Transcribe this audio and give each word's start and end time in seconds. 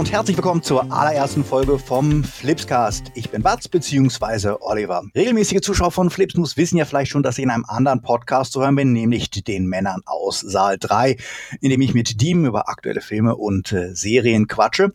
und 0.00 0.10
herzlich 0.10 0.38
willkommen 0.38 0.62
zur 0.62 0.90
allerersten 0.90 1.44
Folge 1.44 1.78
vom 1.78 2.24
Flipscast. 2.24 3.12
Ich 3.12 3.28
bin 3.28 3.42
Batz 3.42 3.68
bzw. 3.68 4.56
Oliver. 4.60 5.02
Regelmäßige 5.14 5.60
Zuschauer 5.60 5.90
von 5.90 6.08
Flips 6.08 6.36
News 6.36 6.56
wissen 6.56 6.78
ja 6.78 6.86
vielleicht 6.86 7.10
schon, 7.10 7.22
dass 7.22 7.36
ich 7.36 7.44
in 7.44 7.50
einem 7.50 7.66
anderen 7.68 8.00
Podcast 8.00 8.52
zu 8.52 8.62
hören 8.62 8.76
bin, 8.76 8.94
nämlich 8.94 9.28
den 9.28 9.66
Männern 9.66 10.00
aus 10.06 10.40
Saal 10.40 10.78
3, 10.78 11.18
in 11.60 11.68
dem 11.68 11.82
ich 11.82 11.92
mit 11.92 12.18
Diemen 12.22 12.46
über 12.46 12.70
aktuelle 12.70 13.02
Filme 13.02 13.36
und 13.36 13.72
äh, 13.72 13.94
Serien 13.94 14.46
quatsche. 14.46 14.90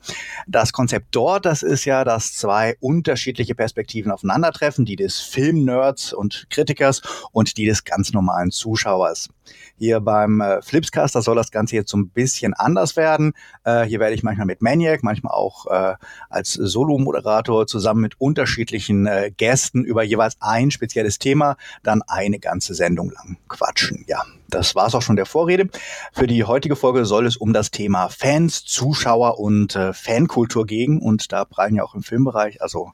Das 0.48 0.74
Konzept 0.74 1.10
dort, 1.12 1.46
das 1.46 1.62
ist 1.62 1.86
ja, 1.86 2.04
dass 2.04 2.34
zwei 2.34 2.76
unterschiedliche 2.80 3.54
Perspektiven 3.54 4.12
aufeinandertreffen, 4.12 4.86
die 4.86 4.96
des 4.96 5.20
Filmnerds 5.20 6.14
und 6.14 6.48
Kritikers 6.50 7.04
und 7.32 7.58
die 7.58 7.68
des 7.68 7.84
ganz 7.84 8.12
normalen 8.12 8.50
Zuschauers. 8.50 9.30
Hier 9.78 10.00
beim 10.00 10.42
äh, 10.42 10.62
Flipscast, 10.62 11.16
da 11.16 11.22
soll 11.22 11.36
das 11.36 11.52
Ganze 11.52 11.76
jetzt 11.76 11.90
so 11.90 11.98
ein 11.98 12.10
bisschen 12.10 12.54
anders 12.54 12.96
werden. 12.96 13.34
Äh, 13.64 13.84
hier 13.84 14.00
werde 14.00 14.16
ich 14.16 14.24
manchmal 14.24 14.48
mit 14.48 14.62
Maniac, 14.62 15.04
manchmal 15.04 15.34
auch 15.34 15.66
äh, 15.68 15.96
als 16.30 16.54
Solo-Moderator 16.54 17.68
zusammen 17.68 18.02
mit 18.02 18.20
unterschiedlichen 18.20 19.08
äh, 19.08 19.32
Gästen 19.36 19.84
über 19.84 20.04
jeweils 20.04 20.38
ein 20.40 20.72
spezielles 20.72 21.20
Thema 21.20 21.58
dann 21.84 22.02
eine 22.08 22.40
ganze 22.40 22.74
Sendung 22.74 23.12
lang 23.12 23.38
quatschen. 23.48 24.06
Ja, 24.08 24.24
das 24.50 24.76
war 24.76 24.88
es 24.88 24.96
auch 24.96 25.02
schon 25.02 25.16
der 25.16 25.26
Vorrede. 25.26 25.70
Für 26.14 26.28
die 26.28 26.44
heutige 26.44 26.76
Folge 26.76 27.06
soll 27.06 27.26
es 27.26 27.38
um 27.38 27.54
das 27.54 27.72
Thema 27.72 28.10
Fans, 28.10 28.64
Zuschauer 28.66 29.40
und 29.40 29.76
äh, 29.76 29.94
Fankultur 29.94 30.66
gehen. 30.66 31.00
Und 31.00 31.32
da 31.32 31.46
prallen 31.46 31.76
ja 31.76 31.84
auch 31.84 31.96
im 31.96 32.04
Filmbereich, 32.04 32.62
also 32.62 32.92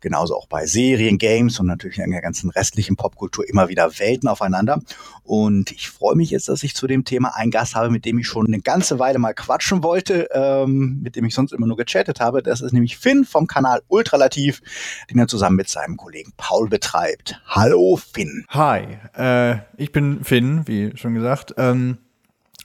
genauso 0.00 0.36
auch 0.36 0.46
bei 0.46 0.66
Serien, 0.66 1.18
Games 1.18 1.58
und 1.60 1.66
natürlich 1.66 1.98
in 1.98 2.10
der 2.10 2.22
ganzen 2.22 2.50
restlichen 2.50 2.96
Popkultur 2.96 3.48
immer 3.48 3.68
wieder 3.68 3.98
Welten 3.98 4.28
aufeinander. 4.28 4.80
Und 5.24 5.72
ich 5.72 5.90
freue 5.90 6.16
mich 6.16 6.30
jetzt, 6.30 6.48
dass 6.48 6.62
ich 6.62 6.74
zu 6.74 6.86
dem 6.86 7.04
Thema 7.04 7.36
einen 7.36 7.50
Gast 7.50 7.74
habe, 7.74 7.90
mit 7.90 8.04
dem 8.04 8.18
ich 8.18 8.26
schon 8.26 8.46
eine 8.46 8.60
ganze 8.60 8.98
Weile 8.98 9.18
mal 9.18 9.34
quatschen 9.34 9.82
wollte, 9.82 10.28
ähm, 10.32 11.00
mit 11.02 11.16
dem 11.16 11.24
ich 11.24 11.34
sonst 11.34 11.52
immer 11.52 11.66
nur 11.66 11.76
gechattet 11.76 12.20
habe. 12.20 12.42
Das 12.42 12.60
ist 12.60 12.72
nämlich 12.72 12.96
Finn 12.96 13.24
vom 13.24 13.46
Kanal 13.46 13.82
Ultralativ, 13.88 14.62
den 15.10 15.18
er 15.18 15.28
zusammen 15.28 15.56
mit 15.56 15.68
seinem 15.68 15.96
Kollegen 15.96 16.32
Paul 16.36 16.68
betreibt. 16.68 17.40
Hallo 17.46 17.96
Finn. 17.96 18.44
Hi, 18.48 18.98
äh, 19.16 19.58
ich 19.76 19.92
bin 19.92 20.24
Finn, 20.24 20.62
wie 20.66 20.91
schon 20.94 21.14
gesagt. 21.14 21.54
Ähm, 21.56 21.98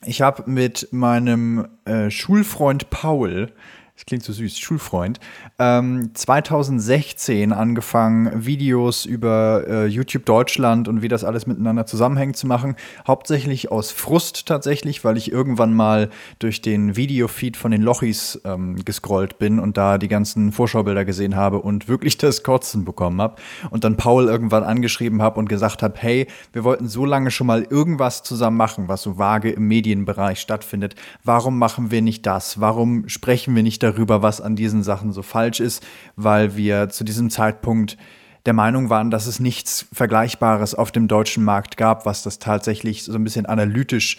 ich 0.06 0.22
habe 0.22 0.50
mit 0.50 0.90
meinem 0.92 1.68
äh, 1.86 2.12
Schulfreund 2.12 2.90
Paul 2.90 3.52
das 3.98 4.06
klingt 4.06 4.24
so 4.24 4.32
süß, 4.32 4.60
Schulfreund, 4.60 5.20
ähm, 5.58 6.12
2016 6.14 7.52
angefangen, 7.52 8.46
Videos 8.46 9.06
über 9.06 9.64
äh, 9.68 9.86
YouTube 9.88 10.24
Deutschland 10.24 10.88
und 10.88 11.02
wie 11.02 11.08
das 11.08 11.24
alles 11.24 11.48
miteinander 11.48 11.88
zusammenhängt 11.88 12.38
zu 12.38 12.46
machen. 12.46 12.76
Hauptsächlich 13.08 13.72
aus 13.72 13.90
Frust 13.90 14.46
tatsächlich, 14.46 15.04
weil 15.04 15.18
ich 15.18 15.32
irgendwann 15.32 15.74
mal 15.74 16.12
durch 16.38 16.62
den 16.62 16.96
Videofeed 16.96 17.58
von 17.58 17.72
den 17.72 17.82
Lochis 17.82 18.40
ähm, 18.46 18.76
gescrollt 18.86 19.40
bin 19.40 19.58
und 19.58 19.78
da 19.78 19.98
die 19.98 20.10
ganzen 20.10 20.52
Vorschaubilder 20.52 21.04
gesehen 21.04 21.36
habe 21.36 21.58
und 21.58 21.88
wirklich 21.88 22.20
das 22.20 22.44
Kotzen 22.44 22.86
bekommen 22.86 23.20
habe. 23.20 23.38
Und 23.72 23.84
dann 23.84 23.98
Paul 23.98 24.26
irgendwann 24.26 24.64
angeschrieben 24.64 25.24
habe 25.24 25.40
und 25.40 25.50
gesagt 25.50 25.82
habe, 25.82 25.96
hey, 25.98 26.28
wir 26.54 26.64
wollten 26.64 26.88
so 26.88 27.04
lange 27.04 27.32
schon 27.32 27.48
mal 27.48 27.64
irgendwas 27.64 28.22
zusammen 28.22 28.58
machen, 28.58 28.88
was 28.88 29.02
so 29.02 29.18
vage 29.18 29.50
im 29.50 29.68
Medienbereich 29.68 30.40
stattfindet. 30.40 30.94
Warum 31.24 31.58
machen 31.58 31.90
wir 31.90 32.04
nicht 32.04 32.28
das? 32.28 32.62
Warum 32.62 33.10
sprechen 33.10 33.56
wir 33.56 33.64
nicht 33.64 33.82
darüber? 33.82 33.87
Darüber, 33.92 34.22
was 34.22 34.42
an 34.42 34.56
diesen 34.56 34.84
Sachen 34.84 35.12
so 35.12 35.22
falsch 35.22 35.60
ist, 35.60 35.86
weil 36.16 36.56
wir 36.56 36.90
zu 36.90 37.04
diesem 37.04 37.30
Zeitpunkt 37.30 37.98
der 38.46 38.54
Meinung 38.54 38.90
waren, 38.90 39.12
dass 39.12 39.28
es 39.28 39.40
nichts 39.40 39.88
Vergleichbares 39.92 40.74
auf 40.74 40.92
dem 40.92 41.08
deutschen 41.08 41.44
Markt 41.44 41.76
gab, 41.76 42.06
was 42.06 42.24
das 42.24 42.40
tatsächlich 42.40 43.04
so 43.04 43.14
ein 43.14 43.24
bisschen 43.24 43.46
analytisch 43.46 44.18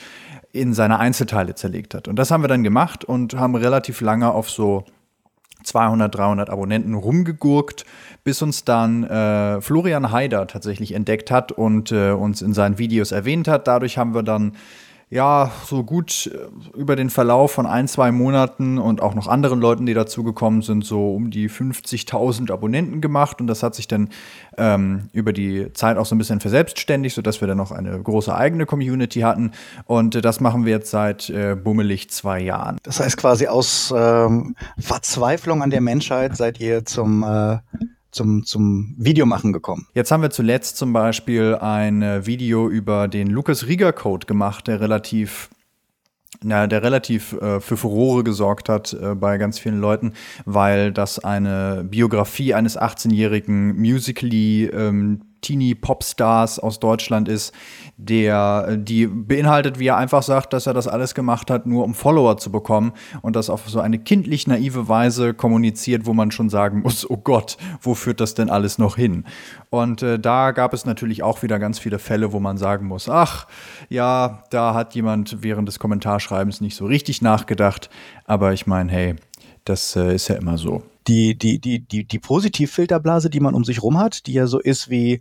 in 0.53 0.75
seine 0.75 0.99
Einzelteile 0.99 1.55
zerlegt 1.55 1.95
hat. 1.95 2.09
Und 2.09 2.17
das 2.17 2.31
haben 2.31 2.43
wir 2.43 2.49
dann 2.49 2.63
gemacht 2.63 3.05
und 3.05 3.35
haben 3.35 3.55
relativ 3.55 4.01
lange 4.01 4.31
auf 4.31 4.51
so 4.51 4.85
200, 5.63 6.15
300 6.15 6.51
Abonnenten 6.51 6.95
rumgegurkt, 6.95 7.85
bis 8.25 8.43
uns 8.43 8.65
dann 8.65 9.05
äh, 9.05 9.61
Florian 9.61 10.13
Haider 10.13 10.47
tatsächlich 10.47 10.93
entdeckt 10.93 11.31
hat 11.31 11.53
und 11.53 11.93
äh, 11.93 12.11
uns 12.11 12.43
in 12.43 12.55
seinen 12.55 12.79
Videos 12.79 13.13
erwähnt 13.13 13.49
hat. 13.49 13.67
Dadurch 13.67 13.99
haben 13.99 14.15
wir 14.15 14.23
dann 14.23 14.53
ja, 15.11 15.51
so 15.65 15.85
gut 15.85 16.31
äh, 16.33 16.77
über 16.77 16.95
den 16.95 17.09
Verlauf 17.09 17.53
von 17.53 17.67
ein, 17.67 17.89
zwei 17.89 18.13
Monaten 18.13 18.79
und 18.79 19.01
auch 19.01 19.15
noch 19.15 19.27
anderen 19.27 19.61
Leuten, 19.61 19.87
die 19.87 19.95
dazugekommen 19.95 20.61
sind, 20.61 20.85
so 20.85 21.15
um 21.15 21.31
die 21.31 21.49
50.000 21.49 22.53
Abonnenten 22.53 23.01
gemacht. 23.01 23.41
Und 23.41 23.47
das 23.47 23.63
hat 23.63 23.75
sich 23.75 23.89
dann 23.89 24.11
ähm, 24.59 25.09
über 25.13 25.33
die 25.33 25.73
Zeit 25.73 25.97
auch 25.97 26.05
so 26.05 26.15
ein 26.15 26.19
bisschen 26.19 26.41
verselbstständigt, 26.41 27.15
sodass 27.15 27.41
wir 27.41 27.49
dann 27.49 27.57
noch 27.57 27.73
eine 27.73 27.99
große 27.99 28.35
eigene 28.35 28.67
Community 28.67 29.21
hatten. 29.21 29.53
Und 29.87 30.15
äh, 30.15 30.21
das 30.21 30.41
machen 30.41 30.67
wir 30.67 30.73
jetzt 30.73 30.91
seit 30.91 31.31
äh, 31.31 31.55
bummelig 31.55 32.11
zwei 32.11 32.41
Jahren. 32.41 32.77
Das 32.83 33.01
heißt 33.01 33.17
quasi 33.17 33.47
aus 33.47 33.93
ähm, 33.97 34.57
Verzweiflung 34.79 35.63
an 35.63 35.71
der 35.71 35.81
Menschheit 35.81 36.37
seid 36.37 36.61
ihr 36.61 36.85
zum 36.85 37.23
äh 37.23 37.59
zum, 38.11 38.45
zum 38.45 38.95
Videomachen 38.99 39.53
gekommen? 39.53 39.87
Jetzt 39.95 40.11
haben 40.11 40.23
wir 40.23 40.31
zuletzt 40.31 40.77
zum 40.77 40.93
Beispiel 40.93 41.57
ein 41.57 42.03
äh, 42.03 42.27
Video 42.27 42.69
über 42.69 43.09
den 43.09 43.29
Lucas 43.29 43.67
Rieger 43.67 43.93
Code 43.93 44.27
gemacht, 44.27 44.67
der 44.67 44.81
relativ 44.81 45.51
ja, 46.45 46.67
der 46.67 46.83
relativ 46.83 47.33
äh, 47.33 47.61
für 47.61 47.77
Furore 47.77 48.23
gesorgt 48.23 48.69
hat 48.69 48.93
äh, 48.93 49.15
bei 49.15 49.39
ganz 49.39 49.59
vielen 49.59 49.81
Leuten, 49.81 50.13
weil 50.45 50.93
das 50.93 51.19
eine 51.19 51.85
Biografie 51.89 52.55
eines 52.55 52.79
18-jährigen 52.79 53.77
Musically 53.77 54.67
ähm, 54.67 55.23
Teenie-Popstars 55.41 56.59
aus 56.59 56.81
Deutschland 56.81 57.29
ist, 57.29 57.55
der 57.97 58.77
die 58.77 59.07
beinhaltet, 59.07 59.79
wie 59.79 59.89
er 59.89 59.97
einfach 59.97 60.23
sagt, 60.23 60.53
dass 60.53 60.67
er 60.67 60.75
das 60.75 60.89
alles 60.89 61.15
gemacht 61.15 61.51
hat, 61.51 61.67
nur 61.67 61.85
um 61.85 61.95
Follower 61.95 62.37
zu 62.37 62.51
bekommen 62.51 62.93
und 63.23 63.37
das 63.37 63.51
auf 63.51 63.69
so 63.69 63.81
eine 63.81 63.99
kindlich 63.99 64.47
naive 64.47 64.89
Weise 64.89 65.35
kommuniziert, 65.35 66.07
wo 66.07 66.15
man 66.15 66.31
schon 66.31 66.49
sagen 66.49 66.81
muss, 66.81 67.09
oh 67.09 67.17
Gott, 67.17 67.57
wo 67.81 67.95
führt 67.95 68.21
das 68.21 68.35
denn 68.35 68.51
alles 68.51 68.79
noch 68.79 68.97
hin? 68.97 69.25
Und 69.71 70.03
äh, 70.03 70.19
da 70.19 70.53
gab 70.53 70.73
es 70.73 70.85
natürlich 70.85 71.23
auch 71.23 71.43
wieder 71.43 71.59
ganz 71.59 71.79
viele 71.79 71.99
Fälle, 71.99 72.33
wo 72.33 72.41
man 72.41 72.57
sagen 72.57 72.87
muss, 72.87 73.09
ach, 73.09 73.47
ja, 73.89 74.45
da 74.51 74.75
hat 74.75 74.95
jemand 74.95 75.43
während 75.43 75.69
des 75.69 75.79
Kommentarschreibens 75.79 76.61
nicht 76.61 76.77
so 76.77 76.87
richtig 76.87 77.23
nachgedacht, 77.23 77.91
aber 78.25 78.53
ich 78.53 78.67
meine, 78.67 78.91
hey, 78.91 79.17
das 79.65 79.97
äh, 79.97 80.15
ist 80.15 80.29
ja 80.29 80.37
immer 80.37 80.57
so 80.57 80.83
die, 81.09 81.37
die, 81.37 81.59
die, 81.59 81.81
die, 81.81 82.05
die 82.05 82.19
Positivfilterblase, 82.19 83.31
die 83.31 83.41
man 83.41 83.55
um 83.55 83.65
sich 83.65 83.83
rum 83.83 83.99
hat, 83.99 84.27
die 84.27 84.35
ja 84.35 84.47
so 84.47 84.59
ist 84.59 84.91
wie, 84.91 85.21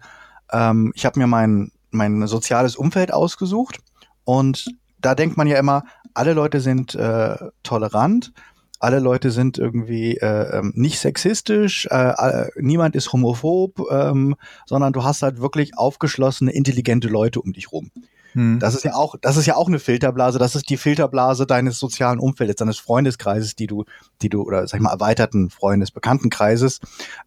ähm, 0.51 0.91
ich 0.95 1.05
habe 1.05 1.19
mir 1.19 1.27
mein, 1.27 1.71
mein 1.91 2.27
soziales 2.27 2.75
Umfeld 2.75 3.13
ausgesucht 3.13 3.79
und 4.25 4.65
da 4.99 5.15
denkt 5.15 5.37
man 5.37 5.47
ja 5.47 5.57
immer, 5.57 5.83
alle 6.13 6.33
Leute 6.33 6.59
sind 6.59 6.95
äh, 6.95 7.37
tolerant, 7.63 8.33
alle 8.79 8.99
Leute 8.99 9.31
sind 9.31 9.57
irgendwie 9.57 10.17
äh, 10.17 10.59
ähm, 10.59 10.73
nicht 10.75 10.99
sexistisch, 10.99 11.87
äh, 11.89 12.47
niemand 12.57 12.95
ist 12.95 13.11
homophob, 13.11 13.79
ähm, 13.89 14.35
sondern 14.65 14.93
du 14.93 15.03
hast 15.03 15.23
halt 15.23 15.39
wirklich 15.39 15.77
aufgeschlossene, 15.77 16.51
intelligente 16.51 17.07
Leute 17.07 17.41
um 17.41 17.53
dich 17.53 17.71
rum. 17.71 17.91
Hm. 18.37 18.59
Das 18.59 18.75
ist 18.75 18.83
ja 18.83 18.93
auch, 18.93 19.15
das 19.19 19.35
ist 19.35 19.47
ja 19.47 19.55
auch 19.55 19.67
eine 19.67 19.79
Filterblase. 19.79 20.37
Das 20.37 20.55
ist 20.55 20.69
die 20.69 20.77
Filterblase 20.77 21.47
deines 21.47 21.79
sozialen 21.79 22.19
Umfeldes, 22.19 22.57
deines 22.57 22.77
Freundeskreises, 22.77 23.55
die 23.55 23.65
du, 23.65 23.85
die 24.21 24.29
du, 24.29 24.43
oder 24.43 24.67
sag 24.67 24.77
ich 24.77 24.83
mal, 24.83 24.91
erweiterten 24.91 25.49
Freundes, 25.49 25.89
Bekanntenkreises. 25.89 26.79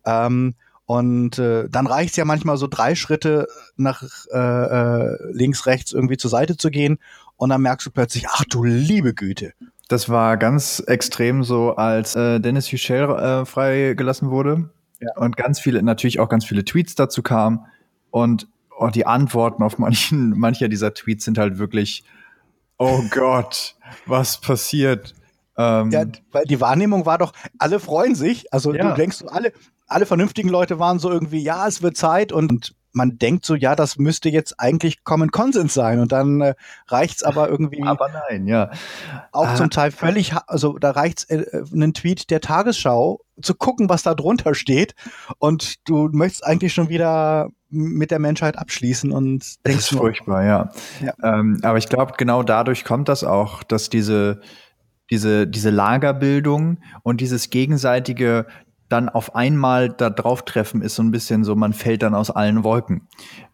Ähm, 0.07 0.55
und 0.87 1.41
äh, 1.41 1.69
dann 1.69 1.89
reicht 1.89 2.11
es 2.11 2.17
ja 2.17 2.25
manchmal 2.25 2.59
so 2.59 2.69
drei 2.69 2.95
Schritte 2.95 3.49
nach 3.77 4.05
äh, 4.33 4.39
äh, 4.39 5.17
links, 5.33 5.67
rechts 5.67 5.93
irgendwie 5.93 6.17
zur 6.17 6.31
Seite 6.31 6.57
zu 6.57 6.71
gehen. 6.71 6.99
Und 7.37 7.51
dann 7.51 7.63
merkst 7.63 7.89
du 7.89 7.91
plötzlich, 7.91 8.27
ach 8.29 8.45
du 8.49 8.63
liebe 8.63 9.13
Güte. 9.13 9.53
Das 9.89 10.09
war 10.09 10.37
ganz 10.37 10.79
extrem 10.79 11.43
so, 11.43 11.75
als 11.75 12.15
äh, 12.15 12.39
Dennis 12.39 12.71
Yücel 12.71 13.11
äh, 13.11 13.45
freigelassen 13.47 14.31
wurde. 14.31 14.71
Ja. 15.01 15.09
Und 15.17 15.37
ganz 15.37 15.59
viele, 15.59 15.83
natürlich 15.83 16.21
auch 16.21 16.29
ganz 16.29 16.45
viele 16.45 16.65
Tweets 16.65 16.95
dazu 16.95 17.23
kamen. 17.23 17.67
Und 18.13 18.47
oh, 18.81 18.89
die 18.89 19.07
Antworten 19.07 19.63
auf 19.63 19.79
manchen, 19.79 20.31
mancher 20.39 20.69
dieser 20.69 20.95
Tweets 20.95 21.25
sind 21.25 21.39
halt 21.39 21.59
wirklich, 21.59 22.03
oh 22.79 23.03
Gott, 23.11 23.77
was 24.07 24.41
passiert? 24.41 25.15
Ähm, 25.57 25.91
ja, 25.91 26.05
weil 26.33 26.45
die 26.47 26.61
Wahrnehmung 26.61 27.05
war 27.05 27.19
doch, 27.19 27.33
alle 27.59 27.79
freuen 27.79 28.15
sich. 28.15 28.53
Also 28.53 28.75
ja. 28.75 28.89
du 28.89 28.95
denkst, 28.95 29.25
alle, 29.29 29.53
alle 29.87 30.07
vernünftigen 30.07 30.49
Leute 30.49 30.79
waren 30.79 30.99
so 30.99 31.11
irgendwie, 31.11 31.43
ja, 31.43 31.69
es 31.69 31.83
wird 31.83 31.97
Zeit 31.97 32.33
und 32.33 32.75
man 32.93 33.19
denkt 33.19 33.45
so, 33.45 33.55
ja, 33.55 33.77
das 33.77 33.99
müsste 33.99 34.31
jetzt 34.31 34.59
eigentlich 34.59 35.05
Common 35.05 35.31
Consent 35.31 35.71
sein 35.71 36.01
und 36.01 36.11
dann 36.11 36.41
äh, 36.41 36.55
reicht's 36.89 37.23
aber 37.23 37.49
irgendwie. 37.49 37.83
aber 37.87 38.09
nein, 38.09 38.47
ja. 38.47 38.71
Auch 39.31 39.49
ah. 39.49 39.55
zum 39.55 39.71
Teil 39.71 39.91
völlig, 39.91 40.35
also 40.47 40.79
da 40.79 40.93
reicht's 40.93 41.25
äh, 41.25 41.37
äh, 41.37 41.65
einen 41.73 41.95
Tweet 41.95 42.31
der 42.31 42.41
Tagesschau 42.41 43.21
zu 43.43 43.55
gucken, 43.55 43.89
was 43.89 44.03
da 44.03 44.15
drunter 44.15 44.55
steht 44.55 44.95
und 45.39 45.87
du 45.89 46.09
möchtest 46.13 46.45
eigentlich 46.45 46.73
schon 46.73 46.89
wieder 46.89 47.51
mit 47.71 48.11
der 48.11 48.19
Menschheit 48.19 48.59
abschließen 48.59 49.13
und 49.13 49.65
denkst 49.67 49.89
das 49.89 49.93
ist 49.93 49.99
furchtbar, 49.99 50.45
ja. 50.45 50.71
ja. 51.01 51.15
Ähm, 51.23 51.59
aber 51.63 51.79
ich 51.79 51.89
glaube, 51.89 52.15
genau 52.19 52.43
dadurch 52.43 52.85
kommt 52.85 53.09
das 53.09 53.25
auch, 53.25 53.63
dass 53.63 53.91
diese 53.91 54.41
diese 55.11 55.47
diese 55.47 55.71
Lagerbildung 55.71 56.79
und 57.03 57.21
dieses 57.21 57.51
gegenseitige 57.51 58.47
dann 58.91 59.09
auf 59.09 59.37
einmal 59.37 59.89
da 59.89 60.11
drauf 60.11 60.45
treffen 60.45 60.83
ist 60.83 60.97
so 60.97 61.03
ein 61.03 61.13
bisschen 61.13 61.45
so, 61.45 61.55
man 61.55 61.73
fällt 61.73 62.03
dann 62.03 62.13
aus 62.13 62.31
allen 62.31 62.65
Wolken. 62.65 63.09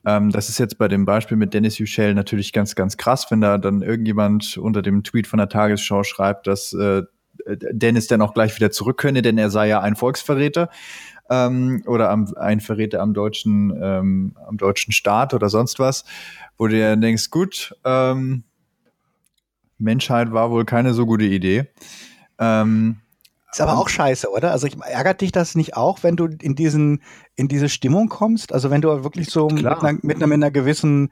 Ähm, 0.05 0.31
das 0.31 0.49
ist 0.49 0.59
jetzt 0.59 0.79
bei 0.79 0.89
dem 0.89 1.05
Beispiel 1.05 1.37
mit 1.37 1.53
Dennis 1.53 1.79
Yücel 1.79 2.15
natürlich 2.15 2.53
ganz, 2.53 2.75
ganz 2.75 2.97
krass, 2.97 3.31
wenn 3.31 3.43
da 3.43 3.59
dann 3.59 3.83
irgendjemand 3.83 4.57
unter 4.57 4.81
dem 4.81 5.05
Tweet 5.05 5.27
von 5.27 5.39
der 5.39 5.51
Tagesschau 5.51 6.05
schreibt, 6.05 6.47
dass 6.47 6.73
äh, 6.73 7.03
Dennis 7.47 8.07
dann 8.07 8.23
auch 8.23 8.33
gleich 8.33 8.57
wieder 8.57 8.71
zurück 8.71 8.97
könne, 8.97 9.21
denn 9.21 9.37
er 9.37 9.51
sei 9.51 9.69
ja 9.69 9.81
ein 9.81 9.95
Volksverräter 9.95 10.71
ähm, 11.31 11.83
oder 11.87 12.11
am, 12.11 12.33
ein 12.37 12.61
Verräter 12.61 13.01
am 13.01 13.15
deutschen, 13.15 13.77
ähm, 13.81 14.37
am 14.47 14.57
deutschen 14.57 14.93
Staat 14.93 15.35
oder 15.35 15.49
sonst 15.49 15.79
was, 15.79 16.05
wo 16.57 16.67
du 16.67 16.79
ja 16.79 16.97
denkst, 16.97 17.31
gut, 17.31 17.75
ähm, 17.85 18.45
Menschheit 19.79 20.33
war 20.33 20.51
wohl 20.51 20.65
keine 20.65 20.95
so 20.95 21.07
gute 21.07 21.25
Idee. 21.25 21.67
Ähm, 22.39 22.97
ist 23.53 23.61
aber 23.61 23.79
auch 23.79 23.89
scheiße, 23.89 24.31
oder? 24.31 24.53
Also 24.53 24.67
ich, 24.67 24.77
ärgert 24.83 25.23
dich 25.23 25.33
das 25.33 25.55
nicht 25.55 25.77
auch, 25.77 26.03
wenn 26.03 26.17
du 26.17 26.27
in 26.27 26.55
diesen 26.55 27.03
in 27.37 27.49
diese 27.49 27.69
Stimmung 27.69 28.09
kommst? 28.09 28.53
Also 28.53 28.71
wenn 28.71 28.83
du 28.83 28.89
wirklich 29.03 29.31
so 29.31 29.49
mit 29.49 29.65
einer, 29.65 29.93
mit 30.03 30.17
einer, 30.17 30.27
mit 30.27 30.35
einer 30.35 30.51
gewissen 30.51 31.11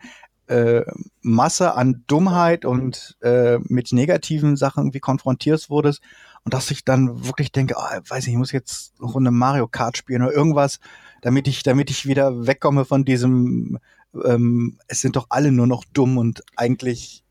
äh, 0.48 0.82
Masse 1.22 1.74
an 1.74 2.04
Dummheit 2.06 2.66
und 2.66 3.16
äh, 3.22 3.58
mit 3.60 3.92
negativen 3.92 4.56
Sachen 4.56 4.82
irgendwie 4.82 5.00
konfrontiert 5.00 5.70
wurdest 5.70 6.02
und 6.44 6.54
dass 6.54 6.70
ich 6.70 6.84
dann 6.84 7.26
wirklich 7.26 7.52
denke, 7.52 7.74
oh, 7.76 7.82
weiß 8.08 8.26
nicht, 8.26 8.34
ich 8.34 8.38
muss 8.38 8.52
jetzt 8.52 8.94
eine 8.98 9.10
Runde 9.10 9.30
Mario 9.30 9.66
Kart 9.66 9.96
spielen 9.96 10.22
oder 10.22 10.32
irgendwas, 10.32 10.78
damit 11.22 11.48
ich, 11.48 11.62
damit 11.62 11.90
ich 11.90 12.06
wieder 12.06 12.46
wegkomme 12.46 12.84
von 12.84 13.04
diesem, 13.04 13.78
ähm, 14.24 14.78
es 14.86 15.00
sind 15.00 15.16
doch 15.16 15.26
alle 15.30 15.52
nur 15.52 15.66
noch 15.66 15.84
dumm 15.92 16.18
und 16.18 16.42
eigentlich 16.56 17.22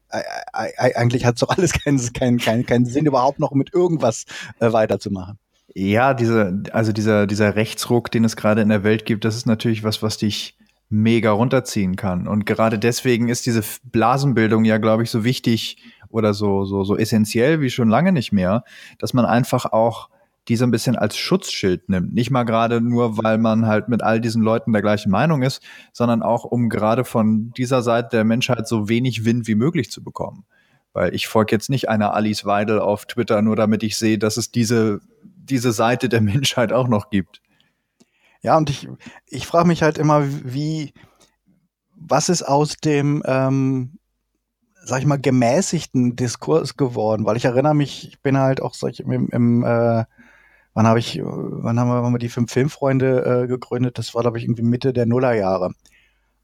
eigentlich 0.53 1.25
hat 1.25 1.35
es 1.35 1.39
doch 1.39 1.49
alles 1.49 1.73
keinen, 1.83 2.13
keinen, 2.13 2.37
keinen, 2.37 2.65
keinen 2.65 2.85
Sinn, 2.85 3.05
überhaupt 3.05 3.39
noch 3.39 3.51
mit 3.53 3.73
irgendwas 3.73 4.25
äh, 4.59 4.71
weiterzumachen. 4.71 5.39
Ja, 5.73 6.13
diese, 6.13 6.63
also 6.71 6.91
dieser, 6.91 7.25
dieser 7.25 7.55
Rechtsruck, 7.55 8.11
den 8.11 8.23
es 8.23 8.35
gerade 8.35 8.61
in 8.61 8.69
der 8.69 8.83
Welt 8.83 9.05
gibt, 9.05 9.25
das 9.25 9.35
ist 9.35 9.47
natürlich 9.47 9.83
was, 9.83 10.03
was 10.03 10.17
dich 10.17 10.55
mega 10.89 11.31
runterziehen 11.31 11.95
kann. 11.95 12.27
Und 12.27 12.45
gerade 12.45 12.77
deswegen 12.77 13.27
ist 13.27 13.47
diese 13.47 13.63
Blasenbildung 13.83 14.65
ja, 14.65 14.77
glaube 14.77 15.01
ich, 15.03 15.09
so 15.09 15.23
wichtig 15.23 15.77
oder 16.13 16.33
so, 16.33 16.65
so, 16.65 16.83
so 16.83 16.97
essentiell 16.97 17.61
wie 17.61 17.69
schon 17.69 17.89
lange 17.89 18.11
nicht 18.11 18.31
mehr, 18.31 18.63
dass 18.99 19.13
man 19.13 19.25
einfach 19.25 19.65
auch 19.65 20.09
die 20.47 20.57
so 20.57 20.65
ein 20.65 20.71
bisschen 20.71 20.97
als 20.97 21.17
Schutzschild 21.17 21.87
nimmt. 21.87 22.13
Nicht 22.13 22.29
mal 22.29 22.43
gerade 22.43 22.81
nur, 22.81 23.17
weil 23.17 23.37
man 23.37 23.65
halt 23.65 23.87
mit 23.87 24.03
all 24.03 24.19
diesen 24.19 24.41
Leuten 24.41 24.73
der 24.73 24.81
gleichen 24.81 25.09
Meinung 25.09 25.41
ist, 25.41 25.61
sondern 25.93 26.21
auch, 26.21 26.43
um 26.43 26.69
gerade 26.69 27.05
von 27.05 27.51
dieser 27.51 27.81
Seite 27.81 28.09
der 28.11 28.23
Menschheit 28.25 28.67
so 28.67 28.89
wenig 28.89 29.23
Wind 29.23 29.47
wie 29.47 29.55
möglich 29.55 29.89
zu 29.89 30.03
bekommen. 30.03 30.45
Weil 30.91 31.15
ich 31.15 31.27
folge 31.27 31.55
jetzt 31.55 31.69
nicht 31.69 31.87
einer 31.87 32.13
Alice 32.13 32.45
Weidel 32.45 32.79
auf 32.79 33.05
Twitter, 33.05 33.41
nur 33.41 33.55
damit 33.55 33.83
ich 33.83 33.97
sehe, 33.97 34.17
dass 34.17 34.35
es 34.35 34.51
diese, 34.51 34.99
diese 35.23 35.71
Seite 35.71 36.09
der 36.09 36.21
Menschheit 36.21 36.73
auch 36.73 36.89
noch 36.89 37.09
gibt. 37.09 37.41
Ja, 38.41 38.57
und 38.57 38.69
ich, 38.69 38.89
ich 39.27 39.47
frage 39.47 39.69
mich 39.69 39.81
halt 39.81 39.97
immer, 39.97 40.25
wie, 40.27 40.93
was 41.95 42.27
ist 42.27 42.43
aus 42.43 42.75
dem, 42.75 43.23
ähm, 43.25 43.97
sag 44.83 44.99
ich 44.99 45.05
mal, 45.05 45.19
gemäßigten 45.19 46.15
Diskurs 46.15 46.77
geworden? 46.77 47.25
Weil 47.25 47.37
ich 47.37 47.45
erinnere 47.45 47.75
mich, 47.75 48.07
ich 48.07 48.21
bin 48.21 48.37
halt 48.37 48.61
auch 48.61 48.73
solch 48.73 48.99
im, 48.99 49.29
im 49.29 49.63
äh, 49.63 50.05
wann 50.73 50.87
habe 50.87 50.99
ich, 50.99 51.19
wann 51.23 51.79
haben 51.79 51.89
wir, 51.89 52.03
haben 52.03 52.13
wir 52.13 52.19
die 52.19 52.29
fünf 52.29 52.51
Filmfreunde 52.51 53.43
äh, 53.43 53.47
gegründet? 53.47 53.97
Das 53.97 54.13
war, 54.15 54.21
glaube 54.21 54.37
ich, 54.37 54.45
irgendwie 54.45 54.63
Mitte 54.63 54.93
der 54.93 55.05
Nullerjahre. 55.05 55.73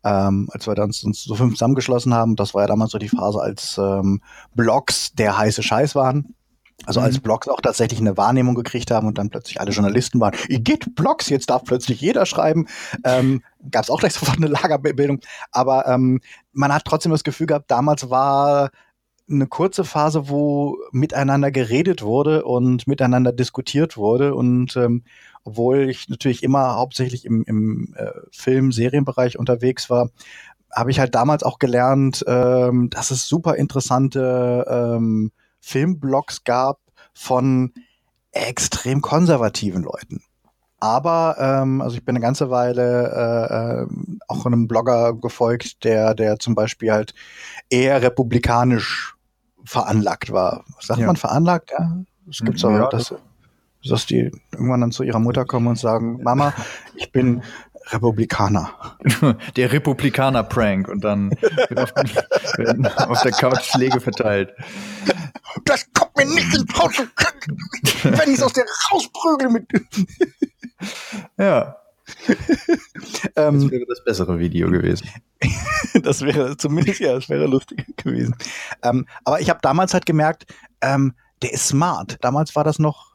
Ähm, 0.04 0.50
als 0.54 0.66
wir 0.66 0.76
dann 0.76 0.92
uns 1.04 1.24
so 1.24 1.36
fünf 1.36 1.54
zusammengeschlossen 1.54 2.14
haben, 2.14 2.38
das 2.38 2.54
war 2.54 2.62
ja 2.62 2.68
damals 2.68 2.92
so 2.92 2.98
die 2.98 3.10
Phase, 3.10 3.42
als 3.42 3.78
ähm, 3.78 4.22
Blogs 4.56 5.14
der 5.14 5.38
heiße 5.38 5.62
Scheiß 5.62 5.94
waren. 5.96 6.36
Also 6.86 7.02
als 7.02 7.18
mhm. 7.18 7.22
Blogs 7.22 7.48
auch 7.48 7.62
tatsächlich 7.62 8.00
eine 8.00 8.18
Wahrnehmung 8.18 8.56
gekriegt 8.56 8.92
haben 8.92 9.08
und 9.08 9.18
dann 9.18 9.30
plötzlich 9.30 9.60
alle 9.60 9.72
Journalisten 9.72 10.20
waren, 10.20 10.34
geht 10.48 10.96
Blogs, 10.96 11.30
jetzt 11.30 11.50
darf 11.50 11.64
plötzlich 11.64 12.02
jeder 12.02 12.26
schreiben. 12.26 12.68
Ähm, 13.04 13.44
Gab 13.72 13.84
es 13.84 13.90
auch 13.90 14.00
gleich 14.00 14.14
sofort 14.16 14.38
eine 14.38 14.48
Lagerbildung. 14.48 15.20
Aber 15.52 15.88
ähm, 15.88 16.22
man 16.54 16.74
hat 16.74 16.86
trotzdem 16.86 17.12
das 17.12 17.24
Gefühl 17.24 17.48
gehabt, 17.48 17.70
damals 17.70 18.10
war 18.10 18.72
eine 19.30 19.48
kurze 19.48 19.84
Phase, 19.84 20.30
wo 20.30 20.78
miteinander 20.92 21.52
geredet 21.52 22.02
wurde 22.02 22.46
und 22.46 22.88
miteinander 22.88 23.32
diskutiert 23.32 23.96
wurde. 23.96 24.34
Und 24.34 24.76
ähm, 24.76 25.04
obwohl 25.44 25.90
ich 25.90 26.10
natürlich 26.10 26.44
immer 26.44 26.76
hauptsächlich 26.76 27.26
im, 27.26 27.44
im 27.44 27.94
äh, 27.96 28.12
Film-, 28.32 28.72
Serienbereich 28.72 29.38
unterwegs 29.38 29.90
war, 29.90 30.10
habe 30.72 30.92
ich 30.92 31.00
halt 31.00 31.16
damals 31.16 31.44
auch 31.44 31.60
gelernt, 31.60 32.24
ähm, 32.28 32.90
dass 32.90 33.12
es 33.12 33.28
super 33.28 33.56
interessante 33.56 34.66
ähm, 34.70 35.32
Filmblogs 35.60 36.44
gab 36.44 36.80
von 37.14 37.74
extrem 38.32 39.02
konservativen 39.02 39.84
Leuten. 39.84 40.22
Aber 40.80 41.36
ähm, 41.40 41.82
also 41.82 41.98
ich 41.98 42.06
bin 42.06 42.16
eine 42.16 42.24
ganze 42.24 42.50
Weile 42.50 43.12
äh, 43.12 43.84
äh, 43.84 44.20
auch 44.28 44.46
einem 44.46 44.68
Blogger 44.68 45.14
gefolgt, 45.14 45.84
der, 45.84 46.16
der 46.16 46.40
zum 46.40 46.56
Beispiel 46.56 46.92
halt 46.92 47.14
eher 47.70 48.02
republikanisch 48.02 49.16
veranlagt 49.66 50.32
war. 50.32 50.64
Was 50.76 50.88
sagt 50.88 51.02
ja. 51.02 51.08
man 51.08 51.18
veranlagt? 51.18 51.72
Ja, 51.78 51.98
es 52.30 52.40
gibt 52.40 52.60
so, 52.60 52.70
ja, 52.70 52.88
dass, 52.88 53.14
dass 53.84 54.06
die 54.06 54.32
irgendwann 54.52 54.82
dann 54.82 54.92
zu 54.92 55.04
ihrer 55.04 55.20
Mutter 55.20 55.44
kommen 55.44 55.68
und 55.68 55.78
sagen, 55.78 56.24
Mama, 56.24 56.54
ich 56.96 57.12
bin 57.12 57.44
Republikaner. 57.92 58.98
Der 59.56 59.72
Republikaner-Prank 59.72 60.88
und 60.88 61.04
dann 61.04 61.32
auf, 61.76 61.94
auf, 63.08 63.22
der 63.24 63.32
Couch 63.32 63.64
Schläge 63.64 64.00
verteilt. 64.00 64.54
Das 65.66 65.86
kommt 65.94 66.16
mir 66.18 66.26
nicht 66.26 66.56
ins 66.56 66.74
Haus, 66.78 66.94
wenn 68.04 68.30
ich 68.30 68.38
es 68.38 68.44
aus 68.44 68.54
der 68.54 68.66
rausprügel 68.92 69.50
mit. 69.50 69.68
ja. 71.38 71.76
Ähm, 73.36 73.62
das 73.62 73.72
wäre 73.72 73.86
das 73.88 74.04
bessere 74.04 74.40
Video 74.40 74.70
gewesen. 74.70 75.10
das 76.04 76.22
wäre 76.22 76.58
zumindest, 76.58 77.00
ja, 77.00 77.14
das 77.14 77.30
wäre 77.30 77.46
lustig 77.46 77.86
gewesen. 77.98 78.36
Ähm, 78.84 79.08
aber 79.24 79.40
ich 79.42 79.50
habe 79.50 79.60
damals 79.62 79.94
halt 79.94 80.06
gemerkt, 80.06 80.46
ähm, 80.82 81.14
der 81.42 81.54
ist 81.54 81.68
smart. 81.68 82.18
Damals 82.22 82.56
war 82.56 82.64
das 82.64 82.80
noch 82.80 83.09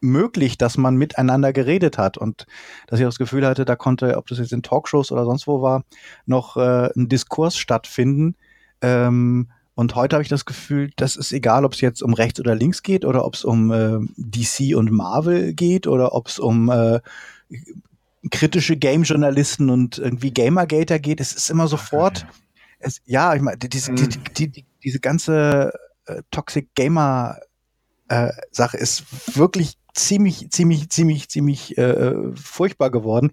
möglich, 0.00 0.58
dass 0.58 0.76
man 0.76 0.96
miteinander 0.96 1.52
geredet 1.52 1.98
hat 1.98 2.18
und 2.18 2.46
dass 2.86 3.00
ich 3.00 3.06
das 3.06 3.18
Gefühl 3.18 3.46
hatte, 3.46 3.64
da 3.64 3.76
konnte, 3.76 4.16
ob 4.16 4.26
das 4.26 4.38
jetzt 4.38 4.52
in 4.52 4.62
Talkshows 4.62 5.12
oder 5.12 5.24
sonst 5.24 5.46
wo 5.46 5.62
war, 5.62 5.84
noch 6.26 6.56
äh, 6.56 6.90
ein 6.96 7.08
Diskurs 7.08 7.56
stattfinden. 7.56 8.36
Ähm, 8.80 9.50
und 9.74 9.94
heute 9.94 10.16
habe 10.16 10.22
ich 10.22 10.28
das 10.28 10.44
Gefühl, 10.44 10.90
das 10.96 11.16
ist 11.16 11.32
egal, 11.32 11.64
ob 11.64 11.72
es 11.72 11.80
jetzt 11.80 12.02
um 12.02 12.12
rechts 12.12 12.40
oder 12.40 12.54
links 12.54 12.82
geht 12.82 13.04
oder 13.04 13.24
ob 13.24 13.34
es 13.34 13.44
um 13.44 13.70
äh, 13.70 13.98
DC 14.16 14.76
und 14.76 14.90
Marvel 14.90 15.54
geht 15.54 15.86
oder 15.86 16.14
ob 16.14 16.26
es 16.26 16.38
um 16.38 16.68
äh, 16.70 17.00
kritische 18.30 18.76
Game-Journalisten 18.76 19.70
und 19.70 19.98
irgendwie 19.98 20.32
Gamergater 20.32 20.98
geht. 20.98 21.20
Es 21.20 21.32
ist 21.32 21.50
immer 21.50 21.68
sofort, 21.68 22.24
okay. 22.24 22.32
es, 22.80 23.00
ja, 23.04 23.34
ich 23.34 23.40
meine, 23.40 23.58
diese, 23.58 23.94
die, 23.94 24.02
mhm. 24.02 24.24
die, 24.36 24.48
die, 24.48 24.66
diese 24.82 24.98
ganze 25.00 25.72
äh, 26.06 26.22
Toxic 26.30 26.74
Gamer 26.74 27.38
äh, 28.08 28.32
Sache 28.50 28.76
ist 28.76 29.36
wirklich 29.36 29.77
ziemlich, 29.94 30.50
ziemlich, 30.50 30.90
ziemlich, 30.90 31.28
ziemlich 31.28 31.78
äh, 31.78 32.14
furchtbar 32.34 32.90
geworden, 32.90 33.32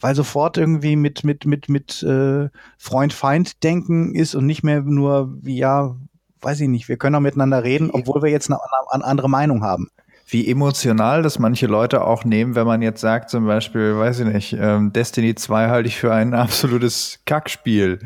weil 0.00 0.14
sofort 0.14 0.56
irgendwie 0.56 0.96
mit, 0.96 1.24
mit, 1.24 1.46
mit, 1.46 1.68
mit 1.68 2.02
äh, 2.02 2.48
Freund-Feind-Denken 2.78 4.14
ist 4.14 4.34
und 4.34 4.46
nicht 4.46 4.62
mehr 4.62 4.82
nur, 4.82 5.34
wie 5.42 5.56
ja, 5.56 5.96
weiß 6.40 6.60
ich 6.60 6.68
nicht, 6.68 6.88
wir 6.88 6.96
können 6.96 7.16
auch 7.16 7.20
miteinander 7.20 7.64
reden, 7.64 7.90
obwohl 7.90 8.22
wir 8.22 8.30
jetzt 8.30 8.50
eine, 8.50 8.58
eine 8.90 9.04
andere 9.04 9.28
Meinung 9.28 9.62
haben 9.62 9.88
wie 10.26 10.50
emotional 10.50 11.22
das 11.22 11.38
manche 11.38 11.66
Leute 11.66 12.04
auch 12.04 12.24
nehmen, 12.24 12.54
wenn 12.54 12.66
man 12.66 12.82
jetzt 12.82 13.00
sagt, 13.00 13.30
zum 13.30 13.46
Beispiel, 13.46 13.96
weiß 13.96 14.20
ich 14.20 14.26
nicht, 14.26 14.56
ähm, 14.58 14.92
Destiny 14.92 15.34
2 15.34 15.68
halte 15.68 15.88
ich 15.88 15.96
für 15.96 16.12
ein 16.12 16.34
absolutes 16.34 17.20
Kackspiel. 17.24 18.00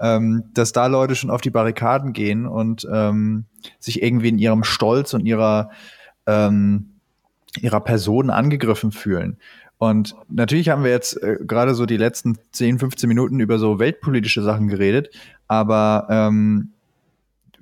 Ähm, 0.00 0.44
dass 0.54 0.72
da 0.72 0.86
Leute 0.86 1.16
schon 1.16 1.30
auf 1.30 1.40
die 1.40 1.50
Barrikaden 1.50 2.12
gehen 2.12 2.46
und 2.46 2.86
ähm, 2.92 3.46
sich 3.80 4.00
irgendwie 4.00 4.28
in 4.28 4.38
ihrem 4.38 4.62
Stolz 4.62 5.12
und 5.12 5.26
ihrer 5.26 5.70
ähm, 6.24 6.97
ihrer 7.60 7.80
Person 7.80 8.30
angegriffen 8.30 8.92
fühlen. 8.92 9.38
Und 9.78 10.16
natürlich 10.28 10.68
haben 10.70 10.82
wir 10.82 10.90
jetzt 10.90 11.22
äh, 11.22 11.38
gerade 11.40 11.74
so 11.74 11.86
die 11.86 11.96
letzten 11.96 12.36
10, 12.52 12.80
15 12.80 13.08
Minuten 13.08 13.40
über 13.40 13.58
so 13.58 13.78
weltpolitische 13.78 14.42
Sachen 14.42 14.68
geredet, 14.68 15.10
aber 15.46 16.06
ähm, 16.10 16.72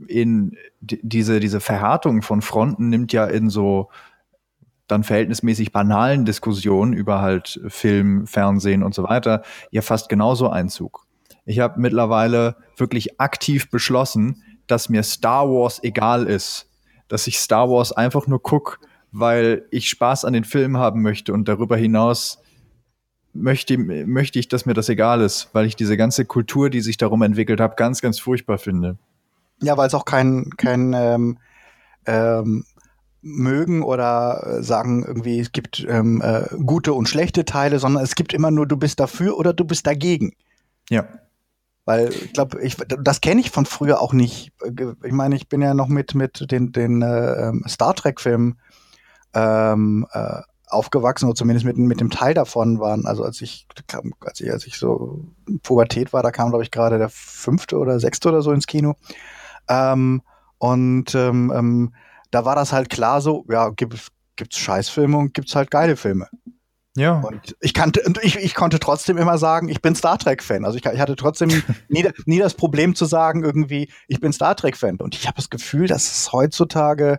in 0.08 0.56
diese, 0.80 1.40
diese 1.40 1.60
Verhärtung 1.60 2.22
von 2.22 2.42
Fronten 2.42 2.88
nimmt 2.88 3.12
ja 3.12 3.26
in 3.26 3.50
so 3.50 3.90
dann 4.88 5.04
verhältnismäßig 5.04 5.72
banalen 5.72 6.24
Diskussionen 6.24 6.92
über 6.92 7.20
halt 7.20 7.60
Film, 7.68 8.26
Fernsehen 8.26 8.82
und 8.82 8.94
so 8.94 9.02
weiter 9.02 9.42
ja 9.70 9.82
fast 9.82 10.08
genauso 10.08 10.48
Einzug. 10.48 11.06
Ich 11.44 11.60
habe 11.60 11.80
mittlerweile 11.80 12.56
wirklich 12.76 13.20
aktiv 13.20 13.70
beschlossen, 13.70 14.42
dass 14.66 14.88
mir 14.88 15.02
Star 15.02 15.48
Wars 15.48 15.82
egal 15.82 16.24
ist, 16.26 16.68
dass 17.08 17.26
ich 17.26 17.38
Star 17.38 17.70
Wars 17.70 17.92
einfach 17.92 18.26
nur 18.26 18.42
gucke, 18.42 18.78
weil 19.18 19.64
ich 19.70 19.88
Spaß 19.88 20.24
an 20.26 20.34
den 20.34 20.44
Film 20.44 20.76
haben 20.76 21.00
möchte 21.00 21.32
und 21.32 21.48
darüber 21.48 21.76
hinaus 21.76 22.38
möchte, 23.32 23.78
möchte 23.78 24.38
ich, 24.38 24.48
dass 24.48 24.66
mir 24.66 24.74
das 24.74 24.88
egal 24.88 25.22
ist, 25.22 25.48
weil 25.52 25.66
ich 25.66 25.74
diese 25.74 25.96
ganze 25.96 26.26
Kultur, 26.26 26.68
die 26.68 26.80
sich 26.82 26.98
darum 26.98 27.22
entwickelt 27.22 27.60
hat, 27.60 27.76
ganz, 27.76 28.02
ganz 28.02 28.18
furchtbar 28.18 28.58
finde. 28.58 28.98
Ja, 29.62 29.76
weil 29.78 29.86
es 29.86 29.94
auch 29.94 30.04
kein, 30.04 30.50
kein 30.58 30.92
ähm, 30.92 31.38
ähm, 32.04 32.64
mögen 33.22 33.82
oder 33.82 34.58
äh, 34.58 34.62
sagen 34.62 35.02
irgendwie, 35.06 35.40
es 35.40 35.52
gibt 35.52 35.86
ähm, 35.88 36.20
äh, 36.22 36.44
gute 36.64 36.92
und 36.92 37.08
schlechte 37.08 37.46
Teile, 37.46 37.78
sondern 37.78 38.04
es 38.04 38.16
gibt 38.16 38.34
immer 38.34 38.50
nur, 38.50 38.66
du 38.66 38.76
bist 38.76 39.00
dafür 39.00 39.38
oder 39.38 39.54
du 39.54 39.64
bist 39.64 39.86
dagegen. 39.86 40.32
Ja. 40.90 41.06
Weil 41.86 42.10
ich 42.10 42.32
glaube, 42.34 42.60
ich, 42.60 42.76
das 42.76 43.20
kenne 43.22 43.40
ich 43.40 43.50
von 43.50 43.64
früher 43.64 44.00
auch 44.02 44.12
nicht. 44.12 44.52
Ich 45.04 45.12
meine, 45.12 45.36
ich 45.36 45.48
bin 45.48 45.62
ja 45.62 45.72
noch 45.72 45.88
mit, 45.88 46.14
mit 46.14 46.50
den, 46.50 46.72
den 46.72 47.00
äh, 47.00 47.52
Star 47.66 47.94
Trek-Filmen 47.94 48.58
ähm, 49.36 50.06
äh, 50.12 50.40
aufgewachsen, 50.66 51.26
oder 51.26 51.34
zumindest 51.34 51.66
mit, 51.66 51.76
mit 51.76 52.00
dem 52.00 52.10
Teil 52.10 52.34
davon 52.34 52.80
waren. 52.80 53.06
Also 53.06 53.22
als 53.22 53.40
ich, 53.40 53.66
als 54.20 54.40
ich, 54.40 54.50
als 54.50 54.66
ich 54.66 54.78
so 54.78 55.26
Pubertät 55.62 56.12
war, 56.12 56.22
da 56.22 56.32
kam, 56.32 56.48
glaube 56.48 56.64
ich, 56.64 56.70
gerade 56.70 56.98
der 56.98 57.10
fünfte 57.10 57.78
oder 57.78 58.00
sechste 58.00 58.30
oder 58.30 58.42
so 58.42 58.50
ins 58.52 58.66
Kino. 58.66 58.94
Ähm, 59.68 60.22
und 60.58 61.14
ähm, 61.14 61.52
ähm, 61.54 61.94
da 62.30 62.44
war 62.44 62.56
das 62.56 62.72
halt 62.72 62.88
klar 62.88 63.20
so, 63.20 63.44
ja, 63.48 63.68
gibt 63.70 64.10
gibt's 64.36 64.58
Scheißfilme 64.58 65.16
und 65.16 65.34
gibt's 65.34 65.54
halt 65.54 65.70
geile 65.70 65.96
Filme. 65.96 66.28
Ja. 66.96 67.20
Und 67.20 67.54
ich 67.60 67.74
kannte, 67.74 68.02
ich, 68.22 68.36
ich 68.36 68.54
konnte 68.54 68.78
trotzdem 68.78 69.18
immer 69.18 69.36
sagen, 69.38 69.68
ich 69.68 69.82
bin 69.82 69.94
Star 69.94 70.18
Trek-Fan. 70.18 70.64
Also 70.64 70.78
ich, 70.78 70.86
ich, 70.86 71.00
hatte 71.00 71.16
trotzdem 71.16 71.48
nie, 71.88 72.08
nie 72.24 72.38
das 72.38 72.54
Problem 72.54 72.94
zu 72.94 73.04
sagen, 73.04 73.44
irgendwie, 73.44 73.90
ich 74.08 74.18
bin 74.18 74.32
Star 74.32 74.56
Trek-Fan. 74.56 74.96
Und 74.96 75.14
ich 75.14 75.26
habe 75.26 75.36
das 75.36 75.50
Gefühl, 75.50 75.86
dass 75.86 76.10
es 76.10 76.32
heutzutage 76.32 77.18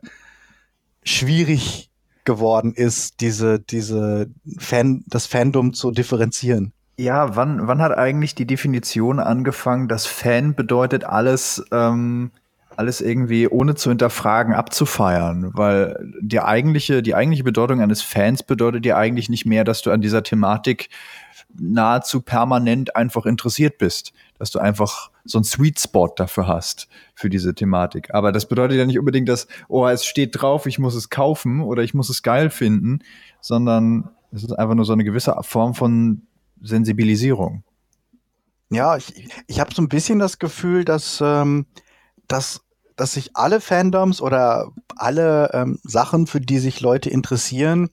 schwierig 1.04 1.87
geworden 2.28 2.74
ist, 2.76 3.22
diese, 3.22 3.60
diese 3.60 4.28
Fan, 4.60 5.04
das 5.08 5.26
Fandom 5.26 5.74
zu 5.74 5.90
differenzieren. 5.92 6.74
Ja, 7.00 7.36
wann, 7.36 7.68
wann 7.68 7.82
hat 7.82 7.98
eigentlich 7.98 8.36
die 8.36 8.46
Definition 8.46 9.20
angefangen, 9.20 9.88
dass 9.88 10.06
Fan 10.06 10.54
bedeutet 10.54 11.06
alles, 11.06 11.64
ähm, 11.72 12.32
alles 12.76 13.02
irgendwie 13.02 13.48
ohne 13.48 13.76
zu 13.76 13.90
hinterfragen 13.90 14.54
abzufeiern, 14.54 15.52
weil 15.54 15.98
die 16.22 16.42
eigentliche, 16.42 17.02
die 17.02 17.16
eigentliche 17.16 17.44
Bedeutung 17.44 17.82
eines 17.82 18.02
Fans 18.02 18.44
bedeutet 18.44 18.86
ja 18.86 18.98
eigentlich 18.98 19.30
nicht 19.30 19.46
mehr, 19.46 19.64
dass 19.64 19.82
du 19.82 19.92
an 19.92 20.02
dieser 20.02 20.22
Thematik 20.22 20.90
nahezu 21.58 22.22
permanent 22.22 22.96
einfach 22.96 23.26
interessiert 23.26 23.78
bist, 23.78 24.12
dass 24.38 24.52
du 24.52 24.60
einfach 24.60 25.12
so 25.28 25.38
einen 25.38 25.46
Sweet 25.46 25.80
Spot 25.80 26.08
dafür 26.16 26.48
hast 26.48 26.88
für 27.14 27.30
diese 27.30 27.54
Thematik. 27.54 28.14
Aber 28.14 28.32
das 28.32 28.48
bedeutet 28.48 28.78
ja 28.78 28.86
nicht 28.86 29.00
unbedingt, 29.00 29.30
dass 29.30 29.48
oh, 29.68 29.88
es 29.88 30.06
steht 30.06 30.42
drauf, 30.42 30.66
ich 30.66 30.80
muss 30.80 30.96
es 30.96 31.10
kaufen 31.10 31.62
oder 31.62 31.84
ich 31.84 31.94
muss 31.94 32.10
es 32.10 32.24
geil 32.24 32.50
finden, 32.50 33.00
sondern 33.42 34.10
es 34.32 34.44
ist 34.44 34.54
einfach 34.54 34.76
nur 34.76 34.86
so 34.86 34.94
eine 34.94 35.04
gewisse 35.04 35.36
Form 35.42 35.74
von 35.74 36.24
Sensibilisierung. 36.62 37.64
Ja, 38.70 38.98
ich, 38.98 39.30
ich 39.48 39.60
habe 39.60 39.74
so 39.74 39.82
ein 39.82 39.90
bisschen 39.90 40.20
das 40.20 40.40
Gefühl, 40.40 40.84
dass 40.84 41.22
ähm, 41.22 41.66
dass 42.28 42.62
dass 42.98 43.14
sich 43.14 43.36
alle 43.36 43.62
Fandoms 43.62 44.22
oder 44.22 44.72
alle 44.96 45.52
ähm, 45.54 45.80
Sachen, 45.84 46.26
für 46.26 46.42
die 46.42 46.58
sich 46.58 46.82
Leute 46.82 47.12
interessieren, 47.12 47.90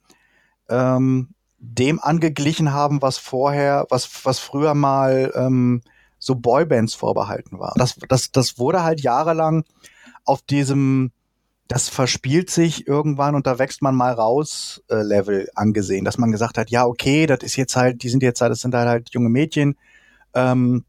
ähm, 0.68 1.34
dem 1.58 2.00
angeglichen 2.00 2.72
haben, 2.72 3.02
was 3.02 3.18
vorher, 3.18 3.86
was, 3.90 4.24
was 4.24 4.38
früher 4.38 4.74
mal 4.74 5.30
ähm, 5.34 5.82
so 6.24 6.34
Boybands 6.34 6.94
vorbehalten 6.94 7.58
war. 7.58 7.74
Das, 7.76 7.96
das, 8.08 8.32
das 8.32 8.58
wurde 8.58 8.82
halt 8.82 9.02
jahrelang 9.02 9.64
auf 10.24 10.40
diesem, 10.40 11.12
das 11.68 11.90
verspielt 11.90 12.48
sich 12.48 12.86
irgendwann 12.86 13.34
und 13.34 13.46
da 13.46 13.58
wächst 13.58 13.82
man 13.82 13.94
mal 13.94 14.12
raus 14.12 14.82
äh, 14.88 15.02
Level 15.02 15.50
angesehen, 15.54 16.04
dass 16.04 16.16
man 16.16 16.32
gesagt 16.32 16.56
hat, 16.56 16.70
ja, 16.70 16.86
okay, 16.86 17.26
das 17.26 17.40
ist 17.42 17.56
jetzt 17.56 17.76
halt, 17.76 18.02
die 18.02 18.08
sind 18.08 18.22
jetzt 18.22 18.40
halt, 18.40 18.52
das 18.52 18.60
sind 18.60 18.74
halt, 18.74 18.88
halt 18.88 19.10
junge 19.10 19.28
Mädchen, 19.28 19.76
ähm, 20.32 20.84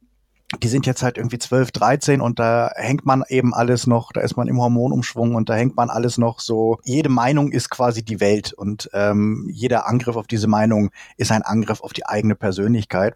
die 0.64 0.70
sind 0.70 0.86
jetzt 0.86 1.04
halt 1.04 1.18
irgendwie 1.18 1.40
12, 1.40 1.72
13 1.72 2.22
und 2.22 2.40
da 2.40 2.72
hängt 2.76 3.06
man 3.06 3.24
eben 3.28 3.54
alles 3.54 3.88
noch, 3.88 4.14
da 4.14 4.22
ist 4.22 4.38
man 4.38 4.48
im 4.48 4.62
Hormonumschwung 4.62 5.36
und 5.36 5.50
da 5.50 5.56
hängt 5.56 5.76
man 5.76 5.90
alles 5.90 6.18
noch 6.18 6.40
so, 6.40 6.80
jede 6.86 7.10
Meinung 7.10 7.52
ist 7.52 7.70
quasi 7.70 8.06
die 8.06 8.22
Welt 8.22 8.54
und 8.54 8.90
ähm, 8.94 9.50
jeder 9.52 9.86
Angriff 9.86 10.16
auf 10.16 10.28
diese 10.28 10.48
Meinung 10.48 10.92
ist 11.18 11.34
ein 11.34 11.42
Angriff 11.42 11.82
auf 11.82 11.92
die 11.92 12.06
eigene 12.06 12.36
Persönlichkeit. 12.36 13.16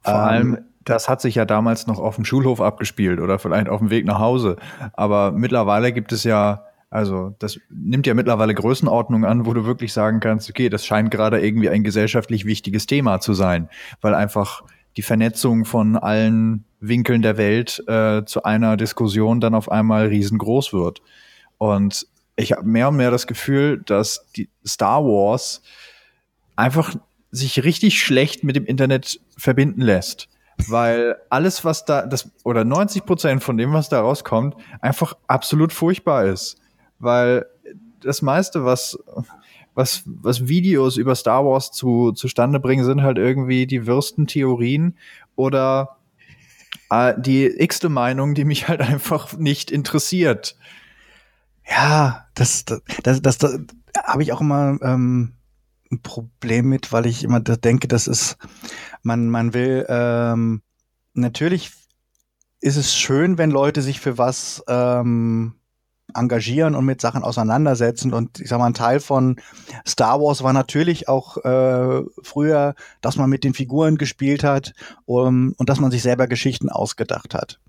Vor 0.00 0.14
ähm, 0.14 0.20
allem, 0.20 0.58
das 0.90 1.08
hat 1.08 1.20
sich 1.20 1.36
ja 1.36 1.44
damals 1.44 1.86
noch 1.86 1.98
auf 1.98 2.16
dem 2.16 2.24
Schulhof 2.24 2.60
abgespielt 2.60 3.20
oder 3.20 3.38
vielleicht 3.38 3.68
auf 3.68 3.78
dem 3.78 3.90
Weg 3.90 4.04
nach 4.04 4.18
Hause. 4.18 4.56
Aber 4.92 5.30
mittlerweile 5.30 5.92
gibt 5.92 6.12
es 6.12 6.24
ja, 6.24 6.64
also 6.90 7.34
das 7.38 7.60
nimmt 7.70 8.06
ja 8.08 8.14
mittlerweile 8.14 8.54
Größenordnung 8.54 9.24
an, 9.24 9.46
wo 9.46 9.54
du 9.54 9.64
wirklich 9.64 9.92
sagen 9.92 10.18
kannst, 10.18 10.50
okay, 10.50 10.68
das 10.68 10.84
scheint 10.84 11.12
gerade 11.12 11.40
irgendwie 11.40 11.70
ein 11.70 11.84
gesellschaftlich 11.84 12.44
wichtiges 12.44 12.86
Thema 12.86 13.20
zu 13.20 13.34
sein, 13.34 13.68
weil 14.00 14.14
einfach 14.14 14.62
die 14.96 15.02
Vernetzung 15.02 15.64
von 15.64 15.96
allen 15.96 16.64
Winkeln 16.80 17.22
der 17.22 17.36
Welt 17.36 17.82
äh, 17.86 18.24
zu 18.24 18.42
einer 18.42 18.76
Diskussion 18.76 19.40
dann 19.40 19.54
auf 19.54 19.70
einmal 19.70 20.08
riesengroß 20.08 20.72
wird. 20.72 21.02
Und 21.58 22.08
ich 22.34 22.52
habe 22.52 22.66
mehr 22.66 22.88
und 22.88 22.96
mehr 22.96 23.12
das 23.12 23.28
Gefühl, 23.28 23.80
dass 23.86 24.26
die 24.34 24.48
Star 24.66 25.04
Wars 25.04 25.62
einfach 26.56 26.96
sich 27.30 27.62
richtig 27.62 28.02
schlecht 28.02 28.42
mit 28.42 28.56
dem 28.56 28.64
Internet 28.66 29.20
verbinden 29.36 29.82
lässt. 29.82 30.28
Weil 30.68 31.16
alles, 31.28 31.64
was 31.64 31.84
da, 31.84 32.06
das, 32.06 32.30
oder 32.44 32.64
90 32.64 33.04
Prozent 33.04 33.42
von 33.42 33.56
dem, 33.56 33.72
was 33.72 33.88
da 33.88 34.00
rauskommt, 34.00 34.56
einfach 34.80 35.16
absolut 35.26 35.72
furchtbar 35.72 36.26
ist. 36.26 36.56
Weil 36.98 37.46
das 38.00 38.22
meiste, 38.22 38.64
was, 38.64 38.98
was, 39.74 40.02
was 40.06 40.48
Videos 40.48 40.96
über 40.96 41.14
Star 41.14 41.44
Wars 41.44 41.72
zu, 41.72 42.12
zustande 42.12 42.60
bringen, 42.60 42.84
sind 42.84 43.02
halt 43.02 43.18
irgendwie 43.18 43.66
die 43.66 43.86
wirsten 43.86 44.26
Theorien 44.26 44.96
oder 45.36 45.96
äh, 46.90 47.14
die 47.18 47.46
x-te 47.46 47.88
Meinung, 47.88 48.34
die 48.34 48.44
mich 48.44 48.68
halt 48.68 48.80
einfach 48.80 49.36
nicht 49.36 49.70
interessiert. 49.70 50.56
Ja, 51.68 52.26
das, 52.34 52.64
das, 52.64 52.82
das, 53.02 53.22
das, 53.22 53.38
das 53.38 53.60
habe 54.04 54.22
ich 54.22 54.32
auch 54.32 54.40
immer 54.40 54.78
ähm, 54.82 55.34
ein 55.90 56.02
Problem 56.02 56.68
mit, 56.68 56.92
weil 56.92 57.06
ich 57.06 57.24
immer 57.24 57.40
denke, 57.40 57.88
das 57.88 58.06
ist, 58.06 58.36
man, 59.02 59.28
man 59.28 59.54
will, 59.54 59.86
ähm, 59.88 60.62
natürlich 61.14 61.72
ist 62.60 62.76
es 62.76 62.94
schön, 62.94 63.38
wenn 63.38 63.50
Leute 63.50 63.82
sich 63.82 64.00
für 64.00 64.18
was 64.18 64.62
ähm, 64.68 65.54
engagieren 66.14 66.74
und 66.74 66.84
mit 66.84 67.00
Sachen 67.00 67.22
auseinandersetzen. 67.22 68.12
Und 68.12 68.40
ich 68.40 68.48
sag 68.48 68.58
mal, 68.58 68.66
ein 68.66 68.74
Teil 68.74 69.00
von 69.00 69.36
Star 69.86 70.20
Wars 70.20 70.42
war 70.42 70.52
natürlich 70.52 71.08
auch 71.08 71.36
äh, 71.38 72.02
früher, 72.22 72.74
dass 73.00 73.16
man 73.16 73.30
mit 73.30 73.44
den 73.44 73.54
Figuren 73.54 73.96
gespielt 73.96 74.44
hat 74.44 74.74
um, 75.06 75.54
und 75.56 75.68
dass 75.68 75.80
man 75.80 75.90
sich 75.90 76.02
selber 76.02 76.26
Geschichten 76.26 76.68
ausgedacht 76.68 77.34
hat. 77.34 77.60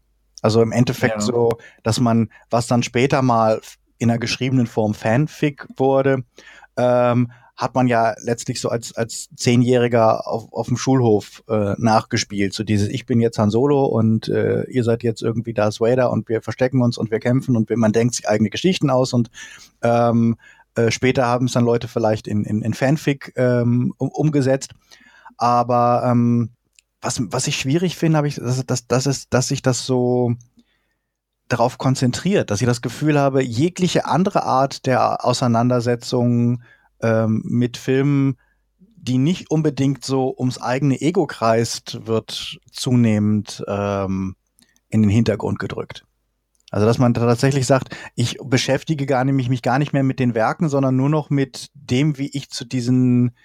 Also 0.42 0.62
im 0.62 0.72
Endeffekt 0.72 1.16
ja. 1.16 1.22
so, 1.22 1.58
dass 1.84 2.00
man, 2.00 2.30
was 2.50 2.68
dann 2.68 2.84
später 2.84 3.22
mal 3.22 3.62
in 3.98 4.10
einer 4.10 4.20
geschriebenen 4.20 4.68
Form 4.68 4.94
Fanfic 4.94 5.68
wurde, 5.78 6.24
ähm, 6.78 7.32
hat 7.62 7.76
man 7.76 7.88
ja 7.88 8.16
letztlich 8.24 8.60
so 8.60 8.70
als, 8.70 8.96
als 8.96 9.30
Zehnjähriger 9.36 10.28
auf, 10.28 10.52
auf 10.52 10.68
dem 10.68 10.78
Schulhof 10.78 11.44
äh, 11.48 11.76
nachgespielt. 11.78 12.54
So 12.54 12.64
dieses, 12.64 12.90
ich 12.90 13.06
bin 13.06 13.20
jetzt 13.20 13.38
Han 13.38 13.52
Solo 13.52 13.86
und 13.86 14.28
äh, 14.30 14.64
ihr 14.64 14.84
seid 14.84 15.04
jetzt 15.04 15.22
irgendwie 15.22 15.54
Darth 15.54 15.80
Vader 15.80 16.10
und 16.10 16.28
wir 16.28 16.42
verstecken 16.42 16.82
uns 16.82 16.98
und 16.98 17.12
wir 17.12 17.20
kämpfen 17.20 17.56
und 17.56 17.70
man 17.70 17.92
denkt 17.92 18.16
sich 18.16 18.28
eigene 18.28 18.50
Geschichten 18.50 18.90
aus 18.90 19.14
und 19.14 19.30
ähm, 19.84 20.38
äh, 20.74 20.90
später 20.90 21.28
haben 21.28 21.46
es 21.46 21.52
dann 21.52 21.64
Leute 21.64 21.88
vielleicht 21.88 22.28
in, 22.28 22.46
in, 22.46 22.64
in 22.64 22.74
Fanfic 22.74 23.32
ähm, 23.36 23.94
um, 24.00 24.10
umgesetzt. 24.10 24.72
Aber 25.38 26.02
ähm, 26.04 26.50
was, 27.00 27.22
was 27.32 27.46
ich 27.46 27.58
schwierig 27.58 27.96
finde, 27.96 28.18
habe 28.18 28.28
ich, 28.28 28.36
dass, 28.36 28.66
dass, 28.66 28.88
dass, 28.88 29.06
ist, 29.06 29.34
dass 29.36 29.50
sich 29.50 29.62
das 29.62 29.86
so 29.86 30.34
darauf 31.48 31.78
konzentriert, 31.78 32.50
dass 32.50 32.62
ich 32.62 32.68
das 32.68 32.82
Gefühl 32.82 33.20
habe, 33.20 33.44
jegliche 33.44 34.06
andere 34.06 34.46
Art 34.46 34.88
der 34.88 35.24
Auseinandersetzung 35.24 36.64
ähm, 37.02 37.42
mit 37.46 37.78
Filmen, 37.78 38.38
die 38.96 39.18
nicht 39.18 39.50
unbedingt 39.50 40.06
so 40.06 40.36
ums 40.38 40.62
eigene 40.62 41.02
Ego 41.02 41.26
kreist, 41.26 42.06
wird 42.06 42.60
zunehmend 42.72 43.64
ähm, 43.68 44.36
in 44.90 45.02
den 45.02 45.10
Hintergrund 45.10 45.60
gedrückt. 45.60 46.06
Also 46.70 46.86
dass 46.86 47.00
man 47.00 47.14
tatsächlich 47.14 47.66
sagt, 47.66 47.96
ich 48.16 48.38
beschäftige 48.44 49.06
gar 49.06 49.26
nicht, 49.26 49.50
mich 49.50 49.62
gar 49.62 49.78
nicht 49.78 49.92
mehr 49.92 50.04
mit 50.04 50.20
den 50.20 50.34
Werken, 50.36 50.70
sondern 50.70 50.96
nur 50.96 51.10
noch 51.10 51.30
mit 51.30 51.70
dem, 51.74 52.18
wie 52.18 52.30
ich 52.34 52.50
zu 52.50 52.64
diesen 52.64 53.36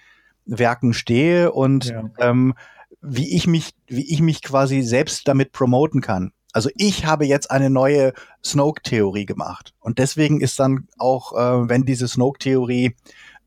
Werken 0.45 0.93
stehe 0.93 1.51
und 1.51 1.85
ja. 1.85 2.09
ähm, 2.19 2.53
wie 3.01 3.35
ich 3.35 3.47
mich, 3.47 3.73
wie 3.87 4.09
ich 4.11 4.21
mich 4.21 4.41
quasi 4.41 4.81
selbst 4.81 5.27
damit 5.27 5.51
promoten 5.51 5.99
kann. 5.99 6.31
Also 6.53 6.69
ich 6.77 7.05
habe 7.05 7.25
jetzt 7.25 7.51
eine 7.51 7.69
neue 7.69 8.13
Snoke-Theorie 8.43 9.25
gemacht. 9.25 9.73
Und 9.79 9.99
deswegen 9.99 10.39
ist 10.39 10.59
dann 10.59 10.87
auch, 10.97 11.33
äh, 11.33 11.69
wenn 11.69 11.83
diese 11.83 12.07
Snoke-Theorie 12.07 12.95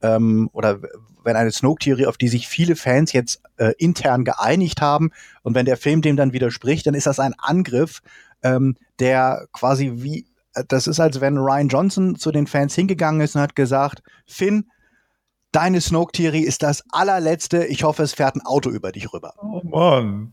ähm, 0.03 0.49
oder 0.53 0.81
wenn 1.25 1.37
eine 1.37 1.53
Snoke-Theorie, 1.53 2.07
auf 2.07 2.17
die 2.17 2.29
sich 2.29 2.49
viele 2.49 2.77
Fans 2.77 3.13
jetzt 3.13 3.43
äh, 3.57 3.73
intern 3.79 4.25
geeinigt 4.25 4.81
haben 4.81 5.11
und 5.43 5.55
wenn 5.55 5.67
der 5.67 5.77
Film 5.77 6.03
dem 6.03 6.17
dann 6.17 6.33
widerspricht, 6.33 6.87
dann 6.87 6.95
ist 6.95 7.07
das 7.07 7.21
ein 7.21 7.35
Angriff, 7.39 8.01
ähm, 8.43 8.77
der 8.99 9.47
quasi 9.53 9.93
wie, 9.97 10.27
äh, 10.55 10.65
das 10.67 10.87
ist 10.87 11.01
als 11.01 11.21
wenn 11.21 11.37
Ryan 11.37 11.69
Johnson 11.69 12.17
zu 12.17 12.33
den 12.33 12.47
Fans 12.47 12.75
hingegangen 12.75 13.21
ist 13.21 13.35
und 13.35 13.43
hat 13.43 13.57
gesagt, 13.57 14.03
Finn, 14.27 14.71
deine 15.53 15.81
Snoke-Theorie 15.81 16.45
ist 16.45 16.63
das 16.63 16.85
allerletzte, 16.91 17.67
ich 17.67 17.85
hoffe, 17.85 18.03
es 18.03 18.15
fährt 18.15 18.37
ein 18.37 18.47
Auto 18.47 18.71
über 18.71 18.93
dich 18.93 19.13
rüber. 19.13 19.35
Oh 19.43 19.63
Mann. 19.65 20.33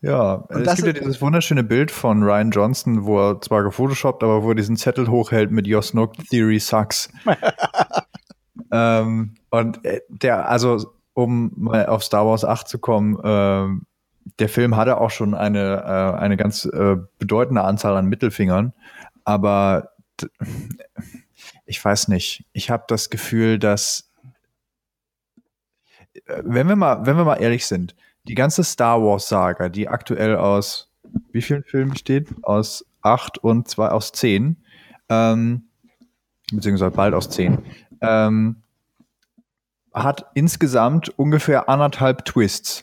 Ja, 0.00 0.34
und 0.34 0.66
es 0.66 0.76
gibt 0.76 0.86
ja 0.86 0.92
dieses 0.92 1.22
wunderschöne 1.22 1.64
Bild 1.64 1.90
von 1.90 2.22
Ryan 2.22 2.50
Johnson, 2.50 3.06
wo 3.06 3.18
er 3.20 3.40
zwar 3.40 3.62
gefotoshoppt, 3.62 4.22
aber 4.22 4.42
wo 4.42 4.50
er 4.50 4.54
diesen 4.54 4.76
Zettel 4.76 5.08
hochhält 5.08 5.50
mit 5.50 5.66
Your 5.66 5.80
Snoke 5.80 6.22
Theory 6.24 6.60
sucks. 6.60 7.08
Ähm, 8.70 9.34
und 9.50 9.84
äh, 9.84 10.00
der, 10.08 10.48
also 10.48 10.94
um 11.14 11.52
mal 11.56 11.86
auf 11.86 12.04
Star 12.04 12.26
Wars 12.26 12.44
8 12.44 12.68
zu 12.68 12.78
kommen, 12.78 13.18
ähm, 13.24 13.86
der 14.38 14.48
Film 14.48 14.76
hatte 14.76 14.98
auch 15.00 15.10
schon 15.10 15.34
eine, 15.34 15.82
äh, 15.84 16.18
eine 16.18 16.36
ganz 16.36 16.64
äh, 16.64 16.96
bedeutende 17.18 17.62
Anzahl 17.62 17.96
an 17.96 18.06
Mittelfingern, 18.06 18.72
aber 19.24 19.90
ich 21.66 21.84
weiß 21.84 22.08
nicht. 22.08 22.44
Ich 22.52 22.70
habe 22.70 22.84
das 22.88 23.10
Gefühl, 23.10 23.58
dass 23.58 24.10
äh, 26.14 26.42
wenn 26.44 26.68
wir 26.68 26.76
mal, 26.76 27.06
wenn 27.06 27.16
wir 27.16 27.24
mal 27.24 27.36
ehrlich 27.36 27.66
sind, 27.66 27.94
die 28.24 28.34
ganze 28.34 28.64
Star 28.64 29.02
Wars 29.02 29.28
Saga, 29.28 29.68
die 29.68 29.88
aktuell 29.88 30.36
aus 30.36 30.90
wie 31.32 31.42
vielen 31.42 31.64
Filmen 31.64 31.92
besteht? 31.92 32.28
Aus 32.42 32.84
acht 33.02 33.38
und 33.38 33.68
zwei 33.68 33.88
aus 33.88 34.12
zehn, 34.12 34.56
ähm, 35.08 35.64
beziehungsweise 36.52 36.90
bald 36.90 37.14
aus 37.14 37.28
zehn, 37.30 37.58
ähm, 38.06 38.56
hat 39.92 40.26
insgesamt 40.34 41.10
ungefähr 41.18 41.68
anderthalb 41.68 42.24
Twists. 42.24 42.82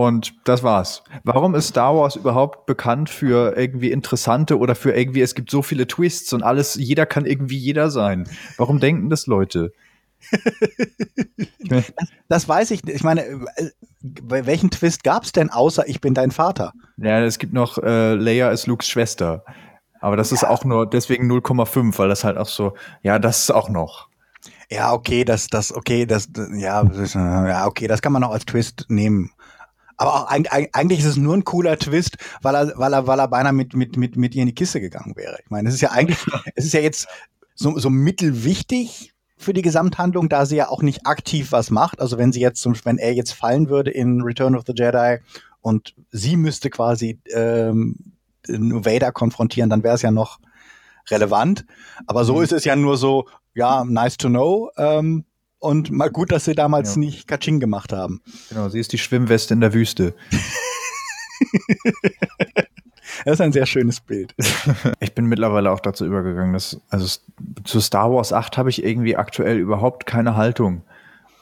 Und 0.00 0.32
das 0.44 0.62
war's. 0.62 1.02
Warum 1.24 1.54
ist 1.54 1.68
Star 1.68 1.94
Wars 1.94 2.16
überhaupt 2.16 2.64
bekannt 2.64 3.10
für 3.10 3.54
irgendwie 3.58 3.90
interessante 3.90 4.58
oder 4.58 4.74
für 4.74 4.96
irgendwie, 4.96 5.20
es 5.20 5.34
gibt 5.34 5.50
so 5.50 5.60
viele 5.60 5.86
Twists 5.86 6.32
und 6.32 6.42
alles, 6.42 6.76
jeder 6.76 7.04
kann 7.04 7.26
irgendwie 7.26 7.58
jeder 7.58 7.90
sein? 7.90 8.26
Warum 8.56 8.80
denken 8.80 9.10
das 9.10 9.26
Leute? 9.26 9.72
das, 11.68 11.92
das, 12.28 12.48
weiß 12.48 12.70
ich 12.70 12.82
nicht. 12.84 12.96
Ich 12.96 13.04
meine, 13.04 13.22
äh, 13.22 13.70
welchen 14.00 14.70
Twist 14.70 15.04
gab 15.04 15.24
es 15.24 15.32
denn 15.32 15.50
außer 15.50 15.86
ich 15.86 16.00
bin 16.00 16.14
dein 16.14 16.30
Vater? 16.30 16.72
Ja, 16.96 17.20
es 17.20 17.38
gibt 17.38 17.52
noch 17.52 17.76
äh, 17.76 18.14
Leia 18.14 18.50
ist 18.50 18.66
Lukes 18.66 18.88
Schwester. 18.88 19.44
Aber 20.00 20.16
das 20.16 20.30
ja. 20.30 20.36
ist 20.36 20.44
auch 20.44 20.64
nur 20.64 20.88
deswegen 20.88 21.30
0,5, 21.30 21.98
weil 21.98 22.08
das 22.08 22.24
halt 22.24 22.36
auch 22.36 22.48
so, 22.48 22.74
ja, 23.02 23.18
das 23.18 23.42
ist 23.42 23.50
auch 23.50 23.68
noch. 23.68 24.08
Ja, 24.70 24.92
okay, 24.92 25.24
das, 25.24 25.48
das, 25.48 25.72
okay, 25.72 26.06
das, 26.06 26.28
ja, 26.54 26.84
ja, 27.14 27.66
okay, 27.66 27.88
das 27.88 28.02
kann 28.02 28.12
man 28.12 28.24
auch 28.24 28.30
als 28.30 28.46
Twist 28.46 28.86
nehmen. 28.88 29.32
Aber 29.96 30.14
auch, 30.14 30.26
eigentlich 30.28 31.00
ist 31.00 31.06
es 31.06 31.16
nur 31.18 31.36
ein 31.36 31.44
cooler 31.44 31.76
Twist, 31.78 32.16
weil 32.40 32.54
er, 32.54 32.72
weil 32.76 32.94
er, 32.94 33.06
weil 33.06 33.18
er 33.18 33.28
beinahe 33.28 33.52
mit, 33.52 33.74
mit, 33.74 33.96
mit, 33.96 34.16
mit 34.16 34.34
ihr 34.34 34.42
in 34.42 34.48
die 34.48 34.54
Kiste 34.54 34.80
gegangen 34.80 35.14
wäre. 35.16 35.38
Ich 35.44 35.50
meine, 35.50 35.68
es 35.68 35.74
ist 35.74 35.82
ja 35.82 35.90
eigentlich, 35.90 36.18
es 36.54 36.64
ist 36.64 36.72
ja 36.72 36.80
jetzt 36.80 37.06
so, 37.54 37.78
so 37.78 37.90
mittelwichtig 37.90 39.12
für 39.36 39.52
die 39.52 39.62
Gesamthandlung, 39.62 40.28
da 40.28 40.46
sie 40.46 40.56
ja 40.56 40.68
auch 40.68 40.82
nicht 40.82 41.06
aktiv 41.06 41.52
was 41.52 41.70
macht. 41.70 42.00
Also 42.00 42.16
wenn 42.16 42.32
sie 42.32 42.40
jetzt 42.40 42.62
zum 42.62 42.74
wenn 42.84 42.96
er 42.96 43.12
jetzt 43.12 43.32
fallen 43.32 43.68
würde 43.68 43.90
in 43.90 44.22
Return 44.22 44.56
of 44.56 44.64
the 44.66 44.72
Jedi 44.74 45.18
und 45.60 45.94
sie 46.10 46.36
müsste 46.36 46.70
quasi 46.70 47.18
ähm, 47.34 48.09
Vader 48.48 49.12
konfrontieren, 49.12 49.70
dann 49.70 49.82
wäre 49.82 49.94
es 49.94 50.02
ja 50.02 50.10
noch 50.10 50.38
relevant. 51.10 51.64
Aber 52.06 52.24
so 52.24 52.36
mhm. 52.36 52.42
ist 52.42 52.52
es 52.52 52.64
ja 52.64 52.76
nur 52.76 52.96
so, 52.96 53.26
ja, 53.54 53.84
nice 53.84 54.16
to 54.16 54.28
know. 54.28 54.70
Ähm, 54.76 55.24
und 55.58 55.90
mal 55.90 56.10
gut, 56.10 56.32
dass 56.32 56.46
sie 56.46 56.54
damals 56.54 56.94
ja. 56.94 57.00
nicht 57.00 57.28
Kaching 57.28 57.60
gemacht 57.60 57.92
haben. 57.92 58.22
Genau, 58.48 58.68
sie 58.68 58.80
ist 58.80 58.92
die 58.92 58.98
Schwimmweste 58.98 59.54
in 59.54 59.60
der 59.60 59.74
Wüste. 59.74 60.14
das 63.24 63.34
ist 63.34 63.40
ein 63.40 63.52
sehr 63.52 63.66
schönes 63.66 64.00
Bild. 64.00 64.34
Ich 65.00 65.14
bin 65.14 65.26
mittlerweile 65.26 65.70
auch 65.70 65.80
dazu 65.80 66.06
übergegangen, 66.06 66.54
dass, 66.54 66.80
also 66.88 67.20
zu 67.64 67.80
Star 67.80 68.10
Wars 68.12 68.32
8 68.32 68.56
habe 68.56 68.70
ich 68.70 68.84
irgendwie 68.84 69.16
aktuell 69.16 69.58
überhaupt 69.58 70.06
keine 70.06 70.36
Haltung. 70.36 70.82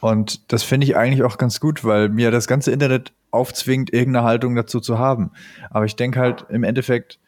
Und 0.01 0.53
das 0.53 0.63
finde 0.63 0.87
ich 0.87 0.97
eigentlich 0.97 1.23
auch 1.23 1.39
ganz 1.39 1.61
gut, 1.61 1.85
weil 1.85 2.09
mir 2.09 2.31
das 2.31 2.47
ganze 2.47 2.71
Internet 2.71 3.13
aufzwingt, 3.31 3.93
irgendeine 3.93 4.27
Haltung 4.27 4.55
dazu 4.55 4.81
zu 4.81 4.99
haben. 4.99 5.31
Aber 5.71 5.85
ich 5.85 5.97
denke 5.97 6.21
halt 6.21 6.47
im 6.49 6.65
Endeffekt, 6.65 7.19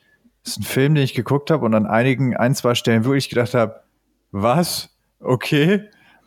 ist 0.44 0.58
ein 0.58 0.62
Film, 0.62 0.94
den 0.94 1.04
ich 1.04 1.14
geguckt 1.14 1.50
habe 1.50 1.64
und 1.64 1.74
an 1.74 1.86
einigen, 1.86 2.36
ein, 2.36 2.54
zwei 2.54 2.74
Stellen 2.74 3.04
wirklich 3.04 3.28
gedacht 3.28 3.54
habe, 3.54 3.80
was? 4.32 4.90
Okay. 5.20 5.84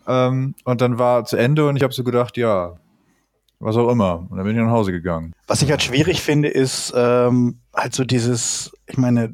Ähm, 0.08 0.56
und 0.66 0.82
dann 0.82 1.00
war 1.00 1.26
zu 1.26 1.38
Ende 1.38 1.68
und 1.68 1.78
ich 1.78 1.84
habe 1.84 1.94
so 1.94 2.04
gedacht, 2.04 2.38
ja, 2.38 2.76
was 3.60 3.78
auch 3.78 3.90
immer. 3.90 4.28
Und 4.30 4.38
dann 4.38 4.46
bin 4.46 4.56
ich 4.56 4.62
nach 4.62 4.72
Hause 4.72 4.92
gegangen. 4.92 5.34
Was 5.48 5.62
ich 5.62 5.72
halt 5.72 5.82
schwierig 5.82 6.22
finde, 6.22 6.50
ist 6.50 6.94
ähm, 6.96 7.60
halt 7.74 7.96
so 7.96 8.04
dieses, 8.04 8.72
ich 8.88 8.98
meine, 8.98 9.34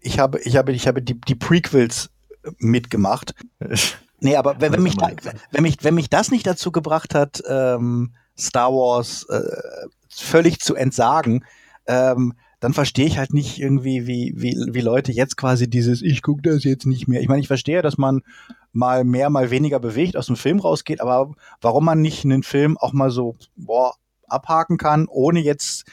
ich 0.00 0.18
habe, 0.18 0.38
ich 0.40 0.56
habe, 0.56 0.72
ich 0.72 0.86
habe 0.86 1.02
die, 1.02 1.18
die 1.20 1.34
Prequels 1.34 2.10
mitgemacht. 2.58 3.34
Nee, 4.22 4.36
aber 4.36 4.60
wenn, 4.60 4.74
wenn 4.74 4.82
mich, 4.82 4.98
da, 4.98 5.08
wenn, 5.50 5.62
mich, 5.62 5.78
wenn 5.80 5.94
mich 5.94 6.10
das 6.10 6.30
nicht 6.30 6.46
dazu 6.46 6.72
gebracht 6.72 7.14
hat, 7.14 7.42
ähm, 7.48 8.12
Star 8.38 8.72
Wars 8.72 9.24
äh, 9.28 9.86
völlig 10.08 10.60
zu 10.60 10.74
entsagen, 10.74 11.44
ähm, 11.86 12.34
dann 12.60 12.74
verstehe 12.74 13.06
ich 13.06 13.18
halt 13.18 13.32
nicht 13.32 13.58
irgendwie, 13.58 14.06
wie, 14.06 14.34
wie, 14.36 14.56
wie 14.70 14.80
Leute 14.80 15.12
jetzt 15.12 15.36
quasi 15.36 15.68
dieses, 15.68 16.02
ich 16.02 16.22
gucke 16.22 16.42
das 16.42 16.64
jetzt 16.64 16.86
nicht 16.86 17.08
mehr. 17.08 17.20
Ich 17.22 17.28
meine, 17.28 17.40
ich 17.40 17.48
verstehe, 17.48 17.80
dass 17.80 17.96
man 17.96 18.20
mal 18.72 19.04
mehr, 19.04 19.30
mal 19.30 19.50
weniger 19.50 19.80
bewegt 19.80 20.16
aus 20.16 20.26
dem 20.26 20.36
Film 20.36 20.60
rausgeht, 20.60 21.00
aber 21.00 21.32
warum 21.60 21.84
man 21.84 22.00
nicht 22.00 22.24
einen 22.24 22.42
Film 22.42 22.76
auch 22.76 22.92
mal 22.92 23.10
so 23.10 23.36
boah, 23.56 23.94
abhaken 24.28 24.76
kann, 24.76 25.06
ohne 25.08 25.40
jetzt 25.40 25.84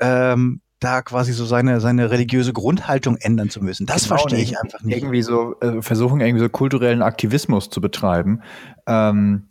ähm, 0.00 0.60
da 0.80 1.02
quasi 1.02 1.32
so 1.32 1.44
seine, 1.44 1.80
seine 1.80 2.10
religiöse 2.10 2.52
Grundhaltung 2.52 3.16
ändern 3.16 3.50
zu 3.50 3.62
müssen. 3.62 3.86
Das 3.86 4.04
genau, 4.04 4.16
verstehe 4.16 4.40
ich 4.40 4.58
einfach 4.58 4.82
nicht. 4.82 4.96
Irgendwie 4.96 5.22
so, 5.22 5.54
äh, 5.60 5.82
versuchen 5.82 6.20
irgendwie 6.20 6.42
so 6.42 6.48
kulturellen 6.48 7.02
Aktivismus 7.02 7.68
zu 7.70 7.80
betreiben. 7.80 8.42
Ähm, 8.86 9.46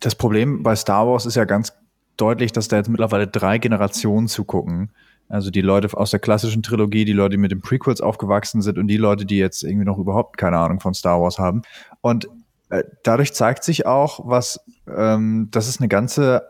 das 0.00 0.14
Problem 0.14 0.62
bei 0.62 0.76
Star 0.76 1.06
Wars 1.06 1.26
ist 1.26 1.34
ja 1.34 1.44
ganz 1.44 1.72
deutlich, 2.16 2.52
dass 2.52 2.68
da 2.68 2.76
jetzt 2.76 2.88
mittlerweile 2.88 3.26
drei 3.26 3.58
Generationen 3.58 4.28
zugucken. 4.28 4.90
Also 5.28 5.50
die 5.50 5.60
Leute 5.60 5.94
aus 5.96 6.10
der 6.10 6.20
klassischen 6.20 6.62
Trilogie, 6.62 7.04
die 7.04 7.12
Leute, 7.12 7.32
die 7.32 7.36
mit 7.38 7.50
den 7.50 7.60
Prequels 7.60 8.00
aufgewachsen 8.00 8.62
sind 8.62 8.78
und 8.78 8.88
die 8.88 8.96
Leute, 8.96 9.26
die 9.26 9.36
jetzt 9.36 9.62
irgendwie 9.62 9.84
noch 9.84 9.98
überhaupt 9.98 10.38
keine 10.38 10.58
Ahnung 10.58 10.80
von 10.80 10.94
Star 10.94 11.20
Wars 11.20 11.38
haben. 11.38 11.62
Und 12.00 12.28
äh, 12.70 12.84
dadurch 13.02 13.34
zeigt 13.34 13.62
sich 13.64 13.86
auch, 13.86 14.20
was, 14.24 14.60
ähm, 14.86 15.48
dass 15.50 15.68
es 15.68 15.80
eine 15.80 15.88
ganze, 15.88 16.48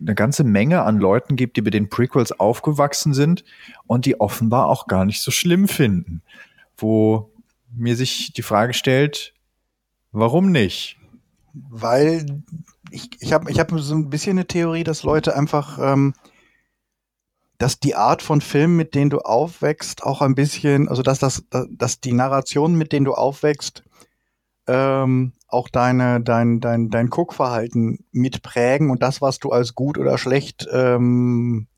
eine 0.00 0.14
ganze 0.14 0.42
Menge 0.44 0.82
an 0.82 0.98
Leuten 0.98 1.36
gibt, 1.36 1.56
die 1.56 1.62
mit 1.62 1.74
den 1.74 1.88
Prequels 1.88 2.32
aufgewachsen 2.32 3.14
sind 3.14 3.44
und 3.86 4.04
die 4.04 4.20
offenbar 4.20 4.66
auch 4.66 4.88
gar 4.88 5.04
nicht 5.04 5.22
so 5.22 5.30
schlimm 5.30 5.68
finden. 5.68 6.22
Wo 6.76 7.30
mir 7.74 7.96
sich 7.96 8.32
die 8.32 8.42
Frage 8.42 8.74
stellt, 8.74 9.32
warum 10.10 10.50
nicht? 10.50 10.98
Weil 11.70 12.42
ich, 12.90 13.10
ich 13.20 13.32
habe 13.32 13.50
ich 13.50 13.58
hab 13.58 13.70
so 13.70 13.94
ein 13.94 14.10
bisschen 14.10 14.38
eine 14.38 14.46
Theorie, 14.46 14.84
dass 14.84 15.02
Leute 15.02 15.34
einfach 15.36 15.78
ähm, 15.78 16.14
dass 17.58 17.80
die 17.80 17.94
Art 17.94 18.22
von 18.22 18.40
Filmen, 18.40 18.76
mit 18.76 18.94
denen 18.94 19.10
du 19.10 19.20
aufwächst, 19.20 20.02
auch 20.02 20.20
ein 20.20 20.34
bisschen, 20.34 20.88
also 20.88 21.02
dass 21.02 21.18
das, 21.18 21.44
dass 21.70 22.00
die 22.00 22.12
Narrationen, 22.12 22.76
mit 22.76 22.92
denen 22.92 23.06
du 23.06 23.14
aufwächst, 23.14 23.82
ähm, 24.66 25.32
auch 25.48 25.68
deine, 25.68 26.20
dein, 26.20 26.60
dein, 26.60 26.90
dein 26.90 27.08
Guckverhalten 27.08 28.04
mitprägen 28.12 28.90
und 28.90 29.02
das, 29.02 29.22
was 29.22 29.38
du 29.38 29.50
als 29.50 29.74
gut 29.74 29.96
oder 29.96 30.18
schlecht, 30.18 30.68
ähm, 30.70 31.68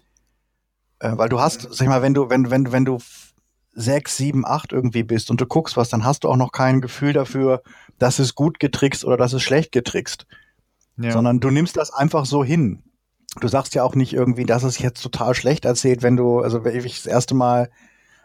äh, 1.00 1.12
weil 1.16 1.28
du 1.28 1.38
hast, 1.38 1.62
sag 1.62 1.82
ich 1.82 1.88
mal, 1.88 2.02
wenn 2.02 2.14
du, 2.14 2.28
wenn, 2.30 2.50
wenn, 2.50 2.72
wenn 2.72 2.84
du 2.84 2.98
sechs, 3.78 4.16
sieben, 4.16 4.44
acht 4.44 4.72
irgendwie 4.72 5.02
bist 5.02 5.30
und 5.30 5.40
du 5.40 5.46
guckst 5.46 5.76
was, 5.76 5.88
dann 5.88 6.04
hast 6.04 6.24
du 6.24 6.28
auch 6.28 6.36
noch 6.36 6.52
kein 6.52 6.80
Gefühl 6.80 7.12
dafür, 7.12 7.62
dass 7.98 8.18
es 8.18 8.34
gut 8.34 8.60
getrickst 8.60 9.04
oder 9.04 9.16
dass 9.16 9.32
es 9.32 9.42
schlecht 9.42 9.72
getrickst. 9.72 10.26
Ja. 10.96 11.12
Sondern 11.12 11.38
du 11.38 11.50
nimmst 11.50 11.76
das 11.76 11.92
einfach 11.92 12.26
so 12.26 12.44
hin 12.44 12.82
du 13.40 13.48
sagst 13.48 13.74
ja 13.74 13.82
auch 13.82 13.94
nicht 13.94 14.12
irgendwie, 14.12 14.44
dass 14.44 14.62
es 14.62 14.78
jetzt 14.78 15.02
total 15.02 15.34
schlecht 15.34 15.64
erzählt, 15.64 16.02
wenn 16.02 16.16
du, 16.16 16.40
also 16.40 16.64
wenn 16.64 16.76
ich 16.76 16.96
das 16.96 17.06
erste 17.06 17.34
Mal 17.34 17.70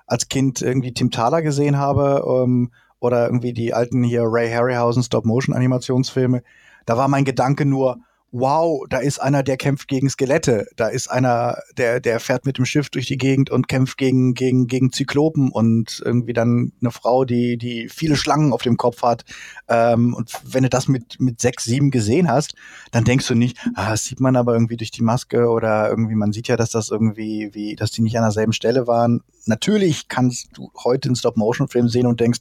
als 0.07 0.27
Kind 0.27 0.61
irgendwie 0.61 0.93
Tim 0.93 1.11
Thaler 1.11 1.41
gesehen 1.41 1.77
habe 1.77 2.23
ähm, 2.27 2.71
oder 2.99 3.25
irgendwie 3.25 3.53
die 3.53 3.73
alten 3.73 4.03
hier 4.03 4.23
Ray 4.25 4.51
Harryhausen 4.51 5.03
Stop-Motion-Animationsfilme, 5.03 6.43
da 6.85 6.97
war 6.97 7.07
mein 7.07 7.25
Gedanke 7.25 7.65
nur, 7.65 7.99
wow, 8.33 8.83
da 8.89 8.97
ist 8.97 9.19
einer, 9.19 9.43
der 9.43 9.57
kämpft 9.57 9.87
gegen 9.87 10.09
Skelette, 10.09 10.65
da 10.75 10.87
ist 10.87 11.07
einer, 11.07 11.59
der, 11.77 11.99
der 11.99 12.19
fährt 12.19 12.47
mit 12.47 12.57
dem 12.57 12.65
Schiff 12.65 12.89
durch 12.89 13.05
die 13.05 13.17
Gegend 13.17 13.51
und 13.51 13.67
kämpft 13.67 13.95
gegen, 13.95 14.33
gegen, 14.33 14.65
gegen 14.65 14.91
Zyklopen 14.91 15.51
und 15.51 16.01
irgendwie 16.03 16.33
dann 16.33 16.73
eine 16.81 16.89
Frau, 16.89 17.25
die, 17.25 17.57
die 17.57 17.89
viele 17.89 18.15
Schlangen 18.15 18.51
auf 18.51 18.63
dem 18.63 18.75
Kopf 18.75 19.03
hat. 19.03 19.23
Ähm, 19.67 20.15
und 20.15 20.31
wenn 20.45 20.63
du 20.63 20.69
das 20.69 20.87
mit, 20.87 21.19
mit 21.19 21.41
sechs, 21.41 21.65
sieben 21.65 21.91
gesehen 21.91 22.27
hast, 22.27 22.55
dann 22.91 23.03
denkst 23.03 23.27
du 23.27 23.35
nicht, 23.35 23.55
ah, 23.75 23.91
das 23.91 24.05
sieht 24.05 24.19
man 24.19 24.35
aber 24.35 24.53
irgendwie 24.53 24.77
durch 24.77 24.91
die 24.91 25.03
Maske 25.03 25.47
oder 25.47 25.87
irgendwie, 25.87 26.15
man 26.15 26.33
sieht 26.33 26.47
ja, 26.47 26.57
dass 26.57 26.71
das 26.71 26.89
irgendwie, 26.89 27.51
wie, 27.53 27.75
dass 27.75 27.91
die 27.91 28.01
nicht 28.01 28.17
an 28.17 28.23
derselben 28.23 28.53
Stelle 28.53 28.87
waren. 28.87 29.21
Natürlich 29.45 30.07
kannst 30.07 30.47
du 30.53 30.71
heute 30.83 31.09
einen 31.09 31.15
Stop-Motion-Film 31.15 31.87
sehen 31.87 32.07
und 32.07 32.19
denkst, 32.19 32.39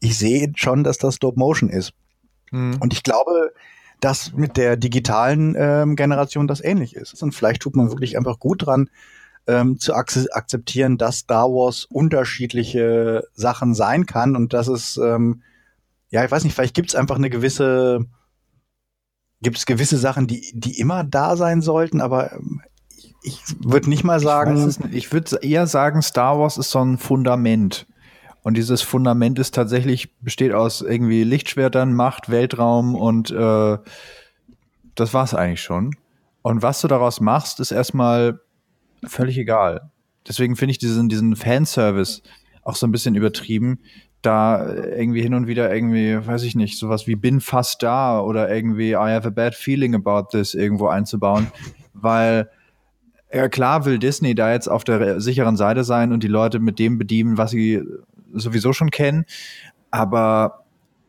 ich 0.00 0.16
sehe 0.16 0.50
schon, 0.56 0.84
dass 0.84 0.96
das 0.96 1.16
Stop-Motion 1.16 1.68
ist. 1.68 1.92
Mhm. 2.50 2.78
Und 2.80 2.94
ich 2.94 3.02
glaube, 3.02 3.52
dass 4.02 4.32
mit 4.32 4.56
der 4.56 4.76
digitalen 4.76 5.54
ähm, 5.56 5.94
Generation 5.94 6.48
das 6.48 6.62
ähnlich 6.62 6.96
ist. 6.96 7.22
Und 7.22 7.32
vielleicht 7.32 7.62
tut 7.62 7.76
man 7.76 7.88
wirklich 7.88 8.16
einfach 8.18 8.40
gut 8.40 8.66
dran, 8.66 8.90
ähm, 9.46 9.78
zu 9.78 9.94
ak 9.94 10.12
akzeptieren, 10.32 10.98
dass 10.98 11.18
Star 11.18 11.48
Wars 11.48 11.84
unterschiedliche 11.84 13.24
Sachen 13.32 13.74
sein 13.74 14.04
kann 14.04 14.34
und 14.34 14.52
dass 14.52 14.66
es, 14.66 14.96
ähm, 14.96 15.42
ja, 16.10 16.24
ich 16.24 16.30
weiß 16.30 16.42
nicht, 16.42 16.54
vielleicht 16.54 16.74
gibt 16.74 16.88
es 16.90 16.96
einfach 16.96 17.14
eine 17.14 17.30
gewisse, 17.30 18.04
gibt 19.40 19.58
es 19.58 19.66
gewisse 19.66 19.98
Sachen, 19.98 20.26
die, 20.26 20.50
die 20.52 20.80
immer 20.80 21.04
da 21.04 21.36
sein 21.36 21.62
sollten, 21.62 22.00
aber 22.00 22.32
ähm, 22.32 22.60
ich, 23.22 23.40
ich 23.46 23.56
würde 23.64 23.88
nicht 23.88 24.02
mal 24.02 24.18
sagen. 24.18 24.68
Ich, 24.68 24.92
ich 24.92 25.12
würde 25.12 25.38
eher 25.42 25.68
sagen, 25.68 26.02
Star 26.02 26.40
Wars 26.40 26.58
ist 26.58 26.70
so 26.70 26.80
ein 26.80 26.98
Fundament. 26.98 27.86
Und 28.42 28.56
dieses 28.56 28.82
Fundament 28.82 29.38
ist 29.38 29.54
tatsächlich, 29.54 30.16
besteht 30.20 30.52
aus 30.52 30.80
irgendwie 30.80 31.22
Lichtschwertern, 31.22 31.94
Macht, 31.94 32.28
Weltraum 32.28 32.94
und 32.94 33.30
äh, 33.30 33.78
das 34.94 35.14
war's 35.14 35.34
eigentlich 35.34 35.62
schon. 35.62 35.94
Und 36.42 36.62
was 36.62 36.80
du 36.80 36.88
daraus 36.88 37.20
machst, 37.20 37.60
ist 37.60 37.70
erstmal 37.70 38.40
völlig 39.04 39.38
egal. 39.38 39.90
Deswegen 40.26 40.56
finde 40.56 40.72
ich 40.72 40.78
diesen, 40.78 41.08
diesen 41.08 41.36
Fanservice 41.36 42.22
auch 42.62 42.76
so 42.76 42.86
ein 42.86 42.92
bisschen 42.92 43.14
übertrieben, 43.14 43.78
da 44.22 44.72
irgendwie 44.74 45.22
hin 45.22 45.34
und 45.34 45.46
wieder 45.48 45.72
irgendwie, 45.72 46.24
weiß 46.24 46.44
ich 46.44 46.54
nicht, 46.54 46.78
sowas 46.78 47.06
wie 47.06 47.16
bin 47.16 47.40
fast 47.40 47.82
da 47.82 48.20
oder 48.20 48.52
irgendwie 48.52 48.90
I 48.90 48.94
have 49.14 49.26
a 49.26 49.30
bad 49.30 49.54
feeling 49.54 49.94
about 49.94 50.28
this 50.30 50.54
irgendwo 50.54 50.86
einzubauen, 50.86 51.48
weil 51.92 52.48
ja, 53.32 53.48
klar 53.48 53.84
will 53.84 53.98
Disney 53.98 54.34
da 54.34 54.52
jetzt 54.52 54.68
auf 54.68 54.84
der 54.84 55.20
sicheren 55.20 55.56
Seite 55.56 55.84
sein 55.84 56.12
und 56.12 56.22
die 56.22 56.28
Leute 56.28 56.58
mit 56.58 56.78
dem 56.78 56.98
bedienen, 56.98 57.38
was 57.38 57.50
sie 57.50 57.82
sowieso 58.32 58.72
schon 58.72 58.90
kennen, 58.90 59.24
aber 59.90 60.64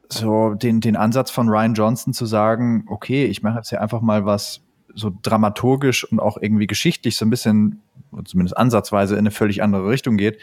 so 0.10 0.54
den, 0.54 0.80
den 0.82 0.96
Ansatz 0.96 1.32
von 1.32 1.50
Ryan 1.50 1.74
Johnson 1.74 2.14
zu 2.14 2.26
sagen, 2.26 2.86
okay, 2.88 3.26
ich 3.26 3.42
mache 3.42 3.58
jetzt 3.58 3.70
hier 3.70 3.82
einfach 3.82 4.02
mal 4.02 4.26
was 4.26 4.62
so 4.94 5.12
dramaturgisch 5.24 6.04
und 6.04 6.20
auch 6.20 6.38
irgendwie 6.40 6.68
geschichtlich 6.68 7.16
so 7.18 7.26
ein 7.26 7.30
bisschen, 7.32 7.82
zumindest 8.26 8.56
ansatzweise 8.58 9.16
in 9.16 9.20
eine 9.20 9.32
völlig 9.32 9.64
andere 9.64 9.90
Richtung 9.90 10.18
geht, 10.18 10.38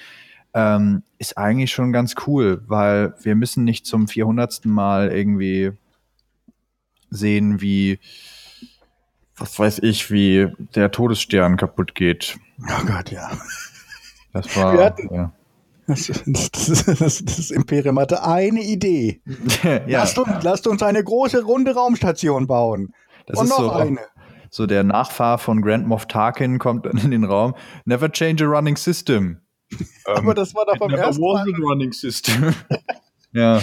ähm, 0.54 1.04
ist 1.18 1.38
eigentlich 1.38 1.70
schon 1.70 1.92
ganz 1.92 2.14
cool, 2.26 2.64
weil 2.66 3.14
wir 3.22 3.36
müssen 3.36 3.62
nicht 3.62 3.86
zum 3.86 4.08
400. 4.08 4.64
Mal 4.66 5.12
irgendwie 5.12 5.70
sehen, 7.10 7.60
wie, 7.60 8.00
was 9.36 9.56
weiß 9.58 9.78
ich, 9.80 10.10
wie 10.10 10.48
der 10.74 10.90
Todesstern 10.90 11.56
kaputt 11.56 11.94
geht. 11.94 12.38
Oh 12.62 12.84
Gott, 12.86 13.10
ja. 13.12 13.30
Das 14.32 14.56
war, 14.56 14.72
Wir 14.76 14.84
hatten- 14.84 15.14
ja. 15.14 15.32
Das, 15.90 16.50
das, 16.52 16.84
das, 16.98 17.24
das 17.24 17.50
Imperium 17.50 17.98
hatte 17.98 18.22
eine 18.22 18.62
Idee. 18.62 19.22
ja, 19.86 20.00
Lasst, 20.00 20.18
uns, 20.18 20.42
lasst 20.42 20.66
uns 20.66 20.82
eine 20.82 21.02
große 21.02 21.42
runde 21.42 21.74
Raumstation 21.74 22.46
bauen. 22.46 22.94
das 23.26 23.38
Und 23.38 23.44
ist 23.44 23.50
noch 23.50 23.58
so, 23.58 23.70
eine. 23.72 24.00
so 24.50 24.66
der 24.66 24.84
Nachfahr 24.84 25.38
von 25.38 25.62
Grand 25.62 25.86
Moff 25.86 26.06
Tarkin 26.06 26.58
kommt 26.58 26.86
dann 26.86 26.98
in 26.98 27.10
den 27.10 27.24
Raum. 27.24 27.54
Never 27.84 28.10
change 28.10 28.44
a 28.44 28.48
running 28.48 28.76
system. 28.76 29.38
Aber 30.04 30.34
das 30.34 30.54
war 30.54 30.64
doch 30.66 30.78
beim 30.78 30.90
ersten 30.90 31.22
Mal. 31.22 31.40
a 31.40 31.56
running 31.60 31.92
system. 31.92 32.54
ja. 33.32 33.60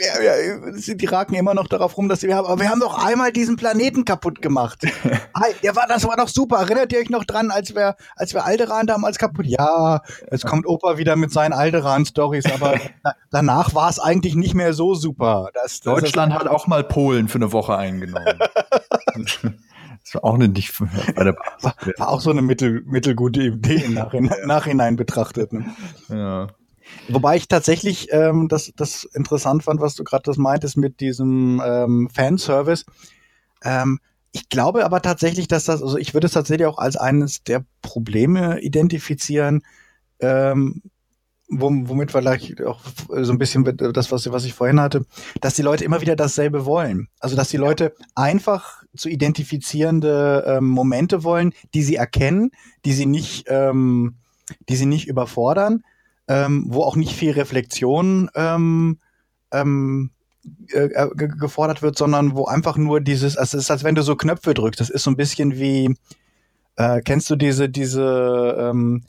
Ja, 0.00 0.22
ja, 0.22 0.94
die 0.94 1.06
raken 1.06 1.34
immer 1.34 1.54
noch 1.54 1.66
darauf 1.66 1.96
rum, 1.96 2.08
dass 2.08 2.22
wir 2.22 2.36
haben. 2.36 2.46
Aber 2.46 2.60
wir 2.60 2.68
haben 2.68 2.80
doch 2.80 3.04
einmal 3.04 3.32
diesen 3.32 3.56
Planeten 3.56 4.04
kaputt 4.04 4.42
gemacht. 4.42 4.82
Der 5.62 5.76
war, 5.76 5.86
das 5.86 6.06
war 6.06 6.16
doch 6.16 6.28
super. 6.28 6.58
Erinnert 6.58 6.92
ihr 6.92 6.98
euch 6.98 7.10
noch 7.10 7.24
dran, 7.24 7.50
als 7.50 7.74
wir, 7.74 7.96
als 8.16 8.34
wir 8.34 8.44
Alderan 8.44 8.86
damals 8.86 9.18
kaputt? 9.18 9.46
Ja, 9.46 10.02
jetzt 10.30 10.44
kommt 10.46 10.66
Opa 10.66 10.98
wieder 10.98 11.16
mit 11.16 11.32
seinen 11.32 11.52
Alderan-Stories, 11.52 12.44
aber 12.52 12.78
na, 13.04 13.12
danach 13.30 13.74
war 13.74 13.88
es 13.88 13.98
eigentlich 13.98 14.34
nicht 14.34 14.54
mehr 14.54 14.72
so 14.72 14.94
super. 14.94 15.50
Das, 15.54 15.80
das 15.80 15.80
Deutschland 15.80 16.34
hat 16.34 16.46
auch 16.46 16.66
mal 16.66 16.84
Polen 16.84 17.28
für 17.28 17.38
eine 17.38 17.52
Woche 17.52 17.76
eingenommen. 17.76 18.38
das 19.14 20.14
war 20.14 20.24
auch 20.24 20.34
eine 20.34 20.48
nicht 20.48 20.80
war, 20.80 21.34
war 21.98 22.08
auch 22.08 22.20
so 22.20 22.30
eine 22.30 22.42
mittel, 22.42 22.82
mittelgute 22.86 23.42
Idee 23.42 23.84
im 23.84 23.94
Nachhinein, 23.94 24.46
Nachhinein 24.46 24.96
betrachtet. 24.96 25.52
Ne? 25.52 25.64
ja. 26.08 26.48
Wobei 27.08 27.36
ich 27.36 27.48
tatsächlich 27.48 28.08
ähm, 28.12 28.48
das, 28.48 28.72
das 28.76 29.04
interessant 29.04 29.62
fand, 29.64 29.80
was 29.80 29.94
du 29.94 30.04
gerade 30.04 30.24
das 30.24 30.36
meintest 30.36 30.76
mit 30.76 31.00
diesem 31.00 31.62
ähm, 31.64 32.10
Fanservice. 32.12 32.84
Ähm, 33.62 33.98
ich 34.32 34.48
glaube 34.50 34.84
aber 34.84 35.00
tatsächlich, 35.00 35.48
dass 35.48 35.64
das, 35.64 35.82
also 35.82 35.96
ich 35.96 36.12
würde 36.14 36.26
es 36.26 36.34
tatsächlich 36.34 36.66
auch 36.66 36.78
als 36.78 36.96
eines 36.96 37.42
der 37.44 37.64
Probleme 37.80 38.60
identifizieren, 38.60 39.62
ähm, 40.20 40.82
wom- 41.48 41.88
womit 41.88 42.12
vielleicht 42.12 42.62
auch 42.62 42.82
so 43.08 43.32
ein 43.32 43.38
bisschen 43.38 43.62
mit- 43.62 43.80
das, 43.96 44.12
was, 44.12 44.30
was 44.30 44.44
ich 44.44 44.52
vorhin 44.52 44.80
hatte, 44.80 45.06
dass 45.40 45.54
die 45.54 45.62
Leute 45.62 45.84
immer 45.84 46.02
wieder 46.02 46.14
dasselbe 46.14 46.66
wollen. 46.66 47.08
Also 47.20 47.36
dass 47.36 47.48
die 47.48 47.56
Leute 47.56 47.94
einfach 48.14 48.82
zu 48.94 49.08
identifizierende 49.08 50.44
ähm, 50.46 50.68
Momente 50.68 51.24
wollen, 51.24 51.54
die 51.72 51.82
sie 51.82 51.96
erkennen, 51.96 52.50
die 52.84 52.92
sie 52.92 53.06
nicht, 53.06 53.46
ähm, 53.48 54.16
die 54.68 54.76
sie 54.76 54.86
nicht 54.86 55.08
überfordern, 55.08 55.82
ähm, 56.28 56.64
wo 56.68 56.82
auch 56.82 56.96
nicht 56.96 57.14
viel 57.14 57.32
Reflexion 57.32 58.30
ähm, 58.34 58.98
ähm, 59.50 60.10
äh, 60.72 60.84
äh, 60.84 61.10
ge- 61.14 61.28
gefordert 61.38 61.82
wird, 61.82 61.98
sondern 61.98 62.36
wo 62.36 62.44
einfach 62.44 62.76
nur 62.76 63.00
dieses, 63.00 63.36
also 63.36 63.56
es 63.56 63.64
ist, 63.64 63.70
als 63.70 63.84
wenn 63.84 63.94
du 63.94 64.02
so 64.02 64.14
Knöpfe 64.16 64.54
drückst. 64.54 64.80
Das 64.80 64.90
ist 64.90 65.02
so 65.02 65.10
ein 65.10 65.16
bisschen 65.16 65.58
wie, 65.58 65.96
äh, 66.76 67.00
kennst 67.00 67.28
du 67.30 67.36
diese, 67.36 67.68
diese 67.68 68.56
ähm, 68.58 69.04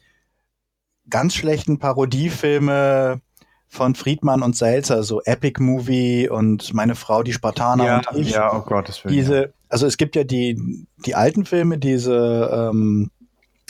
ganz 1.10 1.36
schlechten 1.36 1.80
Parodiefilme 1.80 3.22
von 3.68 3.96
Friedmann 3.96 4.42
und 4.42 4.56
Selzer, 4.56 5.04
so 5.04 5.22
Epic 5.24 5.62
Movie 5.62 6.28
und 6.30 6.74
meine 6.74 6.96
Frau, 6.96 7.22
die 7.22 7.34
Spartaner 7.34 7.86
ja, 7.86 7.98
und 7.98 8.08
ich. 8.18 8.32
ja, 8.32 8.56
oh 8.56 8.62
Gott, 8.62 8.90
das 8.90 9.04
will 9.04 9.12
Diese, 9.12 9.54
also 9.70 9.86
es 9.86 9.98
gibt 9.98 10.16
ja 10.16 10.24
die, 10.24 10.86
die 11.06 11.16
alten 11.16 11.46
Filme, 11.46 11.78
diese 11.78 12.70
ähm, 12.72 13.12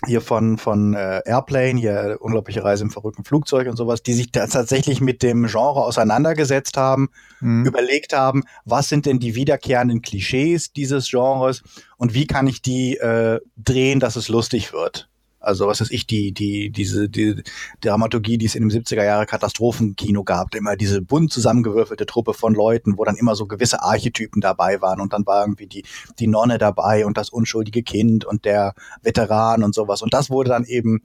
hier 0.05 0.21
von, 0.21 0.57
von 0.57 0.93
äh, 0.93 1.21
Airplane, 1.25 1.79
hier 1.79 2.17
unglaubliche 2.19 2.63
Reise 2.63 2.83
im 2.83 2.89
verrückten 2.89 3.23
Flugzeug 3.23 3.67
und 3.67 3.75
sowas, 3.75 4.01
die 4.01 4.13
sich 4.13 4.31
da 4.31 4.47
tatsächlich 4.47 5.01
mit 5.01 5.23
dem 5.23 5.45
Genre 5.47 5.83
auseinandergesetzt 5.83 6.77
haben, 6.77 7.09
Mhm. 7.41 7.65
überlegt 7.65 8.13
haben, 8.13 8.43
was 8.65 8.89
sind 8.89 9.05
denn 9.05 9.19
die 9.19 9.35
wiederkehrenden 9.35 10.01
Klischees 10.01 10.73
dieses 10.73 11.09
Genres 11.09 11.63
und 11.97 12.13
wie 12.13 12.27
kann 12.27 12.47
ich 12.47 12.61
die 12.61 12.97
äh, 12.97 13.39
drehen, 13.57 13.99
dass 13.99 14.15
es 14.15 14.27
lustig 14.29 14.73
wird. 14.73 15.09
Also 15.39 15.67
was 15.67 15.79
weiß 15.79 15.91
ich, 15.91 16.05
die, 16.05 16.33
die, 16.33 16.69
diese, 16.69 17.09
die 17.09 17.43
Dramaturgie, 17.81 18.37
die 18.37 18.45
es 18.45 18.55
in 18.55 18.67
dem 18.67 18.77
70er 18.77 19.03
Jahre 19.03 19.25
Katastrophenkino 19.25 20.23
gab, 20.23 20.53
immer 20.53 20.75
diese 20.75 21.01
bunt 21.01 21.31
zusammengewürfelte 21.31 22.05
Truppe 22.05 22.33
von 22.33 22.53
Leuten, 22.53 22.97
wo 22.97 23.05
dann 23.05 23.15
immer 23.15 23.35
so 23.35 23.45
gewisse 23.45 23.81
Archetypen 23.81 24.41
dabei 24.41 24.81
waren 24.81 24.99
und 24.99 25.13
dann 25.13 25.25
war 25.25 25.43
irgendwie 25.43 25.67
die, 25.67 25.83
die 26.19 26.27
Nonne 26.27 26.57
dabei 26.57 27.05
und 27.05 27.17
das 27.17 27.29
unschuldige 27.29 27.83
Kind 27.83 28.25
und 28.25 28.43
der 28.45 28.73
Veteran 29.01 29.63
und 29.63 29.73
sowas. 29.73 30.01
Und 30.01 30.13
das 30.13 30.29
wurde 30.29 30.49
dann 30.49 30.65
eben 30.65 31.01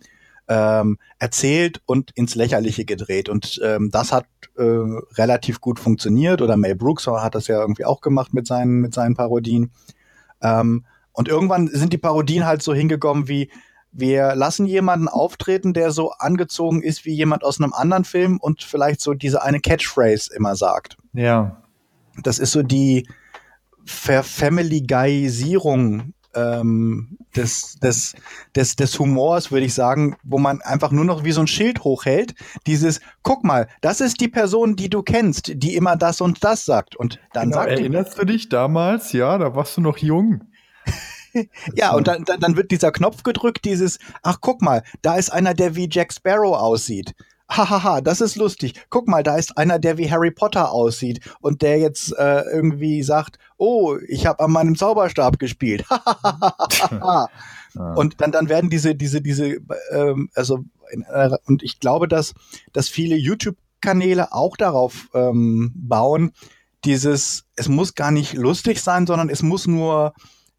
ähm, 0.49 0.99
erzählt 1.18 1.81
und 1.87 2.11
ins 2.12 2.35
Lächerliche 2.35 2.85
gedreht. 2.85 3.29
Und 3.29 3.61
ähm, 3.64 3.90
das 3.90 4.12
hat 4.12 4.27
äh, 4.57 4.62
relativ 4.62 5.61
gut 5.61 5.79
funktioniert. 5.79 6.42
Oder 6.42 6.57
Mel 6.57 6.75
Brooks 6.75 7.07
hat 7.07 7.35
das 7.35 7.47
ja 7.47 7.61
irgendwie 7.61 7.85
auch 7.85 8.01
gemacht 8.01 8.35
mit 8.35 8.47
seinen, 8.47 8.81
mit 8.81 8.94
seinen 8.94 9.14
Parodien. 9.14 9.70
Ähm, 10.42 10.85
und 11.12 11.29
irgendwann 11.29 11.68
sind 11.68 11.92
die 11.92 11.99
Parodien 11.99 12.44
halt 12.44 12.62
so 12.62 12.75
hingekommen 12.75 13.29
wie, 13.29 13.51
wir 13.96 14.35
lassen 14.35 14.66
jemanden 14.66 15.07
auftreten, 15.09 15.72
der 15.72 15.92
so 15.92 16.11
angezogen 16.11 16.83
ist 16.83 17.04
wie 17.04 17.14
jemand 17.14 17.44
aus 17.44 17.61
einem 17.61 17.72
anderen 17.72 18.02
Film 18.04 18.38
und 18.38 18.64
vielleicht 18.64 19.00
so 19.00 19.14
diese 19.14 19.40
eine 19.42 19.61
Catchphrase 19.61 20.35
immer 20.35 20.57
sagt. 20.57 20.96
Ja. 21.12 21.62
Das 22.22 22.40
ist 22.40 22.52
so 22.52 22.62
die 22.62 23.09
Verfamily-Guyisierung 23.85 26.14
ähm, 26.35 27.18
des, 27.37 27.76
des, 27.76 28.14
des, 28.57 28.76
des 28.76 28.98
Humors, 28.98 29.52
würde 29.52 29.66
ich 29.66 29.74
sagen, 29.74 30.16
wo 30.24 30.38
man 30.38 30.61
einfach 30.62 30.90
nur 30.90 31.04
noch 31.04 31.22
wie 31.24 31.30
so 31.30 31.40
ein 31.40 31.46
Schild 31.46 31.85
hochhält. 31.85 32.35
Dieses, 32.66 33.00
guck 33.22 33.44
mal, 33.44 33.68
das 33.80 34.00
ist 34.00 34.20
die 34.20 34.26
Person, 34.28 34.74
die 34.74 34.90
du 34.90 35.02
kennst, 35.02 35.52
die 35.54 35.76
immer 35.76 35.94
das 35.96 36.20
und 36.20 36.42
das 36.42 36.64
sagt. 36.64 36.96
Und 36.96 37.20
dann 37.33 37.50
Genau, 37.50 37.62
sagt 37.62 37.78
die 37.78 37.83
erinnerst 37.83 38.18
du 38.18 38.24
dich 38.24 38.48
damals? 38.48 39.12
Ja, 39.12 39.38
da 39.38 39.54
warst 39.54 39.76
du 39.76 39.80
noch 39.80 39.98
jung. 39.98 40.42
Ja, 41.75 41.92
und 41.94 42.07
dann, 42.09 42.25
dann, 42.25 42.40
dann 42.40 42.57
wird 42.57 42.70
dieser 42.70 42.92
Knopf 42.92 43.23
gedrückt, 43.23 43.64
dieses, 43.64 43.99
ach 44.23 44.38
guck 44.40 44.62
mal, 44.62 44.83
da 45.03 45.16
ist 45.16 45.31
einer, 45.31 45.55
der 45.55 45.75
wie 45.77 45.88
Jack 45.90 46.12
Sparrow 46.12 46.57
aussieht. 46.57 47.14
Hahaha, 47.51 48.01
das 48.01 48.20
ist 48.20 48.37
lustig. 48.37 48.75
Guck 48.88 49.07
mal, 49.07 49.23
da 49.23 49.37
ist 49.37 49.59
einer, 49.59 49.79
der 49.79 49.99
wie 49.99 50.11
Harry 50.11 50.31
Potter 50.31 50.73
aussieht 50.73 51.20
und 51.40 51.61
der 51.62 51.79
jetzt 51.79 52.16
äh, 52.16 52.40
irgendwie 52.53 53.03
sagt, 53.03 53.38
oh, 53.59 53.97
ich 54.09 54.27
habe 54.27 54.42
an 54.42 54.53
meinem 54.53 54.77
Zauberstab 54.77 55.38
gespielt. 55.38 55.85
Und 57.75 58.20
dann, 58.20 58.31
dann 58.31 58.49
werden 58.49 58.70
diese, 58.70 58.94
diese, 58.94 59.20
diese, 59.20 59.57
ähm, 59.90 60.31
also, 60.35 60.64
einer- 61.07 61.40
und 61.47 61.62
ich 61.62 61.81
glaube, 61.81 62.07
dass, 62.07 62.35
dass 62.73 62.88
viele 62.88 63.16
YouTube-Kanäle 63.16 64.33
auch 64.33 64.57
darauf 64.57 65.09
ähm, 65.12 65.73
bauen, 65.75 66.33
dieses, 66.85 67.47
es 67.57 67.68
muss 67.68 67.94
gar 67.94 68.11
nicht 68.11 68.35
lustig 68.35 68.81
sein, 68.81 69.07
sondern 69.07 69.29
es 69.29 69.42
muss 69.42 69.66
nur 69.66 70.14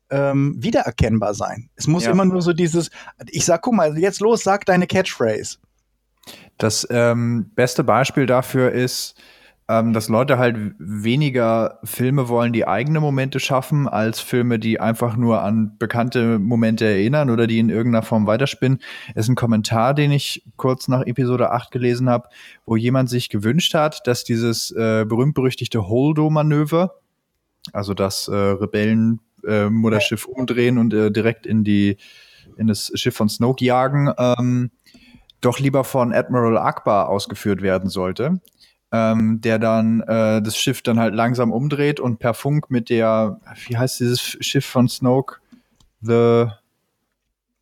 ähm, 0.10 0.56
wiedererkennbar 0.58 1.34
sein. 1.34 1.70
Es 1.76 1.88
muss 1.88 2.06
Ja. 2.06 2.12
immer 2.12 2.26
nur 2.26 2.42
so 2.42 2.54
dieses, 2.54 2.90
ich 3.30 3.46
sag, 3.46 3.62
guck 3.62 3.74
mal, 3.74 3.98
jetzt 3.98 4.20
los, 4.22 4.44
sag 4.44 4.66
deine 4.66 4.88
Catchphrase. 4.88 5.58
Das 6.58 6.88
ähm, 6.90 7.52
beste 7.56 7.84
Beispiel 7.84 8.26
dafür 8.26 8.72
ist, 8.72 9.16
ähm, 9.68 9.94
dass 9.94 10.10
Leute 10.10 10.38
halt 10.38 10.76
weniger 10.78 11.80
Filme 11.84 12.30
wollen, 12.30 12.54
die 12.54 12.68
eigene 12.68 13.00
Momente 13.00 13.40
schaffen, 13.40 13.88
als 13.88 14.20
Filme, 14.20 14.60
die 14.60 14.80
einfach 14.80 15.18
nur 15.18 15.42
an 15.42 15.76
bekannte 15.80 16.38
Momente 16.38 16.86
erinnern 16.86 17.32
oder 17.32 17.48
die 17.48 17.58
in 17.58 17.70
irgendeiner 17.70 18.04
Form 18.04 18.28
weiterspinnen. 18.28 18.80
Es 19.16 19.26
ist 19.26 19.30
ein 19.30 19.36
Kommentar, 19.36 19.96
den 19.96 20.12
ich 20.12 20.44
kurz 20.56 20.88
nach 20.88 21.02
Episode 21.08 21.52
8 21.52 21.72
gelesen 21.72 22.10
habe, 22.10 22.30
wo 22.68 22.76
jemand 22.76 23.10
sich 23.10 23.30
gewünscht 23.30 23.74
hat, 23.74 24.06
dass 24.06 24.24
dieses 24.24 24.70
äh, 24.72 25.04
berühmt-berüchtigte 25.08 25.88
Holdo-Manöver, 25.88 26.94
also 27.74 27.96
das 27.96 28.28
äh, 28.28 28.32
Rebellen-Mutterschiff 29.46 30.26
umdrehen 30.26 30.78
und 30.78 30.94
äh, 30.94 31.12
direkt 31.12 31.46
in 31.46 31.64
die 31.64 31.98
in 32.58 32.68
das 32.68 32.92
Schiff 32.96 33.16
von 33.16 33.28
Snoke 33.28 33.66
jagen, 33.66 34.14
ähm, 34.18 34.72
doch 35.42 35.60
lieber 35.60 35.84
von 35.84 36.14
Admiral 36.14 36.58
Akbar 36.58 37.10
ausgeführt 37.10 37.62
werden 37.62 37.90
sollte, 37.90 38.40
ähm, 38.92 39.42
der 39.42 39.60
dann 39.60 40.02
äh, 40.02 40.42
das 40.42 40.58
Schiff 40.58 40.82
dann 40.82 41.00
halt 41.00 41.16
langsam 41.16 41.52
umdreht 41.52 42.00
und 42.00 42.20
per 42.20 42.34
Funk 42.34 42.70
mit 42.70 42.90
der, 42.90 43.42
wie 43.68 43.78
heißt 43.78 44.00
dieses 44.00 44.22
Schiff 44.22 44.66
von 44.66 44.88
Snoke? 44.88 45.40
the, 46.06 46.48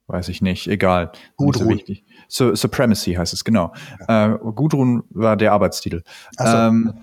weiß 0.08 0.30
ich 0.30 0.42
nicht, 0.42 0.68
egal. 0.68 1.12
Gudrun. 1.38 1.82
So, 2.28 2.56
Supremacy 2.56 3.14
heißt 3.14 3.34
es, 3.34 3.44
genau. 3.44 3.74
Äh, 4.08 4.30
Gudrun 4.56 5.04
war 5.10 5.38
der 5.38 5.54
Arbeitstitel. 5.54 6.04
So. 6.38 6.46
Ähm, 6.46 6.94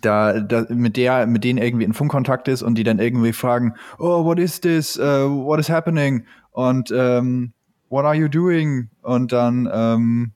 da, 0.00 0.40
da, 0.40 0.66
mit 0.68 0.96
der, 0.96 1.26
mit 1.26 1.44
denen 1.44 1.58
irgendwie 1.58 1.84
in 1.84 1.92
Funkkontakt 1.92 2.48
ist 2.48 2.62
und 2.62 2.76
die 2.76 2.84
dann 2.84 2.98
irgendwie 2.98 3.32
fragen, 3.32 3.74
oh, 3.98 4.24
what 4.24 4.38
is 4.38 4.60
this? 4.60 4.98
Uh, 4.98 5.44
what 5.44 5.58
is 5.58 5.68
happening? 5.68 6.24
Und 6.50 6.90
um, 6.90 6.98
ähm, 6.98 7.52
what 7.88 8.04
are 8.04 8.14
you 8.14 8.28
doing? 8.28 8.90
Und 9.02 9.32
dann 9.32 9.68
ähm, 9.72 10.32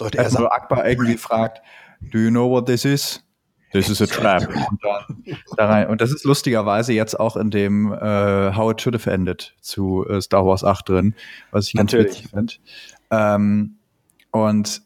Admiral 0.00 0.48
Akbar 0.50 0.86
irgendwie 0.86 1.16
fragt, 1.16 1.60
do 2.00 2.18
you 2.18 2.30
know 2.30 2.48
what 2.48 2.66
this 2.66 2.84
is? 2.84 3.20
This 3.72 3.88
is 3.88 4.00
a 4.00 4.06
trap. 4.06 4.48
Und, 4.48 4.84
dann, 4.84 5.36
da 5.56 5.66
rein. 5.66 5.88
und 5.88 6.00
das 6.00 6.12
ist 6.12 6.24
lustigerweise 6.24 6.92
jetzt 6.92 7.18
auch 7.18 7.36
in 7.36 7.50
dem 7.50 7.92
äh, 7.92 8.54
How 8.54 8.70
It 8.70 8.80
Should 8.80 8.94
Have 8.94 9.10
Ended 9.10 9.52
zu 9.60 10.06
äh, 10.08 10.20
Star 10.20 10.46
Wars 10.46 10.62
8 10.62 10.88
drin, 10.88 11.14
was 11.50 11.68
ich 11.68 11.74
ganz 11.74 11.92
Natürlich. 11.92 12.18
witzig 12.18 12.30
finde. 12.30 12.54
Ähm, 13.10 13.78
und 14.30 14.82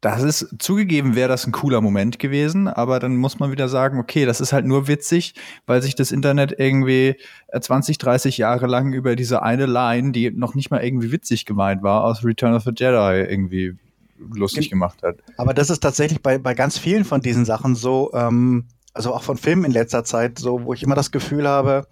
das 0.00 0.22
ist 0.22 0.54
zugegeben, 0.60 1.16
wäre 1.16 1.28
das 1.28 1.46
ein 1.46 1.52
cooler 1.52 1.80
Moment 1.80 2.20
gewesen, 2.20 2.68
aber 2.68 3.00
dann 3.00 3.16
muss 3.16 3.40
man 3.40 3.50
wieder 3.50 3.68
sagen, 3.68 3.98
okay, 3.98 4.26
das 4.26 4.40
ist 4.40 4.52
halt 4.52 4.64
nur 4.64 4.86
witzig, 4.86 5.34
weil 5.66 5.82
sich 5.82 5.96
das 5.96 6.12
Internet 6.12 6.54
irgendwie 6.56 7.16
20, 7.58 7.96
äh, 7.96 7.98
30 7.98 8.38
Jahre 8.38 8.66
lang 8.68 8.92
über 8.92 9.16
diese 9.16 9.42
eine 9.42 9.66
Line, 9.66 10.12
die 10.12 10.30
noch 10.30 10.54
nicht 10.54 10.70
mal 10.70 10.84
irgendwie 10.84 11.10
witzig 11.10 11.46
gemeint 11.46 11.82
war, 11.82 12.04
aus 12.04 12.24
Return 12.24 12.54
of 12.54 12.62
the 12.62 12.72
Jedi 12.74 13.24
irgendwie 13.28 13.74
lustig 14.18 14.70
gemacht 14.70 15.02
hat. 15.02 15.16
Aber 15.36 15.52
das 15.52 15.70
ist 15.70 15.80
tatsächlich 15.80 16.22
bei, 16.22 16.38
bei 16.38 16.54
ganz 16.54 16.78
vielen 16.78 17.04
von 17.04 17.20
diesen 17.20 17.44
Sachen 17.44 17.74
so, 17.74 18.12
ähm, 18.14 18.66
also 18.94 19.14
auch 19.14 19.22
von 19.22 19.36
Filmen 19.36 19.64
in 19.64 19.72
letzter 19.72 20.04
Zeit 20.04 20.38
so, 20.38 20.64
wo 20.64 20.74
ich 20.74 20.82
immer 20.82 20.94
das 20.94 21.10
Gefühl 21.10 21.48
habe, 21.48 21.86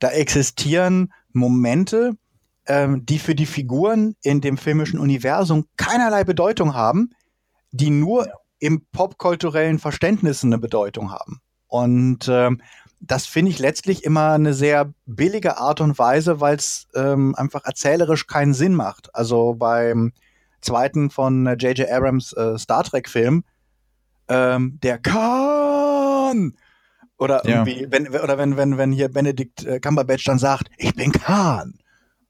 da 0.00 0.10
existieren 0.10 1.12
Momente, 1.32 2.12
ähm, 2.66 3.06
die 3.06 3.18
für 3.18 3.34
die 3.34 3.46
Figuren 3.46 4.16
in 4.22 4.40
dem 4.40 4.58
filmischen 4.58 4.98
Universum 4.98 5.66
keinerlei 5.76 6.24
Bedeutung 6.24 6.74
haben, 6.74 7.10
die 7.72 7.90
nur 7.90 8.26
ja. 8.26 8.32
im 8.60 8.86
popkulturellen 8.92 9.78
Verständnis 9.78 10.44
eine 10.44 10.58
Bedeutung 10.58 11.10
haben. 11.10 11.40
Und 11.66 12.28
ähm, 12.28 12.60
das 13.00 13.26
finde 13.26 13.50
ich 13.50 13.58
letztlich 13.58 14.04
immer 14.04 14.32
eine 14.32 14.54
sehr 14.54 14.92
billige 15.06 15.58
Art 15.58 15.80
und 15.80 15.98
Weise, 15.98 16.40
weil 16.40 16.56
es 16.56 16.86
ähm, 16.94 17.34
einfach 17.34 17.64
erzählerisch 17.64 18.26
keinen 18.26 18.54
Sinn 18.54 18.74
macht. 18.74 19.14
Also 19.14 19.54
beim 19.54 20.12
zweiten 20.60 21.10
von 21.10 21.46
J.J. 21.46 21.90
Abrams 21.90 22.32
äh, 22.34 22.56
Star 22.58 22.84
Trek-Film, 22.84 23.42
ähm, 24.28 24.78
der 24.82 24.98
Khan 24.98 26.54
oder 27.18 27.44
irgendwie, 27.44 27.82
ja. 27.82 27.86
wenn, 27.90 28.08
oder 28.08 28.38
wenn, 28.38 28.56
wenn, 28.56 28.78
wenn 28.78 28.92
hier 28.92 29.08
Benedict 29.08 29.64
äh, 29.64 29.80
Cumberbatch 29.80 30.24
dann 30.24 30.38
sagt, 30.38 30.70
ich 30.76 30.94
bin 30.94 31.10
Khan. 31.12 31.74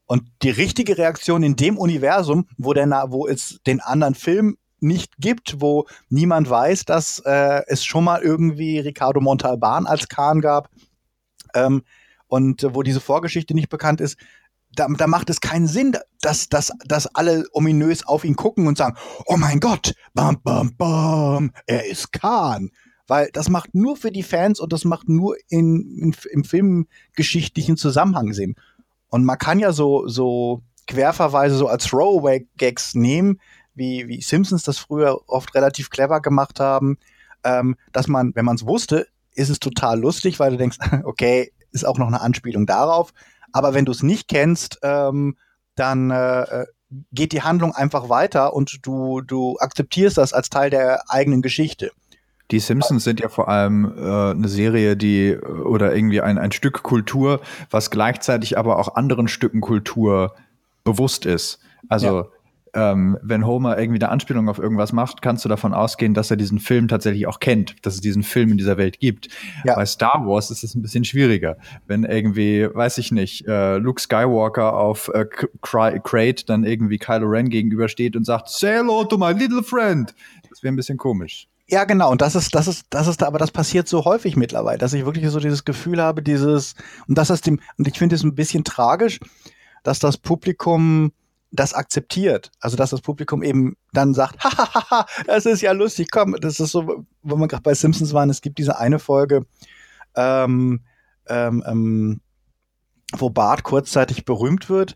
Und 0.05 0.23
die 0.41 0.49
richtige 0.49 0.97
Reaktion 0.97 1.43
in 1.43 1.55
dem 1.55 1.77
Universum, 1.77 2.47
wo 2.57 2.73
der, 2.73 2.87
wo 3.07 3.27
es 3.27 3.59
den 3.65 3.79
anderen 3.79 4.15
Film 4.15 4.57
nicht 4.83 5.17
gibt, 5.17 5.61
wo 5.61 5.87
niemand 6.09 6.49
weiß, 6.49 6.85
dass 6.85 7.19
äh, 7.25 7.61
es 7.67 7.83
schon 7.83 8.03
mal 8.03 8.21
irgendwie 8.21 8.79
Ricardo 8.79 9.21
Montalban 9.21 9.87
als 9.87 10.07
Khan 10.09 10.41
gab 10.41 10.69
ähm, 11.53 11.83
und 12.27 12.63
äh, 12.63 12.75
wo 12.75 12.83
diese 12.83 12.99
Vorgeschichte 12.99 13.53
nicht 13.53 13.69
bekannt 13.69 14.01
ist, 14.01 14.17
da, 14.75 14.87
da 14.87 15.07
macht 15.07 15.29
es 15.29 15.41
keinen 15.41 15.67
Sinn, 15.67 15.95
dass, 16.21 16.49
dass, 16.49 16.71
dass 16.85 17.07
alle 17.07 17.45
ominös 17.51 18.05
auf 18.05 18.25
ihn 18.25 18.35
gucken 18.35 18.67
und 18.67 18.77
sagen, 18.77 18.97
oh 19.25 19.37
mein 19.37 19.59
Gott, 19.59 19.93
bam, 20.13 20.41
bam, 20.41 20.75
bam, 20.75 21.51
er 21.67 21.85
ist 21.85 22.11
Khan. 22.11 22.71
Weil 23.07 23.29
das 23.33 23.49
macht 23.49 23.75
nur 23.75 23.97
für 23.97 24.11
die 24.11 24.23
Fans 24.23 24.59
und 24.59 24.73
das 24.73 24.85
macht 24.85 25.09
nur 25.09 25.35
in, 25.49 25.99
in, 25.99 26.15
im 26.31 26.43
filmgeschichtlichen 26.43 27.77
Zusammenhang 27.77 28.33
Sinn. 28.33 28.55
Und 29.09 29.25
man 29.25 29.37
kann 29.37 29.59
ja 29.59 29.73
so, 29.73 30.07
so 30.07 30.63
Querverweise 30.87 31.55
so 31.55 31.67
als 31.67 31.85
Throwaway-Gags 31.85 32.95
nehmen, 32.95 33.39
wie, 33.75 34.07
wie 34.07 34.21
Simpsons 34.21 34.63
das 34.63 34.77
früher 34.77 35.21
oft 35.27 35.53
relativ 35.55 35.89
clever 35.89 36.21
gemacht 36.21 36.59
haben, 36.59 36.97
ähm, 37.43 37.75
dass 37.91 38.07
man, 38.07 38.33
wenn 38.35 38.45
man 38.45 38.55
es 38.55 38.65
wusste, 38.65 39.07
ist 39.35 39.49
es 39.49 39.59
total 39.59 39.99
lustig, 39.99 40.39
weil 40.39 40.51
du 40.51 40.57
denkst, 40.57 40.77
okay, 41.03 41.51
ist 41.71 41.85
auch 41.85 41.97
noch 41.97 42.07
eine 42.07 42.21
Anspielung 42.21 42.65
darauf. 42.65 43.13
Aber 43.51 43.73
wenn 43.73 43.85
du 43.85 43.91
es 43.91 44.03
nicht 44.03 44.27
kennst, 44.27 44.79
ähm, 44.83 45.35
dann 45.75 46.11
äh, 46.11 46.41
äh, 46.41 46.65
geht 47.11 47.31
die 47.31 47.41
Handlung 47.41 47.73
einfach 47.73 48.09
weiter 48.09 48.53
und 48.53 48.85
du, 48.85 49.21
du 49.21 49.57
akzeptierst 49.59 50.17
das 50.17 50.33
als 50.33 50.49
Teil 50.49 50.69
der 50.69 51.09
eigenen 51.09 51.41
Geschichte. 51.41 51.91
Die 52.51 52.59
Simpsons 52.59 53.03
sind 53.03 53.19
ja 53.19 53.29
vor 53.29 53.47
allem 53.47 53.93
äh, 53.97 54.31
eine 54.31 54.47
Serie, 54.47 54.95
die 54.95 55.35
oder 55.37 55.95
irgendwie 55.95 56.21
ein, 56.21 56.37
ein 56.37 56.51
Stück 56.51 56.83
Kultur, 56.83 57.41
was 57.71 57.89
gleichzeitig 57.89 58.57
aber 58.57 58.77
auch 58.77 58.95
anderen 58.95 59.27
Stücken 59.27 59.61
Kultur 59.61 60.35
bewusst 60.83 61.25
ist. 61.25 61.59
Also 61.89 62.17
ja 62.21 62.25
ähm, 62.73 63.17
wenn 63.21 63.45
Homer 63.45 63.77
irgendwie 63.77 64.01
eine 64.01 64.09
Anspielung 64.09 64.49
auf 64.49 64.57
irgendwas 64.57 64.93
macht, 64.93 65.21
kannst 65.21 65.45
du 65.45 65.49
davon 65.49 65.73
ausgehen, 65.73 66.13
dass 66.13 66.31
er 66.31 66.37
diesen 66.37 66.59
Film 66.59 66.87
tatsächlich 66.87 67.27
auch 67.27 67.39
kennt, 67.39 67.75
dass 67.85 67.95
es 67.95 68.01
diesen 68.01 68.23
Film 68.23 68.51
in 68.51 68.57
dieser 68.57 68.77
Welt 68.77 68.99
gibt. 68.99 69.29
Ja. 69.63 69.75
Bei 69.75 69.85
Star 69.85 70.25
Wars 70.25 70.49
ist 70.49 70.63
es 70.63 70.73
ein 70.73 70.81
bisschen 70.81 71.05
schwieriger. 71.05 71.57
Wenn 71.85 72.03
irgendwie, 72.03 72.67
weiß 72.73 72.97
ich 72.97 73.11
nicht, 73.11 73.47
äh, 73.47 73.77
Luke 73.77 74.01
Skywalker 74.01 74.75
auf 74.75 75.09
äh, 75.13 75.25
Crate 75.61 76.45
dann 76.45 76.63
irgendwie 76.63 76.97
Kylo 76.97 77.27
Ren 77.27 77.49
gegenübersteht 77.49 78.15
und 78.15 78.25
sagt, 78.25 78.49
Say 78.49 78.73
hello 78.73 79.03
to 79.03 79.17
my 79.17 79.31
little 79.31 79.63
friend. 79.63 80.13
Das 80.49 80.63
wäre 80.63 80.73
ein 80.73 80.75
bisschen 80.75 80.97
komisch. 80.97 81.47
Ja, 81.67 81.85
genau. 81.85 82.11
Und 82.11 82.21
das 82.21 82.35
ist, 82.35 82.53
das 82.55 82.67
ist, 82.67 82.85
das 82.89 83.07
ist, 83.07 83.23
aber 83.23 83.39
das 83.39 83.51
passiert 83.51 83.87
so 83.87 84.03
häufig 84.03 84.35
mittlerweile, 84.35 84.77
dass 84.77 84.93
ich 84.93 85.05
wirklich 85.05 85.29
so 85.29 85.39
dieses 85.39 85.63
Gefühl 85.63 86.01
habe, 86.01 86.21
dieses, 86.21 86.75
und 87.07 87.17
das 87.17 87.29
ist 87.29 87.47
dem, 87.47 87.59
und 87.77 87.87
ich 87.87 87.97
finde 87.97 88.15
es 88.15 88.23
ein 88.23 88.35
bisschen 88.35 88.63
tragisch, 88.63 89.19
dass 89.83 89.99
das 89.99 90.17
Publikum 90.17 91.11
das 91.53 91.73
akzeptiert. 91.73 92.51
Also 92.59 92.75
dass 92.75 92.89
das 92.89 93.01
Publikum 93.01 93.43
eben 93.43 93.77
dann 93.93 94.13
sagt, 94.13 94.39
hahaha, 94.43 95.05
das 95.27 95.45
ist 95.45 95.61
ja 95.61 95.71
lustig, 95.71 96.09
komm, 96.11 96.35
das 96.41 96.59
ist 96.59 96.71
so, 96.71 97.05
wo 97.21 97.35
wir 97.35 97.47
gerade 97.47 97.63
bei 97.63 97.73
Simpsons 97.73 98.13
waren, 98.13 98.29
es 98.29 98.41
gibt 98.41 98.57
diese 98.57 98.77
eine 98.77 98.99
Folge, 98.99 99.45
ähm, 100.15 100.81
ähm, 101.27 101.63
ähm, 101.65 102.21
wo 103.15 103.29
Bart 103.29 103.63
kurzzeitig 103.63 104.25
berühmt 104.25 104.69
wird 104.69 104.95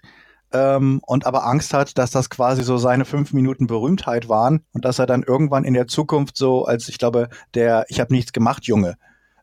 ähm, 0.51 0.99
und 1.05 1.25
aber 1.25 1.45
Angst 1.45 1.73
hat, 1.73 1.97
dass 1.97 2.11
das 2.11 2.29
quasi 2.29 2.63
so 2.63 2.77
seine 2.77 3.05
fünf 3.05 3.33
Minuten 3.33 3.67
Berühmtheit 3.67 4.27
waren 4.27 4.65
und 4.73 4.83
dass 4.85 4.99
er 4.99 5.05
dann 5.05 5.23
irgendwann 5.23 5.63
in 5.63 5.73
der 5.73 5.87
Zukunft 5.87 6.37
so 6.37 6.65
als, 6.65 6.89
ich 6.89 6.97
glaube, 6.97 7.29
der 7.53 7.85
Ich 7.89 7.99
habe 7.99 8.13
nichts 8.13 8.33
gemacht, 8.33 8.65
Junge, 8.65 8.97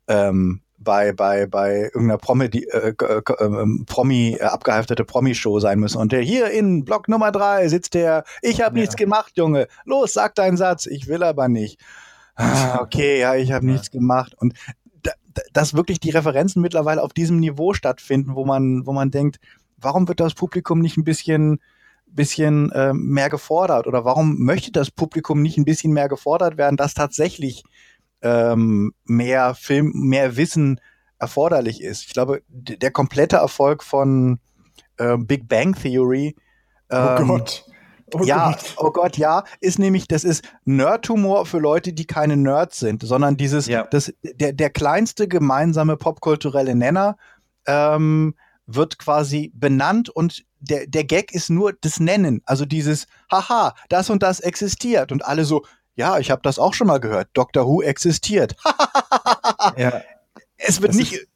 ähm, 0.08 0.62
bei, 0.84 1.12
bei, 1.12 1.46
bei 1.46 1.84
irgendeiner 1.84 2.18
Promi, 2.18 2.44
äh, 2.44 2.90
äh, 2.90 3.22
ähm, 3.40 3.84
Promi, 3.86 4.36
äh, 4.38 4.44
abgehaftete 4.44 5.04
Promi-Show 5.04 5.58
sein 5.60 5.80
müssen. 5.80 5.98
Und 5.98 6.12
der 6.12 6.20
hier 6.20 6.50
in 6.50 6.84
Block 6.84 7.08
Nummer 7.08 7.32
drei 7.32 7.66
sitzt 7.68 7.94
der, 7.94 8.24
ich 8.42 8.60
habe 8.60 8.76
ja. 8.76 8.82
nichts 8.82 8.96
gemacht, 8.96 9.32
Junge. 9.36 9.66
Los, 9.84 10.12
sag 10.12 10.34
deinen 10.34 10.56
Satz, 10.56 10.86
ich 10.86 11.08
will 11.08 11.22
aber 11.22 11.48
nicht. 11.48 11.80
Ah, 12.36 12.78
okay, 12.80 13.18
ja, 13.20 13.34
ich 13.34 13.52
habe 13.52 13.66
ja. 13.66 13.72
nichts 13.72 13.90
gemacht. 13.90 14.34
Und 14.38 14.54
da, 15.02 15.12
dass 15.52 15.74
wirklich 15.74 15.98
die 15.98 16.10
Referenzen 16.10 16.62
mittlerweile 16.62 17.02
auf 17.02 17.12
diesem 17.12 17.38
Niveau 17.38 17.72
stattfinden, 17.72 18.36
wo 18.36 18.44
man, 18.44 18.86
wo 18.86 18.92
man 18.92 19.10
denkt, 19.10 19.40
warum 19.78 20.06
wird 20.06 20.20
das 20.20 20.34
Publikum 20.34 20.80
nicht 20.80 20.96
ein 20.96 21.04
bisschen 21.04 21.58
bisschen 22.14 22.70
äh, 22.72 22.92
mehr 22.92 23.28
gefordert 23.28 23.86
oder 23.86 24.04
warum 24.04 24.38
möchte 24.38 24.70
das 24.70 24.90
Publikum 24.90 25.42
nicht 25.42 25.58
ein 25.58 25.64
bisschen 25.64 25.92
mehr 25.92 26.08
gefordert 26.08 26.56
werden, 26.56 26.76
dass 26.76 26.94
tatsächlich 26.94 27.64
ähm, 28.24 28.94
mehr 29.04 29.54
Film, 29.54 29.92
mehr 29.94 30.36
Wissen 30.36 30.80
erforderlich 31.18 31.82
ist. 31.82 32.06
Ich 32.06 32.14
glaube, 32.14 32.42
der 32.48 32.90
komplette 32.90 33.36
Erfolg 33.36 33.84
von 33.84 34.40
äh, 34.96 35.16
Big 35.18 35.46
Bang 35.46 35.74
Theory. 35.74 36.34
Oh 36.90 36.96
ähm, 36.96 37.30
oh 37.30 37.38
Gott. 37.38 37.64
Oh 38.12 38.22
ja, 38.22 38.50
Gott. 38.50 38.74
oh 38.76 38.90
Gott, 38.90 39.16
ja, 39.16 39.44
ist 39.60 39.78
nämlich, 39.78 40.06
das 40.08 40.24
ist 40.24 40.44
Nerd-Humor 40.64 41.46
für 41.46 41.58
Leute, 41.58 41.92
die 41.92 42.06
keine 42.06 42.36
Nerds 42.36 42.78
sind, 42.78 43.02
sondern 43.02 43.36
dieses, 43.36 43.66
ja. 43.66 43.84
das, 43.90 44.12
der, 44.22 44.52
der 44.52 44.70
kleinste 44.70 45.26
gemeinsame 45.26 45.96
popkulturelle 45.96 46.74
Nenner 46.74 47.16
ähm, 47.66 48.34
wird 48.66 48.98
quasi 48.98 49.52
benannt 49.54 50.10
und 50.10 50.44
der, 50.60 50.86
der 50.86 51.04
Gag 51.04 51.32
ist 51.34 51.50
nur 51.50 51.72
das 51.72 51.98
Nennen. 51.98 52.40
Also 52.46 52.66
dieses, 52.66 53.06
haha, 53.30 53.74
das 53.88 54.10
und 54.10 54.22
das 54.22 54.40
existiert. 54.40 55.10
Und 55.10 55.24
alle 55.24 55.44
so, 55.44 55.64
ja, 55.96 56.18
ich 56.18 56.30
habe 56.30 56.42
das 56.42 56.58
auch 56.58 56.74
schon 56.74 56.86
mal 56.86 56.98
gehört. 56.98 57.28
Doctor 57.34 57.66
Who 57.66 57.82
existiert. 57.82 58.56
ja. 59.76 60.02
Es 60.56 60.80
wird 60.80 60.90
das 60.90 60.96
nicht. 60.96 61.26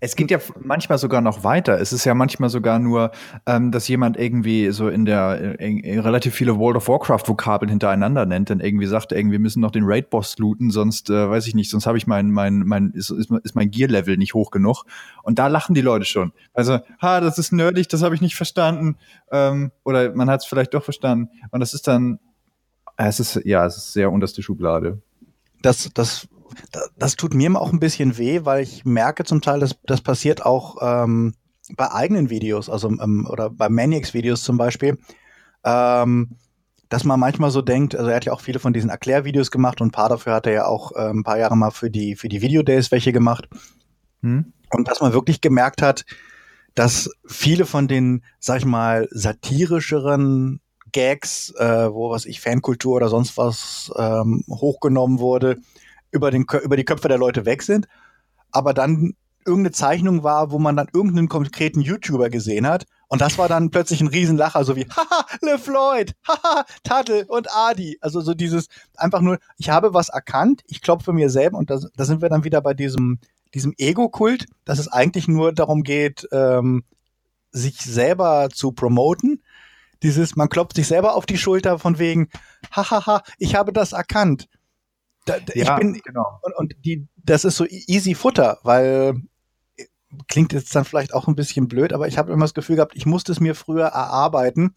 Es 0.00 0.14
geht 0.14 0.30
ja 0.30 0.38
manchmal 0.60 0.98
sogar 0.98 1.22
noch 1.22 1.42
weiter. 1.42 1.80
Es 1.80 1.92
ist 1.92 2.04
ja 2.04 2.14
manchmal 2.14 2.50
sogar 2.50 2.78
nur, 2.78 3.12
ähm, 3.46 3.70
dass 3.70 3.88
jemand 3.88 4.18
irgendwie 4.18 4.70
so 4.70 4.88
in 4.88 5.06
der 5.06 5.58
in, 5.58 5.78
in 5.78 6.00
relativ 6.00 6.34
viele 6.34 6.58
World 6.58 6.76
of 6.76 6.88
Warcraft 6.88 7.22
Vokabeln 7.26 7.70
hintereinander 7.70 8.26
nennt, 8.26 8.50
dann 8.50 8.60
irgendwie 8.60 8.86
sagt, 8.86 9.12
irgendwie 9.12 9.34
wir 9.34 9.38
müssen 9.40 9.60
noch 9.60 9.70
den 9.70 9.84
Raid 9.84 10.10
Boss 10.10 10.36
looten, 10.38 10.70
sonst 10.70 11.08
äh, 11.08 11.30
weiß 11.30 11.46
ich 11.46 11.54
nicht, 11.54 11.70
sonst 11.70 11.86
habe 11.86 11.96
ich 11.96 12.06
mein 12.06 12.30
mein 12.30 12.58
mein 12.58 12.90
ist, 12.90 13.10
ist, 13.10 13.54
mein 13.54 13.70
Gear 13.70 13.88
Level 13.88 14.18
nicht 14.18 14.34
hoch 14.34 14.50
genug. 14.50 14.84
Und 15.22 15.38
da 15.38 15.46
lachen 15.46 15.74
die 15.74 15.80
Leute 15.80 16.04
schon. 16.04 16.32
Also, 16.52 16.80
ha, 17.00 17.20
das 17.20 17.38
ist 17.38 17.52
nerdig, 17.52 17.88
das 17.88 18.02
habe 18.02 18.14
ich 18.14 18.20
nicht 18.20 18.36
verstanden. 18.36 18.96
Ähm, 19.32 19.72
oder 19.84 20.14
man 20.14 20.28
hat 20.28 20.40
es 20.40 20.46
vielleicht 20.46 20.74
doch 20.74 20.84
verstanden. 20.84 21.30
Und 21.50 21.60
das 21.60 21.72
ist 21.72 21.88
dann 21.88 22.18
es 22.96 23.20
ist, 23.20 23.40
ja, 23.44 23.66
es 23.66 23.76
ist 23.76 23.92
sehr 23.92 24.10
unterste 24.10 24.42
Schublade. 24.42 25.02
Das, 25.62 25.90
das, 25.94 26.28
das 26.96 27.16
tut 27.16 27.34
mir 27.34 27.60
auch 27.60 27.72
ein 27.72 27.80
bisschen 27.80 28.18
weh, 28.18 28.44
weil 28.44 28.62
ich 28.62 28.84
merke 28.84 29.24
zum 29.24 29.40
Teil, 29.40 29.60
dass 29.60 29.76
das 29.84 30.00
passiert 30.00 30.44
auch 30.44 30.76
ähm, 30.80 31.34
bei 31.76 31.90
eigenen 31.92 32.30
Videos, 32.30 32.70
also 32.70 32.88
ähm, 32.88 33.26
oder 33.28 33.50
bei 33.50 33.68
Maniacs-Videos 33.68 34.42
zum 34.42 34.56
Beispiel, 34.56 34.98
ähm, 35.64 36.36
dass 36.88 37.04
man 37.04 37.18
manchmal 37.18 37.50
so 37.50 37.62
denkt, 37.62 37.96
also 37.96 38.10
er 38.10 38.16
hat 38.16 38.24
ja 38.24 38.32
auch 38.32 38.40
viele 38.40 38.60
von 38.60 38.72
diesen 38.72 38.90
Erklärvideos 38.90 39.50
gemacht 39.50 39.80
und 39.80 39.88
ein 39.88 39.92
paar 39.92 40.08
dafür 40.08 40.34
hat 40.34 40.46
er 40.46 40.52
ja 40.52 40.66
auch 40.66 40.92
äh, 40.92 41.10
ein 41.10 41.24
paar 41.24 41.38
Jahre 41.38 41.56
mal 41.56 41.72
für 41.72 41.90
die, 41.90 42.14
für 42.14 42.28
die 42.28 42.42
Videodays 42.42 42.92
welche 42.92 43.12
gemacht. 43.12 43.48
Hm. 44.22 44.52
Und 44.70 44.88
dass 44.88 45.00
man 45.00 45.12
wirklich 45.12 45.40
gemerkt 45.40 45.82
hat, 45.82 46.04
dass 46.74 47.10
viele 47.26 47.66
von 47.66 47.88
den, 47.88 48.22
sag 48.38 48.58
ich 48.58 48.64
mal, 48.64 49.08
satirischeren 49.10 50.60
Gags, 50.92 51.50
äh, 51.58 51.92
wo 51.92 52.10
was 52.10 52.26
ich 52.26 52.40
Fankultur 52.40 52.96
oder 52.96 53.08
sonst 53.08 53.36
was 53.36 53.92
ähm, 53.96 54.44
hochgenommen 54.48 55.18
wurde, 55.18 55.58
über, 56.10 56.30
den, 56.30 56.46
über 56.62 56.76
die 56.76 56.84
Köpfe 56.84 57.08
der 57.08 57.18
Leute 57.18 57.44
weg 57.44 57.62
sind. 57.62 57.88
Aber 58.52 58.72
dann 58.74 59.14
irgendeine 59.46 59.72
Zeichnung 59.72 60.24
war, 60.24 60.50
wo 60.50 60.58
man 60.58 60.76
dann 60.76 60.88
irgendeinen 60.92 61.28
konkreten 61.28 61.80
YouTuber 61.80 62.30
gesehen 62.30 62.66
hat. 62.66 62.84
Und 63.08 63.20
das 63.20 63.38
war 63.38 63.48
dann 63.48 63.70
plötzlich 63.70 64.00
ein 64.00 64.08
Riesenlacher, 64.08 64.64
so 64.64 64.74
wie, 64.74 64.86
haha, 64.96 65.26
LeFloid, 65.40 66.14
haha, 66.26 66.64
Tuttle 66.82 67.26
und 67.26 67.48
Adi. 67.54 67.96
Also 68.00 68.20
so 68.20 68.34
dieses, 68.34 68.66
einfach 68.96 69.20
nur, 69.20 69.38
ich 69.56 69.70
habe 69.70 69.94
was 69.94 70.08
erkannt, 70.08 70.62
ich 70.66 70.82
klopfe 70.82 71.12
mir 71.12 71.30
selber 71.30 71.58
und 71.58 71.70
da, 71.70 71.78
da 71.96 72.04
sind 72.04 72.20
wir 72.20 72.28
dann 72.28 72.44
wieder 72.44 72.60
bei 72.60 72.74
diesem, 72.74 73.20
diesem 73.54 73.72
Ego-Kult, 73.78 74.46
dass 74.64 74.80
es 74.80 74.88
eigentlich 74.88 75.28
nur 75.28 75.52
darum 75.52 75.84
geht, 75.84 76.28
ähm, 76.32 76.82
sich 77.52 77.78
selber 77.78 78.48
zu 78.52 78.72
promoten. 78.72 79.42
Dieses, 80.02 80.36
man 80.36 80.48
klopft 80.48 80.76
sich 80.76 80.86
selber 80.86 81.14
auf 81.14 81.26
die 81.26 81.38
Schulter 81.38 81.78
von 81.78 81.98
wegen, 81.98 82.28
hahaha, 82.70 83.22
ich 83.38 83.54
habe 83.54 83.72
das 83.72 83.92
erkannt. 83.92 84.48
Da, 85.24 85.36
ja, 85.54 85.74
ich 85.74 85.80
bin, 85.80 86.00
genau. 86.04 86.38
Und, 86.42 86.54
und 86.56 86.74
die, 86.84 87.08
das 87.16 87.44
ist 87.44 87.56
so 87.56 87.64
e-, 87.64 87.82
easy 87.86 88.14
Futter, 88.14 88.58
weil 88.62 89.14
klingt 90.28 90.52
jetzt 90.52 90.74
dann 90.74 90.84
vielleicht 90.84 91.12
auch 91.12 91.28
ein 91.28 91.34
bisschen 91.34 91.68
blöd, 91.68 91.92
aber 91.92 92.08
ich 92.08 92.18
habe 92.18 92.32
immer 92.32 92.44
das 92.44 92.54
Gefühl 92.54 92.76
gehabt, 92.76 92.96
ich 92.96 93.06
musste 93.06 93.32
es 93.32 93.40
mir 93.40 93.54
früher 93.54 93.86
erarbeiten. 93.86 94.74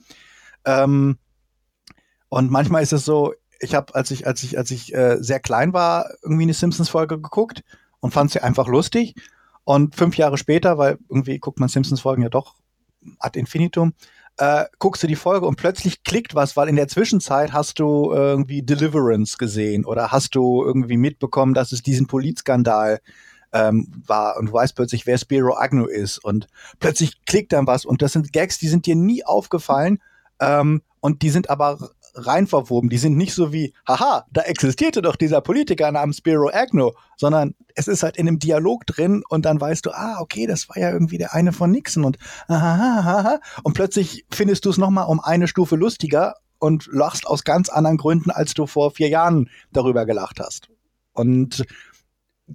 Ähm, 0.65 1.17
und 2.29 2.51
manchmal 2.51 2.84
ist 2.84 2.93
es 2.93 3.05
so, 3.05 3.34
ich 3.60 3.75
habe, 3.75 3.93
als 3.95 4.12
ich, 4.12 4.25
als 4.27 4.43
ich, 4.43 4.58
als 4.58 4.71
ich 4.71 4.93
äh, 4.93 5.17
sehr 5.19 5.39
klein 5.39 5.73
war, 5.73 6.10
irgendwie 6.23 6.43
eine 6.43 6.53
Simpsons-Folge 6.53 7.19
geguckt 7.19 7.63
und 7.99 8.13
fand 8.13 8.32
sie 8.32 8.41
einfach 8.41 8.67
lustig. 8.67 9.15
Und 9.63 9.95
fünf 9.95 10.17
Jahre 10.17 10.38
später, 10.38 10.77
weil 10.77 10.97
irgendwie 11.10 11.39
guckt 11.39 11.60
man 11.60 11.69
Simpsons-Folgen 11.69 12.23
ja 12.23 12.29
doch 12.29 12.55
ad 13.19 13.39
infinitum, 13.39 13.93
äh, 14.39 14.65
guckst 14.80 15.04
du 15.04 15.08
die 15.08 15.17
Folge 15.17 15.45
und 15.45 15.58
plötzlich 15.58 16.04
klickt 16.04 16.34
was, 16.34 16.56
weil 16.56 16.69
in 16.69 16.78
der 16.78 16.88
Zwischenzeit 16.88 17.52
hast 17.52 17.78
du 17.78 18.13
irgendwie 18.13 18.62
Deliverance 18.62 19.38
gesehen 19.38 19.84
oder 19.84 20.13
hast 20.13 20.34
du 20.34 20.63
irgendwie 20.63 20.95
mitbekommen, 20.95 21.54
dass 21.54 21.73
es 21.73 21.84
diesen 21.84 22.08
Polizskandal 22.08 23.02
ähm, 23.52 23.91
war 24.08 24.38
und 24.38 24.47
du 24.47 24.54
weißt 24.54 24.75
plötzlich, 24.75 25.06
wer 25.06 25.17
Spiro 25.17 25.58
Agnew 25.58 25.86
ist 25.86 26.19
und 26.19 26.47
plötzlich 26.80 27.25
klickt 27.25 27.52
dann 27.52 27.67
was 27.67 27.84
und 27.84 28.02
das 28.02 28.13
sind 28.13 28.32
Gags, 28.32 28.58
die 28.58 28.69
sind 28.69 28.86
dir 28.86 28.95
nie 28.95 29.25
aufgefallen 29.25 29.99
ähm, 30.39 30.84
und 31.02 31.21
die 31.21 31.32
sind 31.32 31.49
aber 31.49 31.89
rein 32.15 32.48
verwoben. 32.48 32.89
Die 32.89 32.98
sind 32.98 33.17
nicht 33.17 33.34
so 33.34 33.54
wie, 33.54 33.74
haha, 33.88 34.26
da 34.32 34.41
existierte 34.41 35.02
doch 35.02 35.15
dieser 35.15 35.41
Politiker 35.41 35.91
namens 35.91 36.17
Spiro 36.17 36.50
Agnew, 36.54 36.91
sondern 37.17 37.56
es 37.76 37.88
ist 37.88 38.04
halt 38.04 38.17
in 38.17 38.28
einem 38.28 38.39
Dialog 38.39 38.86
drin 38.86 39.24
und 39.30 39.45
dann 39.45 39.60
weißt 39.60 39.86
du, 39.86 39.91
ah, 39.91 40.19
okay, 40.19 40.48
das 40.48 40.69
war 40.69 40.78
ja 40.78 40.91
irgendwie 40.91 41.17
der 41.17 41.34
eine 41.34 41.54
von 41.54 41.72
Nixon 41.72 42.06
und 42.06 42.17
aha, 42.48 43.39
und 43.63 43.74
plötzlich 43.74 44.26
findest 44.32 44.65
du 44.65 44.69
es 44.69 44.78
nochmal 44.78 45.08
um 45.08 45.19
eine 45.19 45.48
Stufe 45.48 45.76
lustiger 45.76 46.36
und 46.60 46.88
lachst 46.91 47.26
aus 47.26 47.43
ganz 47.43 47.69
anderen 47.69 47.98
Gründen, 47.98 48.32
als 48.32 48.54
du 48.54 48.67
vor 48.67 48.91
vier 48.91 49.10
Jahren 49.10 49.50
darüber 49.72 50.06
gelacht 50.06 50.39
hast. 50.39 50.69
Und 51.13 51.65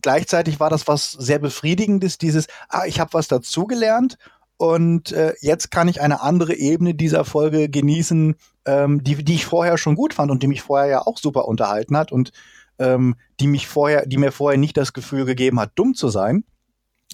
gleichzeitig 0.00 0.60
war 0.60 0.70
das 0.70 0.86
was 0.88 1.12
sehr 1.12 1.38
befriedigendes, 1.38 2.18
dieses, 2.18 2.46
ah, 2.68 2.84
ich 2.86 3.00
habe 3.00 3.12
was 3.12 3.28
dazugelernt 3.28 4.18
und 4.56 5.12
äh, 5.12 5.34
jetzt 5.40 5.70
kann 5.70 5.88
ich 5.88 6.00
eine 6.00 6.22
andere 6.22 6.54
Ebene 6.54 6.94
dieser 6.94 7.24
Folge 7.24 7.68
genießen, 7.68 8.36
ähm, 8.66 9.02
die, 9.02 9.24
die 9.24 9.34
ich 9.34 9.46
vorher 9.46 9.78
schon 9.78 9.96
gut 9.96 10.14
fand 10.14 10.30
und 10.30 10.42
die 10.42 10.46
mich 10.46 10.62
vorher 10.62 10.88
ja 10.88 11.02
auch 11.02 11.18
super 11.18 11.46
unterhalten 11.48 11.96
hat 11.96 12.12
und 12.12 12.32
ähm, 12.78 13.16
die 13.40 13.46
mich 13.46 13.66
vorher, 13.66 14.06
die 14.06 14.16
mir 14.16 14.32
vorher 14.32 14.58
nicht 14.58 14.76
das 14.76 14.92
Gefühl 14.92 15.24
gegeben 15.24 15.60
hat, 15.60 15.72
dumm 15.74 15.94
zu 15.94 16.08
sein, 16.08 16.44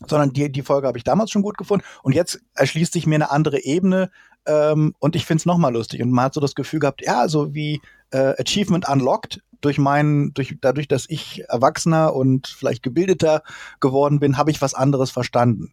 sondern 0.07 0.33
die, 0.33 0.51
die 0.51 0.63
Folge 0.63 0.87
habe 0.87 0.99
ich 0.99 1.05
damals 1.05 1.31
schon 1.31 1.43
gut 1.43 1.59
gefunden 1.59 1.85
und 2.03 2.15
jetzt 2.15 2.41
erschließt 2.55 2.93
sich 2.93 3.07
mir 3.07 3.17
eine 3.17 3.31
andere 3.31 3.63
Ebene 3.65 4.11
ähm, 4.47 4.95
und 4.99 5.17
ich 5.17 5.27
finde 5.27 5.41
es 5.41 5.47
nochmal 5.47 5.73
lustig 5.73 6.03
und 6.03 6.11
man 6.11 6.27
hat 6.27 6.35
so 6.35 6.41
das 6.41 6.55
Gefühl 6.55 6.81
gehabt, 6.81 7.03
ja, 7.03 7.29
so 7.29 7.55
wie 7.55 7.81
äh, 8.11 8.35
Achievement 8.39 8.89
Unlocked 8.89 9.43
durch 9.61 9.79
meinen, 9.79 10.33
durch, 10.35 10.57
dadurch, 10.61 10.89
dass 10.89 11.07
ich 11.09 11.45
erwachsener 11.49 12.15
und 12.15 12.49
vielleicht 12.49 12.83
gebildeter 12.83 13.43
geworden 13.81 14.21
bin, 14.21 14.37
habe 14.37 14.51
ich 14.51 14.63
was 14.63 14.75
anderes 14.75 15.11
verstanden. 15.11 15.73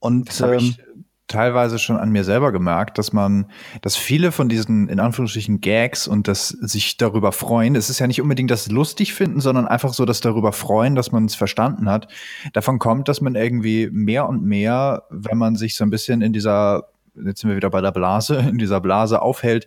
Und 0.00 0.28
das 0.28 0.40
habe 0.40 0.54
ähm, 0.54 0.58
ich 0.60 0.78
teilweise 1.28 1.78
schon 1.78 1.98
an 1.98 2.10
mir 2.10 2.24
selber 2.24 2.52
gemerkt, 2.52 2.98
dass 2.98 3.12
man, 3.12 3.50
dass 3.82 3.96
viele 3.96 4.32
von 4.32 4.48
diesen 4.48 4.88
in 4.88 4.98
Anführungsstrichen 4.98 5.60
Gags 5.60 6.08
und 6.08 6.26
das 6.26 6.48
sich 6.48 6.96
darüber 6.96 7.32
freuen, 7.32 7.76
es 7.76 7.90
ist 7.90 7.98
ja 7.98 8.06
nicht 8.06 8.20
unbedingt 8.20 8.50
das 8.50 8.70
lustig 8.70 9.14
finden, 9.14 9.40
sondern 9.40 9.68
einfach 9.68 9.92
so 9.92 10.06
das 10.06 10.20
darüber 10.20 10.52
freuen, 10.52 10.94
dass 10.94 11.12
man 11.12 11.26
es 11.26 11.34
verstanden 11.34 11.88
hat. 11.88 12.08
Davon 12.54 12.78
kommt, 12.78 13.08
dass 13.08 13.20
man 13.20 13.34
irgendwie 13.34 13.88
mehr 13.92 14.26
und 14.28 14.42
mehr, 14.42 15.04
wenn 15.10 15.38
man 15.38 15.54
sich 15.54 15.76
so 15.76 15.84
ein 15.84 15.90
bisschen 15.90 16.22
in 16.22 16.32
dieser, 16.32 16.88
jetzt 17.14 17.40
sind 17.40 17.50
wir 17.50 17.56
wieder 17.56 17.70
bei 17.70 17.82
der 17.82 17.92
Blase, 17.92 18.36
in 18.48 18.58
dieser 18.58 18.80
Blase 18.80 19.20
aufhält, 19.20 19.66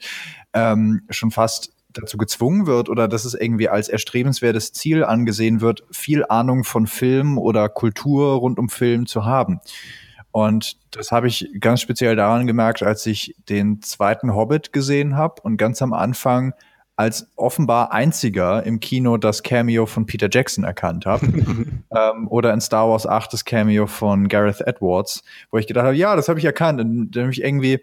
ähm, 0.54 1.04
schon 1.10 1.32
fast 1.32 1.74
dazu 1.94 2.18
gezwungen 2.18 2.68
wird 2.68 2.90
oder 2.90 3.08
dass 3.08 3.26
es 3.26 3.34
irgendwie 3.34 3.68
als 3.70 3.90
erstrebenswertes 3.90 4.72
Ziel 4.72 5.04
angesehen 5.04 5.60
wird, 5.60 5.84
viel 5.92 6.26
Ahnung 6.26 6.64
von 6.64 6.88
Film 6.88 7.38
oder 7.38 7.68
Kultur 7.70 8.36
rund 8.36 8.60
um 8.60 8.70
Film 8.70 9.06
zu 9.06 9.26
haben. 9.26 9.60
Und 10.32 10.78
das 10.92 11.12
habe 11.12 11.28
ich 11.28 11.50
ganz 11.60 11.82
speziell 11.82 12.16
daran 12.16 12.48
gemerkt, 12.48 12.84
als 12.84 13.06
ich 13.06 13.36
den 13.50 13.82
zweiten 13.82 14.34
Hobbit 14.34 14.74
gesehen 14.74 15.18
habe 15.18 15.42
und 15.42 15.58
ganz 15.58 15.82
am 15.82 15.94
Anfang 15.94 16.54
als 16.96 17.32
offenbar 17.36 17.92
einziger 17.92 18.64
im 18.64 18.80
Kino 18.80 19.18
das 19.18 19.42
Cameo 19.44 19.88
von 19.88 20.06
Peter 20.06 20.28
Jackson 20.32 20.64
erkannt 20.64 21.06
habe. 21.06 21.26
ähm, 21.92 22.28
oder 22.28 22.54
in 22.54 22.62
Star 22.62 22.90
Wars 22.90 23.08
8 23.08 23.34
das 23.34 23.44
Cameo 23.44 23.88
von 23.88 24.28
Gareth 24.28 24.62
Edwards, 24.62 25.24
wo 25.50 25.58
ich 25.58 25.68
gedacht 25.68 25.86
habe, 25.86 25.96
ja, 25.96 26.16
das 26.16 26.30
habe 26.30 26.38
ich 26.38 26.46
erkannt. 26.46 26.80
Und 26.80 27.12
dann 27.12 27.28
mich 27.28 27.42
irgendwie 27.42 27.80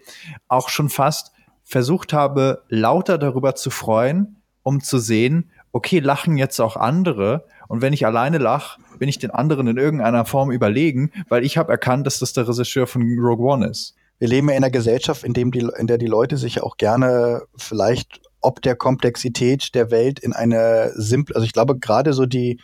auch 0.47 0.69
schon 0.69 0.89
fast 0.89 1.33
versucht 1.63 2.13
habe, 2.13 2.63
lauter 2.69 3.17
darüber 3.17 3.55
zu 3.55 3.69
freuen, 3.69 4.37
um 4.63 4.81
zu 4.81 4.99
sehen, 4.99 5.51
okay, 5.71 5.99
lachen 5.99 6.37
jetzt 6.37 6.59
auch 6.59 6.77
andere. 6.77 7.45
Und 7.67 7.81
wenn 7.81 7.93
ich 7.93 8.05
alleine 8.05 8.37
lache, 8.37 8.79
bin 8.99 9.09
ich 9.09 9.19
den 9.19 9.31
anderen 9.31 9.67
in 9.67 9.77
irgendeiner 9.77 10.25
Form 10.25 10.51
überlegen, 10.51 11.11
weil 11.29 11.43
ich 11.43 11.57
habe 11.57 11.71
erkannt, 11.71 12.05
dass 12.05 12.19
das 12.19 12.33
der 12.33 12.47
Regisseur 12.47 12.87
von 12.87 13.01
Rogue 13.17 13.45
One 13.45 13.67
ist. 13.67 13.95
Wir 14.19 14.27
leben 14.27 14.49
ja 14.49 14.55
in 14.55 14.63
einer 14.63 14.71
Gesellschaft, 14.71 15.23
in, 15.23 15.33
dem 15.33 15.51
die, 15.51 15.67
in 15.77 15.87
der 15.87 15.97
die 15.97 16.05
Leute 16.05 16.37
sich 16.37 16.61
auch 16.61 16.77
gerne 16.77 17.43
vielleicht 17.55 18.21
ob 18.41 18.61
der 18.61 18.75
Komplexität 18.75 19.75
der 19.75 19.91
Welt 19.91 20.19
in 20.19 20.33
eine 20.33 20.91
simple, 20.95 21.35
also 21.35 21.45
ich 21.45 21.53
glaube 21.53 21.77
gerade 21.77 22.13
so 22.13 22.25
die, 22.25 22.59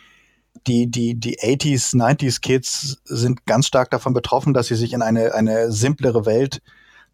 die, 0.66 0.90
die, 0.90 1.14
die 1.14 1.38
80s, 1.38 1.94
90s 1.94 2.40
Kids 2.40 2.98
sind 3.04 3.46
ganz 3.46 3.66
stark 3.66 3.90
davon 3.90 4.14
betroffen, 4.14 4.54
dass 4.54 4.68
sie 4.68 4.74
sich 4.74 4.92
in 4.92 5.02
eine, 5.02 5.34
eine 5.34 5.70
simplere 5.70 6.24
Welt 6.26 6.62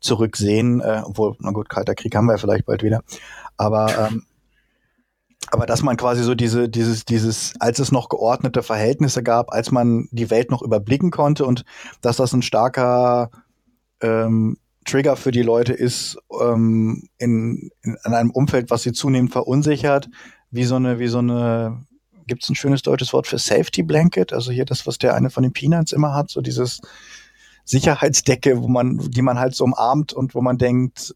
zurücksehen, 0.01 0.81
äh, 0.81 1.03
obwohl, 1.05 1.37
na 1.41 1.51
gut, 1.51 1.69
Kalter 1.69 1.95
Krieg 1.95 2.15
haben 2.15 2.27
wir 2.27 2.33
ja 2.33 2.39
vielleicht 2.39 2.67
bald 2.67 2.83
wieder. 2.83 3.03
Aber 3.57 4.11
ähm, 4.11 4.25
aber 5.53 5.67
dass 5.67 5.83
man 5.83 5.99
quasi 5.99 6.23
so 6.23 6.35
diese, 6.35 6.71
dieses, 6.71 7.05
dieses, 7.05 7.53
als 7.61 7.79
es 7.79 7.93
noch 7.93 8.09
geordnete 8.09 8.63
Verhältnisse 8.63 9.23
gab, 9.23 9.53
als 9.53 9.71
man 9.71 10.09
die 10.11 10.31
Welt 10.31 10.51
noch 10.51 10.63
überblicken 10.63 11.11
konnte 11.11 11.45
und 11.45 11.67
dass 12.01 12.17
das 12.17 12.33
ein 12.33 12.41
starker 12.41 13.31
ähm, 14.01 14.57
Trigger 14.87 15.15
für 15.15 15.31
die 15.31 15.43
Leute 15.43 15.75
ist, 15.75 16.17
ähm, 16.41 17.07
in, 17.19 17.71
in, 17.83 17.99
in 18.03 18.15
einem 18.15 18.31
Umfeld, 18.31 18.71
was 18.71 18.83
sie 18.83 18.93
zunehmend 18.93 19.31
verunsichert, 19.31 20.09
wie 20.51 20.65
so 20.65 20.77
eine, 20.77 20.99
wie 20.99 21.09
so 21.09 21.19
eine, 21.19 21.85
gibt 22.27 22.45
es 22.45 22.49
ein 22.49 22.55
schönes 22.55 22.81
deutsches 22.81 23.13
Wort 23.13 23.27
für 23.27 23.39
Safety 23.39 23.83
Blanket? 23.83 24.33
Also 24.33 24.53
hier 24.53 24.65
das, 24.65 24.87
was 24.87 24.97
der 24.97 25.15
eine 25.15 25.29
von 25.29 25.43
den 25.43 25.53
Peanuts 25.53 25.93
immer 25.93 26.15
hat, 26.15 26.31
so 26.31 26.41
dieses 26.41 26.81
Sicherheitsdecke, 27.67 28.63
wo 28.63 28.69
man, 28.69 28.97
die 29.11 29.23
man 29.23 29.39
halt 29.39 29.55
so 29.55 29.65
umarmt 29.65 30.15
und 30.15 30.35
wo 30.35 30.41
man 30.41 30.57
denkt, 30.57 31.15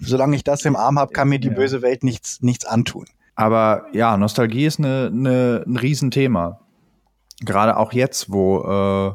solange 0.00 0.34
ich 0.34 0.42
das 0.42 0.64
im 0.64 0.74
Arm 0.74 0.98
habe, 0.98 1.12
kann 1.12 1.28
mir 1.28 1.38
die 1.38 1.46
ja. 1.46 1.54
böse 1.54 1.80
Welt 1.80 2.02
nichts, 2.02 2.42
nichts 2.42 2.64
antun. 2.64 3.06
Aber 3.42 3.86
ja, 3.92 4.16
Nostalgie 4.16 4.66
ist 4.66 4.78
eine, 4.78 5.10
eine, 5.12 5.64
ein 5.66 5.76
Riesenthema. 5.76 6.60
Gerade 7.40 7.76
auch 7.76 7.92
jetzt, 7.92 8.30
wo, 8.30 8.60
äh, 8.60 9.14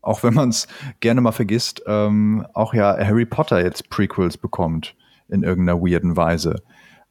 auch 0.00 0.22
wenn 0.22 0.32
man 0.32 0.50
es 0.50 0.68
gerne 1.00 1.20
mal 1.20 1.32
vergisst, 1.32 1.82
ähm, 1.88 2.46
auch 2.54 2.72
ja 2.72 2.96
Harry 2.96 3.26
Potter 3.26 3.60
jetzt 3.60 3.90
Prequels 3.90 4.36
bekommt 4.38 4.94
in 5.28 5.42
irgendeiner 5.42 5.80
weirden 5.80 6.16
Weise. 6.16 6.62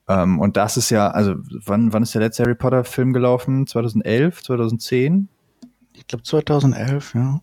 Ähm, 0.07 0.39
und 0.39 0.55
das 0.55 0.77
ist 0.77 0.89
ja, 0.89 1.09
also 1.09 1.35
wann, 1.65 1.91
wann 1.91 2.03
ist 2.03 2.13
der 2.13 2.21
letzte 2.21 2.43
Harry 2.43 2.55
Potter 2.55 2.85
Film 2.85 3.11
gelaufen? 3.11 3.67
2011, 3.67 4.41
2010? 4.41 5.27
Ich 5.95 6.07
glaube 6.07 6.23
2011, 6.23 7.13
ja. 7.13 7.41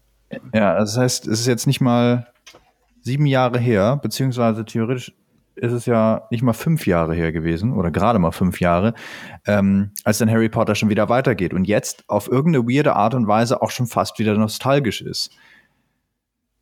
Ja, 0.54 0.78
das 0.78 0.96
heißt, 0.96 1.26
es 1.26 1.40
ist 1.40 1.46
jetzt 1.46 1.66
nicht 1.66 1.82
mal 1.82 2.26
sieben 3.02 3.26
Jahre 3.26 3.58
her, 3.58 3.98
beziehungsweise 4.02 4.64
theoretisch 4.64 5.12
ist 5.56 5.72
es 5.72 5.86
ja 5.86 6.26
nicht 6.30 6.42
mal 6.42 6.52
fünf 6.52 6.86
Jahre 6.86 7.14
her 7.14 7.32
gewesen 7.32 7.72
oder 7.72 7.90
gerade 7.90 8.18
mal 8.18 8.32
fünf 8.32 8.60
Jahre, 8.60 8.94
ähm, 9.46 9.90
als 10.04 10.18
dann 10.18 10.30
Harry 10.30 10.48
Potter 10.48 10.74
schon 10.74 10.88
wieder 10.88 11.08
weitergeht 11.08 11.54
und 11.54 11.66
jetzt 11.66 12.04
auf 12.08 12.30
irgendeine 12.30 12.66
weirde 12.66 12.94
Art 12.96 13.14
und 13.14 13.26
Weise 13.26 13.62
auch 13.62 13.70
schon 13.70 13.86
fast 13.86 14.18
wieder 14.18 14.34
nostalgisch 14.34 15.02
ist. 15.02 15.30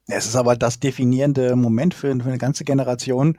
Es 0.06 0.26
ist 0.26 0.36
aber 0.36 0.56
das 0.56 0.80
definierende 0.80 1.54
Moment 1.56 1.94
für, 1.94 2.14
für 2.16 2.28
eine 2.28 2.38
ganze 2.38 2.64
Generation. 2.64 3.38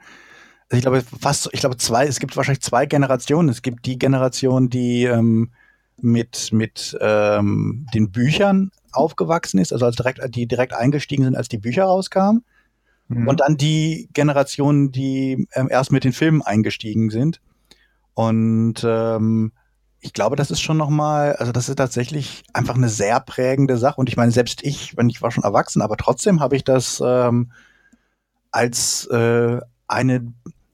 Also 0.70 0.78
ich 0.78 0.82
glaube, 0.82 1.02
fast, 1.20 1.50
ich 1.52 1.60
glaube, 1.60 1.76
zwei, 1.76 2.06
es 2.06 2.18
gibt 2.18 2.36
wahrscheinlich 2.36 2.62
zwei 2.62 2.86
Generationen. 2.86 3.50
Es 3.50 3.62
gibt 3.62 3.84
die 3.84 3.98
Generation, 3.98 4.70
die 4.70 5.04
ähm, 5.04 5.50
mit, 6.00 6.50
mit 6.52 6.96
ähm, 7.00 7.86
den 7.92 8.10
Büchern 8.10 8.70
aufgewachsen 8.92 9.58
ist, 9.58 9.72
also 9.72 9.86
als 9.86 9.96
direkt, 9.96 10.20
die 10.34 10.46
direkt 10.46 10.74
eingestiegen 10.74 11.24
sind, 11.24 11.36
als 11.36 11.48
die 11.48 11.58
Bücher 11.58 11.84
rauskamen. 11.84 12.44
Mhm. 13.14 13.28
Und 13.28 13.40
dann 13.40 13.56
die 13.56 14.08
Generation, 14.12 14.92
die 14.92 15.46
ähm, 15.54 15.68
erst 15.70 15.92
mit 15.92 16.04
den 16.04 16.12
Filmen 16.12 16.42
eingestiegen 16.42 17.10
sind. 17.10 17.40
Und 18.14 18.84
ähm, 18.84 19.52
ich 20.00 20.12
glaube, 20.12 20.36
das 20.36 20.50
ist 20.50 20.60
schon 20.60 20.76
noch 20.76 20.90
mal, 20.90 21.34
also 21.36 21.52
das 21.52 21.68
ist 21.68 21.76
tatsächlich 21.76 22.42
einfach 22.52 22.74
eine 22.74 22.88
sehr 22.88 23.20
prägende 23.20 23.78
Sache. 23.78 24.00
Und 24.00 24.08
ich 24.08 24.16
meine, 24.16 24.32
selbst 24.32 24.62
ich, 24.62 24.96
wenn 24.96 25.08
ich 25.08 25.22
war 25.22 25.30
schon 25.30 25.44
erwachsen, 25.44 25.80
aber 25.80 25.96
trotzdem 25.96 26.40
habe 26.40 26.56
ich 26.56 26.64
das 26.64 27.02
ähm, 27.04 27.52
als 28.50 29.06
äh, 29.06 29.60
eine 29.86 30.32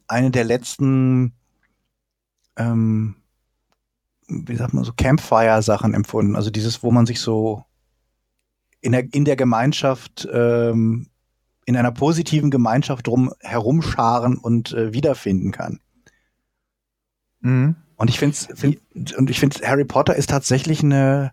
eine 0.08 0.30
der 0.30 0.44
letzten, 0.44 1.34
ähm, 2.56 3.16
wie 4.26 4.56
sagt 4.56 4.74
man 4.74 4.84
so, 4.84 4.92
Campfire-Sachen 4.96 5.94
empfunden. 5.94 6.34
Also 6.34 6.50
dieses, 6.50 6.82
wo 6.82 6.90
man 6.90 7.06
sich 7.06 7.20
so 7.20 7.64
in 8.80 8.92
der, 8.92 9.12
in 9.12 9.24
der 9.24 9.36
Gemeinschaft, 9.36 10.26
ähm, 10.32 11.08
in 11.68 11.76
einer 11.76 11.92
positiven 11.92 12.50
Gemeinschaft 12.50 13.06
drum 13.06 13.30
herumscharen 13.40 14.38
und 14.38 14.72
äh, 14.72 14.94
wiederfinden 14.94 15.52
kann. 15.52 15.80
Mhm. 17.40 17.76
Und 17.96 18.08
ich 18.08 18.18
finde, 18.18 18.38
find, 18.54 18.80
und 19.18 19.28
ich 19.28 19.38
finde, 19.38 19.58
Harry 19.68 19.84
Potter 19.84 20.16
ist 20.16 20.30
tatsächlich 20.30 20.82
eine 20.82 21.32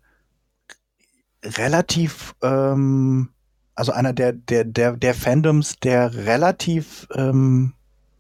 relativ, 1.42 2.36
ähm, 2.42 3.30
also 3.76 3.94
einer 3.94 4.12
der, 4.12 4.34
der, 4.34 4.66
der, 4.66 4.98
der 4.98 5.14
Fandoms, 5.14 5.80
der 5.80 6.14
relativ 6.14 7.08
ähm, 7.16 7.72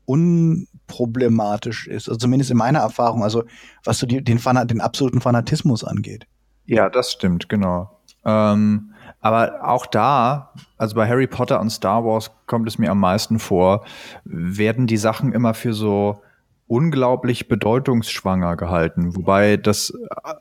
unproblematisch 0.06 1.86
ist. 1.86 2.08
Also 2.08 2.18
zumindest 2.18 2.50
in 2.50 2.56
meiner 2.56 2.80
Erfahrung, 2.80 3.24
also 3.24 3.44
was 3.84 3.98
so 3.98 4.08
die, 4.08 4.24
den, 4.24 4.40
Fan 4.40 4.66
den 4.70 4.80
absoluten 4.80 5.20
Fanatismus 5.20 5.84
angeht. 5.84 6.28
Ja, 6.66 6.90
das 6.90 7.12
stimmt, 7.12 7.50
genau. 7.50 8.00
Ähm, 8.24 8.94
aber 9.26 9.68
auch 9.68 9.88
da, 9.88 10.52
also 10.78 10.94
bei 10.94 11.08
Harry 11.08 11.26
Potter 11.26 11.60
und 11.60 11.72
Star 11.72 12.06
Wars 12.06 12.30
kommt 12.46 12.68
es 12.68 12.78
mir 12.78 12.92
am 12.92 13.00
meisten 13.00 13.40
vor, 13.40 13.84
werden 14.24 14.86
die 14.86 14.98
Sachen 14.98 15.34
immer 15.34 15.56
für 15.56 15.74
so 15.74 16.22
unglaublich 16.68 17.48
bedeutungsschwanger 17.48 18.56
gehalten. 18.56 19.16
Wobei 19.16 19.58
das 19.58 19.92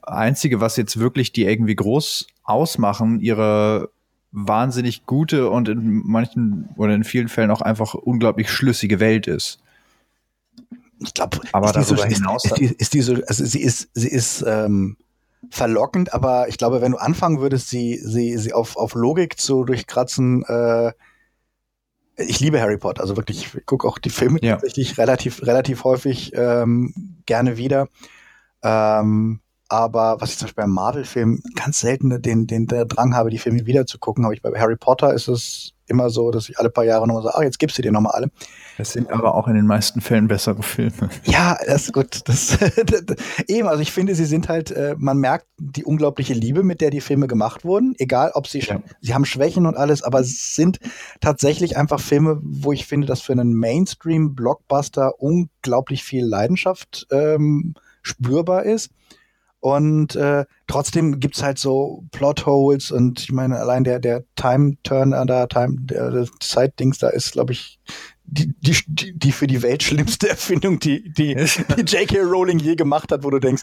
Einzige, 0.03 0.61
was 0.61 0.76
jetzt 0.76 0.99
wirklich 0.99 1.32
die 1.32 1.47
irgendwie 1.47 1.76
groß 1.76 2.26
ausmachen, 2.43 3.20
ihre 3.20 3.89
wahnsinnig 4.32 5.07
gute 5.07 5.49
und 5.49 5.70
in 5.70 6.03
manchen 6.05 6.68
oder 6.76 6.95
in 6.95 7.05
vielen 7.05 7.28
Fällen 7.28 7.51
auch 7.51 7.62
einfach 7.62 7.95
unglaublich 7.95 8.51
schlüssige 8.51 9.01
Welt 9.01 9.26
ist. 9.26 9.61
Ich 10.99 11.14
glaube, 11.14 11.41
aber 11.53 11.72
darüber 11.72 11.97
so, 11.97 12.05
hinaus 12.05 12.45
ist, 12.45 12.59
ist, 12.59 12.72
ist 12.72 12.93
die 12.93 13.01
so, 13.01 13.14
also 13.28 13.47
sie 13.47 13.62
ist, 13.62 13.89
sie 13.95 14.11
ist 14.11 14.45
ähm, 14.47 14.99
verlockend, 15.51 16.12
aber 16.12 16.49
ich 16.49 16.59
glaube, 16.59 16.80
wenn 16.80 16.92
du 16.92 16.99
anfangen 16.99 17.40
würdest, 17.40 17.68
sie, 17.68 17.99
sie, 17.99 18.36
sie 18.38 18.53
auf, 18.53 18.76
auf 18.76 18.95
Logik 18.95 19.38
zu 19.38 19.64
durchkratzen, 19.64 20.45
äh, 20.45 20.92
ich 22.16 22.40
liebe 22.40 22.61
Harry 22.61 22.78
Potter, 22.78 23.03
also 23.03 23.16
wirklich, 23.16 23.55
ich 23.55 23.66
gucke 23.66 23.88
auch 23.88 23.99
die 23.99 24.11
Filme 24.11 24.38
ja. 24.42 24.53
tatsächlich 24.53 24.99
relativ, 24.99 25.42
relativ 25.42 25.84
häufig 25.84 26.32
ähm, 26.34 26.95
gerne 27.26 27.57
wieder. 27.57 27.88
Ähm, 28.62 29.40
aber 29.69 30.21
was 30.21 30.33
ich 30.33 30.39
zum 30.39 30.47
Beispiel 30.47 30.65
beim 30.65 30.73
Marvel-Film 30.73 31.43
ganz 31.55 31.81
selten 31.81 32.23
den, 32.23 32.47
den, 32.47 32.67
den 32.67 32.89
Drang 32.89 33.15
habe, 33.15 33.31
die 33.31 33.39
Filme 33.39 33.67
wieder 33.67 33.87
zu 33.87 33.99
gucken, 33.99 34.25
habe 34.25 34.35
ich 34.35 34.43
bei 34.43 34.51
Harry 34.59 34.77
Potter 34.77 35.15
ist 35.15 35.29
es 35.29 35.75
immer 35.87 36.11
so, 36.11 36.31
dass 36.31 36.49
ich 36.49 36.59
alle 36.59 36.71
paar 36.71 36.85
Jahre 36.85 37.07
nochmal 37.07 37.23
sage, 37.23 37.37
ach, 37.37 37.43
jetzt 37.43 37.59
gibst 37.59 37.77
du 37.77 37.83
dir 37.83 37.93
nochmal 37.93 38.12
alle. 38.12 38.31
Das 38.79 38.93
sind 38.93 39.11
aber 39.11 39.35
auch 39.35 39.49
in 39.49 39.55
den 39.55 39.67
meisten 39.67 40.01
Fällen 40.01 40.29
bessere 40.29 40.62
Filme. 40.62 41.11
Ja, 41.25 41.59
das 41.67 41.85
ist 41.85 41.93
gut. 41.93 42.21
Das, 42.27 42.59
eben, 43.49 43.69
also 43.69 43.83
ich 43.83 43.93
finde, 43.93 44.15
sie 44.15 44.25
sind 44.25 44.49
halt, 44.49 44.71
äh, 44.71 44.95
man 44.99 45.19
merkt 45.19 45.47
die 45.59 45.85
unglaubliche 45.85 46.35
Liebe, 46.35 46.62
mit 46.62 46.81
der 46.81 46.91
die 46.91 47.01
Filme 47.01 47.27
gemacht 47.27 47.65
wurden. 47.65 47.95
Egal, 47.99 48.33
ob 48.35 48.47
sie, 48.47 48.61
ja. 48.61 48.81
sie 49.01 49.15
haben 49.15 49.25
Schwächen 49.25 49.67
und 49.67 49.77
alles, 49.77 50.03
aber 50.03 50.21
es 50.21 50.55
sind 50.55 50.81
tatsächlich 51.21 51.77
einfach 51.77 52.01
Filme, 52.01 52.41
wo 52.43 52.73
ich 52.73 52.87
finde, 52.87 53.07
dass 53.07 53.21
für 53.21 53.33
einen 53.33 53.55
Mainstream-Blockbuster 53.55 55.21
unglaublich 55.21 56.03
viel 56.03 56.25
Leidenschaft 56.25 57.07
ähm, 57.11 57.75
spürbar 58.03 58.65
ist. 58.65 58.91
Und 59.65 60.15
äh, 60.15 60.45
trotzdem 60.67 61.21
gibt's 61.21 61.43
halt 61.43 61.59
so 61.59 62.05
Plotholes 62.12 62.91
und 62.91 63.21
ich 63.21 63.33
meine, 63.33 63.59
allein 63.59 63.83
der, 63.83 63.99
der 63.99 64.23
Time-Turner 64.37 65.25
da, 65.25 65.47
Time, 65.47 65.77
der, 65.81 66.11
der 66.11 66.29
Zeitdings 66.39 66.99
da 66.99 67.09
ist, 67.09 67.33
glaube 67.33 67.55
ich, 67.55 67.81
die, 68.25 68.53
die, 68.61 69.15
die 69.15 69.33
für 69.33 69.47
die 69.47 69.62
Welt 69.62 69.83
schlimmste 69.83 70.29
Erfindung, 70.29 70.81
die, 70.81 71.11
die, 71.15 71.35
die 71.79 71.81
J.K. 71.81 72.21
Rowling 72.21 72.59
je 72.59 72.75
gemacht 72.75 73.11
hat, 73.11 73.25
wo 73.25 73.31
du 73.31 73.39
denkst, 73.39 73.62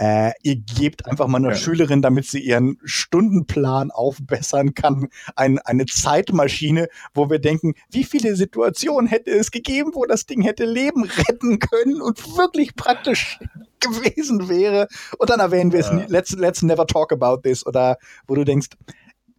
äh, 0.00 0.32
ihr 0.42 0.56
gebt 0.56 1.06
einfach 1.06 1.26
mal 1.26 1.36
einer 1.36 1.50
ja. 1.50 1.54
Schülerin, 1.54 2.00
damit 2.00 2.24
sie 2.24 2.40
ihren 2.40 2.78
Stundenplan 2.84 3.90
aufbessern 3.90 4.72
kann, 4.72 5.08
ein, 5.36 5.58
eine 5.58 5.84
Zeitmaschine, 5.84 6.88
wo 7.12 7.28
wir 7.28 7.38
denken, 7.38 7.74
wie 7.90 8.04
viele 8.04 8.34
Situationen 8.34 9.06
hätte 9.06 9.30
es 9.30 9.50
gegeben, 9.50 9.90
wo 9.92 10.06
das 10.06 10.24
Ding 10.24 10.40
hätte 10.40 10.64
Leben 10.64 11.04
retten 11.04 11.58
können 11.58 12.00
und 12.00 12.38
wirklich 12.38 12.74
praktisch 12.76 13.40
gewesen 13.80 14.48
wäre. 14.48 14.88
Und 15.18 15.28
dann 15.28 15.40
erwähnen 15.40 15.70
wir 15.70 15.80
ja. 15.80 15.98
es, 15.98 16.08
let's, 16.08 16.32
let's 16.32 16.62
never 16.62 16.86
talk 16.86 17.12
about 17.12 17.42
this. 17.42 17.66
Oder 17.66 17.98
wo 18.26 18.34
du 18.34 18.44
denkst, 18.44 18.68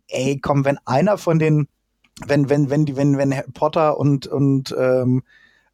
ey, 0.10 0.38
komm, 0.40 0.64
wenn 0.64 0.78
einer 0.86 1.18
von 1.18 1.40
den, 1.40 1.70
wenn, 2.28 2.52
wenn, 2.52 2.70
wenn 2.70 2.86
die, 2.86 2.96
wenn, 2.96 3.18
wenn 3.18 3.34
Potter 3.56 3.98
und, 3.98 4.28
und 4.28 4.76
ähm, 4.78 5.24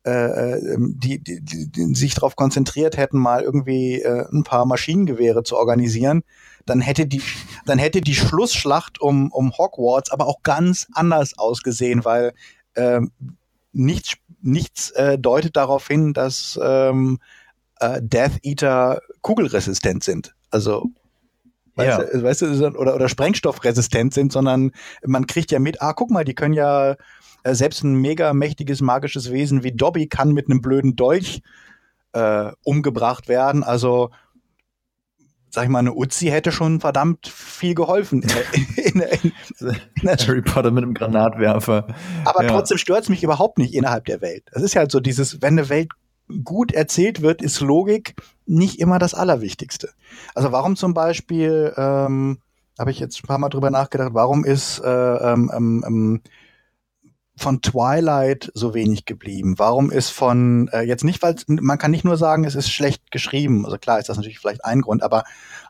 äh, 0.07 0.73
ähm, 0.73 0.95
die, 0.97 1.19
die, 1.19 1.41
die 1.41 1.95
sich 1.95 2.15
darauf 2.15 2.35
konzentriert 2.35 2.95
hätten, 2.95 3.17
mal 3.17 3.41
irgendwie 3.41 4.01
äh, 4.01 4.25
ein 4.31 4.43
paar 4.43 4.65
Maschinengewehre 4.65 5.43
zu 5.43 5.57
organisieren, 5.57 6.23
dann 6.65 6.81
hätte 6.81 7.05
die, 7.05 7.21
dann 7.65 7.77
hätte 7.77 8.01
die 8.01 8.15
Schlussschlacht 8.15 9.01
um, 9.01 9.31
um 9.31 9.51
Hogwarts 9.57 10.11
aber 10.11 10.27
auch 10.27 10.43
ganz 10.43 10.87
anders 10.93 11.37
ausgesehen, 11.37 12.05
weil 12.05 12.33
äh, 12.75 13.01
nichts, 13.73 14.13
nichts 14.41 14.91
äh, 14.91 15.17
deutet 15.17 15.55
darauf 15.55 15.87
hin, 15.87 16.13
dass 16.13 16.57
ähm, 16.63 17.19
äh, 17.79 18.01
Death 18.01 18.39
Eater 18.43 19.01
kugelresistent 19.21 20.03
sind. 20.03 20.35
Also 20.49 20.89
Weißt, 21.75 21.99
ja. 21.99 22.05
du, 22.05 22.23
weißt 22.23 22.41
du, 22.41 22.67
oder, 22.69 22.95
oder 22.95 23.07
sprengstoffresistent 23.07 24.11
sind, 24.11 24.31
sondern 24.31 24.71
man 25.05 25.27
kriegt 25.27 25.51
ja 25.51 25.59
mit, 25.59 25.79
ah, 25.79 25.93
guck 25.93 26.09
mal, 26.09 26.25
die 26.25 26.33
können 26.33 26.55
ja 26.55 26.95
äh, 27.47 27.55
selbst 27.55 27.83
ein 27.83 27.95
mega 27.95 28.33
mächtiges 28.33 28.81
magisches 28.81 29.31
Wesen 29.31 29.63
wie 29.63 29.71
Dobby 29.71 30.07
kann 30.07 30.33
mit 30.33 30.49
einem 30.49 30.61
blöden 30.61 30.95
Dolch 30.95 31.41
äh, 32.13 32.51
umgebracht 32.63 33.27
werden. 33.27 33.63
Also 33.63 34.09
sag 35.49 35.63
ich 35.63 35.69
mal, 35.69 35.79
eine 35.79 35.93
Uzi 35.93 36.27
hätte 36.27 36.51
schon 36.51 36.81
verdammt 36.81 37.27
viel 37.27 37.73
geholfen. 37.73 38.21
In, 38.75 39.01
in, 39.01 39.31
in, 40.01 40.09
Harry 40.09 40.41
Potter 40.41 40.71
mit 40.71 40.83
einem 40.83 40.93
Granatwerfer. 40.93 41.87
Aber 42.25 42.43
ja. 42.43 42.49
trotzdem 42.49 42.77
stört 42.77 43.03
es 43.03 43.09
mich 43.09 43.23
überhaupt 43.23 43.57
nicht 43.57 43.73
innerhalb 43.73 44.05
der 44.05 44.21
Welt. 44.21 44.43
Das 44.51 44.61
ist 44.61 44.75
halt 44.75 44.91
so 44.91 44.99
dieses, 44.99 45.41
wenn 45.41 45.57
eine 45.57 45.69
Welt 45.69 45.89
gut 46.43 46.73
erzählt 46.73 47.21
wird, 47.21 47.41
ist 47.41 47.61
Logik 47.61 48.15
nicht 48.45 48.79
immer 48.79 48.99
das 48.99 49.13
Allerwichtigste. 49.13 49.89
Also 50.35 50.51
warum 50.51 50.75
zum 50.75 50.93
Beispiel, 50.93 51.73
ähm, 51.77 52.39
habe 52.77 52.91
ich 52.91 52.99
jetzt 52.99 53.23
ein 53.23 53.27
paar 53.27 53.37
Mal 53.37 53.49
drüber 53.49 53.71
nachgedacht, 53.71 54.09
warum 54.13 54.43
ist 54.43 54.79
äh, 54.79 54.89
ähm, 54.89 55.49
ähm, 55.55 55.83
ähm 55.87 56.21
von 57.37 57.61
Twilight 57.61 58.51
so 58.53 58.73
wenig 58.73 59.05
geblieben? 59.05 59.55
Warum 59.57 59.91
ist 59.91 60.09
von 60.09 60.69
äh, 60.73 60.81
jetzt 60.81 61.03
nicht, 61.03 61.21
weil 61.21 61.35
man 61.47 61.77
kann 61.77 61.91
nicht 61.91 62.05
nur 62.05 62.17
sagen, 62.17 62.43
es 62.43 62.55
ist 62.55 62.71
schlecht 62.71 63.11
geschrieben. 63.11 63.65
Also 63.65 63.77
klar 63.77 63.99
ist 63.99 64.09
das 64.09 64.17
natürlich 64.17 64.39
vielleicht 64.39 64.65
ein 64.65 64.81
Grund, 64.81 65.03
aber 65.03 65.23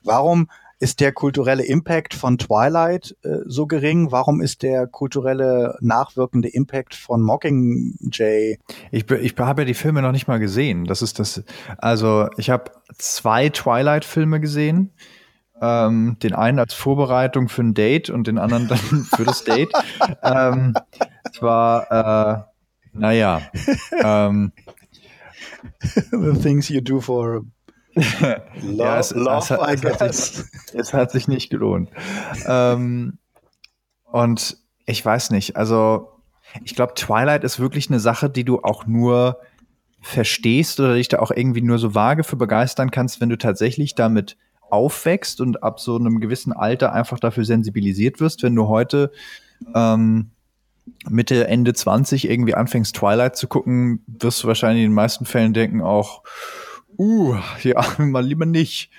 warum 0.03 0.47
ist 0.80 0.99
der 0.99 1.11
kulturelle 1.11 1.65
Impact 1.65 2.13
von 2.13 2.38
Twilight 2.38 3.15
äh, 3.24 3.39
so 3.45 3.65
gering? 3.65 4.11
Warum 4.11 4.41
ist 4.41 4.61
der 4.61 4.88
kulturelle 4.88 5.76
nachwirkende 5.82 6.49
Impact 6.49 6.93
von 6.93 7.22
Mockingjay? 7.22 8.59
Ich, 8.91 9.09
ich 9.09 9.36
habe 9.38 9.61
ja 9.61 9.65
die 9.65 9.74
Filme 9.74 10.01
noch 10.01 10.11
nicht 10.11 10.28
mal 10.28 10.39
gesehen. 10.39 10.86
Das 10.86 11.01
ist 11.01 11.20
das. 11.20 11.43
Also 11.78 12.28
ich 12.38 12.49
habe 12.49 12.72
zwei 12.97 13.49
Twilight-Filme 13.49 14.39
gesehen. 14.39 14.91
Ähm, 15.59 16.18
den 16.22 16.34
einen 16.34 16.59
als 16.59 16.76
Vorbereitung 16.76 17.49
für 17.49 17.63
ein 17.63 17.74
Date 17.74 18.11
und 18.11 18.28
den 18.28 18.38
anderen 18.38 18.68
dann 18.68 18.78
für 19.15 19.26
das 19.26 19.43
Date. 19.43 19.72
ähm, 20.22 20.76
es 21.38 21.41
war, 21.41 21.91
äh, 21.91 22.43
naja. 22.93 23.41
ähm, 24.03 24.51
The 26.11 26.39
things 26.41 26.69
you 26.69 26.81
do 26.81 26.99
for 26.99 27.45
love, 27.95 28.41
ja, 28.75 28.99
es, 28.99 29.11
love 29.11 29.38
es, 29.38 29.51
hat, 29.51 29.83
es, 29.83 29.99
hat 29.99 30.13
sich, 30.13 30.45
es, 30.73 30.93
hat, 30.93 31.11
sich, 31.11 31.27
nicht 31.27 31.49
gelohnt. 31.49 31.89
ähm, 32.47 33.17
und 34.11 34.57
ich 34.85 35.03
weiß 35.05 35.31
nicht, 35.31 35.55
also 35.55 36.11
ich 36.63 36.75
glaube, 36.75 36.93
Twilight 36.95 37.43
ist 37.43 37.59
wirklich 37.59 37.89
eine 37.89 37.99
Sache, 37.99 38.29
die 38.29 38.43
du 38.43 38.61
auch 38.63 38.88
nur 38.88 39.39
verstehst 40.01 40.79
oder 40.79 40.95
dich 40.95 41.07
da 41.07 41.19
auch 41.19 41.31
irgendwie 41.31 41.61
nur 41.61 41.77
so 41.77 41.93
vage 41.93 42.23
für 42.23 42.35
begeistern 42.35 42.91
kannst, 42.91 43.19
wenn 43.19 43.29
du 43.29 43.38
tatsächlich 43.38 43.95
damit 43.95 44.38
aufwächst 44.69 45.41
und 45.41 45.63
ab 45.63 45.79
so 45.79 45.97
einem 45.97 46.19
gewissen 46.19 46.53
Alter 46.53 46.93
einfach 46.93 47.19
dafür 47.19 47.45
sensibilisiert 47.45 48.19
wirst, 48.19 48.43
wenn 48.43 48.55
du 48.55 48.67
heute 48.67 49.11
ähm, 49.75 50.31
Mitte, 51.09 51.47
Ende 51.47 51.73
20 51.73 52.29
irgendwie 52.29 52.55
anfängst, 52.55 52.95
Twilight 52.95 53.35
zu 53.35 53.47
gucken, 53.47 54.03
wirst 54.07 54.43
du 54.43 54.47
wahrscheinlich 54.47 54.83
in 54.83 54.91
den 54.91 54.95
meisten 54.95 55.25
Fällen 55.25 55.53
denken 55.53 55.81
auch, 55.81 56.23
uh, 56.97 57.35
ja, 57.63 57.83
mal 57.97 58.25
lieber 58.25 58.45
nicht. 58.45 58.91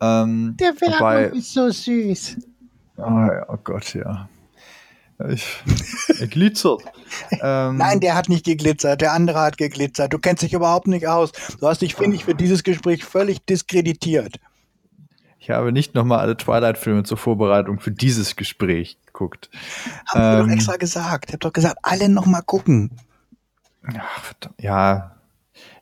Ähm, 0.00 0.56
Der 0.58 0.72
Werbung 0.80 1.38
ist 1.38 1.52
so 1.52 1.70
süß. 1.70 2.38
Oh, 2.98 3.28
oh 3.48 3.56
Gott, 3.62 3.94
ja. 3.94 4.28
Ich, 5.30 5.62
er 6.20 6.26
glitzert. 6.26 6.82
ähm, 7.42 7.78
Nein, 7.78 8.00
der 8.00 8.14
hat 8.14 8.28
nicht 8.28 8.44
geglitzert, 8.44 9.00
der 9.00 9.12
andere 9.12 9.40
hat 9.40 9.56
geglitzert. 9.56 10.12
Du 10.12 10.18
kennst 10.18 10.42
dich 10.42 10.52
überhaupt 10.52 10.88
nicht 10.88 11.06
aus. 11.06 11.32
Du 11.58 11.66
hast 11.66 11.80
dich, 11.80 11.94
finde 11.94 12.16
ich, 12.16 12.24
für 12.24 12.34
dieses 12.34 12.62
Gespräch 12.62 13.04
völlig 13.04 13.44
diskreditiert. 13.46 14.38
Ich 15.46 15.50
habe 15.50 15.70
nicht 15.70 15.94
nochmal 15.94 16.18
alle 16.18 16.36
Twilight-Filme 16.36 17.04
zur 17.04 17.18
Vorbereitung 17.18 17.78
für 17.78 17.92
dieses 17.92 18.34
Gespräch 18.34 18.98
geguckt. 19.06 19.48
Hab 20.08 20.16
ähm, 20.16 20.40
ich 20.40 20.46
doch 20.46 20.54
extra 20.54 20.76
gesagt. 20.76 21.26
Ich 21.28 21.34
habe 21.34 21.38
doch 21.38 21.52
gesagt, 21.52 21.78
alle 21.82 22.08
nochmal 22.08 22.42
gucken. 22.42 22.90
Ach, 23.96 24.32
ja, 24.60 25.14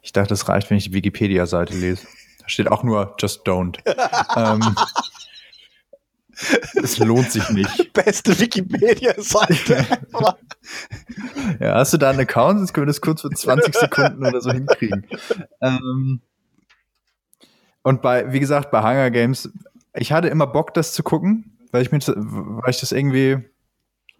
ich 0.02 0.12
dachte, 0.12 0.34
es 0.34 0.50
reicht, 0.50 0.68
wenn 0.68 0.76
ich 0.76 0.84
die 0.84 0.92
Wikipedia-Seite 0.92 1.72
lese. 1.72 2.06
Da 2.40 2.48
steht 2.50 2.70
auch 2.70 2.82
nur 2.82 3.16
Just 3.18 3.46
Don't. 3.46 3.78
ähm, 4.36 4.76
es 6.82 6.98
lohnt 6.98 7.32
sich 7.32 7.48
nicht. 7.48 7.92
Beste 7.94 8.38
Wikipedia-Seite. 8.38 9.86
ja, 11.58 11.74
hast 11.76 11.94
du 11.94 11.96
da 11.96 12.10
einen 12.10 12.20
Account? 12.20 12.58
Sonst 12.58 12.74
können 12.74 12.86
wir 12.86 12.92
das 12.92 13.00
kurz 13.00 13.22
für 13.22 13.30
20 13.30 13.74
Sekunden 13.74 14.26
oder 14.26 14.42
so 14.42 14.52
hinkriegen. 14.52 15.06
Ähm, 15.62 16.20
und 17.84 18.02
bei, 18.02 18.32
wie 18.32 18.40
gesagt, 18.40 18.70
bei 18.70 18.80
Hunger 18.80 19.10
Games, 19.10 19.52
ich 19.94 20.10
hatte 20.10 20.28
immer 20.28 20.46
Bock, 20.46 20.74
das 20.74 20.92
zu 20.92 21.02
gucken, 21.02 21.56
weil 21.70 21.82
ich 21.82 21.92
mir, 21.92 22.00
weil 22.00 22.70
ich 22.70 22.80
das 22.80 22.92
irgendwie, 22.92 23.38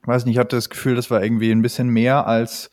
weiß 0.05 0.27
nicht, 0.27 0.35
ich 0.35 0.39
hatte 0.39 0.55
das 0.55 0.71
Gefühl, 0.71 0.95
das 0.95 1.11
war 1.11 1.25
irgendwie 1.25 1.51
ein 1.51 1.63
bisschen 1.63 1.89
mehr 1.89 2.27
als 2.27 2.71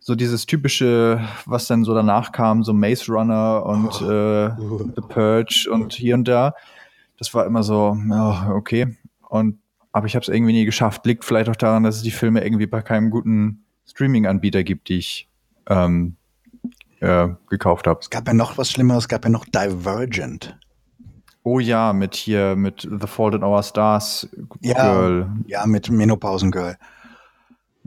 so 0.00 0.14
dieses 0.14 0.46
typische, 0.46 1.20
was 1.46 1.66
dann 1.66 1.84
so 1.84 1.94
danach 1.94 2.32
kam, 2.32 2.62
so 2.62 2.74
Maze 2.74 3.10
Runner 3.10 3.64
und 3.64 4.02
oh. 4.02 4.10
äh, 4.10 4.50
The 4.96 5.02
Purge 5.08 5.68
und 5.70 5.94
hier 5.94 6.14
und 6.14 6.28
da. 6.28 6.54
Das 7.18 7.32
war 7.32 7.46
immer 7.46 7.62
so, 7.62 7.96
oh, 8.10 8.36
okay. 8.50 8.96
Und 9.28 9.60
aber 9.92 10.06
ich 10.06 10.14
habe 10.14 10.22
es 10.22 10.28
irgendwie 10.28 10.52
nie 10.52 10.64
geschafft. 10.64 11.06
Liegt 11.06 11.24
vielleicht 11.24 11.48
auch 11.48 11.56
daran, 11.56 11.84
dass 11.84 11.96
es 11.96 12.02
die 12.02 12.10
Filme 12.10 12.44
irgendwie 12.44 12.66
bei 12.66 12.82
keinem 12.82 13.10
guten 13.10 13.64
Streaming-Anbieter 13.86 14.62
gibt, 14.64 14.88
die 14.88 14.98
ich 14.98 15.28
ähm, 15.68 16.16
äh, 17.02 17.28
gekauft 17.50 17.86
habe. 17.86 18.00
Es 18.00 18.10
gab 18.10 18.26
ja 18.26 18.34
noch 18.34 18.58
was 18.58 18.70
Schlimmeres, 18.70 19.04
es 19.04 19.08
gab 19.08 19.24
ja 19.24 19.30
noch 19.30 19.44
Divergent. 19.44 20.56
Oh 21.42 21.58
ja, 21.58 21.92
mit 21.92 22.14
hier, 22.14 22.54
mit 22.54 22.82
The 22.88 23.06
Fault 23.06 23.34
in 23.34 23.42
Our 23.42 23.62
Stars 23.64 24.28
ja, 24.60 24.74
Girl. 24.74 25.28
Ja, 25.46 25.66
mit 25.66 25.90
Menopausen 25.90 26.52
Girl. 26.52 26.76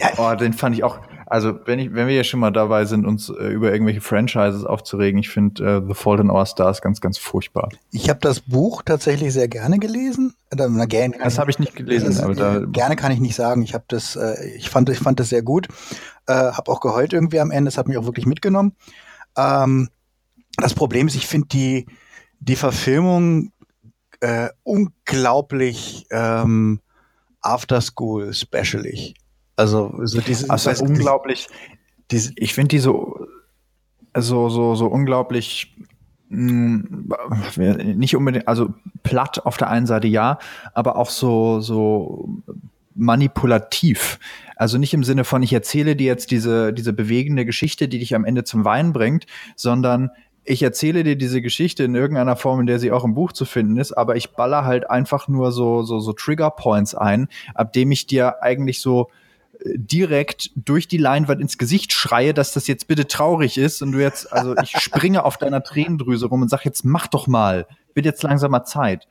ja, 0.00 0.08
oh, 0.16 0.34
den 0.34 0.54
fand 0.54 0.74
ich 0.74 0.82
auch. 0.82 1.00
Also, 1.30 1.58
wenn, 1.66 1.78
ich, 1.78 1.92
wenn 1.92 2.08
wir 2.08 2.14
ja 2.14 2.24
schon 2.24 2.40
mal 2.40 2.50
dabei 2.50 2.86
sind, 2.86 3.04
uns 3.04 3.28
äh, 3.28 3.48
über 3.48 3.70
irgendwelche 3.70 4.00
Franchises 4.00 4.64
aufzuregen, 4.64 5.20
ich 5.20 5.28
finde 5.28 5.82
äh, 5.82 5.86
The 5.86 5.92
Fault 5.92 6.20
in 6.20 6.30
Our 6.30 6.46
Stars 6.46 6.80
ganz, 6.80 7.02
ganz 7.02 7.18
furchtbar. 7.18 7.68
Ich 7.90 8.08
habe 8.08 8.20
das 8.20 8.40
Buch 8.40 8.82
tatsächlich 8.82 9.34
sehr 9.34 9.46
gerne 9.46 9.78
gelesen. 9.78 10.34
Na, 10.56 10.86
gerne, 10.86 11.18
das 11.22 11.38
habe 11.38 11.50
ich 11.50 11.58
nicht 11.58 11.76
gelesen. 11.76 12.06
Das, 12.06 12.20
aber 12.20 12.34
da 12.34 12.60
gerne 12.60 12.96
kann 12.96 13.12
ich 13.12 13.20
nicht 13.20 13.34
sagen. 13.34 13.62
Ich 13.62 13.74
habe 13.74 13.84
das, 13.88 14.16
äh, 14.16 14.42
ich 14.56 14.70
fand, 14.70 14.88
ich 14.88 15.00
fand 15.00 15.20
das 15.20 15.28
sehr 15.28 15.42
gut. 15.42 15.68
Äh, 16.26 16.32
habe 16.32 16.72
auch 16.72 16.80
geheult 16.80 17.12
irgendwie 17.12 17.40
am 17.40 17.50
Ende. 17.50 17.68
Das 17.68 17.76
hat 17.76 17.88
mich 17.88 17.98
auch 17.98 18.06
wirklich 18.06 18.24
mitgenommen. 18.24 18.74
Ähm, 19.36 19.90
das 20.56 20.72
Problem 20.72 21.08
ist, 21.08 21.14
ich 21.14 21.26
finde 21.26 21.48
die, 21.48 21.86
die 22.40 22.56
Verfilmung 22.56 23.52
äh, 24.20 24.48
unglaublich 24.62 26.06
ähm, 26.10 26.80
After 27.42 27.82
School 27.82 28.32
specialig. 28.32 29.14
Also 29.58 29.92
so 30.04 30.20
dieses 30.20 30.48
also 30.48 30.70
weißt, 30.70 30.82
unglaublich. 30.82 31.48
Diese, 32.12 32.32
ich 32.36 32.54
finde 32.54 32.68
die 32.68 32.78
so, 32.78 33.26
so, 34.16 34.48
so, 34.48 34.76
so 34.76 34.86
unglaublich 34.86 35.74
hm, 36.28 37.12
nicht 37.96 38.14
unbedingt, 38.14 38.46
also 38.46 38.72
platt 39.02 39.44
auf 39.44 39.56
der 39.56 39.68
einen 39.68 39.86
Seite 39.86 40.06
ja, 40.06 40.38
aber 40.74 40.94
auch 40.96 41.10
so, 41.10 41.58
so 41.58 42.28
manipulativ. 42.94 44.20
Also 44.54 44.78
nicht 44.78 44.94
im 44.94 45.02
Sinne 45.02 45.24
von, 45.24 45.42
ich 45.42 45.52
erzähle 45.52 45.96
dir 45.96 46.06
jetzt 46.06 46.30
diese, 46.30 46.72
diese 46.72 46.92
bewegende 46.92 47.44
Geschichte, 47.44 47.88
die 47.88 47.98
dich 47.98 48.14
am 48.14 48.24
Ende 48.24 48.44
zum 48.44 48.64
Weinen 48.64 48.92
bringt, 48.92 49.26
sondern 49.56 50.10
ich 50.44 50.62
erzähle 50.62 51.02
dir 51.02 51.16
diese 51.16 51.42
Geschichte 51.42 51.82
in 51.82 51.96
irgendeiner 51.96 52.36
Form, 52.36 52.60
in 52.60 52.66
der 52.66 52.78
sie 52.78 52.92
auch 52.92 53.04
im 53.04 53.14
Buch 53.14 53.32
zu 53.32 53.44
finden 53.44 53.76
ist, 53.76 53.90
aber 53.92 54.14
ich 54.14 54.36
baller 54.36 54.64
halt 54.64 54.88
einfach 54.88 55.26
nur 55.26 55.50
so, 55.50 55.82
so, 55.82 55.98
so 55.98 56.12
Trigger 56.12 56.50
Points 56.50 56.94
ein, 56.94 57.26
ab 57.56 57.72
dem 57.72 57.90
ich 57.90 58.06
dir 58.06 58.40
eigentlich 58.40 58.80
so 58.80 59.10
direkt 59.64 60.50
durch 60.54 60.88
die 60.88 60.98
Leinwand 60.98 61.40
ins 61.40 61.58
Gesicht 61.58 61.92
schreie, 61.92 62.34
dass 62.34 62.52
das 62.52 62.66
jetzt 62.66 62.86
bitte 62.86 63.06
traurig 63.06 63.58
ist 63.58 63.82
und 63.82 63.92
du 63.92 63.98
jetzt, 63.98 64.32
also 64.32 64.56
ich 64.62 64.70
springe 64.78 65.24
auf 65.24 65.36
deiner 65.36 65.62
Tränendrüse 65.62 66.26
rum 66.26 66.42
und 66.42 66.48
sag 66.48 66.64
jetzt 66.64 66.84
mach 66.84 67.06
doch 67.06 67.26
mal, 67.26 67.66
wird 67.94 68.06
jetzt 68.06 68.22
langsam 68.22 68.50
mal 68.50 68.64
Zeit. 68.64 69.06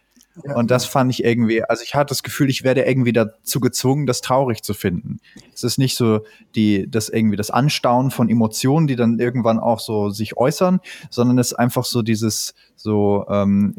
Ja. 0.46 0.56
Und 0.56 0.70
das 0.70 0.86
fand 0.86 1.12
ich 1.12 1.24
irgendwie, 1.24 1.64
also 1.64 1.84
ich 1.84 1.96
hatte 1.96 2.10
das 2.10 2.22
Gefühl, 2.22 2.50
ich 2.50 2.64
werde 2.64 2.84
irgendwie 2.84 3.14
dazu 3.14 3.60
gezwungen, 3.60 4.06
das 4.06 4.22
traurig 4.22 4.62
zu 4.62 4.74
finden. 4.74 5.20
Es 5.54 5.64
ist 5.64 5.80
nicht 5.80 5.96
so 5.96 6.22
die, 6.56 6.90
das 6.90 7.10
irgendwie 7.10 7.38
das 7.38 7.50
Anstauen 7.50 8.12
von 8.12 8.30
Emotionen, 8.30 8.88
die 8.88 8.96
dann 8.96 9.20
irgendwann 9.20 9.60
auch 9.60 9.80
so 9.80 10.10
sich 10.10 10.38
äußern, 10.38 10.80
sondern 11.10 11.40
es 11.40 11.54
ist 11.54 11.58
einfach 11.58 11.86
so 11.86 12.04
dieses 12.04 12.54
so 12.76 13.26
ähm, 13.30 13.76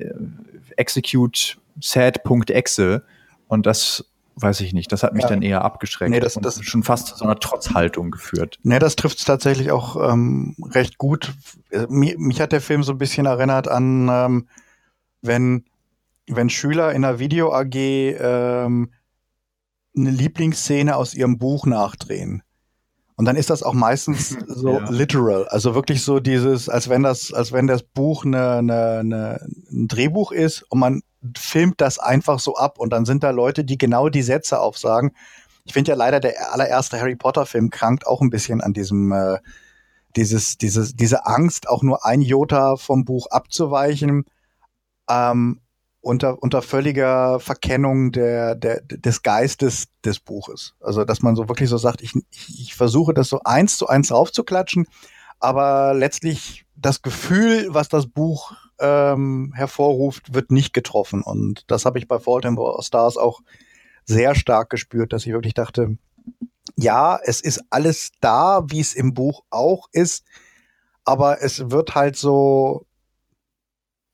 execute 0.77 1.59
sad.exe 1.81 3.05
und 3.47 3.67
das 3.67 4.05
weiß 4.41 4.61
ich 4.61 4.73
nicht. 4.73 4.93
Das 4.93 5.03
hat 5.03 5.15
mich 5.15 5.25
ja. 5.25 5.29
dann 5.29 5.43
eher 5.43 5.65
abgeschreckt 5.65 6.11
nee, 6.11 6.21
das, 6.21 6.35
das 6.35 6.63
schon 6.65 6.83
fast 6.83 7.09
zu 7.09 7.17
so 7.17 7.25
einer 7.25 7.39
Trotzhaltung 7.39 8.11
geführt. 8.11 8.59
Nee, 8.63 8.79
das 8.79 8.97
trifft 8.97 9.19
es 9.19 9.25
tatsächlich 9.25 9.71
auch 9.71 9.97
ähm, 10.13 10.57
recht 10.63 10.99
gut. 10.99 11.35
Äh, 11.71 11.87
mich, 11.89 12.17
mich, 12.19 12.41
hat 12.41 12.53
der 12.53 12.61
Film 12.61 12.83
so 12.83 12.93
ein 12.93 12.99
bisschen 12.99 13.27
erinnert 13.27 13.69
an, 13.69 14.09
ähm, 14.11 14.49
wenn, 15.23 15.65
wenn 16.29 16.51
Schüler 16.51 16.93
in 16.93 17.05
einer 17.05 17.19
Video 17.19 17.53
AG 17.53 17.75
ähm, 17.75 18.91
eine 19.97 20.11
Lieblingsszene 20.11 20.97
aus 20.97 21.15
ihrem 21.15 21.39
Buch 21.39 21.67
nachdrehen. 21.67 22.43
Und 23.17 23.25
dann 23.25 23.35
ist 23.35 23.51
das 23.51 23.65
auch 23.65 23.75
meistens 23.75 24.29
so 24.47 24.79
ja. 24.79 24.91
literal, 24.91 25.49
also 25.49 25.75
wirklich 25.75 26.05
so 26.05 26.21
dieses, 26.21 26.69
als 26.69 26.89
wenn 26.89 27.03
das, 27.03 27.33
als 27.33 27.53
wenn 27.53 27.67
das 27.67 27.83
Buch 27.83 28.25
eine, 28.25 28.59
eine, 28.59 28.99
eine, 28.99 29.49
ein 29.73 29.89
Drehbuch 29.89 30.31
ist 30.31 30.63
und 30.71 30.79
man 30.79 31.03
filmt 31.37 31.81
das 31.81 31.99
einfach 31.99 32.39
so 32.39 32.57
ab 32.57 32.79
und 32.79 32.93
dann 32.93 33.05
sind 33.05 33.25
da 33.25 33.31
Leute, 33.31 33.65
die 33.65 33.79
genau 33.79 34.09
die 34.09 34.23
Sätze 34.23 34.61
aufsagen. 34.61 35.13
Ich 35.65 35.73
finde 35.73 35.91
ja 35.91 35.97
leider 35.97 36.21
der 36.21 36.53
allererste 36.53 36.99
Harry 36.99 37.17
Potter 37.17 37.47
Film 37.47 37.71
krankt 37.71 38.07
auch 38.07 38.21
ein 38.21 38.31
bisschen 38.31 38.61
an 38.61 38.73
diesem 38.73 39.13
äh, 39.13 39.39
dieses 40.17 40.59
dieses 40.59 40.95
diese 40.97 41.27
Angst 41.27 41.69
auch 41.69 41.83
nur 41.83 42.05
ein 42.05 42.23
Jota 42.23 42.77
vom 42.77 43.05
Buch 43.05 43.27
abzuweichen 43.31 44.25
ähm, 45.11 45.61
unter 46.01 46.43
unter 46.43 46.63
völliger 46.63 47.41
Verkennung 47.41 48.13
der, 48.13 48.55
der 48.55 48.81
des 48.81 49.23
Geistes 49.23 49.89
des 50.05 50.21
Buches. 50.21 50.75
Also 50.81 51.05
dass 51.05 51.23
man 51.23 51.37
so 51.37 51.49
wirklich 51.49 51.69
so 51.69 51.79
sagt, 51.79 52.01
ich, 52.01 52.15
ich, 52.31 52.75
versuche 52.75 53.13
das 53.13 53.29
so 53.29 53.41
eins 53.45 53.77
zu 53.77 53.89
eins 53.89 54.13
raufzuklatschen, 54.13 54.87
aber 55.41 55.95
letztlich 55.95 56.65
das 56.77 57.03
Gefühl, 57.03 57.67
was 57.71 57.89
das 57.89 58.07
Buch 58.07 58.53
ähm, 58.81 59.53
hervorruft, 59.55 60.35
wird 60.35 60.51
nicht 60.51 60.73
getroffen. 60.73 61.23
Und 61.23 61.65
das 61.69 61.85
habe 61.85 61.99
ich 61.99 62.09
bei 62.09 62.19
Fault 62.19 62.45
in 62.45 62.59
Stars 62.81 63.17
auch 63.17 63.41
sehr 64.05 64.35
stark 64.35 64.71
gespürt, 64.71 65.13
dass 65.13 65.27
ich 65.27 65.33
wirklich 65.33 65.55
dachte, 65.55 65.99
ja, 66.77 67.19
es 67.23 67.41
ist 67.41 67.65
alles 67.71 68.13
da, 68.21 68.65
wie 68.69 68.81
es 68.81 68.95
im 68.95 69.15
Buch 69.15 69.43
auch 69.51 69.89
ist, 69.93 70.25
aber 71.05 71.43
es 71.43 71.71
wird 71.71 71.95
halt 71.95 72.17
so, 72.17 72.87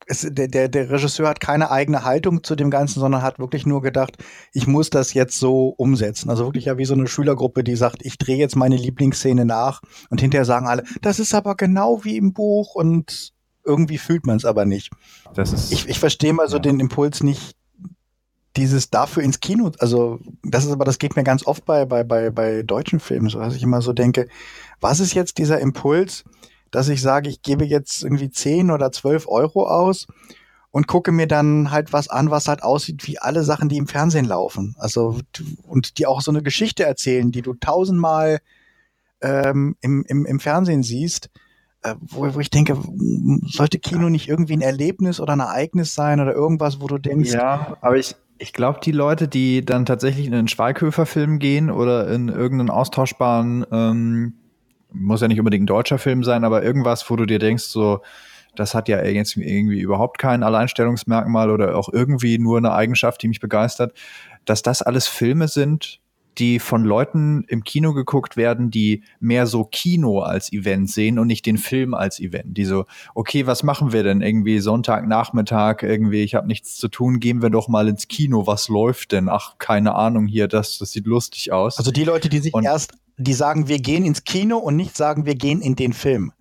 es, 0.06 0.26
der, 0.30 0.48
der, 0.48 0.68
der 0.68 0.90
Regisseur 0.90 1.28
hat 1.28 1.40
keine 1.40 1.70
eigene 1.70 2.04
Haltung 2.04 2.42
zu 2.42 2.56
dem 2.56 2.70
Ganzen, 2.70 3.00
sondern 3.00 3.22
hat 3.22 3.38
wirklich 3.38 3.66
nur 3.66 3.82
gedacht, 3.82 4.16
ich 4.52 4.66
muss 4.66 4.90
das 4.90 5.14
jetzt 5.14 5.38
so 5.38 5.68
umsetzen. 5.68 6.30
Also 6.30 6.44
wirklich 6.44 6.66
ja 6.66 6.78
wie 6.78 6.84
so 6.84 6.94
eine 6.94 7.06
Schülergruppe, 7.06 7.64
die 7.64 7.76
sagt, 7.76 8.04
ich 8.04 8.18
drehe 8.18 8.36
jetzt 8.36 8.56
meine 8.56 8.76
Lieblingsszene 8.76 9.44
nach 9.44 9.82
und 10.10 10.20
hinterher 10.20 10.44
sagen 10.44 10.66
alle, 10.66 10.84
das 11.02 11.18
ist 11.18 11.34
aber 11.34 11.54
genau 11.56 12.04
wie 12.04 12.16
im 12.16 12.32
Buch 12.32 12.74
und 12.74 13.33
irgendwie 13.64 13.98
fühlt 13.98 14.26
man 14.26 14.36
es 14.36 14.44
aber 14.44 14.64
nicht. 14.64 14.90
Das 15.34 15.52
ist, 15.52 15.72
ich, 15.72 15.88
ich 15.88 15.98
verstehe 15.98 16.32
mal 16.32 16.48
so 16.48 16.56
ja. 16.56 16.62
den 16.62 16.80
Impuls 16.80 17.22
nicht, 17.22 17.56
dieses 18.56 18.90
dafür 18.90 19.22
ins 19.24 19.40
Kino, 19.40 19.72
also 19.80 20.20
das 20.44 20.64
ist 20.64 20.70
aber, 20.70 20.84
das 20.84 21.00
geht 21.00 21.16
mir 21.16 21.24
ganz 21.24 21.44
oft 21.46 21.64
bei, 21.64 21.84
bei, 21.86 22.04
bei, 22.04 22.30
bei 22.30 22.62
deutschen 22.62 23.00
Filmen, 23.00 23.28
so 23.28 23.40
dass 23.40 23.56
ich 23.56 23.64
immer 23.64 23.82
so 23.82 23.92
denke, 23.92 24.28
was 24.80 25.00
ist 25.00 25.14
jetzt 25.14 25.38
dieser 25.38 25.58
Impuls, 25.58 26.24
dass 26.70 26.88
ich 26.88 27.02
sage, 27.02 27.28
ich 27.28 27.42
gebe 27.42 27.64
jetzt 27.64 28.04
irgendwie 28.04 28.30
10 28.30 28.70
oder 28.70 28.92
12 28.92 29.26
Euro 29.26 29.66
aus 29.66 30.06
und 30.70 30.86
gucke 30.86 31.12
mir 31.12 31.26
dann 31.26 31.70
halt 31.70 31.92
was 31.92 32.08
an, 32.08 32.30
was 32.30 32.48
halt 32.48 32.62
aussieht 32.62 33.06
wie 33.06 33.18
alle 33.18 33.44
Sachen, 33.44 33.68
die 33.68 33.76
im 33.76 33.86
Fernsehen 33.86 34.24
laufen. 34.24 34.74
Also, 34.78 35.20
und 35.68 35.98
die 35.98 36.06
auch 36.06 36.20
so 36.20 36.32
eine 36.32 36.42
Geschichte 36.42 36.84
erzählen, 36.84 37.30
die 37.30 37.42
du 37.42 37.54
tausendmal 37.54 38.40
ähm, 39.20 39.76
im, 39.80 40.04
im, 40.08 40.26
im 40.26 40.40
Fernsehen 40.40 40.82
siehst 40.82 41.30
wo, 42.00 42.34
wo 42.34 42.40
ich 42.40 42.50
denke, 42.50 42.76
sollte 43.46 43.78
Kino 43.78 44.08
nicht 44.08 44.28
irgendwie 44.28 44.54
ein 44.54 44.62
Erlebnis 44.62 45.20
oder 45.20 45.34
ein 45.34 45.40
Ereignis 45.40 45.94
sein 45.94 46.20
oder 46.20 46.32
irgendwas, 46.34 46.80
wo 46.80 46.86
du 46.86 46.98
denkst. 46.98 47.32
Ja, 47.32 47.76
aber 47.80 47.96
ich, 47.96 48.16
Ich 48.38 48.52
glaube, 48.52 48.80
die 48.82 48.92
Leute, 48.92 49.28
die 49.28 49.64
dann 49.64 49.86
tatsächlich 49.86 50.26
in 50.26 50.34
einen 50.34 50.48
Schweighöfer-Film 50.48 51.38
gehen 51.38 51.70
oder 51.70 52.08
in 52.08 52.28
irgendeinen 52.28 52.70
austauschbaren, 52.70 53.64
ähm, 53.70 54.34
muss 54.92 55.20
ja 55.20 55.28
nicht 55.28 55.38
unbedingt 55.38 55.64
ein 55.64 55.66
deutscher 55.66 55.98
Film 55.98 56.24
sein, 56.24 56.44
aber 56.44 56.62
irgendwas, 56.62 57.08
wo 57.10 57.16
du 57.16 57.26
dir 57.26 57.38
denkst, 57.38 57.64
so, 57.64 58.00
das 58.56 58.74
hat 58.74 58.88
ja 58.88 59.02
jetzt 59.04 59.36
irgendwie 59.36 59.80
überhaupt 59.80 60.18
kein 60.18 60.42
Alleinstellungsmerkmal 60.42 61.50
oder 61.50 61.76
auch 61.76 61.88
irgendwie 61.92 62.38
nur 62.38 62.58
eine 62.58 62.72
Eigenschaft, 62.72 63.22
die 63.22 63.28
mich 63.28 63.40
begeistert, 63.40 63.92
dass 64.44 64.62
das 64.62 64.82
alles 64.82 65.08
Filme 65.08 65.48
sind, 65.48 66.00
die 66.38 66.58
von 66.58 66.84
Leuten 66.84 67.44
im 67.48 67.64
Kino 67.64 67.92
geguckt 67.92 68.36
werden, 68.36 68.70
die 68.70 69.02
mehr 69.20 69.46
so 69.46 69.64
Kino 69.64 70.20
als 70.20 70.52
Event 70.52 70.90
sehen 70.90 71.18
und 71.18 71.26
nicht 71.26 71.46
den 71.46 71.58
Film 71.58 71.94
als 71.94 72.20
Event. 72.20 72.56
Die 72.56 72.64
so, 72.64 72.86
okay, 73.14 73.46
was 73.46 73.62
machen 73.62 73.92
wir 73.92 74.02
denn 74.02 74.20
irgendwie 74.20 74.58
Sonntagnachmittag 74.58 75.82
irgendwie, 75.82 76.22
ich 76.22 76.34
habe 76.34 76.46
nichts 76.46 76.76
zu 76.76 76.88
tun, 76.88 77.20
gehen 77.20 77.42
wir 77.42 77.50
doch 77.50 77.68
mal 77.68 77.88
ins 77.88 78.08
Kino, 78.08 78.46
was 78.46 78.68
läuft 78.68 79.12
denn? 79.12 79.28
Ach, 79.28 79.58
keine 79.58 79.94
Ahnung 79.94 80.26
hier, 80.26 80.48
das, 80.48 80.78
das 80.78 80.92
sieht 80.92 81.06
lustig 81.06 81.52
aus. 81.52 81.78
Also 81.78 81.90
die 81.90 82.04
Leute, 82.04 82.28
die 82.28 82.38
sich 82.38 82.54
und 82.54 82.64
erst, 82.64 82.92
die 83.16 83.32
sagen, 83.32 83.68
wir 83.68 83.78
gehen 83.78 84.04
ins 84.04 84.24
Kino 84.24 84.58
und 84.58 84.76
nicht 84.76 84.96
sagen, 84.96 85.26
wir 85.26 85.34
gehen 85.34 85.60
in 85.60 85.76
den 85.76 85.92
Film. 85.92 86.32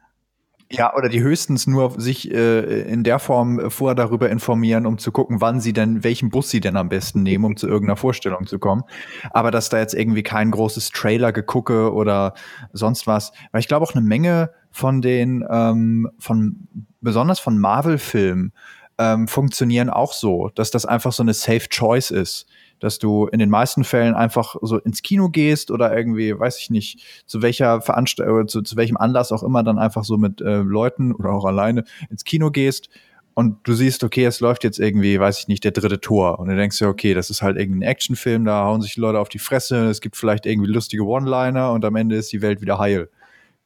Ja, 0.76 0.95
oder 0.95 1.07
die 1.07 1.21
höchstens 1.21 1.67
nur 1.67 2.01
sich 2.01 2.32
äh, 2.34 2.82
in 2.82 3.03
der 3.03 3.19
Form 3.19 3.69
vorher 3.69 3.93
darüber 3.93 4.32
informieren, 4.32 4.88
um 4.88 4.97
zu 4.97 5.11
gucken, 5.11 5.39
wann 5.39 5.59
sie 5.59 5.71
denn, 5.71 6.03
welchen 6.03 6.32
Bus 6.32 6.49
sie 6.49 6.61
denn 6.61 6.78
am 6.78 6.89
besten 6.89 7.21
nehmen, 7.21 7.45
um 7.45 7.55
zu 7.55 7.67
irgendeiner 7.67 7.95
Vorstellung 7.95 8.47
zu 8.47 8.57
kommen. 8.57 8.82
Aber 9.30 9.51
dass 9.51 9.69
da 9.69 9.78
jetzt 9.78 9.93
irgendwie 9.93 10.24
kein 10.24 10.49
großes 10.49 10.89
Trailer 10.89 11.32
gegucke 11.32 11.93
oder 11.93 12.34
sonst 12.71 13.05
was. 13.05 13.34
Weil 13.51 13.61
ich 13.61 13.67
glaube 13.67 13.86
auch 13.86 13.93
eine 13.93 14.03
Menge 14.03 14.49
von 14.71 15.03
den, 15.03 15.45
ähm, 15.47 16.09
von, 16.17 16.67
besonders 17.01 17.39
von 17.39 17.59
Marvel-Filmen, 17.59 18.51
ähm, 18.97 19.28
funktionieren 19.28 19.91
auch 19.91 20.11
so, 20.11 20.49
dass 20.55 20.71
das 20.71 20.88
einfach 20.88 21.11
so 21.11 21.21
eine 21.21 21.36
Safe 21.36 21.69
Choice 21.69 22.09
ist 22.09 22.47
dass 22.84 22.99
du 22.99 23.27
in 23.27 23.39
den 23.39 23.49
meisten 23.49 23.86
Fällen 23.86 24.13
einfach 24.13 24.57
so 24.61 24.77
ins 24.77 25.01
Kino 25.01 25.29
gehst 25.29 25.71
oder 25.71 25.95
irgendwie, 25.95 26.38
weiß 26.38 26.59
ich 26.59 26.69
nicht, 26.69 27.01
zu 27.25 27.41
welcher 27.41 27.79
Veranstaltung, 27.79 28.49
zu, 28.49 28.61
zu 28.61 28.75
welchem 28.75 28.97
Anlass 28.97 29.31
auch 29.31 29.41
immer 29.41 29.63
dann 29.63 29.79
einfach 29.79 30.03
so 30.03 30.17
mit 30.17 30.41
äh, 30.41 30.57
Leuten 30.57 31.13
oder 31.13 31.29
auch 31.29 31.45
alleine 31.45 31.86
ins 32.09 32.25
Kino 32.25 32.51
gehst 32.51 32.89
und 33.36 33.57
du 33.63 33.73
siehst, 33.73 34.03
okay, 34.03 34.25
es 34.25 34.41
läuft 34.41 34.65
jetzt 34.65 34.79
irgendwie, 34.79 35.17
weiß 35.17 35.39
ich 35.39 35.47
nicht, 35.47 35.63
der 35.63 35.71
dritte 35.71 36.01
Tor. 36.01 36.39
Und 36.39 36.49
du 36.49 36.57
denkst 36.57 36.77
dir, 36.77 36.89
okay, 36.89 37.13
das 37.13 37.29
ist 37.29 37.41
halt 37.41 37.55
irgendein 37.55 37.88
Actionfilm, 37.88 38.43
da 38.43 38.65
hauen 38.65 38.81
sich 38.81 38.97
Leute 38.97 39.19
auf 39.19 39.29
die 39.29 39.39
Fresse, 39.39 39.86
es 39.86 40.01
gibt 40.01 40.17
vielleicht 40.17 40.45
irgendwie 40.45 40.69
lustige 40.69 41.05
One-Liner 41.05 41.71
und 41.71 41.86
am 41.86 41.95
Ende 41.95 42.17
ist 42.17 42.34
die 42.34 42.41
Welt 42.41 42.59
wieder 42.59 42.79
heil. 42.79 43.09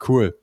Cool. 0.07 0.37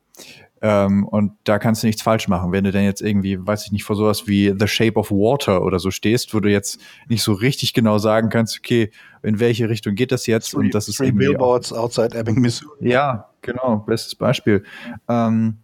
Ähm, 0.67 1.05
und 1.05 1.33
da 1.45 1.59
kannst 1.59 1.83
du 1.83 1.87
nichts 1.87 2.01
falsch 2.01 2.27
machen. 2.27 2.51
Wenn 2.51 2.65
du 2.65 2.73
denn 2.73 2.85
jetzt 2.85 3.03
irgendwie, 3.03 3.37
weiß 3.39 3.67
ich 3.67 3.73
nicht, 3.73 3.85
vor 3.85 3.97
sowas 3.97 4.27
wie 4.27 4.55
The 4.59 4.67
Shape 4.67 4.95
of 4.95 5.11
Water 5.11 5.63
oder 5.63 5.79
so 5.79 5.91
stehst, 5.91 6.33
wo 6.33 6.41
du 6.41 6.51
jetzt 6.51 6.81
nicht 7.07 7.23
so 7.23 7.35
richtig 7.35 7.75
genau 7.75 7.99
sagen 7.99 8.31
kannst, 8.31 8.61
okay, 8.61 8.91
in 9.23 9.41
welche 9.41 9.69
Richtung 9.69 9.95
geht 9.95 10.11
das 10.11 10.27
jetzt? 10.27 10.53
Three, 10.53 10.61
und 10.61 10.75
das 10.75 10.89
ist 10.89 11.01
irgendwie 11.01 11.27
Billboards 11.27 11.71
auch, 11.75 11.85
outside 11.85 12.17
Ebbing, 12.17 12.41
Missouri. 12.41 12.89
Ja, 12.89 13.29
genau, 13.43 13.85
bestes 13.87 14.15
Beispiel. 14.15 14.65
Ähm, 15.07 15.59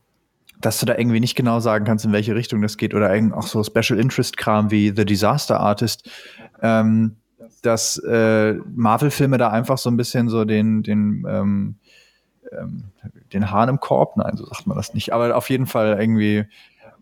dass 0.61 0.81
du 0.81 0.85
da 0.85 0.99
irgendwie 0.99 1.21
nicht 1.21 1.35
genau 1.35 1.61
sagen 1.61 1.87
kannst, 1.87 2.05
in 2.05 2.13
welche 2.13 2.35
Richtung 2.35 2.61
das 2.61 2.77
geht 2.77 2.93
oder 2.93 3.11
auch 3.33 3.47
so 3.47 3.65
Special 3.65 3.99
Interest 3.99 4.37
Kram 4.37 4.71
wie 4.71 4.93
The 4.95 5.07
Disaster 5.07 5.61
Artist, 5.61 6.11
ähm, 6.61 7.17
dass 7.63 7.97
äh, 7.97 8.57
Marvel-Filme 8.75 9.39
da 9.39 9.49
einfach 9.49 9.79
so 9.79 9.89
ein 9.89 9.97
bisschen 9.97 10.29
so 10.29 10.45
den, 10.45 10.83
den 10.83 11.25
ähm, 11.27 11.77
ähm, 12.59 12.85
den 13.33 13.51
Hahn 13.51 13.69
im 13.69 13.81
Korb, 13.81 14.17
nein, 14.17 14.37
so 14.37 14.47
sagt 14.47 14.67
man 14.67 14.77
das 14.77 14.95
nicht, 14.95 15.13
aber 15.13 15.37
auf 15.37 15.51
jeden 15.51 15.67
Fall 15.67 15.97
irgendwie 15.99 16.47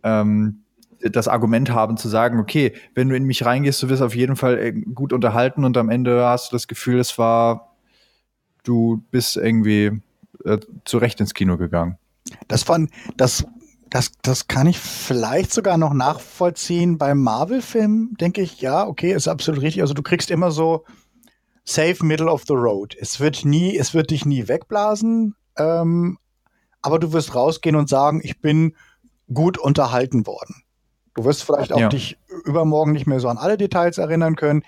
ähm, 0.03 0.63
das 1.01 1.29
Argument 1.29 1.71
haben 1.71 1.97
zu 1.97 2.09
sagen, 2.09 2.41
okay, 2.41 2.73
wenn 2.95 3.09
du 3.09 3.17
in 3.17 3.25
mich 3.25 3.45
reingehst, 3.45 3.83
du 3.83 3.89
wirst 3.89 4.03
auf 4.03 4.17
jeden 4.17 4.37
Fall 4.37 4.59
äh, 4.59 4.73
gut 4.73 5.13
unterhalten 5.13 5.65
und 5.65 5.77
am 5.77 5.91
Ende 5.91 6.25
hast 6.27 6.51
du 6.51 6.57
das 6.57 6.69
Gefühl, 6.69 6.99
es 6.99 7.19
war, 7.19 7.77
du 8.65 9.03
bist 9.11 9.37
irgendwie 9.37 10.01
äh, 10.45 10.59
zurecht 10.85 11.21
ins 11.21 11.35
Kino 11.35 11.57
gegangen. 11.57 11.99
Das 12.49 12.63
fand, 12.63 12.91
das, 13.17 13.47
das, 13.91 14.13
das 14.23 14.49
kann 14.49 14.67
ich 14.67 14.79
vielleicht 14.79 15.53
sogar 15.53 15.79
noch 15.79 15.95
nachvollziehen. 15.95 16.99
Beim 16.99 17.23
Marvel-Film 17.23 18.17
denke 18.21 18.43
ich, 18.43 18.61
ja, 18.61 18.87
okay, 18.87 19.13
ist 19.13 19.29
absolut 19.29 19.63
richtig. 19.63 19.83
Also 19.83 19.95
du 19.95 20.03
kriegst 20.03 20.31
immer 20.31 20.51
so 20.51 20.85
safe 21.69 22.05
middle 22.05 22.31
of 22.31 22.45
the 22.47 22.55
road. 22.55 22.97
Es 22.99 23.21
wird 23.21 23.45
nie, 23.45 23.77
es 23.77 23.95
wird 23.95 24.11
dich 24.11 24.25
nie 24.25 24.49
wegblasen. 24.49 25.35
Ähm, 25.57 26.19
aber 26.81 26.99
du 26.99 27.13
wirst 27.13 27.35
rausgehen 27.35 27.77
und 27.77 27.89
sagen, 27.89 28.21
ich 28.23 28.41
bin 28.41 28.75
gut 29.33 29.59
unterhalten 29.59 30.27
worden. 30.27 30.63
Du 31.15 31.25
wirst 31.25 31.43
vielleicht 31.43 31.73
auch 31.73 31.81
ja. 31.81 31.89
dich 31.89 32.17
übermorgen 32.45 32.93
nicht 32.93 33.07
mehr 33.07 33.21
so 33.21 33.29
an 33.29 33.39
alle 33.39 33.59
Details 33.59 33.99
erinnern 33.99 34.37
können, 34.37 34.63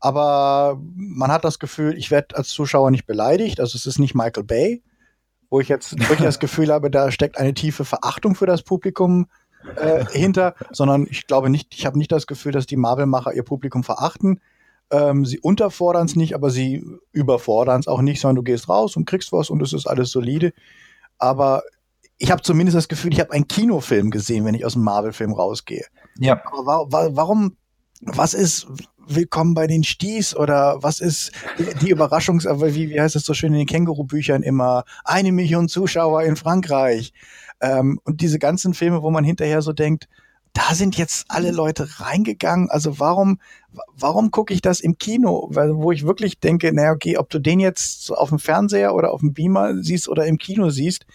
aber 0.00 0.80
man 0.96 1.30
hat 1.30 1.44
das 1.44 1.58
Gefühl, 1.58 1.96
ich 1.96 2.10
werde 2.10 2.36
als 2.36 2.48
Zuschauer 2.48 2.90
nicht 2.90 3.06
beleidigt. 3.06 3.60
Also 3.60 3.76
es 3.76 3.86
ist 3.86 3.98
nicht 3.98 4.14
Michael 4.14 4.44
Bay, 4.44 4.82
wo 5.50 5.60
ich 5.60 5.68
jetzt 5.68 5.98
wirklich 5.98 6.20
das 6.20 6.40
Gefühl 6.40 6.72
habe, 6.72 6.90
da 6.90 7.10
steckt 7.10 7.36
eine 7.36 7.52
tiefe 7.52 7.84
Verachtung 7.84 8.34
für 8.34 8.46
das 8.46 8.62
Publikum 8.62 9.26
äh, 9.76 10.06
hinter, 10.06 10.54
sondern 10.72 11.06
ich 11.08 11.26
glaube 11.26 11.50
nicht, 11.50 11.74
ich 11.74 11.84
habe 11.84 11.98
nicht 11.98 12.10
das 12.10 12.26
Gefühl, 12.26 12.52
dass 12.52 12.66
die 12.66 12.78
Marvel-Macher 12.78 13.34
ihr 13.34 13.42
Publikum 13.42 13.84
verachten. 13.84 14.40
Ähm, 14.90 15.24
sie 15.24 15.38
unterfordern 15.38 16.06
es 16.06 16.16
nicht, 16.16 16.34
aber 16.34 16.50
sie 16.50 16.84
überfordern 17.12 17.80
es 17.80 17.88
auch 17.88 18.02
nicht, 18.02 18.20
sondern 18.20 18.36
du 18.36 18.42
gehst 18.42 18.68
raus 18.68 18.96
und 18.96 19.04
kriegst 19.04 19.32
was 19.32 19.50
und 19.50 19.62
es 19.62 19.72
ist 19.72 19.86
alles 19.86 20.10
solide. 20.10 20.52
Aber 21.18 21.62
ich 22.18 22.30
habe 22.30 22.42
zumindest 22.42 22.76
das 22.76 22.88
Gefühl, 22.88 23.12
ich 23.12 23.20
habe 23.20 23.32
einen 23.32 23.48
Kinofilm 23.48 24.10
gesehen, 24.10 24.44
wenn 24.44 24.54
ich 24.54 24.64
aus 24.64 24.74
dem 24.74 24.82
Marvel-Film 24.82 25.32
rausgehe. 25.32 25.86
Ja. 26.18 26.42
Aber 26.44 26.66
wa 26.66 26.86
wa 26.90 27.08
warum, 27.12 27.56
was 28.00 28.34
ist 28.34 28.66
Willkommen 29.12 29.54
bei 29.54 29.66
den 29.66 29.82
Sties 29.82 30.36
oder 30.36 30.76
was 30.82 31.00
ist 31.00 31.32
die 31.82 31.90
Überraschungs, 31.90 32.46
aber 32.46 32.76
wie, 32.76 32.90
wie 32.90 33.00
heißt 33.00 33.16
das 33.16 33.24
so 33.24 33.34
schön 33.34 33.52
in 33.52 33.58
den 33.58 33.66
Känguru-Büchern 33.66 34.44
immer, 34.44 34.84
eine 35.04 35.32
Million 35.32 35.68
Zuschauer 35.68 36.22
in 36.22 36.36
Frankreich. 36.36 37.12
Ähm, 37.60 37.98
und 38.04 38.20
diese 38.20 38.38
ganzen 38.38 38.72
Filme, 38.72 39.02
wo 39.02 39.10
man 39.10 39.24
hinterher 39.24 39.62
so 39.62 39.72
denkt, 39.72 40.08
da 40.52 40.74
sind 40.74 40.96
jetzt 40.96 41.26
alle 41.28 41.52
Leute 41.52 42.00
reingegangen. 42.00 42.70
Also 42.70 42.98
warum, 42.98 43.38
warum 43.94 44.30
gucke 44.30 44.52
ich 44.52 44.60
das 44.60 44.80
im 44.80 44.98
Kino? 44.98 45.48
Weil, 45.50 45.76
wo 45.76 45.92
ich 45.92 46.04
wirklich 46.04 46.40
denke, 46.40 46.72
naja, 46.72 46.92
okay, 46.92 47.18
ob 47.18 47.30
du 47.30 47.38
den 47.38 47.60
jetzt 47.60 48.10
auf 48.10 48.30
dem 48.30 48.38
Fernseher 48.38 48.94
oder 48.94 49.12
auf 49.12 49.20
dem 49.20 49.32
Beamer 49.32 49.82
siehst 49.82 50.08
oder 50.08 50.26
im 50.26 50.38
Kino 50.38 50.70
siehst, 50.70 51.06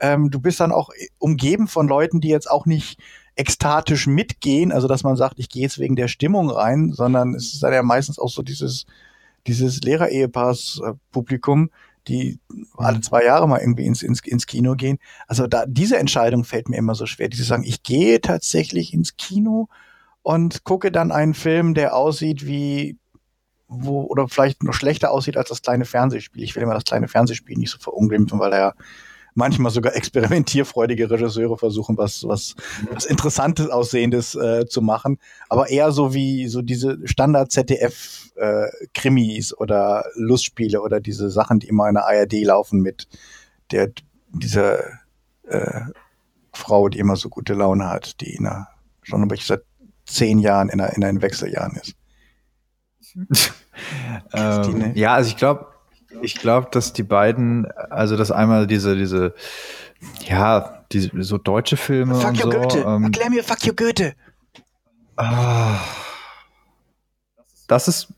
ähm, 0.00 0.30
du 0.30 0.40
bist 0.40 0.60
dann 0.60 0.72
auch 0.72 0.90
umgeben 1.18 1.68
von 1.68 1.88
Leuten, 1.88 2.20
die 2.20 2.28
jetzt 2.28 2.50
auch 2.50 2.66
nicht 2.66 2.98
ekstatisch 3.34 4.06
mitgehen, 4.06 4.72
also 4.72 4.88
dass 4.88 5.04
man 5.04 5.16
sagt, 5.16 5.38
ich 5.38 5.48
gehe 5.48 5.62
jetzt 5.62 5.78
wegen 5.78 5.96
der 5.96 6.08
Stimmung 6.08 6.50
rein, 6.50 6.92
sondern 6.92 7.34
es 7.34 7.54
ist 7.54 7.62
dann 7.62 7.72
ja 7.72 7.82
meistens 7.82 8.18
auch 8.18 8.28
so 8.28 8.42
dieses, 8.42 8.84
dieses 9.46 9.80
Lehrer-Ehepaars-Publikum, 9.80 11.70
die 12.08 12.40
alle 12.76 12.98
mhm. 12.98 13.02
zwei 13.02 13.24
Jahre 13.24 13.48
mal 13.48 13.60
irgendwie 13.60 13.86
ins, 13.86 14.02
ins, 14.02 14.20
ins 14.20 14.46
Kino 14.46 14.74
gehen. 14.74 14.98
Also 15.26 15.46
da, 15.46 15.64
diese 15.66 15.98
Entscheidung 15.98 16.44
fällt 16.44 16.68
mir 16.68 16.76
immer 16.76 16.94
so 16.94 17.06
schwer, 17.06 17.28
die 17.28 17.36
zu 17.36 17.44
sagen, 17.44 17.64
ich 17.64 17.82
gehe 17.82 18.20
tatsächlich 18.20 18.92
ins 18.92 19.16
Kino 19.16 19.68
und 20.22 20.64
gucke 20.64 20.92
dann 20.92 21.12
einen 21.12 21.34
Film, 21.34 21.74
der 21.74 21.96
aussieht 21.96 22.46
wie 22.46 22.98
wo, 23.68 24.02
oder 24.02 24.28
vielleicht 24.28 24.62
noch 24.62 24.74
schlechter 24.74 25.10
aussieht 25.10 25.36
als 25.36 25.48
das 25.48 25.62
kleine 25.62 25.84
Fernsehspiel. 25.84 26.42
Ich 26.42 26.54
will 26.54 26.62
immer 26.62 26.74
das 26.74 26.84
kleine 26.84 27.08
Fernsehspiel 27.08 27.56
nicht 27.56 27.70
so 27.70 27.78
verunglimpfen, 27.78 28.38
weil 28.38 28.52
er 28.52 28.58
ja 28.58 28.74
manchmal 29.34 29.72
sogar 29.72 29.96
experimentierfreudige 29.96 31.10
Regisseure 31.10 31.58
versuchen, 31.58 31.96
was, 31.96 32.22
was, 32.24 32.54
was 32.90 33.06
Interessantes 33.06 33.70
Aussehendes 33.70 34.34
äh, 34.34 34.66
zu 34.66 34.82
machen. 34.82 35.18
Aber 35.48 35.70
eher 35.70 35.92
so 35.92 36.12
wie 36.14 36.48
so 36.48 36.62
diese 36.62 36.98
Standard-ZDF-Krimis 37.06 39.52
äh, 39.52 39.54
oder 39.56 40.04
Lustspiele 40.14 40.82
oder 40.82 41.00
diese 41.00 41.30
Sachen, 41.30 41.60
die 41.60 41.68
immer 41.68 41.88
in 41.88 41.94
der 41.94 42.06
ARD 42.06 42.42
laufen 42.42 42.80
mit 42.80 43.06
der, 43.70 43.92
dieser 44.28 44.84
äh, 45.44 45.82
Frau, 46.52 46.88
die 46.88 46.98
immer 46.98 47.14
so 47.16 47.28
gute 47.28 47.54
Laune 47.54 47.88
hat, 47.88 48.20
die 48.20 48.34
in 48.34 48.46
einer, 48.46 48.68
schon 49.02 49.28
seit 49.40 49.62
zehn 50.04 50.38
Jahren 50.38 50.68
in, 50.68 50.80
einer, 50.80 50.94
in 50.94 51.04
einen 51.04 51.22
Wechseljahren 51.22 51.76
ist. 51.76 51.94
ähm, 54.32 54.92
ja, 54.94 55.14
also 55.14 55.28
ich 55.28 55.36
glaube, 55.36 55.71
ich 56.20 56.34
glaube, 56.36 56.68
dass 56.70 56.92
die 56.92 57.02
beiden, 57.02 57.70
also 57.72 58.16
dass 58.16 58.30
einmal 58.30 58.66
diese, 58.66 58.96
diese, 58.96 59.34
ja, 60.28 60.84
diese 60.92 61.10
so 61.22 61.38
deutsche 61.38 61.76
Filme. 61.76 62.14
Fuck 62.14 62.30
und 62.30 62.38
you 62.38 62.42
so, 62.42 62.50
Goethe. 62.50 62.78
Ähm, 62.86 63.04
Erklär 63.04 63.30
mir 63.30 63.44
Fuck 63.44 63.64
you 63.64 63.74
Goethe. 63.74 64.14
Ah, 65.16 65.78
das 67.68 67.88
ist. 67.88 68.12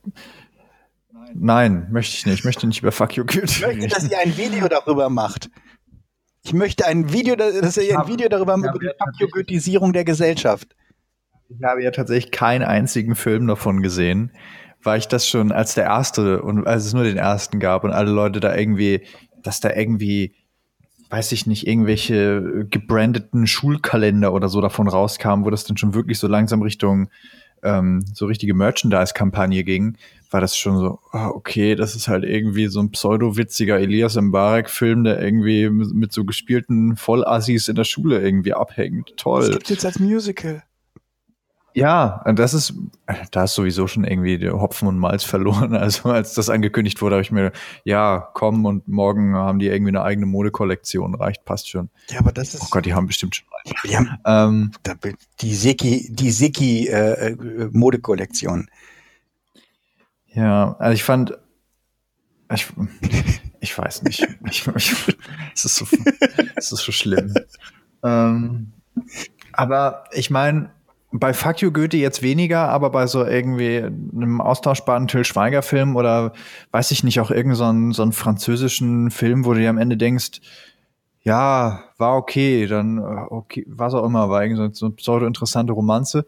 Nein, 1.34 1.88
möchte 1.90 2.16
ich 2.16 2.26
nicht. 2.26 2.38
Ich 2.40 2.44
möchte 2.44 2.66
nicht 2.66 2.80
über 2.80 2.92
Fuck 2.92 3.16
you 3.16 3.24
Goethe. 3.24 3.44
Ich 3.44 3.60
möchte, 3.60 3.88
dass 3.88 4.10
ihr 4.10 4.18
ein 4.18 4.36
Video 4.36 4.68
darüber 4.68 5.08
macht. 5.08 5.50
Ich 6.44 6.52
möchte 6.52 6.86
ein 6.86 7.12
Video, 7.12 7.36
dass 7.36 7.76
ihr 7.76 7.98
ein 7.98 8.06
Video 8.06 8.28
darüber 8.28 8.56
macht, 8.56 8.74
über 8.74 8.78
die 8.78 8.86
Fuck 8.98 9.20
you 9.20 9.28
Goethisierung 9.28 9.92
der 9.92 10.04
Gesellschaft. 10.04 10.76
Ich 11.48 11.62
habe 11.62 11.82
ja 11.82 11.90
tatsächlich 11.90 12.32
keinen 12.32 12.62
einzigen 12.62 13.14
Film 13.14 13.46
davon 13.46 13.82
gesehen 13.82 14.32
war 14.84 14.96
ich 14.96 15.08
das 15.08 15.28
schon 15.28 15.52
als 15.52 15.74
der 15.74 15.84
erste 15.84 16.42
und 16.42 16.66
als 16.66 16.86
es 16.86 16.94
nur 16.94 17.04
den 17.04 17.16
ersten 17.16 17.60
gab 17.60 17.84
und 17.84 17.92
alle 17.92 18.10
Leute 18.10 18.40
da 18.40 18.54
irgendwie, 18.54 19.02
dass 19.42 19.60
da 19.60 19.70
irgendwie, 19.74 20.34
weiß 21.10 21.32
ich 21.32 21.46
nicht, 21.46 21.66
irgendwelche 21.66 22.66
gebrandeten 22.70 23.46
Schulkalender 23.46 24.32
oder 24.32 24.48
so 24.48 24.60
davon 24.60 24.88
rauskamen, 24.88 25.44
wo 25.44 25.50
das 25.50 25.64
dann 25.64 25.76
schon 25.76 25.94
wirklich 25.94 26.18
so 26.18 26.28
langsam 26.28 26.62
Richtung 26.62 27.08
ähm, 27.64 28.04
so 28.12 28.26
richtige 28.26 28.54
Merchandise-Kampagne 28.54 29.64
ging, 29.64 29.96
war 30.30 30.40
das 30.40 30.56
schon 30.56 30.76
so, 30.78 30.98
oh, 31.12 31.30
okay, 31.34 31.74
das 31.74 31.96
ist 31.96 32.08
halt 32.08 32.24
irgendwie 32.24 32.66
so 32.66 32.80
ein 32.80 32.90
pseudo-witziger 32.90 33.78
Elias 33.78 34.16
Mbarek-Film, 34.16 35.04
der 35.04 35.20
irgendwie 35.20 35.70
mit, 35.70 36.12
so 36.12 36.24
gespielten 36.24 36.96
Vollassis 36.96 37.68
in 37.68 37.76
der 37.76 37.84
Schule 37.84 38.20
irgendwie 38.20 38.52
abhängt. 38.52 39.16
Toll. 39.16 39.40
Das 39.40 39.50
gibt's 39.50 39.70
jetzt 39.70 39.86
als 39.86 39.98
Musical. 39.98 40.62
Ja, 41.76 42.22
das 42.36 42.54
ist, 42.54 42.72
da 43.32 43.44
ist 43.44 43.54
sowieso 43.54 43.88
schon 43.88 44.04
irgendwie 44.04 44.38
der 44.38 44.52
Hopfen 44.60 44.86
und 44.86 44.96
Malz 44.96 45.24
verloren. 45.24 45.74
Also 45.74 46.08
als 46.08 46.34
das 46.34 46.48
angekündigt 46.48 47.02
wurde, 47.02 47.16
habe 47.16 47.22
ich 47.22 47.32
mir, 47.32 47.50
ja, 47.82 48.28
komm 48.32 48.64
und 48.64 48.86
morgen 48.86 49.34
haben 49.34 49.58
die 49.58 49.66
irgendwie 49.66 49.90
eine 49.90 50.02
eigene 50.02 50.26
Modekollektion, 50.26 51.16
reicht, 51.16 51.44
passt 51.44 51.68
schon. 51.68 51.90
Ja, 52.10 52.20
aber 52.20 52.30
das 52.30 52.54
ist. 52.54 52.62
Oh 52.62 52.68
Gott, 52.70 52.86
die 52.86 52.94
haben 52.94 53.08
bestimmt 53.08 53.34
schon. 53.34 53.46
Die 53.84 53.96
haben 53.96 54.10
ähm, 54.24 54.70
die 55.40 55.54
Seki, 55.54 56.08
die 56.12 56.30
Seki 56.30 56.86
äh, 56.86 57.32
äh, 57.32 57.68
Modekollektion. 57.72 58.68
Ja, 60.28 60.76
also 60.78 60.94
ich 60.94 61.02
fand, 61.02 61.36
ich, 62.52 62.66
ich 63.58 63.76
weiß 63.76 64.04
nicht, 64.04 64.20
ich, 64.48 64.66
ich, 64.76 65.18
es 65.54 65.64
ist 65.64 65.76
so, 65.76 65.86
es 66.54 66.70
ist 66.70 66.84
so 66.84 66.92
schlimm. 66.92 67.34
ähm, 68.04 68.72
aber 69.52 70.04
ich 70.12 70.30
meine 70.30 70.70
bei 71.16 71.32
Fuck 71.32 71.60
You 71.60 71.70
Goethe 71.70 71.96
jetzt 71.96 72.22
weniger, 72.22 72.68
aber 72.68 72.90
bei 72.90 73.06
so 73.06 73.24
irgendwie 73.24 73.78
einem 73.78 74.40
austauschbaren 74.40 75.06
Till 75.06 75.24
Schweiger 75.24 75.62
Film 75.62 75.94
oder 75.94 76.32
weiß 76.72 76.90
ich 76.90 77.04
nicht, 77.04 77.20
auch 77.20 77.30
irgendeinen 77.30 77.92
so, 77.92 77.96
so 77.96 78.02
einen 78.02 78.12
französischen 78.12 79.12
Film, 79.12 79.44
wo 79.44 79.54
du 79.54 79.60
dir 79.60 79.70
am 79.70 79.78
Ende 79.78 79.96
denkst, 79.96 80.40
ja, 81.22 81.84
war 81.98 82.16
okay, 82.16 82.66
dann 82.66 82.98
okay, 82.98 83.64
was 83.68 83.94
auch 83.94 84.04
immer, 84.04 84.28
war 84.28 84.42
irgendwie 84.42 84.72
so, 84.72 84.86
eine 84.86 84.94
pseudo-interessante 84.96 85.72
Romanze. 85.72 86.26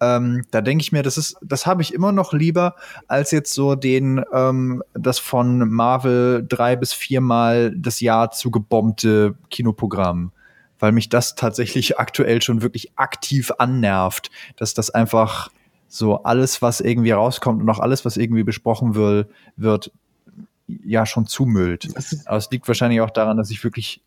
Ähm, 0.00 0.44
da 0.52 0.60
denke 0.60 0.82
ich 0.82 0.92
mir, 0.92 1.02
das 1.02 1.18
ist, 1.18 1.36
das 1.42 1.66
habe 1.66 1.82
ich 1.82 1.92
immer 1.92 2.12
noch 2.12 2.32
lieber 2.32 2.76
als 3.08 3.32
jetzt 3.32 3.52
so 3.52 3.74
den, 3.74 4.22
ähm, 4.32 4.84
das 4.94 5.18
von 5.18 5.68
Marvel 5.68 6.46
drei 6.48 6.76
bis 6.76 6.92
viermal 6.92 7.74
das 7.76 7.98
Jahr 7.98 8.30
zugebombte 8.30 9.34
Kinoprogramm 9.50 10.30
weil 10.78 10.92
mich 10.92 11.08
das 11.08 11.34
tatsächlich 11.34 11.98
aktuell 11.98 12.42
schon 12.42 12.62
wirklich 12.62 12.92
aktiv 12.96 13.52
annervt, 13.58 14.30
dass 14.56 14.74
das 14.74 14.90
einfach 14.90 15.50
so 15.88 16.22
alles, 16.22 16.60
was 16.62 16.80
irgendwie 16.80 17.12
rauskommt 17.12 17.62
und 17.62 17.70
auch 17.70 17.80
alles, 17.80 18.04
was 18.04 18.16
irgendwie 18.16 18.44
besprochen 18.44 18.94
will, 18.94 19.28
wird 19.56 19.90
ja 20.66 21.06
schon 21.06 21.26
zumüllt. 21.26 21.88
Aber 22.26 22.36
es 22.36 22.50
liegt 22.50 22.68
wahrscheinlich 22.68 23.00
auch 23.00 23.10
daran, 23.10 23.36
dass 23.36 23.50
ich 23.50 23.64
wirklich 23.64 24.02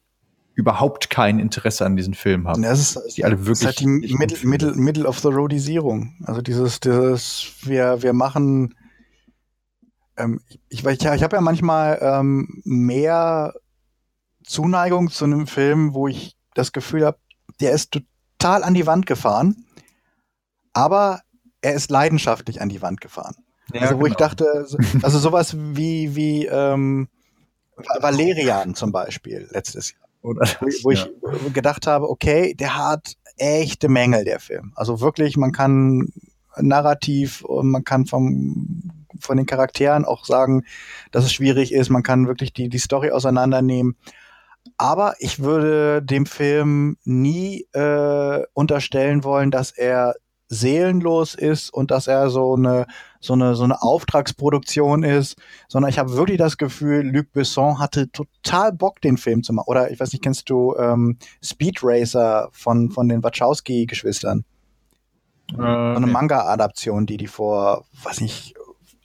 überhaupt 0.54 1.10
kein 1.10 1.40
Interesse 1.40 1.86
an 1.86 1.96
diesen 1.96 2.14
Filmen 2.14 2.48
habe. 2.48 2.62
Das 2.62 2.96
ist, 2.96 3.18
die 3.18 3.26
alle 3.26 3.40
wirklich 3.40 3.62
ist 3.62 3.66
halt 3.66 3.80
die 3.80 3.88
Middle, 3.88 4.38
Middle, 4.44 4.74
Middle 4.76 5.08
of 5.08 5.20
the 5.20 5.30
Roadisierung. 5.30 6.14
Also 6.24 6.42
dieses, 6.42 6.80
dieses, 6.80 7.54
wir, 7.64 8.04
wir 8.04 8.14
machen, 8.14 8.76
ähm, 10.18 10.42
ich, 10.70 10.86
ich, 10.86 11.06
ich 11.06 11.24
habe 11.24 11.36
ja 11.36 11.42
manchmal 11.42 11.98
ähm, 12.02 12.62
mehr 12.64 13.54
Zuneigung 14.44 15.10
zu 15.10 15.26
einem 15.26 15.48
Film, 15.48 15.94
wo 15.94 16.08
ich 16.08 16.36
das 16.54 16.72
Gefühl 16.72 17.06
habe, 17.06 17.18
der 17.60 17.72
ist 17.72 17.92
total 17.92 18.64
an 18.64 18.74
die 18.74 18.88
Wand 18.88 19.06
gefahren, 19.06 19.66
aber 20.74 21.22
er 21.62 21.74
ist 21.74 21.92
leidenschaftlich 21.92 22.62
an 22.62 22.70
die 22.70 22.82
Wand 22.82 23.02
gefahren. 23.02 23.36
Ja, 23.74 23.82
also 23.82 23.96
wo 23.96 24.00
genau. 24.00 24.12
ich 24.12 24.16
dachte, 24.16 24.68
also 25.02 25.20
sowas 25.20 25.56
wie, 25.56 26.16
wie 26.16 26.46
ähm, 26.46 27.08
Valerian 28.00 28.76
zum 28.76 28.92
Beispiel 28.92 29.48
letztes 29.52 29.92
Jahr. 29.92 30.36
Das, 30.40 30.58
wo, 30.84 30.92
ich 30.92 31.04
ja. 31.04 31.50
gedacht 31.52 31.88
habe, 31.88 32.10
okay, 32.10 32.54
der 32.54 32.78
hat 32.78 33.16
echte 33.38 33.90
Mängel, 33.90 34.24
der 34.24 34.40
Film. 34.40 34.72
Also 34.76 35.02
wirklich, 35.02 35.36
man 35.36 35.52
kann 35.52 36.14
narrativ 36.58 37.42
und 37.42 37.72
man 37.72 37.84
kann 37.84 38.06
vom, 38.06 38.92
von 39.20 39.38
den 39.38 39.46
Charakteren 39.46 40.06
auch 40.06 40.26
sagen, 40.26 40.64
dass 41.12 41.26
es 41.26 41.34
schwierig 41.34 41.74
ist. 41.74 41.90
Man 41.90 42.04
kann 42.04 42.28
wirklich 42.28 42.54
die, 42.54 42.70
die 42.70 42.78
Story 42.78 43.12
auseinandernehmen. 43.12 43.96
Aber 44.78 45.16
ich 45.20 45.40
würde 45.40 46.02
dem 46.02 46.26
Film 46.26 46.98
nie 47.04 47.68
äh, 47.74 48.44
unterstellen 48.54 49.24
wollen, 49.24 49.52
dass 49.52 49.72
er 49.72 50.16
seelenlos 50.52 51.34
ist 51.34 51.74
und 51.74 51.92
dass 51.92 52.08
er 52.08 52.30
so 52.30 52.56
eine 52.56 52.86
so 53.22 53.34
eine 53.34 53.56
so 53.56 53.64
eine 53.64 53.82
Auftragsproduktion 53.82 55.04
ist, 55.04 55.38
sondern 55.70 55.90
ich 55.90 55.98
habe 55.98 56.16
wirklich 56.16 56.38
das 56.38 56.58
Gefühl, 56.58 57.10
Luc 57.10 57.32
Besson 57.32 57.80
hatte 57.80 58.12
total 58.12 58.74
Bock, 58.74 59.00
den 59.02 59.18
Film 59.18 59.44
zu 59.44 59.54
machen. 59.54 59.68
Oder 59.68 59.92
ich 59.92 60.00
weiß 60.00 60.12
nicht, 60.12 60.24
kennst 60.24 60.50
du 60.50 60.76
ähm, 60.78 61.18
Speed 61.42 61.80
Racer 61.82 62.50
von 62.52 62.92
von 62.92 63.08
den 63.08 63.24
Wachowski-Geschwistern? 63.24 64.44
Äh, 65.54 65.56
so 65.56 65.64
eine 65.64 66.06
nee. 66.06 66.12
Manga-Adaption, 66.12 67.06
die 67.06 67.18
die 67.18 67.28
vor, 67.28 67.86
weiß 68.04 68.20
nicht, 68.20 68.54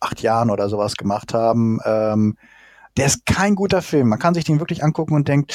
acht 0.00 0.22
Jahren 0.22 0.50
oder 0.50 0.68
sowas 0.68 0.96
gemacht 0.96 1.32
haben. 1.32 1.78
Ähm, 1.84 2.36
der 2.96 3.06
ist 3.06 3.26
kein 3.26 3.54
guter 3.54 3.82
Film. 3.82 4.08
Man 4.08 4.18
kann 4.18 4.34
sich 4.34 4.44
den 4.44 4.60
wirklich 4.60 4.82
angucken 4.82 5.14
und 5.14 5.28
denkt, 5.28 5.52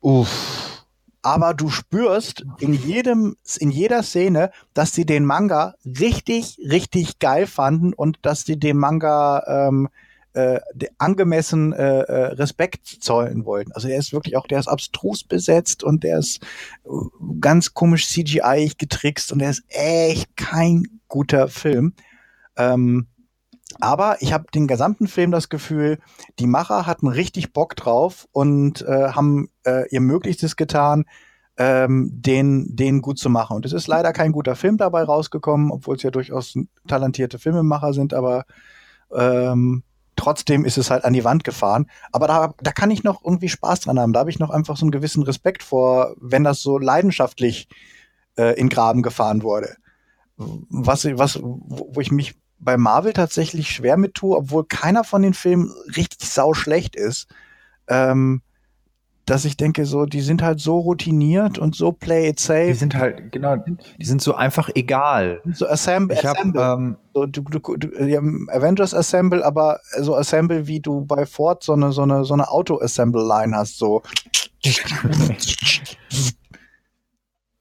uff. 0.00 0.84
Aber 1.22 1.54
du 1.54 1.70
spürst 1.70 2.44
in 2.58 2.74
jedem, 2.74 3.36
in 3.58 3.70
jeder 3.70 4.02
Szene, 4.02 4.50
dass 4.74 4.92
sie 4.92 5.06
den 5.06 5.24
Manga 5.24 5.74
richtig, 5.86 6.58
richtig 6.68 7.18
geil 7.18 7.46
fanden 7.46 7.94
und 7.94 8.18
dass 8.20 8.44
sie 8.44 8.58
dem 8.58 8.76
Manga 8.76 9.42
ähm, 9.68 9.88
äh, 10.34 10.60
angemessen 10.98 11.72
äh, 11.72 12.00
äh, 12.00 12.24
Respekt 12.34 12.86
zollen 12.86 13.46
wollten. 13.46 13.72
Also 13.72 13.88
er 13.88 13.98
ist 13.98 14.12
wirklich 14.12 14.36
auch, 14.36 14.46
der 14.46 14.58
ist 14.58 14.68
abstrus 14.68 15.24
besetzt 15.24 15.82
und 15.82 16.04
der 16.04 16.18
ist 16.18 16.42
äh, 16.84 16.88
ganz 17.40 17.72
komisch 17.72 18.08
CGI 18.08 18.72
getrickst 18.76 19.32
und 19.32 19.38
der 19.38 19.50
ist 19.50 19.62
echt 19.68 20.36
kein 20.36 21.00
guter 21.08 21.48
Film. 21.48 21.94
Ähm, 22.56 23.06
aber 23.80 24.16
ich 24.20 24.32
habe 24.32 24.46
den 24.54 24.66
gesamten 24.66 25.08
Film 25.08 25.30
das 25.30 25.48
Gefühl, 25.48 25.98
die 26.38 26.46
Macher 26.46 26.86
hatten 26.86 27.08
richtig 27.08 27.52
Bock 27.52 27.76
drauf 27.76 28.26
und 28.32 28.82
äh, 28.82 29.10
haben 29.10 29.48
äh, 29.64 29.88
ihr 29.90 30.00
Möglichstes 30.00 30.56
getan, 30.56 31.04
ähm, 31.56 32.10
den, 32.12 32.74
den 32.74 33.00
gut 33.00 33.18
zu 33.18 33.30
machen. 33.30 33.56
Und 33.56 33.64
es 33.64 33.72
ist 33.72 33.86
leider 33.86 34.12
kein 34.12 34.32
guter 34.32 34.56
Film 34.56 34.76
dabei 34.76 35.04
rausgekommen, 35.04 35.70
obwohl 35.70 35.96
es 35.96 36.02
ja 36.02 36.10
durchaus 36.10 36.54
talentierte 36.88 37.38
Filmemacher 37.38 37.92
sind, 37.92 38.12
aber 38.12 38.44
ähm, 39.14 39.84
trotzdem 40.16 40.64
ist 40.64 40.78
es 40.78 40.90
halt 40.90 41.04
an 41.04 41.12
die 41.12 41.24
Wand 41.24 41.44
gefahren. 41.44 41.86
Aber 42.12 42.26
da, 42.26 42.54
da 42.60 42.72
kann 42.72 42.90
ich 42.90 43.04
noch 43.04 43.22
irgendwie 43.24 43.48
Spaß 43.48 43.80
dran 43.80 43.98
haben. 43.98 44.12
Da 44.12 44.20
habe 44.20 44.30
ich 44.30 44.38
noch 44.38 44.50
einfach 44.50 44.76
so 44.76 44.84
einen 44.84 44.92
gewissen 44.92 45.22
Respekt 45.22 45.62
vor, 45.62 46.14
wenn 46.20 46.44
das 46.44 46.60
so 46.60 46.78
leidenschaftlich 46.78 47.68
äh, 48.36 48.58
in 48.58 48.68
Graben 48.68 49.02
gefahren 49.02 49.42
wurde. 49.42 49.76
Was, 50.36 51.04
was, 51.04 51.38
wo 51.42 52.00
ich 52.00 52.10
mich 52.10 52.34
bei 52.64 52.76
Marvel 52.76 53.12
tatsächlich 53.12 53.70
schwer 53.70 53.96
mit 53.96 54.14
tue, 54.14 54.36
obwohl 54.36 54.64
keiner 54.64 55.04
von 55.04 55.22
den 55.22 55.34
Filmen 55.34 55.70
richtig 55.96 56.30
sau 56.30 56.54
schlecht 56.54 56.96
ist. 56.96 57.28
Ähm, 57.88 58.42
dass 59.26 59.46
ich 59.46 59.56
denke, 59.56 59.86
so, 59.86 60.04
die 60.04 60.20
sind 60.20 60.42
halt 60.42 60.60
so 60.60 60.78
routiniert 60.78 61.58
und 61.58 61.74
so 61.74 61.92
play 61.92 62.28
it 62.28 62.38
safe. 62.38 62.66
Die 62.66 62.74
sind 62.74 62.94
halt, 62.94 63.32
genau, 63.32 63.56
die 63.56 64.04
sind 64.04 64.20
so 64.20 64.34
einfach 64.34 64.68
egal. 64.74 65.40
So 65.52 65.66
Assemble, 65.66 66.16
ich 66.16 66.28
Assemble. 66.28 66.62
Hab, 66.62 66.78
ähm, 66.78 66.96
so, 67.14 67.24
du, 67.24 67.40
du, 67.40 67.58
du, 67.58 67.88
Avengers 68.52 68.92
Assemble, 68.94 69.42
aber 69.42 69.80
so 69.98 70.14
Assemble, 70.14 70.66
wie 70.66 70.80
du 70.80 71.06
bei 71.06 71.24
Ford 71.24 71.62
so 71.62 71.72
eine, 71.72 71.92
so 71.92 72.02
eine, 72.02 72.24
so 72.24 72.34
eine 72.34 72.50
Auto-Assemble-Line 72.50 73.56
hast, 73.56 73.78
so. 73.78 74.02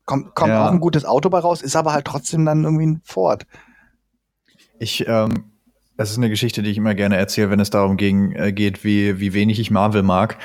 kommt 0.06 0.36
kommt 0.36 0.50
ja. 0.50 0.68
auch 0.68 0.72
ein 0.72 0.82
gutes 0.82 1.06
Auto 1.06 1.30
bei 1.30 1.40
raus, 1.40 1.62
ist 1.62 1.78
aber 1.78 1.94
halt 1.94 2.06
trotzdem 2.06 2.46
dann 2.46 2.66
irgendwie 2.66 2.88
ein 2.88 3.02
Ford. 3.06 3.46
Ich, 4.80 5.08
ähm, 5.08 5.46
das 5.96 6.10
ist 6.10 6.18
eine 6.18 6.30
Geschichte, 6.30 6.64
die 6.64 6.72
ich 6.72 6.78
immer 6.78 6.96
gerne 6.96 7.18
erzähle, 7.18 7.52
wenn 7.52 7.60
es 7.60 7.70
darum 7.70 7.98
ging, 7.98 8.32
äh, 8.32 8.52
geht, 8.52 8.84
wie, 8.84 9.20
wie 9.20 9.34
wenig 9.34 9.60
ich 9.60 9.70
Marvel 9.70 10.02
mag. 10.02 10.38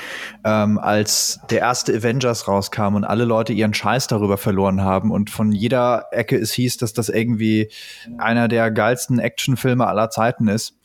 Ähm, 0.43 0.77
als 0.77 1.39
der 1.49 1.59
erste 1.59 1.93
Avengers 1.95 2.47
rauskam 2.47 2.95
und 2.95 3.03
alle 3.03 3.25
Leute 3.25 3.53
ihren 3.53 3.73
Scheiß 3.73 4.07
darüber 4.07 4.37
verloren 4.37 4.81
haben 4.81 5.11
und 5.11 5.29
von 5.29 5.51
jeder 5.51 6.05
Ecke 6.11 6.37
es 6.37 6.51
hieß, 6.53 6.77
dass 6.77 6.93
das 6.93 7.09
irgendwie 7.09 7.69
einer 8.17 8.47
der 8.47 8.69
geilsten 8.69 9.19
Actionfilme 9.19 9.87
aller 9.87 10.09
Zeiten 10.11 10.47
ist. 10.47 10.77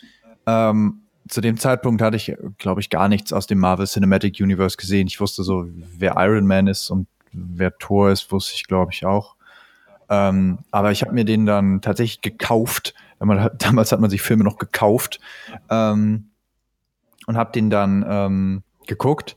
Ähm, 0.47 1.03
zu 1.29 1.41
dem 1.41 1.59
Zeitpunkt 1.59 2.03
hatte 2.03 2.17
ich, 2.17 2.35
glaube 2.59 2.81
ich, 2.81 2.91
gar 2.91 3.09
nichts 3.09 3.33
aus 3.33 3.47
dem 3.47 3.59
Marvel 3.59 3.87
Cinematic 3.87 4.41
Universe 4.41 4.77
gesehen. 4.77 5.07
Ich 5.07 5.21
wusste 5.21 5.43
so, 5.43 5.67
wer 5.99 6.15
Iron 6.17 6.47
Man 6.47 6.67
ist 6.67 6.91
und 6.91 7.07
wer 7.33 7.77
Thor 7.79 8.11
ist, 8.11 8.31
wusste 8.31 8.53
ich, 8.55 8.67
glaube 8.67 8.93
ich, 8.93 9.05
auch. 9.07 9.37
Ähm, 10.11 10.59
aber 10.71 10.93
ich 10.93 11.03
habe 11.03 11.13
mir 11.13 11.25
den 11.25 11.47
dann 11.47 11.81
tatsächlich 11.81 12.21
gekauft. 12.21 12.95
Damals 13.59 13.93
hat 13.93 14.01
man 14.01 14.11
sich 14.11 14.23
Filme 14.23 14.45
noch 14.45 14.59
gekauft 14.59 15.21
ähm, 15.71 16.31
und 17.27 17.37
habe 17.37 17.53
den 17.53 17.71
dann 17.71 18.05
ähm, 18.09 18.62
geguckt. 18.87 19.37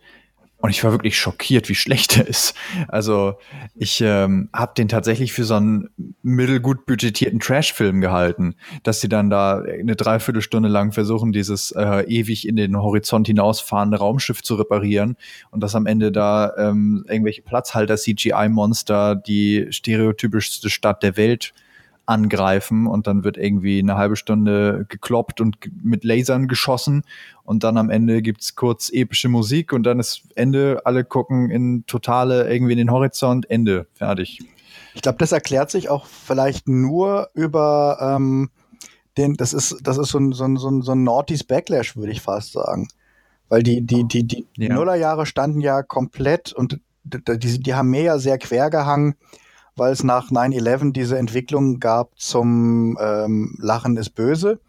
Und 0.59 0.71
ich 0.71 0.83
war 0.83 0.91
wirklich 0.91 1.19
schockiert, 1.19 1.69
wie 1.69 1.75
schlecht 1.75 2.17
er 2.17 2.27
ist. 2.27 2.55
Also 2.87 3.35
ich 3.75 4.01
ähm, 4.01 4.49
habe 4.51 4.73
den 4.75 4.87
tatsächlich 4.87 5.31
für 5.31 5.43
so 5.43 5.53
einen 5.53 5.89
mittelgut 6.23 6.87
budgetierten 6.87 7.39
Trash-Film 7.39 8.01
gehalten, 8.01 8.55
dass 8.81 8.99
sie 8.99 9.07
dann 9.07 9.29
da 9.29 9.61
eine 9.61 9.95
Dreiviertelstunde 9.95 10.67
lang 10.67 10.93
versuchen, 10.93 11.31
dieses 11.31 11.71
äh, 11.71 12.01
ewig 12.07 12.47
in 12.47 12.55
den 12.55 12.75
Horizont 12.75 13.27
hinausfahrende 13.27 13.99
Raumschiff 13.99 14.41
zu 14.41 14.55
reparieren 14.55 15.15
und 15.51 15.61
dass 15.61 15.75
am 15.75 15.85
Ende 15.85 16.11
da 16.11 16.51
ähm, 16.57 17.05
irgendwelche 17.07 17.43
Platzhalter-CGI-Monster 17.43 19.15
die 19.15 19.67
stereotypischste 19.69 20.71
Stadt 20.71 21.03
der 21.03 21.17
Welt 21.17 21.53
angreifen 22.07 22.87
und 22.87 23.05
dann 23.05 23.23
wird 23.23 23.37
irgendwie 23.37 23.79
eine 23.79 23.97
halbe 23.97 24.15
Stunde 24.15 24.85
gekloppt 24.89 25.41
und 25.41 25.57
mit 25.83 26.03
Lasern 26.03 26.47
geschossen 26.47 27.03
und 27.43 27.63
dann 27.63 27.77
am 27.77 27.89
Ende 27.89 28.21
gibt's 28.21 28.55
kurz 28.55 28.89
epische 28.91 29.29
Musik 29.29 29.73
und 29.73 29.83
dann 29.83 29.99
ist 29.99 30.23
Ende, 30.35 30.81
alle 30.85 31.03
gucken 31.03 31.49
in 31.49 31.85
totale 31.85 32.51
irgendwie 32.51 32.73
in 32.73 32.77
den 32.77 32.91
Horizont, 32.91 33.49
Ende, 33.49 33.87
fertig. 33.93 34.39
Ich 34.95 35.01
glaube, 35.01 35.17
das 35.19 35.31
erklärt 35.31 35.69
sich 35.69 35.89
auch 35.89 36.05
vielleicht 36.05 36.67
nur 36.67 37.29
über 37.33 37.97
ähm, 38.01 38.49
den, 39.17 39.35
das 39.35 39.53
ist, 39.53 39.77
das 39.83 39.97
ist 39.97 40.09
so 40.09 40.19
ein, 40.19 40.31
so 40.31 40.45
ein, 40.45 40.57
so 40.57 40.69
ein, 40.69 40.81
so 40.81 40.93
ein 40.93 41.03
Naughty's 41.03 41.43
Backlash, 41.43 41.97
würde 41.97 42.11
ich 42.11 42.21
fast 42.21 42.53
sagen. 42.53 42.87
Weil 43.49 43.63
die, 43.63 43.81
die, 43.81 44.05
die, 44.05 44.25
die 44.25 44.47
ja. 44.55 44.73
Nullerjahre 44.73 45.25
standen 45.25 45.61
ja 45.61 45.83
komplett 45.83 46.53
und 46.53 46.79
die, 47.03 47.59
die 47.59 47.75
haben 47.75 47.89
mir 47.89 48.01
ja 48.01 48.17
sehr 48.17 48.37
quer 48.37 48.69
gehangen, 48.69 49.15
weil 49.77 49.93
es 49.93 50.03
nach 50.03 50.31
9-11 50.31 50.91
diese 50.91 51.17
Entwicklung 51.17 51.79
gab 51.79 52.19
zum 52.19 52.97
ähm, 52.99 53.55
Lachen 53.59 53.95
ist 53.97 54.11
böse, 54.11 54.59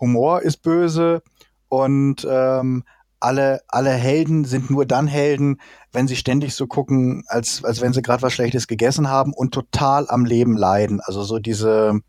Humor 0.00 0.42
ist 0.42 0.62
böse 0.62 1.22
und 1.68 2.26
ähm, 2.28 2.84
alle, 3.20 3.60
alle 3.68 3.90
Helden 3.90 4.44
sind 4.44 4.70
nur 4.70 4.86
dann 4.86 5.06
Helden, 5.06 5.60
wenn 5.92 6.08
sie 6.08 6.16
ständig 6.16 6.54
so 6.54 6.66
gucken, 6.66 7.24
als, 7.26 7.64
als 7.64 7.80
wenn 7.80 7.92
sie 7.92 8.02
gerade 8.02 8.22
was 8.22 8.32
Schlechtes 8.32 8.68
gegessen 8.68 9.08
haben 9.08 9.32
und 9.32 9.52
total 9.52 10.08
am 10.08 10.24
Leben 10.24 10.56
leiden. 10.56 11.00
Also 11.00 11.22
so 11.24 11.38
diese, 11.38 12.00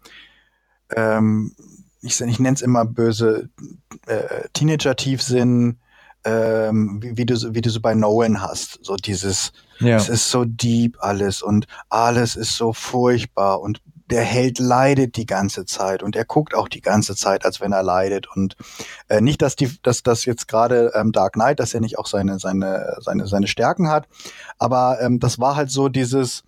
ähm, 0.95 1.55
ich, 2.01 2.21
ich 2.21 2.39
nenne 2.39 2.55
es 2.55 2.61
immer 2.61 2.85
böse, 2.85 3.49
äh, 4.05 4.47
Teenager-Tiefsinn, 4.53 5.79
ähm, 6.25 6.99
wie, 7.01 7.17
wie, 7.17 7.25
du, 7.25 7.35
wie 7.53 7.61
du 7.61 7.69
so 7.69 7.79
bei 7.79 7.93
Nolan 7.93 8.41
hast. 8.41 8.79
So 8.81 8.95
dieses, 8.95 9.51
ja. 9.79 9.95
es 9.95 10.09
ist 10.09 10.29
so 10.29 10.45
deep 10.45 10.97
alles 10.99 11.41
und 11.41 11.65
alles 11.89 12.35
ist 12.35 12.55
so 12.55 12.73
furchtbar 12.73 13.61
und 13.61 13.81
der 14.09 14.23
Held 14.23 14.57
leidet 14.57 15.17
die 15.17 15.27
ganze 15.27 15.65
Zeit 15.65 16.01
und 16.01 16.15
er 16.15 16.25
guckt 16.25 16.55
auch 16.55 16.67
die 16.67 16.81
ganze 16.81 17.15
Zeit, 17.15 17.45
als 17.45 17.61
wenn 17.61 17.71
er 17.71 17.83
leidet. 17.83 18.27
Und 18.35 18.55
äh, 19.07 19.21
nicht, 19.21 19.41
dass 19.41 19.55
die, 19.55 19.69
dass 19.83 20.01
das 20.01 20.25
jetzt 20.25 20.47
gerade 20.47 20.91
ähm, 20.95 21.11
Dark 21.11 21.33
Knight, 21.33 21.59
dass 21.59 21.73
er 21.73 21.79
nicht 21.79 21.99
auch 21.99 22.07
seine, 22.07 22.39
seine, 22.39 22.97
seine, 23.01 23.27
seine 23.27 23.47
Stärken 23.47 23.89
hat, 23.89 24.07
aber 24.57 24.99
ähm, 25.01 25.19
das 25.19 25.39
war 25.39 25.55
halt 25.55 25.69
so 25.69 25.89
dieses 25.89 26.43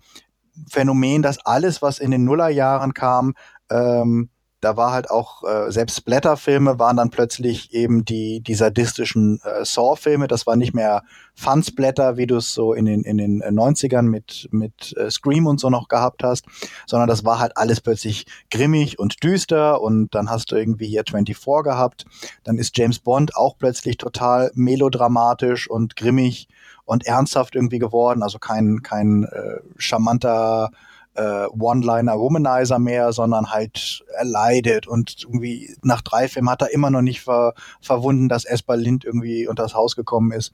Phänomen, 0.68 1.22
dass 1.22 1.38
alles, 1.46 1.82
was 1.82 1.98
in 1.98 2.10
den 2.10 2.24
Nullerjahren 2.24 2.94
kam, 2.94 3.34
ähm, 3.70 4.28
da 4.62 4.76
war 4.76 4.92
halt 4.92 5.10
auch, 5.10 5.42
äh, 5.42 5.72
selbst 5.72 5.96
Splatter-Filme 5.96 6.78
waren 6.78 6.96
dann 6.96 7.10
plötzlich 7.10 7.74
eben 7.74 8.04
die, 8.04 8.40
die 8.40 8.54
sadistischen 8.54 9.40
äh, 9.42 9.64
Saw-Filme. 9.64 10.28
Das 10.28 10.46
war 10.46 10.54
nicht 10.54 10.72
mehr 10.72 11.02
Fun-Splatter, 11.34 12.16
wie 12.16 12.28
du 12.28 12.36
es 12.36 12.54
so 12.54 12.72
in 12.72 12.84
den, 12.84 13.02
in 13.02 13.18
den 13.18 13.42
90ern 13.42 13.98
äh, 13.98 14.02
mit, 14.02 14.48
mit 14.52 14.96
äh, 14.96 15.10
Scream 15.10 15.48
und 15.48 15.58
so 15.58 15.68
noch 15.68 15.88
gehabt 15.88 16.22
hast, 16.22 16.44
sondern 16.86 17.08
das 17.08 17.24
war 17.24 17.40
halt 17.40 17.56
alles 17.56 17.80
plötzlich 17.80 18.24
grimmig 18.52 19.00
und 19.00 19.24
düster 19.24 19.80
und 19.80 20.14
dann 20.14 20.30
hast 20.30 20.52
du 20.52 20.56
irgendwie 20.56 20.86
hier 20.86 21.02
24 21.04 21.64
gehabt. 21.64 22.04
Dann 22.44 22.56
ist 22.56 22.78
James 22.78 23.00
Bond 23.00 23.36
auch 23.36 23.58
plötzlich 23.58 23.96
total 23.96 24.52
melodramatisch 24.54 25.68
und 25.68 25.96
grimmig 25.96 26.46
und 26.84 27.04
ernsthaft 27.04 27.56
irgendwie 27.56 27.80
geworden. 27.80 28.22
Also 28.22 28.38
kein, 28.38 28.82
kein 28.82 29.24
äh, 29.24 29.58
charmanter 29.76 30.70
äh, 31.14 31.46
One-Liner 31.46 32.18
Womanizer 32.18 32.78
mehr, 32.78 33.12
sondern 33.12 33.50
halt 33.50 34.04
er 34.16 34.24
leidet 34.24 34.86
und 34.86 35.24
irgendwie 35.24 35.76
nach 35.82 36.00
drei 36.00 36.28
Filmen 36.28 36.50
hat 36.50 36.62
er 36.62 36.72
immer 36.72 36.90
noch 36.90 37.02
nicht 37.02 37.20
ver 37.22 37.54
verwunden, 37.80 38.28
dass 38.28 38.44
Esper 38.44 38.76
Lind 38.76 39.04
irgendwie 39.04 39.46
unter 39.46 39.62
das 39.62 39.74
Haus 39.74 39.96
gekommen 39.96 40.32
ist. 40.32 40.52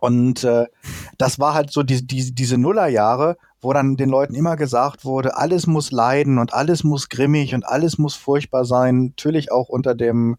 Und 0.00 0.44
äh, 0.44 0.66
das 1.18 1.38
war 1.38 1.52
halt 1.52 1.70
so 1.70 1.82
die, 1.82 2.06
die, 2.06 2.34
diese 2.34 2.56
Nullerjahre, 2.56 3.36
wo 3.60 3.72
dann 3.74 3.96
den 3.96 4.08
Leuten 4.08 4.34
immer 4.34 4.56
gesagt 4.56 5.04
wurde, 5.04 5.36
alles 5.36 5.66
muss 5.66 5.90
leiden 5.90 6.38
und 6.38 6.54
alles 6.54 6.82
muss 6.84 7.10
grimmig 7.10 7.54
und 7.54 7.66
alles 7.66 7.98
muss 7.98 8.14
furchtbar 8.14 8.64
sein. 8.64 9.08
Natürlich 9.08 9.52
auch 9.52 9.68
unter 9.68 9.94
dem 9.94 10.38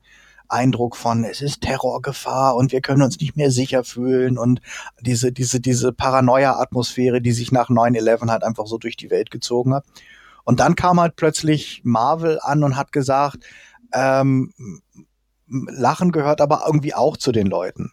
Eindruck 0.51 0.95
von, 0.95 1.23
es 1.23 1.41
ist 1.41 1.61
Terrorgefahr 1.61 2.55
und 2.55 2.71
wir 2.71 2.81
können 2.81 3.01
uns 3.01 3.19
nicht 3.19 3.37
mehr 3.37 3.51
sicher 3.51 3.83
fühlen 3.83 4.37
und 4.37 4.61
diese, 4.99 5.31
diese, 5.31 5.59
diese 5.59 5.93
Paranoia-Atmosphäre, 5.93 7.21
die 7.21 7.31
sich 7.31 7.51
nach 7.51 7.69
9-11 7.69 8.29
halt 8.29 8.43
einfach 8.43 8.67
so 8.67 8.77
durch 8.77 8.97
die 8.97 9.09
Welt 9.09 9.31
gezogen 9.31 9.73
hat. 9.73 9.85
Und 10.43 10.59
dann 10.59 10.75
kam 10.75 10.99
halt 10.99 11.15
plötzlich 11.15 11.81
Marvel 11.83 12.39
an 12.41 12.63
und 12.63 12.75
hat 12.75 12.91
gesagt, 12.91 13.45
ähm, 13.93 14.53
Lachen 15.47 16.11
gehört 16.11 16.41
aber 16.41 16.63
irgendwie 16.65 16.93
auch 16.93 17.17
zu 17.17 17.31
den 17.31 17.47
Leuten. 17.47 17.91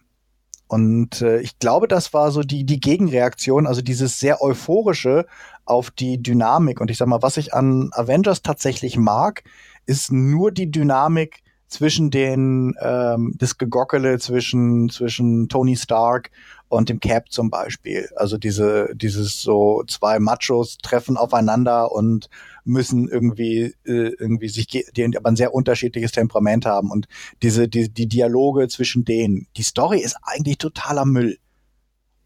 Und 0.67 1.21
äh, 1.21 1.39
ich 1.39 1.57
glaube, 1.57 1.87
das 1.87 2.13
war 2.13 2.31
so 2.31 2.41
die, 2.41 2.63
die 2.63 2.79
Gegenreaktion, 2.79 3.65
also 3.65 3.81
dieses 3.81 4.19
sehr 4.19 4.41
euphorische 4.41 5.25
auf 5.65 5.89
die 5.89 6.21
Dynamik. 6.21 6.79
Und 6.79 6.91
ich 6.91 6.97
sag 6.97 7.07
mal, 7.07 7.23
was 7.23 7.37
ich 7.37 7.53
an 7.53 7.89
Avengers 7.93 8.43
tatsächlich 8.43 8.95
mag, 8.95 9.43
ist 9.87 10.11
nur 10.11 10.51
die 10.51 10.69
Dynamik 10.69 11.41
zwischen 11.69 12.09
den, 12.11 12.75
ähm, 12.81 13.33
das 13.37 13.57
Gegockele 13.57 14.19
zwischen, 14.19 14.89
zwischen 14.89 15.47
Tony 15.47 15.77
Stark 15.77 16.31
und 16.67 16.89
dem 16.89 16.99
Cap 16.99 17.31
zum 17.31 17.49
Beispiel. 17.49 18.09
Also 18.15 18.37
diese, 18.37 18.89
dieses 18.95 19.41
so 19.41 19.83
zwei 19.87 20.19
Machos 20.19 20.77
treffen 20.79 21.15
aufeinander 21.15 21.91
und 21.91 22.29
müssen 22.65 23.07
irgendwie, 23.07 23.75
äh, 23.85 24.13
irgendwie 24.19 24.49
sich, 24.49 24.67
die 24.67 25.17
aber 25.17 25.29
ein 25.29 25.35
sehr 25.35 25.53
unterschiedliches 25.53 26.11
Temperament 26.11 26.65
haben 26.65 26.91
und 26.91 27.07
diese, 27.41 27.67
die, 27.67 27.89
die 27.89 28.07
Dialoge 28.07 28.67
zwischen 28.67 29.05
denen. 29.05 29.47
Die 29.55 29.63
Story 29.63 29.99
ist 29.99 30.17
eigentlich 30.23 30.57
totaler 30.57 31.05
Müll. 31.05 31.37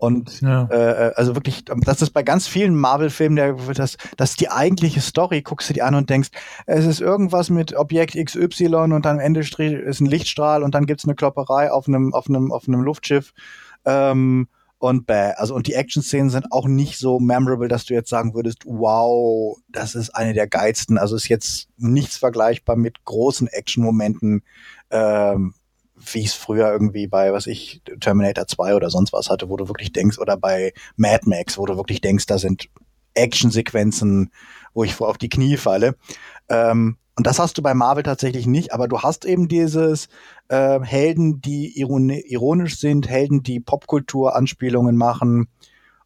Und 0.03 0.41
ja. 0.41 0.67
äh, 0.69 1.13
also 1.15 1.33
wirklich, 1.33 1.63
das 1.63 2.01
ist 2.01 2.09
bei 2.09 2.23
ganz 2.23 2.45
vielen 2.45 2.75
Marvel-Filmen, 2.75 3.55
das, 3.73 3.95
das 4.17 4.31
ist 4.31 4.41
die 4.41 4.49
eigentliche 4.49 4.99
Story, 4.99 5.41
guckst 5.41 5.69
du 5.69 5.73
die 5.73 5.81
an 5.81 5.95
und 5.95 6.09
denkst, 6.09 6.27
es 6.65 6.85
ist 6.85 6.99
irgendwas 6.99 7.49
mit 7.49 7.73
Objekt 7.73 8.15
XY 8.15 8.65
und 8.65 9.05
dann 9.05 9.15
am 9.15 9.19
Ende 9.19 9.39
ist 9.39 10.01
ein 10.01 10.05
Lichtstrahl 10.05 10.61
und 10.61 10.75
dann 10.75 10.87
gibt's 10.87 11.05
eine 11.05 11.15
Klopperei 11.15 11.71
auf 11.71 11.87
einem, 11.87 12.13
auf 12.13 12.27
einem, 12.27 12.51
auf 12.51 12.67
einem 12.67 12.81
Luftschiff. 12.81 13.31
Ähm, 13.85 14.49
und 14.77 15.07
bäh. 15.07 15.31
Also, 15.37 15.55
und 15.55 15.67
die 15.67 15.75
Action-Szenen 15.75 16.29
sind 16.29 16.51
auch 16.51 16.67
nicht 16.67 16.99
so 16.99 17.21
memorable, 17.21 17.69
dass 17.69 17.85
du 17.85 17.93
jetzt 17.93 18.09
sagen 18.09 18.33
würdest, 18.33 18.65
wow, 18.65 19.57
das 19.69 19.95
ist 19.95 20.09
eine 20.09 20.33
der 20.33 20.47
geilsten. 20.47 20.97
Also 20.97 21.15
ist 21.15 21.29
jetzt 21.29 21.69
nichts 21.77 22.17
vergleichbar 22.17 22.75
mit 22.75 23.05
großen 23.05 23.47
Action-Momenten, 23.47 24.43
ähm, 24.91 25.53
wie 26.11 26.23
es 26.23 26.33
früher 26.33 26.71
irgendwie 26.71 27.07
bei, 27.07 27.33
was 27.33 27.47
ich, 27.47 27.81
Terminator 27.99 28.47
2 28.47 28.75
oder 28.75 28.89
sonst 28.89 29.13
was 29.13 29.29
hatte, 29.29 29.49
wo 29.49 29.57
du 29.57 29.67
wirklich 29.67 29.93
denkst, 29.93 30.19
oder 30.19 30.37
bei 30.37 30.73
Mad 30.95 31.21
Max, 31.25 31.57
wo 31.57 31.65
du 31.65 31.77
wirklich 31.77 32.01
denkst, 32.01 32.25
da 32.25 32.37
sind 32.37 32.69
Actionsequenzen, 33.13 34.31
wo 34.73 34.83
ich 34.83 34.95
vor 34.95 35.09
auf 35.09 35.17
die 35.17 35.29
Knie 35.29 35.57
falle. 35.57 35.95
Ähm, 36.49 36.97
und 37.15 37.27
das 37.27 37.37
hast 37.37 37.57
du 37.57 37.61
bei 37.61 37.75
Marvel 37.75 38.03
tatsächlich 38.03 38.47
nicht, 38.47 38.73
aber 38.73 38.87
du 38.87 39.01
hast 39.01 39.25
eben 39.25 39.47
dieses 39.47 40.07
äh, 40.47 40.79
Helden, 40.81 41.41
die 41.41 41.79
ironisch 41.79 42.79
sind, 42.79 43.07
Helden, 43.07 43.43
die 43.43 43.59
Popkultur-Anspielungen 43.59 44.97
machen. 44.97 45.47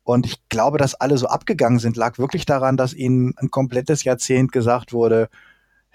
Und 0.03 0.25
ich 0.25 0.47
glaube, 0.49 0.77
dass 0.77 0.95
alle 0.95 1.17
so 1.17 1.27
abgegangen 1.27 1.79
sind, 1.79 1.95
lag 1.95 2.17
wirklich 2.17 2.45
daran, 2.45 2.75
dass 2.75 2.93
ihnen 2.93 3.33
ein 3.37 3.51
komplettes 3.51 4.03
Jahrzehnt 4.03 4.51
gesagt 4.51 4.91
wurde, 4.91 5.29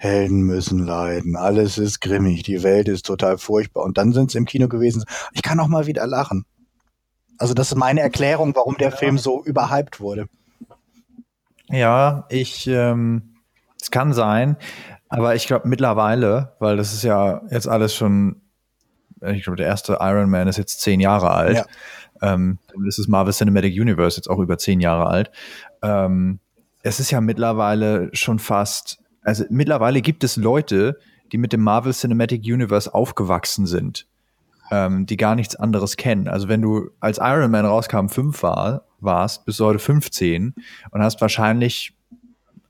Helden 0.03 0.41
müssen 0.41 0.79
leiden, 0.79 1.35
alles 1.35 1.77
ist 1.77 2.01
grimmig, 2.01 2.43
die 2.43 2.61
Welt 2.61 2.87
ist 2.87 3.05
total 3.05 3.37
furchtbar. 3.37 3.83
Und 3.83 3.97
dann 3.97 4.11
sind 4.11 4.31
sie 4.31 4.37
im 4.37 4.45
Kino 4.45 4.67
gewesen, 4.67 5.05
ich 5.31 5.41
kann 5.41 5.59
auch 5.59 5.67
mal 5.67 5.87
wieder 5.87 6.05
lachen. 6.05 6.45
Also 7.37 7.53
das 7.53 7.71
ist 7.71 7.77
meine 7.77 8.01
Erklärung, 8.01 8.55
warum 8.55 8.77
der 8.77 8.91
Film 8.91 9.17
so 9.17 9.43
überhyped 9.43 9.99
wurde. 9.99 10.27
Ja, 11.69 12.25
ich, 12.29 12.67
ähm, 12.67 13.37
es 13.81 13.91
kann 13.91 14.13
sein, 14.13 14.57
aber 15.09 15.35
ich 15.35 15.47
glaube 15.47 15.67
mittlerweile, 15.67 16.55
weil 16.59 16.77
das 16.77 16.93
ist 16.93 17.03
ja 17.03 17.41
jetzt 17.49 17.67
alles 17.67 17.95
schon, 17.95 18.41
ich 19.21 19.43
glaube, 19.43 19.57
der 19.57 19.67
erste 19.67 19.97
Iron 20.01 20.29
Man 20.29 20.47
ist 20.47 20.57
jetzt 20.57 20.81
zehn 20.81 20.99
Jahre 20.99 21.31
alt. 21.31 21.57
Ja. 22.21 22.33
Ähm, 22.33 22.59
dann 22.73 22.85
ist 22.85 22.99
das 22.99 23.07
Marvel 23.07 23.33
Cinematic 23.33 23.73
Universe 23.73 24.17
jetzt 24.17 24.29
auch 24.29 24.39
über 24.39 24.57
zehn 24.57 24.79
Jahre 24.79 25.07
alt. 25.07 25.31
Ähm, 25.81 26.39
es 26.81 26.99
ist 26.99 27.11
ja 27.11 27.21
mittlerweile 27.21 28.09
schon 28.13 28.39
fast 28.39 29.02
also 29.23 29.45
mittlerweile 29.49 30.01
gibt 30.01 30.23
es 30.23 30.37
Leute, 30.37 30.99
die 31.31 31.37
mit 31.37 31.53
dem 31.53 31.61
Marvel 31.61 31.93
Cinematic 31.93 32.43
Universe 32.43 32.93
aufgewachsen 32.93 33.65
sind, 33.65 34.07
ähm, 34.71 35.05
die 35.05 35.17
gar 35.17 35.35
nichts 35.35 35.55
anderes 35.55 35.97
kennen. 35.97 36.27
Also 36.27 36.47
wenn 36.47 36.61
du 36.61 36.89
als 36.99 37.17
Iron 37.17 37.51
Man 37.51 37.65
rauskam, 37.65 38.07
fünf 38.07 38.43
war, 38.43 38.83
warst, 38.99 39.45
bis 39.45 39.59
heute 39.59 39.79
15 39.79 40.53
und 40.91 41.01
hast 41.01 41.21
wahrscheinlich, 41.21 41.93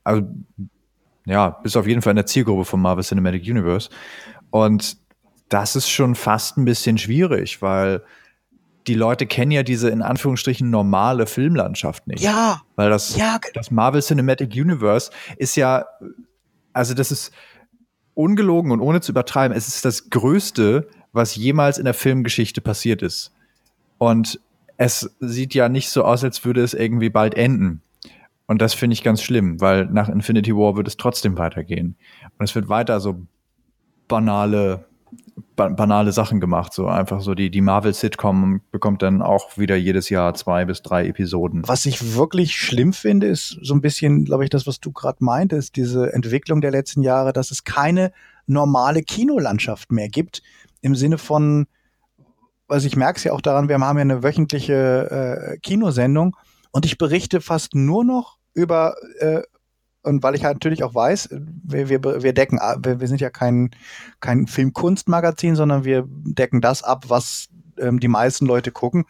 also 0.02 0.22
ja, 1.26 1.50
bist 1.62 1.76
auf 1.76 1.86
jeden 1.86 2.02
Fall 2.02 2.10
in 2.12 2.16
der 2.16 2.26
Zielgruppe 2.26 2.64
vom 2.64 2.82
Marvel 2.82 3.04
Cinematic 3.04 3.42
Universe. 3.44 3.90
Und 4.50 4.98
das 5.48 5.76
ist 5.76 5.88
schon 5.88 6.14
fast 6.14 6.56
ein 6.56 6.64
bisschen 6.64 6.98
schwierig, 6.98 7.62
weil 7.62 8.02
die 8.86 8.94
Leute 8.94 9.26
kennen 9.26 9.50
ja 9.50 9.62
diese 9.62 9.88
in 9.88 10.02
Anführungsstrichen 10.02 10.68
normale 10.68 11.26
Filmlandschaft 11.26 12.06
nicht. 12.06 12.22
Ja. 12.22 12.62
Weil 12.76 12.90
das, 12.90 13.16
ja. 13.16 13.38
das 13.54 13.70
Marvel 13.70 14.02
Cinematic 14.02 14.52
Universe 14.52 15.10
ist 15.36 15.56
ja 15.56 15.86
also 16.74 16.92
das 16.92 17.10
ist 17.10 17.32
ungelogen 18.14 18.70
und 18.70 18.80
ohne 18.80 19.00
zu 19.00 19.12
übertreiben, 19.12 19.56
es 19.56 19.68
ist 19.68 19.84
das 19.84 20.10
Größte, 20.10 20.88
was 21.12 21.36
jemals 21.36 21.78
in 21.78 21.84
der 21.84 21.94
Filmgeschichte 21.94 22.60
passiert 22.60 23.02
ist. 23.02 23.32
Und 23.98 24.40
es 24.76 25.10
sieht 25.20 25.54
ja 25.54 25.68
nicht 25.68 25.88
so 25.88 26.04
aus, 26.04 26.24
als 26.24 26.44
würde 26.44 26.62
es 26.62 26.74
irgendwie 26.74 27.10
bald 27.10 27.34
enden. 27.34 27.80
Und 28.46 28.60
das 28.60 28.74
finde 28.74 28.94
ich 28.94 29.02
ganz 29.02 29.22
schlimm, 29.22 29.60
weil 29.60 29.86
nach 29.86 30.08
Infinity 30.08 30.54
War 30.54 30.76
wird 30.76 30.88
es 30.88 30.96
trotzdem 30.96 31.38
weitergehen. 31.38 31.96
Und 32.38 32.44
es 32.44 32.54
wird 32.54 32.68
weiter 32.68 33.00
so 33.00 33.22
banale, 34.08 34.76
ba 34.76 34.84
banale 35.56 36.12
Sachen 36.12 36.40
gemacht. 36.40 36.72
So 36.72 36.86
einfach 36.86 37.20
so 37.20 37.34
die, 37.34 37.50
die 37.50 37.60
Marvel-Sitcom 37.60 38.60
bekommt 38.70 39.02
dann 39.02 39.22
auch 39.22 39.56
wieder 39.56 39.76
jedes 39.76 40.08
Jahr 40.08 40.34
zwei 40.34 40.64
bis 40.64 40.82
drei 40.82 41.06
Episoden. 41.06 41.62
Was 41.66 41.86
ich 41.86 42.14
wirklich 42.14 42.56
schlimm 42.56 42.92
finde, 42.92 43.26
ist 43.26 43.58
so 43.62 43.74
ein 43.74 43.80
bisschen, 43.80 44.24
glaube 44.24 44.44
ich, 44.44 44.50
das, 44.50 44.66
was 44.66 44.80
du 44.80 44.92
gerade 44.92 45.22
meintest, 45.24 45.76
diese 45.76 46.12
Entwicklung 46.12 46.60
der 46.60 46.70
letzten 46.70 47.02
Jahre, 47.02 47.32
dass 47.32 47.50
es 47.50 47.64
keine 47.64 48.12
normale 48.46 49.02
Kinolandschaft 49.02 49.92
mehr 49.92 50.08
gibt. 50.08 50.42
Im 50.80 50.94
Sinne 50.94 51.18
von, 51.18 51.66
also 52.68 52.86
ich 52.86 52.96
merke 52.96 53.18
es 53.18 53.24
ja 53.24 53.32
auch 53.32 53.40
daran, 53.40 53.68
wir 53.68 53.78
haben 53.78 53.96
ja 53.96 54.02
eine 54.02 54.22
wöchentliche 54.22 55.54
äh, 55.54 55.58
Kinosendung 55.58 56.36
und 56.72 56.84
ich 56.84 56.98
berichte 56.98 57.40
fast 57.40 57.74
nur 57.74 58.04
noch 58.04 58.38
über, 58.52 58.94
äh, 59.18 59.42
und 60.04 60.22
weil 60.22 60.34
ich 60.34 60.44
halt 60.44 60.56
natürlich 60.56 60.84
auch 60.84 60.94
weiß, 60.94 61.30
wir, 61.30 61.88
wir, 61.88 62.22
wir 62.22 62.32
decken, 62.32 62.58
wir, 62.58 63.00
wir 63.00 63.08
sind 63.08 63.20
ja 63.20 63.30
kein, 63.30 63.70
kein 64.20 64.46
Filmkunstmagazin, 64.46 65.56
sondern 65.56 65.84
wir 65.84 66.04
decken 66.08 66.60
das 66.60 66.82
ab, 66.82 67.06
was 67.08 67.48
ähm, 67.78 68.00
die 68.00 68.08
meisten 68.08 68.46
Leute 68.46 68.70
gucken. 68.70 69.04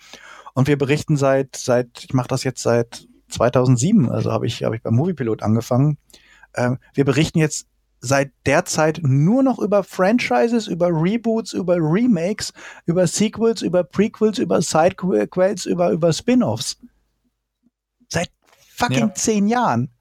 Und 0.54 0.68
wir 0.68 0.78
berichten 0.78 1.16
seit, 1.16 1.56
seit, 1.56 2.04
ich 2.04 2.14
mache 2.14 2.28
das 2.28 2.44
jetzt 2.44 2.62
seit 2.62 3.08
2007, 3.28 4.08
also 4.08 4.30
habe 4.30 4.46
ich, 4.46 4.62
hab 4.62 4.72
ich 4.72 4.82
beim 4.82 4.94
Moviepilot 4.94 5.42
angefangen. 5.42 5.98
Ähm, 6.54 6.78
wir 6.94 7.04
berichten 7.04 7.38
jetzt 7.38 7.66
seit 8.00 8.32
der 8.46 8.64
Zeit 8.64 9.00
nur 9.02 9.42
noch 9.42 9.58
über 9.58 9.82
Franchises, 9.82 10.68
über 10.68 10.88
Reboots, 10.88 11.54
über 11.54 11.76
Remakes, 11.76 12.52
über 12.86 13.06
Sequels, 13.06 13.62
über 13.62 13.82
Prequels, 13.82 14.38
über 14.38 14.62
Sidequels, 14.62 15.66
über, 15.66 15.90
über 15.90 16.12
Spin-offs. 16.12 16.76
Seit 18.08 18.30
fucking 18.76 19.08
ja. 19.08 19.14
zehn 19.14 19.48
Jahren. 19.48 19.93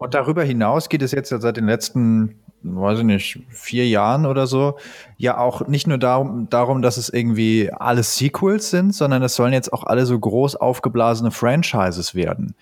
Und 0.00 0.14
darüber 0.14 0.42
hinaus 0.42 0.88
geht 0.88 1.02
es 1.02 1.12
jetzt 1.12 1.30
ja 1.30 1.38
seit 1.40 1.58
den 1.58 1.66
letzten, 1.66 2.40
weiß 2.62 3.00
ich 3.00 3.04
nicht, 3.04 3.38
vier 3.50 3.86
Jahren 3.86 4.24
oder 4.24 4.46
so, 4.46 4.78
ja 5.18 5.36
auch 5.36 5.68
nicht 5.68 5.86
nur 5.86 5.98
darum, 5.98 6.48
darum, 6.48 6.80
dass 6.80 6.96
es 6.96 7.10
irgendwie 7.10 7.70
alle 7.70 8.02
Sequels 8.02 8.70
sind, 8.70 8.94
sondern 8.94 9.22
es 9.22 9.34
sollen 9.34 9.52
jetzt 9.52 9.74
auch 9.74 9.84
alle 9.84 10.06
so 10.06 10.18
groß 10.18 10.56
aufgeblasene 10.56 11.30
Franchises 11.30 12.14
werden. 12.14 12.54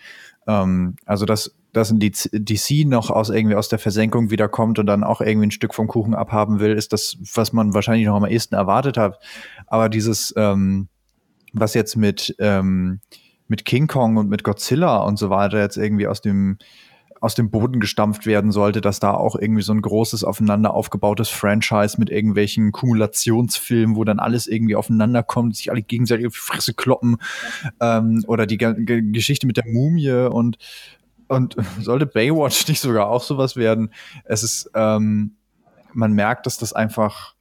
Ähm, 0.48 0.96
also 1.06 1.26
dass 1.26 1.54
dass 1.72 1.92
ein 1.92 2.00
DC 2.00 2.86
noch 2.86 3.10
aus 3.10 3.30
irgendwie 3.30 3.54
aus 3.54 3.68
der 3.68 3.78
Versenkung 3.78 4.30
wiederkommt 4.30 4.80
und 4.80 4.86
dann 4.86 5.04
auch 5.04 5.20
irgendwie 5.20 5.46
ein 5.46 5.52
Stück 5.52 5.74
vom 5.74 5.86
Kuchen 5.86 6.16
abhaben 6.16 6.58
will, 6.58 6.72
ist 6.72 6.92
das, 6.92 7.18
was 7.34 7.52
man 7.52 7.72
wahrscheinlich 7.72 8.06
noch 8.06 8.16
am 8.16 8.24
ehesten 8.24 8.56
erwartet 8.56 8.96
hat. 8.96 9.20
Aber 9.68 9.88
dieses, 9.88 10.34
ähm, 10.36 10.88
was 11.52 11.74
jetzt 11.74 11.94
mit, 11.94 12.34
ähm, 12.40 12.98
mit 13.46 13.64
King 13.64 13.86
Kong 13.86 14.16
und 14.16 14.28
mit 14.28 14.42
Godzilla 14.42 14.96
und 15.04 15.20
so 15.20 15.30
weiter 15.30 15.60
jetzt 15.60 15.76
irgendwie 15.76 16.08
aus 16.08 16.20
dem 16.20 16.58
aus 17.20 17.34
dem 17.34 17.50
Boden 17.50 17.80
gestampft 17.80 18.26
werden 18.26 18.52
sollte, 18.52 18.80
dass 18.80 19.00
da 19.00 19.12
auch 19.12 19.34
irgendwie 19.34 19.62
so 19.62 19.72
ein 19.72 19.82
großes 19.82 20.24
aufeinander 20.24 20.74
aufgebautes 20.74 21.28
Franchise 21.28 21.98
mit 21.98 22.10
irgendwelchen 22.10 22.72
Kumulationsfilmen, 22.72 23.96
wo 23.96 24.04
dann 24.04 24.20
alles 24.20 24.46
irgendwie 24.46 24.76
aufeinander 24.76 25.22
kommt, 25.22 25.56
sich 25.56 25.70
alle 25.70 25.82
gegenseitig 25.82 26.26
auf 26.26 26.34
die 26.34 26.38
Fresse 26.38 26.74
kloppen 26.74 27.16
ähm, 27.80 28.24
oder 28.26 28.46
die 28.46 28.58
G 28.58 29.02
Geschichte 29.12 29.46
mit 29.46 29.56
der 29.56 29.66
Mumie 29.66 30.10
und 30.10 30.58
und 31.28 31.56
sollte 31.80 32.06
Baywatch 32.06 32.68
nicht 32.68 32.80
sogar 32.80 33.08
auch 33.08 33.22
sowas 33.22 33.56
werden? 33.56 33.92
Es 34.24 34.42
ist, 34.42 34.70
ähm, 34.74 35.36
man 35.92 36.12
merkt, 36.12 36.46
dass 36.46 36.58
das 36.58 36.72
einfach, 36.72 37.34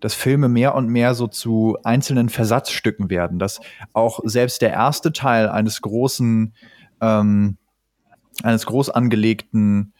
dass 0.00 0.14
Filme 0.14 0.48
mehr 0.48 0.74
und 0.74 0.88
mehr 0.88 1.14
so 1.14 1.26
zu 1.26 1.78
einzelnen 1.82 2.28
Versatzstücken 2.28 3.10
werden, 3.10 3.38
dass 3.38 3.60
auch 3.92 4.20
selbst 4.24 4.62
der 4.62 4.70
erste 4.70 5.12
Teil 5.12 5.48
eines 5.48 5.80
großen, 5.80 6.54
ähm, 7.00 7.56
eines 8.42 8.66
groß 8.66 8.90
angelegten 8.90 9.92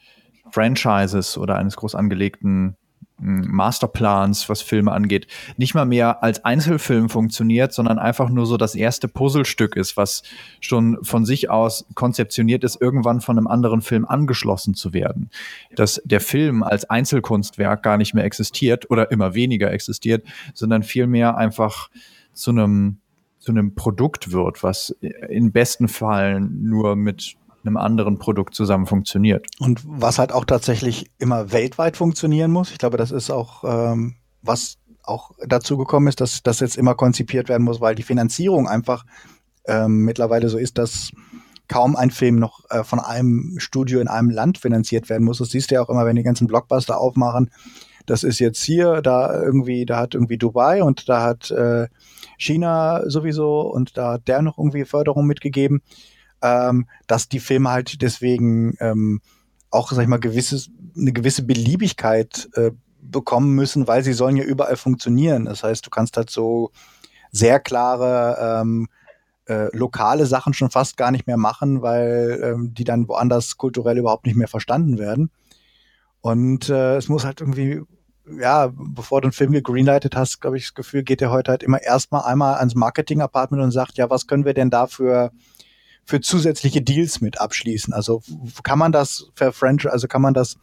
Franchises 0.51 1.37
oder 1.37 1.57
eines 1.57 1.75
groß 1.75 1.95
angelegten 1.95 2.75
Masterplans, 3.17 4.49
was 4.49 4.61
Filme 4.61 4.91
angeht, 4.91 5.27
nicht 5.55 5.73
mal 5.73 5.85
mehr 5.85 6.21
als 6.21 6.43
Einzelfilm 6.43 7.07
funktioniert, 7.09 7.71
sondern 7.71 7.97
einfach 7.97 8.29
nur 8.29 8.45
so 8.45 8.57
das 8.57 8.75
erste 8.75 9.07
Puzzlestück 9.07 9.77
ist, 9.77 9.95
was 9.95 10.23
schon 10.59 10.97
von 11.01 11.23
sich 11.23 11.49
aus 11.49 11.85
konzeptioniert 11.95 12.65
ist, 12.65 12.81
irgendwann 12.81 13.21
von 13.21 13.37
einem 13.37 13.47
anderen 13.47 13.81
Film 13.81 14.05
angeschlossen 14.05 14.73
zu 14.73 14.93
werden. 14.93 15.29
Dass 15.75 16.01
der 16.03 16.19
Film 16.19 16.61
als 16.61 16.89
Einzelkunstwerk 16.89 17.83
gar 17.83 17.97
nicht 17.97 18.13
mehr 18.13 18.25
existiert 18.25 18.89
oder 18.91 19.11
immer 19.11 19.33
weniger 19.33 19.71
existiert, 19.71 20.25
sondern 20.53 20.83
vielmehr 20.83 21.37
einfach 21.37 21.89
zu 22.33 22.51
einem 22.51 22.97
zu 23.39 23.51
einem 23.51 23.75
Produkt 23.75 24.31
wird, 24.31 24.63
was 24.63 24.89
in 25.29 25.51
besten 25.51 25.87
Fällen 25.87 26.63
nur 26.63 26.95
mit 26.95 27.35
einem 27.65 27.77
anderen 27.77 28.17
Produkt 28.17 28.55
zusammen 28.55 28.85
funktioniert. 28.85 29.47
Und 29.59 29.81
was 29.85 30.19
halt 30.19 30.31
auch 30.31 30.45
tatsächlich 30.45 31.11
immer 31.17 31.51
weltweit 31.51 31.97
funktionieren 31.97 32.51
muss. 32.51 32.71
Ich 32.71 32.77
glaube, 32.77 32.97
das 32.97 33.11
ist 33.11 33.29
auch, 33.29 33.63
ähm, 33.63 34.15
was 34.41 34.77
auch 35.03 35.31
dazu 35.45 35.77
gekommen 35.77 36.07
ist, 36.07 36.21
dass 36.21 36.43
das 36.43 36.59
jetzt 36.59 36.77
immer 36.77 36.95
konzipiert 36.95 37.49
werden 37.49 37.63
muss, 37.63 37.81
weil 37.81 37.95
die 37.95 38.03
Finanzierung 38.03 38.67
einfach 38.67 39.05
ähm, 39.67 40.03
mittlerweile 40.03 40.49
so 40.49 40.57
ist, 40.57 40.77
dass 40.77 41.11
kaum 41.67 41.95
ein 41.95 42.11
Film 42.11 42.35
noch 42.35 42.69
äh, 42.69 42.83
von 42.83 42.99
einem 42.99 43.55
Studio 43.57 43.99
in 43.99 44.07
einem 44.07 44.29
Land 44.29 44.57
finanziert 44.57 45.09
werden 45.09 45.23
muss. 45.23 45.39
Das 45.39 45.49
siehst 45.49 45.71
du 45.71 45.75
ja 45.75 45.81
auch 45.81 45.89
immer, 45.89 46.05
wenn 46.05 46.15
die 46.15 46.23
ganzen 46.23 46.47
Blockbuster 46.47 46.99
aufmachen. 46.99 47.49
Das 48.05 48.23
ist 48.23 48.37
jetzt 48.37 48.63
hier, 48.63 49.01
da 49.01 49.41
irgendwie, 49.41 49.85
da 49.85 49.97
hat 49.97 50.13
irgendwie 50.13 50.37
Dubai 50.37 50.83
und 50.83 51.09
da 51.09 51.23
hat 51.23 51.49
äh, 51.49 51.87
China 52.37 53.01
sowieso 53.09 53.61
und 53.61 53.97
da 53.97 54.13
hat 54.13 54.27
der 54.27 54.43
noch 54.43 54.59
irgendwie 54.59 54.85
Förderung 54.85 55.25
mitgegeben 55.25 55.81
ähm, 56.41 56.87
dass 57.07 57.29
die 57.29 57.39
Filme 57.39 57.71
halt 57.71 58.01
deswegen 58.01 58.75
ähm, 58.79 59.21
auch, 59.71 59.91
sag 59.91 60.03
ich 60.03 60.07
mal, 60.07 60.19
gewisses, 60.19 60.69
eine 60.97 61.11
gewisse 61.11 61.43
Beliebigkeit 61.43 62.49
äh, 62.53 62.71
bekommen 63.01 63.53
müssen, 63.53 63.87
weil 63.87 64.03
sie 64.03 64.13
sollen 64.13 64.37
ja 64.37 64.43
überall 64.43 64.77
funktionieren. 64.77 65.45
Das 65.45 65.63
heißt, 65.63 65.85
du 65.85 65.89
kannst 65.89 66.17
halt 66.17 66.29
so 66.29 66.71
sehr 67.31 67.59
klare 67.59 68.61
ähm, 68.61 68.87
äh, 69.47 69.75
lokale 69.75 70.25
Sachen 70.25 70.53
schon 70.53 70.71
fast 70.71 70.97
gar 70.97 71.11
nicht 71.11 71.27
mehr 71.27 71.37
machen, 71.37 71.81
weil 71.81 72.39
ähm, 72.43 72.73
die 72.73 72.83
dann 72.83 73.07
woanders 73.07 73.57
kulturell 73.57 73.97
überhaupt 73.97 74.25
nicht 74.25 74.35
mehr 74.35 74.47
verstanden 74.47 74.97
werden. 74.97 75.29
Und 76.21 76.69
äh, 76.69 76.95
es 76.95 77.07
muss 77.07 77.25
halt 77.25 77.41
irgendwie, 77.41 77.81
ja, 78.39 78.71
bevor 78.73 79.21
du 79.21 79.27
einen 79.27 79.33
Film 79.33 79.51
gegreenlightet 79.51 80.15
hast, 80.15 80.41
glaube 80.41 80.57
ich, 80.57 80.63
das 80.63 80.73
Gefühl, 80.73 81.03
geht 81.03 81.21
der 81.21 81.29
heute 81.29 81.51
halt 81.51 81.61
immer 81.61 81.81
erstmal 81.81 82.23
einmal 82.23 82.55
ans 82.55 82.73
Marketing-Apartment 82.73 83.61
und 83.61 83.71
sagt, 83.71 83.97
ja, 83.97 84.09
was 84.09 84.25
können 84.25 84.45
wir 84.45 84.55
denn 84.55 84.71
dafür 84.71 85.31
für 86.05 86.21
zusätzliche 86.21 86.81
Deals 86.81 87.19
mit 87.19 87.41
abschließen. 87.41 87.93
Also 87.93 88.21
kann 88.63 88.77
man 88.79 88.91
das 88.91 89.31
für 89.33 89.51
French, 89.51 89.89
also 89.89 90.07
kann 90.07 90.21
man 90.21 90.35
das, 90.35 90.57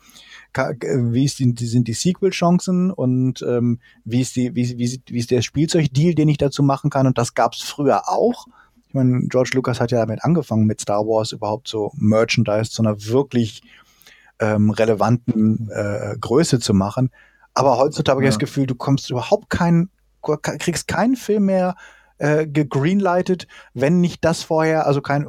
wie, 0.55 1.24
ist 1.24 1.40
die, 1.40 1.53
sind 1.66 1.88
die 1.88 1.95
Sequel-Chancen 1.95 2.93
und 2.93 3.43
ähm, 3.43 3.80
wie, 4.05 4.20
ist 4.20 4.36
die, 4.36 4.55
wie, 4.55 4.78
wie, 4.78 5.03
wie 5.05 5.18
ist 5.18 5.30
der 5.30 5.43
Spielzeugdeal, 5.43 6.14
den 6.14 6.28
ich 6.28 6.38
dazu 6.38 6.62
machen 6.62 6.90
kann? 6.90 7.09
Und 7.09 7.18
das 7.18 7.34
gab 7.34 7.55
es 7.55 7.62
früher 7.62 8.09
auch. 8.09 8.47
Ich 8.86 8.95
meine, 8.95 9.26
George 9.26 9.51
Lucas 9.55 9.80
hat 9.80 9.90
ja 9.90 9.99
damit 9.99 10.22
angefangen, 10.22 10.66
mit 10.66 10.80
Star 10.80 11.01
Wars 11.01 11.32
überhaupt 11.32 11.66
so 11.66 11.90
Merchandise 11.97 12.70
zu 12.70 12.82
einer 12.82 13.05
wirklich 13.07 13.62
ähm, 14.38 14.70
relevanten 14.70 15.70
äh, 15.72 16.16
Größe 16.20 16.61
zu 16.61 16.72
machen. 16.72 17.11
Aber 17.55 17.78
heutzutage 17.78 18.16
habe 18.16 18.24
ich 18.24 18.28
das 18.28 18.38
Gefühl, 18.38 18.66
du 18.66 18.74
kommst 18.74 19.11
überhaupt 19.11 19.51
keinen, 19.51 19.90
kriegst 20.20 20.86
keinen 20.86 21.16
Film 21.16 21.47
mehr 21.47 21.74
äh, 22.23 22.47
gegreenlightet, 22.47 23.49
wenn 23.75 24.01
nicht 24.01 24.25
das 24.25 24.45
vorher, 24.45 24.87
also 24.87 25.01
kein, 25.01 25.27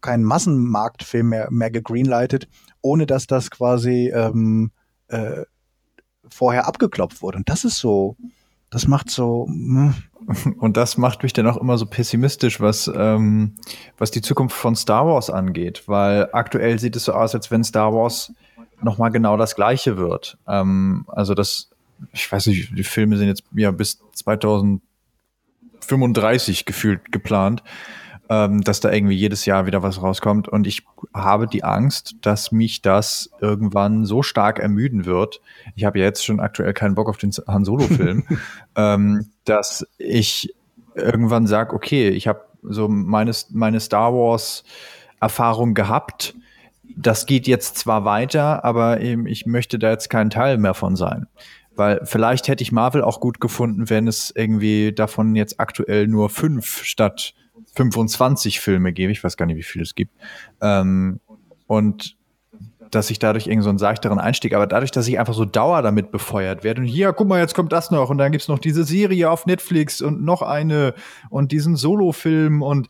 kein 0.00 0.22
Massenmarktfilm 0.22 1.28
mehr, 1.28 1.48
mehr 1.50 1.72
gegreenlightet, 1.72 2.46
ohne 2.80 3.04
dass 3.04 3.26
das 3.26 3.50
quasi 3.50 4.12
ähm, 4.14 4.70
äh, 5.08 5.42
vorher 6.28 6.68
abgeklopft 6.68 7.20
wurde. 7.20 7.38
Und 7.38 7.48
das 7.48 7.64
ist 7.64 7.78
so, 7.78 8.16
das 8.70 8.86
macht 8.86 9.10
so. 9.10 9.46
Mh. 9.48 9.94
Hm. 10.26 10.54
Und 10.58 10.76
das 10.76 10.96
macht 10.96 11.22
mich 11.22 11.32
dann 11.32 11.46
auch 11.46 11.56
immer 11.56 11.78
so 11.78 11.86
pessimistisch, 11.86 12.60
was, 12.60 12.90
ähm, 12.94 13.54
was 13.98 14.10
die 14.12 14.22
Zukunft 14.22 14.56
von 14.56 14.74
Star 14.74 15.06
Wars 15.06 15.30
angeht, 15.30 15.84
weil 15.86 16.28
aktuell 16.32 16.78
sieht 16.78 16.96
es 16.96 17.04
so 17.04 17.12
aus, 17.12 17.34
als 17.34 17.50
wenn 17.50 17.62
Star 17.62 17.92
Wars 17.92 18.32
nochmal 18.82 19.10
genau 19.10 19.36
das 19.36 19.54
Gleiche 19.54 19.96
wird. 19.96 20.38
Ähm, 20.48 21.06
also 21.08 21.34
das, 21.34 21.70
ich 22.12 22.30
weiß 22.30 22.46
nicht, 22.46 22.76
die 22.76 22.84
Filme 22.84 23.16
sind 23.16 23.28
jetzt 23.28 23.44
ja 23.54 23.70
bis 23.70 24.00
2000 24.14 24.80
35 25.86 26.64
gefühlt 26.64 27.12
geplant, 27.12 27.62
ähm, 28.28 28.62
dass 28.62 28.80
da 28.80 28.92
irgendwie 28.92 29.14
jedes 29.14 29.46
Jahr 29.46 29.66
wieder 29.66 29.82
was 29.82 30.02
rauskommt. 30.02 30.48
Und 30.48 30.66
ich 30.66 30.84
habe 31.14 31.46
die 31.46 31.64
Angst, 31.64 32.16
dass 32.22 32.52
mich 32.52 32.82
das 32.82 33.30
irgendwann 33.40 34.04
so 34.04 34.22
stark 34.22 34.58
ermüden 34.58 35.04
wird. 35.04 35.40
Ich 35.74 35.84
habe 35.84 35.98
ja 35.98 36.04
jetzt 36.04 36.24
schon 36.24 36.40
aktuell 36.40 36.72
keinen 36.74 36.94
Bock 36.94 37.08
auf 37.08 37.18
den 37.18 37.30
Han 37.46 37.64
Solo-Film, 37.64 38.24
ähm, 38.76 39.30
dass 39.44 39.86
ich 39.98 40.54
irgendwann 40.94 41.46
sage, 41.46 41.74
okay, 41.74 42.08
ich 42.08 42.26
habe 42.26 42.42
so 42.62 42.88
meine, 42.88 43.32
meine 43.50 43.80
Star 43.80 44.12
Wars-Erfahrung 44.12 45.74
gehabt. 45.74 46.34
Das 46.96 47.26
geht 47.26 47.46
jetzt 47.46 47.78
zwar 47.78 48.04
weiter, 48.04 48.64
aber 48.64 49.00
eben 49.00 49.26
ich 49.26 49.44
möchte 49.46 49.78
da 49.78 49.90
jetzt 49.90 50.08
kein 50.08 50.30
Teil 50.30 50.56
mehr 50.56 50.74
von 50.74 50.96
sein. 50.96 51.26
Weil 51.76 52.00
vielleicht 52.04 52.48
hätte 52.48 52.62
ich 52.62 52.72
Marvel 52.72 53.02
auch 53.02 53.20
gut 53.20 53.40
gefunden, 53.40 53.88
wenn 53.90 54.08
es 54.08 54.32
irgendwie 54.34 54.92
davon 54.92 55.34
jetzt 55.36 55.60
aktuell 55.60 56.08
nur 56.08 56.30
fünf 56.30 56.82
statt 56.84 57.34
25 57.74 58.60
Filme 58.60 58.92
gebe. 58.92 59.12
Ich 59.12 59.22
weiß 59.22 59.36
gar 59.36 59.46
nicht, 59.46 59.56
wie 59.56 59.62
viele 59.62 59.84
es 59.84 59.94
gibt. 59.94 60.12
Ähm, 60.60 61.20
und 61.66 62.16
dass 62.90 63.10
ich 63.10 63.18
dadurch 63.18 63.46
irgendwie 63.46 63.64
so 63.64 63.68
einen 63.68 63.78
seichteren 63.78 64.18
Einstieg, 64.18 64.54
aber 64.54 64.66
dadurch, 64.66 64.90
dass 64.90 65.08
ich 65.08 65.18
einfach 65.18 65.34
so 65.34 65.44
Dauer 65.44 65.82
damit 65.82 66.10
befeuert 66.10 66.64
werde 66.64 66.82
und 66.82 66.86
hier, 66.86 67.12
guck 67.12 67.28
mal, 67.28 67.40
jetzt 67.40 67.54
kommt 67.54 67.72
das 67.72 67.90
noch 67.90 68.10
und 68.10 68.18
dann 68.18 68.32
gibt's 68.32 68.48
noch 68.48 68.58
diese 68.58 68.84
Serie 68.84 69.30
auf 69.30 69.46
Netflix 69.46 70.00
und 70.00 70.24
noch 70.24 70.42
eine 70.42 70.94
und 71.28 71.52
diesen 71.52 71.76
Solo-Film 71.76 72.62
und 72.62 72.88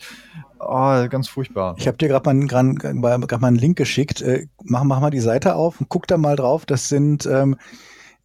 oh, 0.59 1.09
ganz 1.09 1.28
furchtbar. 1.28 1.74
Ich 1.78 1.87
habe 1.87 1.97
dir 1.97 2.09
gerade 2.09 2.32
mal, 2.32 2.47
grad 2.47 3.41
mal 3.41 3.49
einen 3.49 3.57
Link 3.57 3.76
geschickt. 3.76 4.20
Äh, 4.20 4.47
mach, 4.62 4.84
mach 4.84 5.01
mal 5.01 5.11
die 5.11 5.20
Seite 5.20 5.55
auf 5.55 5.80
und 5.80 5.89
guck 5.89 6.07
da 6.07 6.18
mal 6.18 6.37
drauf. 6.37 6.66
Das 6.66 6.89
sind 6.89 7.26
ähm, 7.26 7.57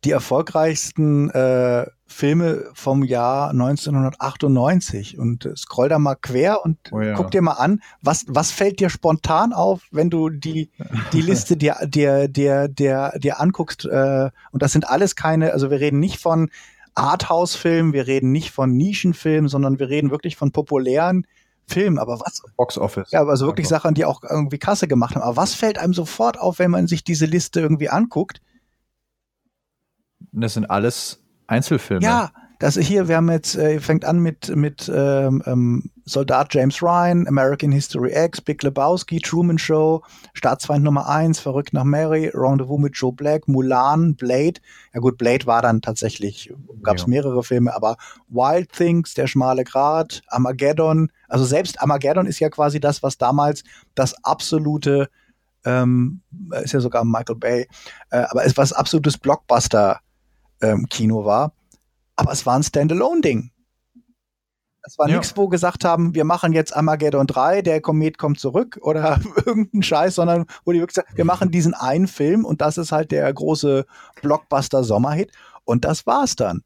die 0.04 0.12
erfolgreichsten 0.12 1.30
äh, 1.30 1.86
Filme 2.08 2.66
vom 2.74 3.04
Jahr 3.04 3.52
1998 3.52 5.18
und 5.18 5.46
äh, 5.46 5.56
scroll 5.56 5.90
da 5.90 6.00
mal 6.00 6.16
quer 6.16 6.66
und 6.66 6.78
oh 6.92 7.02
ja. 7.02 7.14
guck 7.14 7.32
dir 7.32 7.42
mal 7.42 7.54
an, 7.54 7.82
was, 8.02 8.26
was 8.28 8.52
fällt 8.52 8.80
dir 8.80 8.90
spontan 8.90 9.54
auf, 9.54 9.82
wenn 9.92 10.10
du 10.10 10.30
die, 10.30 10.72
die 11.14 11.22
Liste 11.22 11.56
dir, 11.56 11.78
dir, 11.86 12.28
dir, 12.28 12.68
dir, 12.68 13.14
dir 13.18 13.40
anguckst. 13.40 13.86
Äh, 13.86 14.30
und 14.52 14.62
das 14.62 14.72
sind 14.72 14.90
alles 14.90 15.16
keine, 15.16 15.54
also 15.54 15.70
wir 15.70 15.80
reden 15.80 16.00
nicht 16.00 16.20
von 16.20 16.50
Arthouse-Filmen, 16.96 17.94
wir 17.94 18.08
reden 18.08 18.32
nicht 18.32 18.52
von 18.52 18.72
Nischenfilmen, 18.76 19.48
sondern 19.48 19.80
wir 19.80 19.90
reden 19.90 20.12
wirklich 20.12 20.36
von 20.36 20.52
populären 20.52 21.26
Filmen. 21.68 22.00
Aber 22.00 22.20
was? 22.20 22.42
Box 22.58 22.78
Office. 22.78 23.12
Ja, 23.12 23.24
also 23.24 23.46
wirklich 23.46 23.68
Sachen, 23.68 23.94
die 23.94 24.06
auch 24.06 24.22
irgendwie 24.28 24.58
Kasse 24.58 24.88
gemacht 24.88 25.16
haben. 25.16 25.24
Aber 25.24 25.38
was 25.38 25.54
fällt 25.54 25.78
einem 25.78 25.94
sofort 25.94 26.40
auf, 26.40 26.60
wenn 26.60 26.72
man 26.72 26.88
sich 26.88 27.04
diese 27.04 27.26
Liste 27.26 27.62
irgendwie 27.62 27.90
anguckt? 27.90 28.42
Das 30.32 30.54
sind 30.54 30.66
alles 30.70 31.22
Einzelfilme. 31.48 32.04
Ja, 32.04 32.32
das 32.62 32.78
hier, 32.78 33.08
wir 33.08 33.18
haben 33.18 33.32
jetzt, 33.32 33.56
äh, 33.56 33.80
fängt 33.80 34.06
an 34.06 34.20
mit, 34.20 34.56
mit 34.56 34.90
ähm, 34.94 35.42
ähm, 35.48 35.90
Soldat 36.06 36.54
James 36.54 36.82
Ryan, 36.84 37.28
American 37.28 37.72
History 37.72 38.14
X, 38.14 38.40
Big 38.40 38.62
Lebowski, 38.62 39.20
Truman 39.20 39.58
Show, 39.58 40.04
Staatsfeind 40.34 40.84
Nummer 40.84 41.10
1, 41.10 41.40
Verrückt 41.40 41.74
nach 41.74 41.84
Mary, 41.84 42.30
Rendezvous 42.32 42.80
mit 42.80 42.96
Joe 42.96 43.14
Black, 43.14 43.48
Mulan, 43.48 44.16
Blade. 44.16 44.62
Ja 44.94 45.00
gut, 45.00 45.18
Blade 45.18 45.48
war 45.48 45.64
dann 45.64 45.82
tatsächlich, 45.82 46.54
gab 46.84 46.98
es 46.98 47.02
ja. 47.04 47.08
mehrere 47.08 47.44
Filme, 47.44 47.74
aber 47.76 47.98
Wild 48.30 48.72
Things, 48.72 49.16
Der 49.16 49.26
schmale 49.26 49.64
Grat, 49.64 50.22
Armageddon. 50.28 51.12
Also 51.30 51.46
selbst 51.46 51.82
Armageddon 51.82 52.28
ist 52.28 52.40
ja 52.40 52.50
quasi 52.50 52.80
das, 52.80 53.02
was 53.02 53.18
damals 53.18 53.64
das 53.96 54.24
absolute 54.24 55.10
ähm, 55.66 56.22
ist 56.64 56.74
ja 56.74 56.80
sogar 56.80 57.06
Michael 57.06 57.36
Bay, 57.36 57.68
äh, 58.12 58.18
aber 58.30 58.46
es 58.46 58.56
was 58.58 58.74
absolutes 58.74 59.18
Blockbuster 59.18 60.00
ähm, 60.62 60.88
Kino 60.90 61.26
war. 61.26 61.54
Aber 62.16 62.32
es 62.32 62.46
war 62.46 62.56
ein 62.56 62.64
Standalone-Ding. 62.64 63.52
Es 64.84 64.98
war 64.98 65.08
ja. 65.08 65.18
nichts, 65.18 65.38
wo 65.38 65.48
gesagt 65.48 65.86
haben, 65.86 66.16
wir 66.16 66.24
machen 66.24 66.54
jetzt 66.54 66.76
Armageddon 66.76 67.28
3, 67.28 67.62
der 67.62 67.82
Komet 67.82 68.18
kommt 68.18 68.40
zurück 68.40 68.80
oder 68.82 69.20
irgendein 69.46 69.84
Scheiß, 69.84 70.16
sondern 70.16 70.46
wo 70.66 70.72
die 70.72 70.80
wirklich 70.80 70.96
sagen, 70.96 71.16
wir 71.16 71.26
machen 71.26 71.52
diesen 71.52 71.74
einen 71.74 72.08
Film 72.08 72.46
und 72.46 72.62
das 72.62 72.78
ist 72.78 72.92
halt 72.92 73.12
der 73.12 73.32
große 73.32 73.86
Blockbuster-Sommerhit. 74.22 75.32
Und 75.66 75.86
das 75.86 76.08
war's 76.08 76.36
dann. 76.36 76.64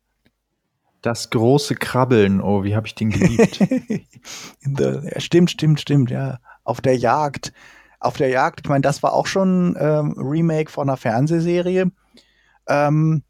Das 1.02 1.30
große 1.30 1.76
Krabbeln, 1.76 2.42
oh, 2.42 2.64
wie 2.64 2.76
habe 2.76 2.88
ich 2.88 2.96
den 2.96 3.12
geliebt. 3.12 3.58
the, 4.62 5.00
ja, 5.04 5.20
stimmt, 5.20 5.52
stimmt, 5.52 5.80
stimmt, 5.80 6.10
ja. 6.10 6.40
Auf 6.64 6.82
der 6.82 6.98
Jagd. 6.98 7.54
Auf 8.00 8.18
der 8.18 8.30
Jagd, 8.30 8.62
ich 8.64 8.70
meine, 8.70 8.82
das 8.82 9.04
war 9.04 9.14
auch 9.14 9.28
schon 9.28 9.76
ähm, 9.80 10.16
Remake 10.18 10.72
von 10.72 10.90
einer 10.90 10.98
Fernsehserie. 10.98 11.92
Ähm, 12.68 13.24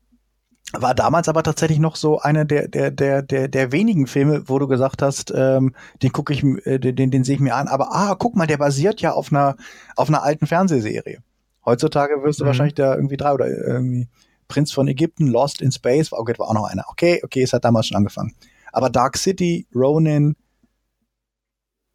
war 0.73 0.95
damals 0.95 1.29
aber 1.29 1.43
tatsächlich 1.43 1.79
noch 1.79 1.95
so 1.95 2.19
eine 2.19 2.45
der 2.45 2.67
der 2.67 2.91
der 2.91 3.21
der 3.21 3.47
der 3.47 3.71
wenigen 3.71 4.07
Filme, 4.07 4.47
wo 4.49 4.59
du 4.59 4.67
gesagt 4.67 5.01
hast, 5.01 5.31
ähm, 5.35 5.75
den 6.01 6.11
gucke 6.11 6.33
ich, 6.33 6.43
äh, 6.43 6.79
den 6.79 7.11
den 7.11 7.23
sehe 7.23 7.35
ich 7.35 7.41
mir 7.41 7.55
an. 7.55 7.67
Aber 7.67 7.93
ah, 7.93 8.15
guck 8.17 8.35
mal, 8.35 8.47
der 8.47 8.57
basiert 8.57 9.01
ja 9.01 9.13
auf 9.13 9.31
einer 9.31 9.55
auf 9.95 10.09
einer 10.09 10.23
alten 10.23 10.47
Fernsehserie. 10.47 11.19
Heutzutage 11.65 12.23
wirst 12.23 12.39
du 12.39 12.43
mhm. 12.43 12.47
wahrscheinlich 12.47 12.75
da 12.75 12.95
irgendwie 12.95 13.17
drei 13.17 13.33
oder 13.33 13.47
irgendwie 13.47 14.07
Prinz 14.47 14.71
von 14.71 14.87
Ägypten, 14.87 15.27
Lost 15.27 15.61
in 15.61 15.71
Space, 15.71 16.11
okay, 16.11 16.33
war 16.37 16.49
auch 16.49 16.53
noch 16.53 16.65
einer. 16.65 16.85
Okay, 16.87 17.21
okay, 17.23 17.41
es 17.41 17.53
hat 17.53 17.65
damals 17.65 17.87
schon 17.87 17.97
angefangen. 17.97 18.35
Aber 18.71 18.89
Dark 18.89 19.17
City, 19.17 19.67
Ronin, 19.73 20.35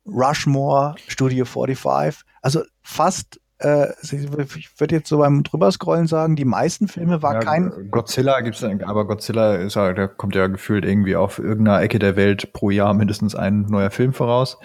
Rushmore, 0.06 0.96
Studio 1.06 1.44
45, 1.44 2.24
also 2.42 2.62
fast 2.82 3.40
äh, 3.60 3.92
ich 4.02 4.80
würde 4.80 4.94
jetzt 4.94 5.08
so 5.08 5.18
beim 5.18 5.42
drüberscrollen 5.42 6.06
sagen, 6.06 6.36
die 6.36 6.44
meisten 6.44 6.88
Filme 6.88 7.22
war 7.22 7.34
ja, 7.34 7.40
kein. 7.40 7.90
Godzilla 7.90 8.40
gibt's, 8.40 8.64
aber 8.64 9.06
Godzilla 9.06 9.56
ist 9.56 9.76
ja, 9.76 9.92
da 9.92 10.06
kommt 10.06 10.34
ja 10.34 10.46
gefühlt 10.46 10.84
irgendwie 10.84 11.16
auf 11.16 11.38
irgendeiner 11.38 11.82
Ecke 11.82 11.98
der 11.98 12.16
Welt 12.16 12.52
pro 12.52 12.70
Jahr 12.70 12.94
mindestens 12.94 13.34
ein 13.34 13.62
neuer 13.62 13.90
Film 13.90 14.12
voraus. 14.12 14.58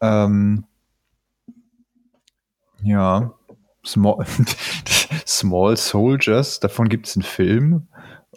Ähm, 0.00 0.64
ja, 2.82 3.32
Small, 3.84 4.26
Small 5.26 5.76
Soldiers, 5.76 6.60
davon 6.60 6.88
gibt 6.88 7.08
es 7.08 7.16
einen 7.16 7.22
Film. 7.22 7.88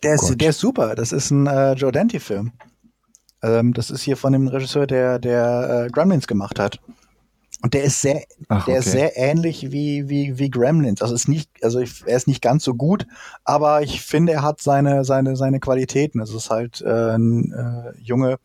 Der, 0.04 0.12
oh 0.12 0.30
ist, 0.30 0.42
der 0.42 0.50
ist 0.50 0.60
super, 0.60 0.96
das 0.96 1.12
ist 1.12 1.32
ein 1.32 1.48
äh, 1.48 1.74
Joe 1.74 1.92
Dante-Film. 1.92 2.54
Ähm, 3.44 3.74
das 3.74 3.92
ist 3.92 4.02
hier 4.02 4.18
von 4.18 4.34
dem 4.34 4.48
Regisseur, 4.48 4.88
der, 4.88 5.20
der 5.20 5.86
äh, 5.88 5.92
Gremlins 5.92 6.28
gemacht 6.28 6.60
hat. 6.60 6.80
Und 7.62 7.74
der 7.74 7.84
ist 7.84 8.02
sehr, 8.02 8.24
Ach, 8.48 8.66
der 8.66 8.78
okay. 8.78 8.80
ist 8.80 8.92
sehr 8.92 9.18
ähnlich 9.18 9.72
wie, 9.72 10.10
wie, 10.10 10.40
wie 10.40 10.50
Gremlins. 10.50 11.02
Also 11.02 11.14
ist 11.14 11.28
nicht, 11.28 11.50
also 11.64 11.80
ich, 11.80 12.04
er 12.06 12.18
ist 12.18 12.28
nicht 12.28 12.42
ganz 12.42 12.64
so 12.64 12.74
gut, 12.74 13.06
aber 13.44 13.82
ich 13.84 14.02
finde, 14.02 14.34
er 14.34 14.42
hat 14.42 14.62
seine, 14.62 15.06
seine, 15.06 15.36
seine 15.36 15.60
Qualitäten. 15.60 16.20
Es 16.20 16.34
ist 16.34 16.50
halt 16.50 16.82
äh, 16.82 17.16
ein 17.16 17.52
äh, 17.52 18.02
Junge, 18.02 18.38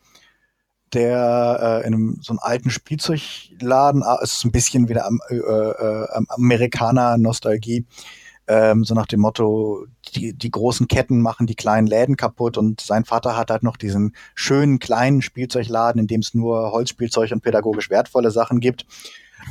der 0.93 1.83
äh, 1.83 1.87
in 1.87 1.95
einem 1.95 2.19
so 2.21 2.33
einem 2.33 2.41
alten 2.43 2.71
Spielzeugladen, 2.71 4.05
es 4.23 4.35
ist 4.35 4.45
ein 4.45 4.53
bisschen 4.53 4.89
wieder 4.89 5.07
am, 5.07 5.21
äh, 5.29 5.37
äh, 5.37 6.07
Amerikaner-Nostalgie, 6.29 7.87
ähm, 8.49 8.85
so 8.85 8.95
nach 8.95 9.07
dem 9.07 9.21
Motto, 9.21 9.87
die, 10.15 10.33
die 10.33 10.51
großen 10.51 10.89
Ketten 10.89 11.21
machen 11.21 11.47
die 11.47 11.55
kleinen 11.55 11.87
Läden 11.87 12.17
kaputt 12.17 12.57
und 12.57 12.81
sein 12.81 13.05
Vater 13.05 13.37
hat 13.37 13.51
halt 13.51 13.63
noch 13.63 13.77
diesen 13.77 14.15
schönen 14.35 14.79
kleinen 14.79 15.23
Spielzeugladen, 15.23 16.01
in 16.01 16.07
dem 16.07 16.21
es 16.21 16.35
nur 16.35 16.71
Holzspielzeug 16.73 17.33
und 17.33 17.43
pädagogisch 17.43 17.91
wertvolle 17.91 18.31
Sachen 18.31 18.61
gibt. 18.61 18.87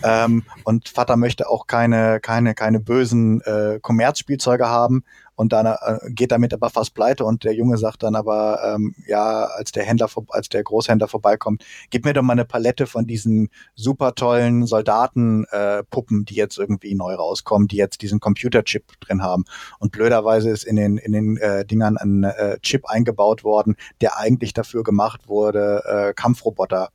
Ähm, 0.03 0.43
und 0.63 0.89
Vater 0.89 1.17
möchte 1.17 1.49
auch 1.49 1.67
keine, 1.67 2.19
keine, 2.19 2.53
keine 2.53 2.79
bösen 2.79 3.41
äh, 3.41 3.79
Kommerzspielzeuge 3.81 4.67
haben 4.67 5.03
und 5.35 5.53
dann 5.53 5.65
äh, 5.65 5.99
geht 6.09 6.31
damit 6.31 6.53
aber 6.53 6.69
fast 6.69 6.93
pleite 6.93 7.25
und 7.25 7.43
der 7.43 7.53
Junge 7.53 7.77
sagt 7.77 8.03
dann 8.03 8.15
aber, 8.15 8.59
ähm, 8.63 8.95
ja, 9.07 9.45
als 9.45 9.71
der 9.71 9.83
Händler, 9.83 10.09
als 10.29 10.49
der 10.49 10.63
Großhändler 10.63 11.07
vorbeikommt, 11.07 11.63
gib 11.89 12.05
mir 12.05 12.13
doch 12.13 12.23
mal 12.23 12.33
eine 12.33 12.45
Palette 12.45 12.87
von 12.87 13.05
diesen 13.05 13.49
super 13.75 14.15
tollen 14.15 14.65
Soldatenpuppen, 14.65 16.21
äh, 16.21 16.25
die 16.25 16.35
jetzt 16.35 16.57
irgendwie 16.57 16.95
neu 16.95 17.15
rauskommen, 17.15 17.67
die 17.67 17.77
jetzt 17.77 18.01
diesen 18.01 18.19
Computerchip 18.19 18.99
drin 19.01 19.21
haben. 19.21 19.45
Und 19.79 19.91
blöderweise 19.91 20.49
ist 20.49 20.63
in 20.63 20.77
den, 20.77 20.97
in 20.97 21.11
den 21.11 21.37
äh, 21.37 21.65
Dingern 21.65 21.97
ein 21.97 22.23
äh, 22.23 22.57
Chip 22.61 22.85
eingebaut 22.85 23.43
worden, 23.43 23.75
der 24.01 24.17
eigentlich 24.17 24.53
dafür 24.53 24.83
gemacht 24.83 25.27
wurde, 25.27 25.83
äh, 25.85 26.13
Kampfroboter 26.13 26.89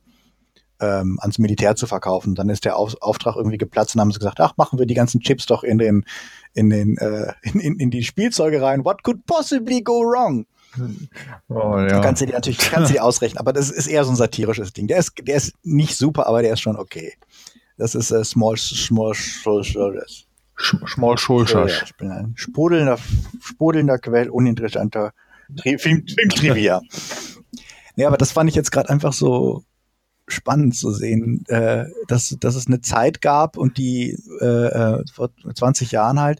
ähm, 0.81 1.17
ans 1.21 1.37
Militär 1.37 1.75
zu 1.75 1.87
verkaufen. 1.87 2.35
Dann 2.35 2.49
ist 2.49 2.65
der 2.65 2.75
Auf 2.75 2.95
Auftrag 3.01 3.35
irgendwie 3.35 3.57
geplatzt 3.57 3.95
und 3.95 4.01
haben 4.01 4.11
sie 4.11 4.19
gesagt, 4.19 4.39
ach, 4.39 4.57
machen 4.57 4.79
wir 4.79 4.85
die 4.85 4.95
ganzen 4.95 5.21
Chips 5.21 5.45
doch 5.45 5.63
in 5.63 5.77
den, 5.77 6.03
in 6.53 6.69
den, 6.69 6.97
äh, 6.97 7.33
in, 7.43 7.59
in, 7.59 7.79
in 7.79 7.91
die 7.91 8.03
Spielzeuge 8.03 8.61
rein. 8.61 8.83
What 8.83 9.03
could 9.03 9.25
possibly 9.25 9.81
go 9.81 10.01
wrong? 10.01 10.45
Oh, 11.49 11.77
ja. 11.77 11.87
Du 11.87 12.01
kannst 12.01 12.21
dir 12.21 12.29
natürlich 12.29 12.59
kannst 12.59 12.91
dir 12.91 12.93
die 12.93 12.99
ausrechnen, 13.01 13.37
aber 13.37 13.51
das 13.51 13.69
ist 13.69 13.87
eher 13.87 14.05
so 14.05 14.11
ein 14.11 14.15
satirisches 14.15 14.71
Ding. 14.71 14.87
Der 14.87 14.99
ist, 14.99 15.11
der 15.21 15.35
ist 15.35 15.53
nicht 15.63 15.97
super, 15.97 16.27
aber 16.27 16.41
der 16.41 16.53
ist 16.53 16.61
schon 16.61 16.77
okay. 16.77 17.13
Das 17.77 17.93
ist 17.93 18.09
äh, 18.11 18.23
Small 18.23 18.55
Small 18.55 19.13
Shoulders. 19.13 20.27
Small 20.87 21.17
Shoulders. 21.17 21.83
Ich 21.85 21.95
bin 21.97 22.09
ein 22.09 22.33
sprudelnder, 22.35 22.97
sprudelnder 23.41 23.99
Quell 23.99 24.29
uninteressanter 24.29 25.11
Film, 25.61 25.77
Filmtrivia. 26.07 26.81
nee, 27.97 28.05
aber 28.05 28.17
das 28.17 28.31
fand 28.31 28.49
ich 28.49 28.55
jetzt 28.55 28.71
gerade 28.71 28.89
einfach 28.89 29.11
so 29.11 29.65
spannend 30.27 30.75
zu 30.75 30.91
sehen, 30.91 31.43
äh, 31.47 31.85
dass, 32.07 32.35
dass 32.39 32.55
es 32.55 32.67
eine 32.67 32.81
Zeit 32.81 33.21
gab 33.21 33.57
und 33.57 33.77
die 33.77 34.17
äh, 34.39 34.45
äh 34.45 35.03
vor 35.11 35.29
20 35.53 35.91
Jahren 35.91 36.19
halt, 36.19 36.39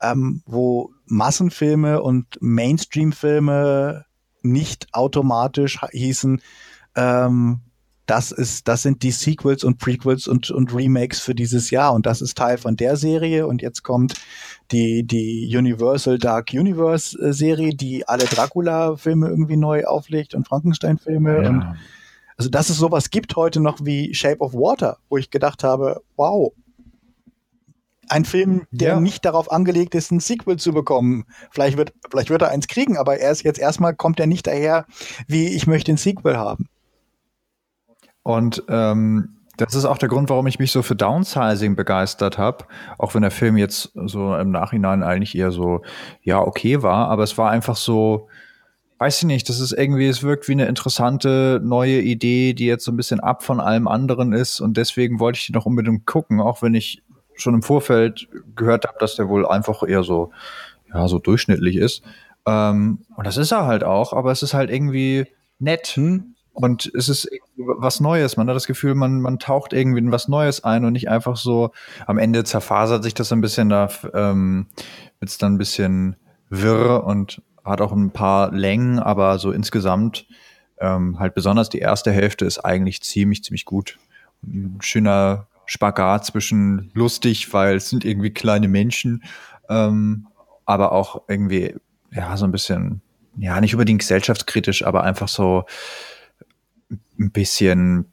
ähm, 0.00 0.42
wo 0.46 0.92
Massenfilme 1.06 2.02
und 2.02 2.38
Mainstream-Filme 2.40 4.04
nicht 4.42 4.88
automatisch 4.92 5.80
hießen, 5.92 6.40
ähm, 6.94 7.60
das 8.06 8.32
ist, 8.32 8.66
das 8.68 8.82
sind 8.82 9.02
die 9.04 9.12
Sequels 9.12 9.62
und 9.64 9.78
Prequels 9.78 10.26
und, 10.26 10.50
und 10.50 10.74
Remakes 10.74 11.20
für 11.20 11.34
dieses 11.34 11.70
Jahr. 11.70 11.94
Und 11.94 12.04
das 12.04 12.20
ist 12.20 12.36
Teil 12.36 12.58
von 12.58 12.76
der 12.76 12.96
Serie. 12.96 13.46
Und 13.46 13.62
jetzt 13.62 13.84
kommt 13.84 14.14
die, 14.72 15.04
die 15.04 15.50
Universal 15.56 16.18
Dark 16.18 16.52
Universe 16.52 17.16
äh, 17.18 17.32
Serie, 17.32 17.74
die 17.74 18.06
alle 18.08 18.24
Dracula-Filme 18.24 19.28
irgendwie 19.28 19.56
neu 19.56 19.84
auflegt 19.84 20.34
und 20.34 20.48
Frankenstein-Filme. 20.48 21.42
Ja. 21.42 21.48
und 21.48 21.76
also, 22.36 22.50
dass 22.50 22.70
es 22.70 22.76
sowas 22.76 23.10
gibt 23.10 23.36
heute 23.36 23.60
noch 23.60 23.78
wie 23.82 24.14
Shape 24.14 24.40
of 24.40 24.54
Water, 24.54 24.98
wo 25.08 25.16
ich 25.16 25.30
gedacht 25.30 25.64
habe, 25.64 26.02
wow, 26.16 26.52
ein 28.08 28.24
Film, 28.24 28.66
der 28.70 28.88
ja. 28.94 29.00
nicht 29.00 29.24
darauf 29.24 29.50
angelegt 29.50 29.94
ist, 29.94 30.10
ein 30.10 30.20
Sequel 30.20 30.58
zu 30.58 30.72
bekommen. 30.72 31.24
Vielleicht 31.50 31.76
wird, 31.76 31.94
vielleicht 32.10 32.30
wird 32.30 32.42
er 32.42 32.50
eins 32.50 32.68
kriegen, 32.68 32.96
aber 32.96 33.18
er 33.18 33.30
ist 33.30 33.42
jetzt 33.42 33.58
erstmal 33.58 33.94
kommt 33.94 34.20
er 34.20 34.26
nicht 34.26 34.46
daher, 34.46 34.86
wie 35.28 35.48
ich 35.48 35.66
möchte 35.66 35.92
ein 35.92 35.96
Sequel 35.96 36.36
haben. 36.36 36.68
Und 38.22 38.62
ähm, 38.68 39.36
das 39.56 39.74
ist 39.74 39.84
auch 39.84 39.98
der 39.98 40.08
Grund, 40.08 40.30
warum 40.30 40.46
ich 40.46 40.58
mich 40.58 40.72
so 40.72 40.82
für 40.82 40.96
Downsizing 40.96 41.76
begeistert 41.76 42.38
habe. 42.38 42.64
Auch 42.98 43.14
wenn 43.14 43.22
der 43.22 43.30
Film 43.30 43.56
jetzt 43.56 43.92
so 43.94 44.34
im 44.36 44.50
Nachhinein 44.50 45.02
eigentlich 45.02 45.36
eher 45.36 45.50
so, 45.50 45.82
ja, 46.22 46.40
okay 46.40 46.82
war. 46.82 47.08
Aber 47.08 47.22
es 47.22 47.36
war 47.38 47.50
einfach 47.50 47.76
so, 47.76 48.28
weiß 49.02 49.18
ich 49.18 49.24
nicht, 49.24 49.48
das 49.48 49.58
ist 49.58 49.72
irgendwie, 49.72 50.06
es 50.06 50.22
wirkt 50.22 50.46
wie 50.46 50.52
eine 50.52 50.66
interessante 50.66 51.60
neue 51.60 52.00
Idee, 52.00 52.52
die 52.52 52.66
jetzt 52.66 52.84
so 52.84 52.92
ein 52.92 52.96
bisschen 52.96 53.18
ab 53.18 53.42
von 53.42 53.58
allem 53.58 53.88
anderen 53.88 54.32
ist. 54.32 54.60
Und 54.60 54.76
deswegen 54.76 55.18
wollte 55.18 55.40
ich 55.40 55.46
die 55.46 55.52
noch 55.52 55.66
unbedingt 55.66 56.06
gucken, 56.06 56.40
auch 56.40 56.62
wenn 56.62 56.74
ich 56.74 57.02
schon 57.34 57.54
im 57.54 57.62
Vorfeld 57.62 58.28
gehört 58.54 58.86
habe, 58.86 58.98
dass 59.00 59.16
der 59.16 59.28
wohl 59.28 59.44
einfach 59.44 59.82
eher 59.82 60.04
so, 60.04 60.30
ja, 60.94 61.08
so 61.08 61.18
durchschnittlich 61.18 61.74
ist. 61.74 62.04
Ähm, 62.46 63.00
und 63.16 63.26
das 63.26 63.38
ist 63.38 63.50
er 63.50 63.66
halt 63.66 63.82
auch, 63.82 64.12
aber 64.12 64.30
es 64.30 64.44
ist 64.44 64.54
halt 64.54 64.70
irgendwie 64.70 65.26
nett. 65.58 65.88
Hm? 65.96 66.36
Und 66.52 66.88
es 66.94 67.08
ist 67.08 67.28
was 67.56 67.98
Neues. 67.98 68.36
Man 68.36 68.48
hat 68.48 68.54
das 68.54 68.68
Gefühl, 68.68 68.94
man, 68.94 69.20
man 69.20 69.40
taucht 69.40 69.72
irgendwie 69.72 69.98
in 69.98 70.12
was 70.12 70.28
Neues 70.28 70.62
ein 70.62 70.84
und 70.84 70.92
nicht 70.92 71.10
einfach 71.10 71.36
so, 71.36 71.72
am 72.06 72.18
Ende 72.18 72.44
zerfasert 72.44 73.02
sich 73.02 73.14
das 73.14 73.32
ein 73.32 73.40
bisschen, 73.40 73.68
da 73.68 73.88
ähm, 74.14 74.68
wird 75.18 75.28
es 75.28 75.38
dann 75.38 75.54
ein 75.54 75.58
bisschen 75.58 76.14
wirr 76.50 77.02
und 77.02 77.42
hat 77.64 77.80
auch 77.80 77.92
ein 77.92 78.10
paar 78.10 78.52
Längen, 78.52 78.98
aber 78.98 79.38
so 79.38 79.52
insgesamt 79.52 80.26
ähm, 80.78 81.18
halt 81.18 81.34
besonders 81.34 81.68
die 81.68 81.78
erste 81.78 82.10
Hälfte 82.12 82.44
ist 82.44 82.58
eigentlich 82.58 83.02
ziemlich, 83.02 83.44
ziemlich 83.44 83.64
gut. 83.64 83.98
Ein 84.42 84.78
schöner 84.80 85.46
Spagat 85.66 86.26
zwischen 86.26 86.90
lustig, 86.94 87.52
weil 87.52 87.76
es 87.76 87.88
sind 87.88 88.04
irgendwie 88.04 88.30
kleine 88.30 88.68
Menschen, 88.68 89.22
ähm, 89.68 90.26
aber 90.64 90.92
auch 90.92 91.22
irgendwie, 91.28 91.76
ja, 92.10 92.36
so 92.36 92.44
ein 92.44 92.52
bisschen, 92.52 93.00
ja, 93.36 93.60
nicht 93.60 93.74
unbedingt 93.74 94.00
gesellschaftskritisch, 94.00 94.84
aber 94.84 95.04
einfach 95.04 95.28
so 95.28 95.64
ein 97.18 97.30
bisschen 97.30 98.06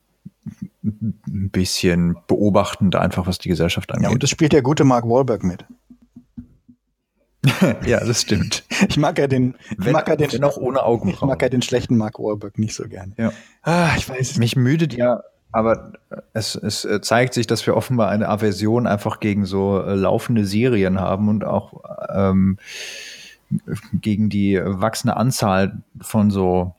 ein 0.83 1.49
bisschen 1.51 2.17
beobachtend 2.27 2.95
einfach, 2.95 3.27
was 3.27 3.37
die 3.37 3.49
Gesellschaft 3.49 3.91
angeht. 3.91 4.05
Ja, 4.05 4.13
und 4.13 4.23
das 4.23 4.29
spielt 4.29 4.53
der 4.53 4.61
gute 4.61 4.83
Mark 4.83 5.05
Wahlberg 5.05 5.43
mit. 5.43 5.65
ja, 7.85 8.03
das 8.03 8.21
stimmt. 8.21 8.63
Ich 8.89 8.97
mag 8.97 9.17
ja 9.17 9.27
den, 9.27 9.55
wenn, 9.77 9.87
ich 9.87 9.93
mag 9.93 10.07
ja 10.09 10.15
den, 10.15 10.43
auch 10.43 10.57
ohne 10.57 10.83
Augenbrauen. 10.83 11.13
Ich 11.13 11.21
mag 11.21 11.41
ja 11.41 11.49
den 11.49 11.61
schlechten 11.61 11.97
Mark 11.97 12.19
Wahlberg 12.19 12.57
nicht 12.57 12.75
so 12.75 12.87
gerne. 12.87 13.13
Ja. 13.17 13.31
Ah, 13.63 13.91
ich 13.97 14.09
weiß. 14.09 14.37
Mich 14.37 14.55
müdet 14.55 14.93
ja 14.93 15.21
aber 15.51 15.93
es, 16.33 16.55
es 16.55 16.87
zeigt 17.01 17.33
sich, 17.33 17.47
dass 17.47 17.65
wir 17.65 17.75
offenbar 17.75 18.09
eine 18.09 18.29
Aversion 18.29 18.85
einfach 18.85 19.19
gegen 19.19 19.45
so 19.45 19.81
äh, 19.81 19.95
laufende 19.95 20.45
Serien 20.45 20.99
haben 20.99 21.27
und 21.27 21.43
auch 21.43 21.81
ähm, 22.13 22.57
gegen 23.93 24.29
die 24.29 24.59
wachsende 24.63 25.17
Anzahl 25.17 25.81
von 25.99 26.29
so 26.29 26.75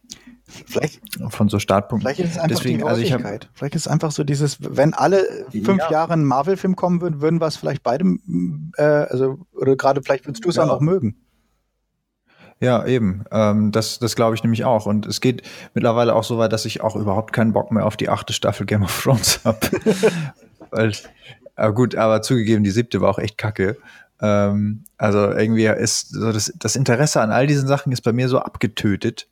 Vielleicht, 0.50 1.00
von 1.28 1.48
so 1.48 1.58
Startpunkten. 1.58 2.06
Vielleicht 2.06 2.28
ist 2.28 2.36
es 2.36 2.42
einfach 2.42 2.58
Deswegen, 2.58 2.78
die 2.78 2.84
also 2.84 3.00
ich 3.00 3.12
hab, 3.12 3.22
Vielleicht 3.54 3.74
ist 3.74 3.82
es 3.82 3.88
einfach 3.88 4.10
so 4.10 4.24
dieses, 4.24 4.58
wenn 4.60 4.94
alle 4.94 5.46
fünf 5.50 5.78
ja. 5.78 5.90
Jahre 5.90 6.14
ein 6.14 6.24
Marvel-Film 6.24 6.76
kommen 6.76 7.00
würden, 7.00 7.20
würden 7.20 7.40
wir 7.40 7.46
es 7.46 7.56
vielleicht 7.56 7.82
beide, 7.82 8.04
äh, 8.76 8.82
also, 8.82 9.38
oder 9.52 9.76
gerade 9.76 10.02
vielleicht 10.02 10.26
würdest 10.26 10.44
du 10.44 10.48
es 10.48 10.56
ja. 10.56 10.62
dann 10.62 10.70
auch 10.70 10.80
mögen. 10.80 11.16
Ja, 12.60 12.84
eben. 12.84 13.24
Ähm, 13.30 13.72
das 13.72 13.98
das 13.98 14.14
glaube 14.16 14.34
ich 14.34 14.42
nämlich 14.42 14.64
auch. 14.64 14.86
Und 14.86 15.06
es 15.06 15.20
geht 15.20 15.42
mittlerweile 15.72 16.14
auch 16.14 16.24
so 16.24 16.36
weit, 16.36 16.52
dass 16.52 16.66
ich 16.66 16.82
auch 16.82 16.94
überhaupt 16.94 17.32
keinen 17.32 17.54
Bock 17.54 17.70
mehr 17.72 17.86
auf 17.86 17.96
die 17.96 18.10
achte 18.10 18.34
Staffel 18.34 18.66
Game 18.66 18.82
of 18.82 19.02
Thrones 19.02 19.40
habe. 19.44 19.60
Weil, 20.70 20.92
aber 21.56 21.74
gut, 21.74 21.94
aber 21.94 22.20
zugegeben, 22.22 22.62
die 22.62 22.70
siebte 22.70 23.00
war 23.00 23.10
auch 23.10 23.18
echt 23.18 23.38
kacke. 23.38 23.78
Ähm, 24.20 24.84
also 24.98 25.30
irgendwie 25.30 25.64
ist 25.66 26.10
so 26.10 26.32
das, 26.32 26.52
das 26.58 26.76
Interesse 26.76 27.22
an 27.22 27.30
all 27.30 27.46
diesen 27.46 27.66
Sachen 27.66 27.92
ist 27.92 28.02
bei 28.02 28.12
mir 28.12 28.28
so 28.28 28.38
abgetötet. 28.38 29.29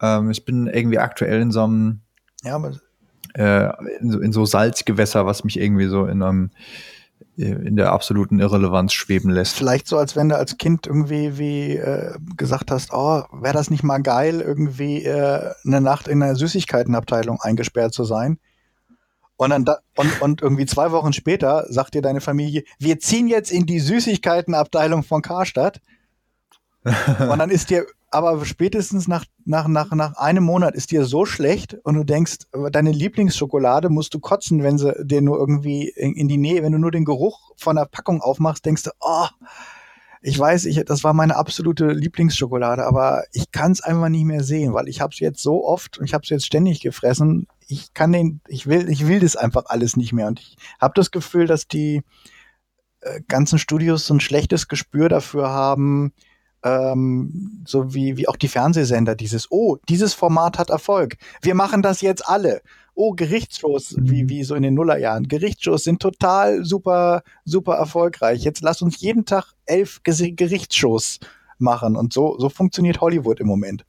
Ähm, 0.00 0.30
ich 0.30 0.44
bin 0.44 0.66
irgendwie 0.66 0.98
aktuell 0.98 1.40
in 1.40 1.52
so 1.52 1.64
einem 1.64 2.00
ja, 2.42 2.60
äh, 3.34 3.70
in, 4.00 4.10
so, 4.10 4.20
in 4.20 4.32
so 4.32 4.44
Salzgewässer, 4.44 5.26
was 5.26 5.44
mich 5.44 5.58
irgendwie 5.58 5.86
so 5.86 6.06
in 6.06 6.22
einem 6.22 6.50
in 7.36 7.76
der 7.76 7.92
absoluten 7.92 8.40
Irrelevanz 8.40 8.92
schweben 8.92 9.30
lässt. 9.30 9.54
Vielleicht 9.54 9.86
so, 9.86 9.96
als 9.96 10.16
wenn 10.16 10.28
du 10.28 10.36
als 10.36 10.58
Kind 10.58 10.88
irgendwie 10.88 11.38
wie 11.38 11.76
äh, 11.76 12.16
gesagt 12.36 12.72
hast, 12.72 12.92
oh, 12.92 13.22
wäre 13.32 13.54
das 13.54 13.70
nicht 13.70 13.84
mal 13.84 14.02
geil, 14.02 14.40
irgendwie 14.40 15.04
äh, 15.04 15.52
eine 15.64 15.80
Nacht 15.80 16.08
in 16.08 16.20
einer 16.20 16.34
Süßigkeitenabteilung 16.34 17.40
eingesperrt 17.40 17.94
zu 17.94 18.02
sein. 18.02 18.40
Und 19.36 19.50
dann 19.50 19.64
da, 19.64 19.78
und, 19.94 20.20
und 20.20 20.42
irgendwie 20.42 20.66
zwei 20.66 20.90
Wochen 20.90 21.12
später 21.12 21.64
sagt 21.68 21.94
dir 21.94 22.02
deine 22.02 22.20
Familie, 22.20 22.64
wir 22.80 22.98
ziehen 22.98 23.28
jetzt 23.28 23.52
in 23.52 23.66
die 23.66 23.78
Süßigkeitenabteilung 23.78 25.04
von 25.04 25.22
Karstadt. 25.22 25.80
und 26.84 27.38
dann 27.38 27.50
ist 27.50 27.70
dir 27.70 27.86
aber 28.10 28.44
spätestens 28.44 29.06
nach, 29.06 29.24
nach, 29.44 29.68
nach, 29.68 29.90
nach 29.92 30.16
einem 30.16 30.44
Monat 30.44 30.74
ist 30.74 30.90
dir 30.90 31.04
so 31.04 31.24
schlecht 31.24 31.74
und 31.82 31.94
du 31.94 32.04
denkst, 32.04 32.38
deine 32.72 32.92
Lieblingsschokolade 32.92 33.90
musst 33.90 34.14
du 34.14 34.20
kotzen, 34.20 34.62
wenn 34.62 34.78
sie 34.78 34.94
dir 35.04 35.20
nur 35.20 35.38
irgendwie 35.38 35.88
in, 35.88 36.14
in 36.14 36.28
die 36.28 36.38
Nähe, 36.38 36.62
wenn 36.62 36.72
du 36.72 36.78
nur 36.78 36.90
den 36.90 37.04
Geruch 37.04 37.52
von 37.56 37.76
der 37.76 37.84
Packung 37.84 38.22
aufmachst, 38.22 38.64
denkst 38.64 38.84
du, 38.84 38.90
oh, 39.00 39.26
ich 40.20 40.38
weiß, 40.38 40.64
ich, 40.64 40.82
das 40.84 41.04
war 41.04 41.12
meine 41.12 41.36
absolute 41.36 41.88
Lieblingsschokolade, 41.92 42.84
aber 42.84 43.24
ich 43.32 43.52
kann 43.52 43.72
es 43.72 43.80
einfach 43.80 44.08
nicht 44.08 44.24
mehr 44.24 44.42
sehen, 44.42 44.74
weil 44.74 44.88
ich 44.88 45.00
habe 45.00 45.12
es 45.12 45.20
jetzt 45.20 45.40
so 45.40 45.64
oft 45.64 45.98
und 45.98 46.04
ich 46.04 46.14
habe 46.14 46.22
es 46.22 46.30
jetzt 46.30 46.46
ständig 46.46 46.80
gefressen. 46.80 47.46
Ich 47.66 47.94
kann 47.94 48.12
den, 48.12 48.40
ich 48.48 48.66
will, 48.66 48.88
ich 48.88 49.06
will 49.06 49.20
das 49.20 49.36
einfach 49.36 49.64
alles 49.66 49.96
nicht 49.96 50.12
mehr 50.12 50.26
und 50.26 50.40
ich 50.40 50.56
habe 50.80 50.94
das 50.96 51.10
Gefühl, 51.10 51.46
dass 51.46 51.68
die 51.68 52.02
äh, 53.00 53.20
ganzen 53.28 53.58
Studios 53.58 54.06
so 54.06 54.14
ein 54.14 54.20
schlechtes 54.20 54.66
Gespür 54.66 55.08
dafür 55.08 55.50
haben, 55.50 56.12
ähm, 56.62 57.62
so 57.66 57.94
wie, 57.94 58.16
wie 58.16 58.28
auch 58.28 58.36
die 58.36 58.48
Fernsehsender, 58.48 59.14
dieses, 59.14 59.50
oh, 59.50 59.76
dieses 59.88 60.14
Format 60.14 60.58
hat 60.58 60.70
Erfolg. 60.70 61.16
Wir 61.42 61.54
machen 61.54 61.82
das 61.82 62.00
jetzt 62.00 62.28
alle. 62.28 62.62
Oh, 62.94 63.12
Gerichtsshows, 63.12 63.96
mhm. 63.96 64.10
wie, 64.10 64.28
wie 64.28 64.44
so 64.44 64.54
in 64.54 64.62
den 64.62 64.74
Nullerjahren. 64.74 65.28
Gerichtsshows 65.28 65.84
sind 65.84 66.00
total 66.00 66.64
super, 66.64 67.22
super 67.44 67.74
erfolgreich. 67.74 68.42
Jetzt 68.42 68.62
lass 68.62 68.82
uns 68.82 69.00
jeden 69.00 69.24
Tag 69.24 69.52
elf 69.66 70.00
Gerichtsshows 70.02 71.20
machen. 71.58 71.96
Und 71.96 72.12
so, 72.12 72.36
so 72.38 72.48
funktioniert 72.48 73.00
Hollywood 73.00 73.40
im 73.40 73.46
Moment. 73.46 73.84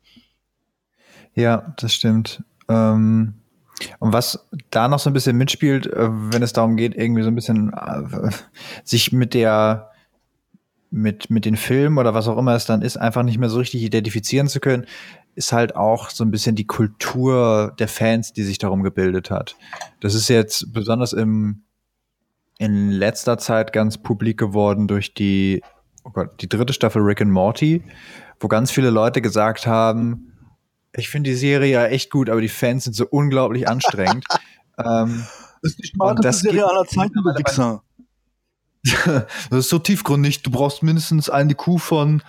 Ja, 1.34 1.74
das 1.78 1.94
stimmt. 1.94 2.44
Ähm, 2.68 3.34
und 4.00 4.14
was 4.14 4.48
da 4.70 4.88
noch 4.88 5.00
so 5.00 5.10
ein 5.10 5.14
bisschen 5.14 5.38
mitspielt, 5.38 5.88
äh, 5.88 6.10
wenn 6.10 6.44
es 6.44 6.54
darum 6.54 6.76
geht, 6.76 6.96
irgendwie 6.96 7.24
so 7.24 7.30
ein 7.30 7.36
bisschen 7.36 7.74
äh, 7.74 8.30
sich 8.84 9.12
mit 9.12 9.34
der 9.34 9.90
mit, 10.92 11.30
mit 11.30 11.46
den 11.46 11.56
Filmen 11.56 11.98
oder 11.98 12.14
was 12.14 12.28
auch 12.28 12.38
immer 12.38 12.56
es 12.56 12.66
dann 12.66 12.82
ist, 12.82 12.98
einfach 12.98 13.24
nicht 13.24 13.38
mehr 13.38 13.50
so 13.50 13.60
richtig 13.60 13.84
identifizieren 13.84 14.48
zu 14.48 14.60
können, 14.60 14.86
ist 15.36 15.54
halt 15.54 15.76
auch 15.76 16.10
so 16.10 16.24
ein 16.24 16.32
bisschen 16.32 16.56
die 16.56 16.66
Kultur 16.66 17.74
der 17.80 17.88
Fans, 17.88 18.34
die 18.34 18.44
sich 18.44 18.58
darum 18.58 18.84
gebildet 18.84 19.30
hat. 19.30 19.56
Das 20.00 20.16
ist 20.16 20.28
jetzt 20.28 20.74
besonders 20.74 21.14
im, 21.14 21.64
in 22.58 22.92
letzter 22.92 23.38
Zeit 23.38 23.72
ganz 23.72 23.98
publik 23.98 24.38
geworden 24.38 24.88
durch 24.88 25.14
die, 25.14 25.62
oh 26.04 26.10
Gott, 26.10 26.42
die 26.42 26.50
dritte 26.50 26.74
Staffel 26.74 27.02
Rick 27.02 27.22
and 27.22 27.32
Morty, 27.32 27.84
wo 28.40 28.48
ganz 28.48 28.72
viele 28.72 28.90
Leute 28.90 29.22
gesagt 29.22 29.68
haben, 29.68 30.34
ich 30.94 31.10
finde 31.10 31.30
die 31.30 31.36
Serie 31.36 31.72
ja 31.72 31.86
echt 31.86 32.10
gut, 32.10 32.30
aber 32.30 32.42
die 32.42 32.50
Fans 32.50 32.86
sind 32.86 32.96
so 32.96 33.06
unglaublich 33.08 33.68
anstrengend. 33.70 34.26
ähm, 34.78 35.24
das 35.62 35.72
ist 35.72 35.80
die 35.80 35.88
smarteste 35.88 36.50
Serie 36.50 36.68
aller 36.68 36.86
Zeiten, 36.86 37.14
du 37.14 37.24
Wichser. 37.24 37.84
das 39.06 39.60
ist 39.66 39.70
so 39.70 39.80
tiefgründig. 39.80 40.42
Du 40.44 40.52
brauchst 40.52 40.84
mindestens 40.84 41.30
eine 41.30 41.52
IQ 41.52 41.80
von 41.80 42.22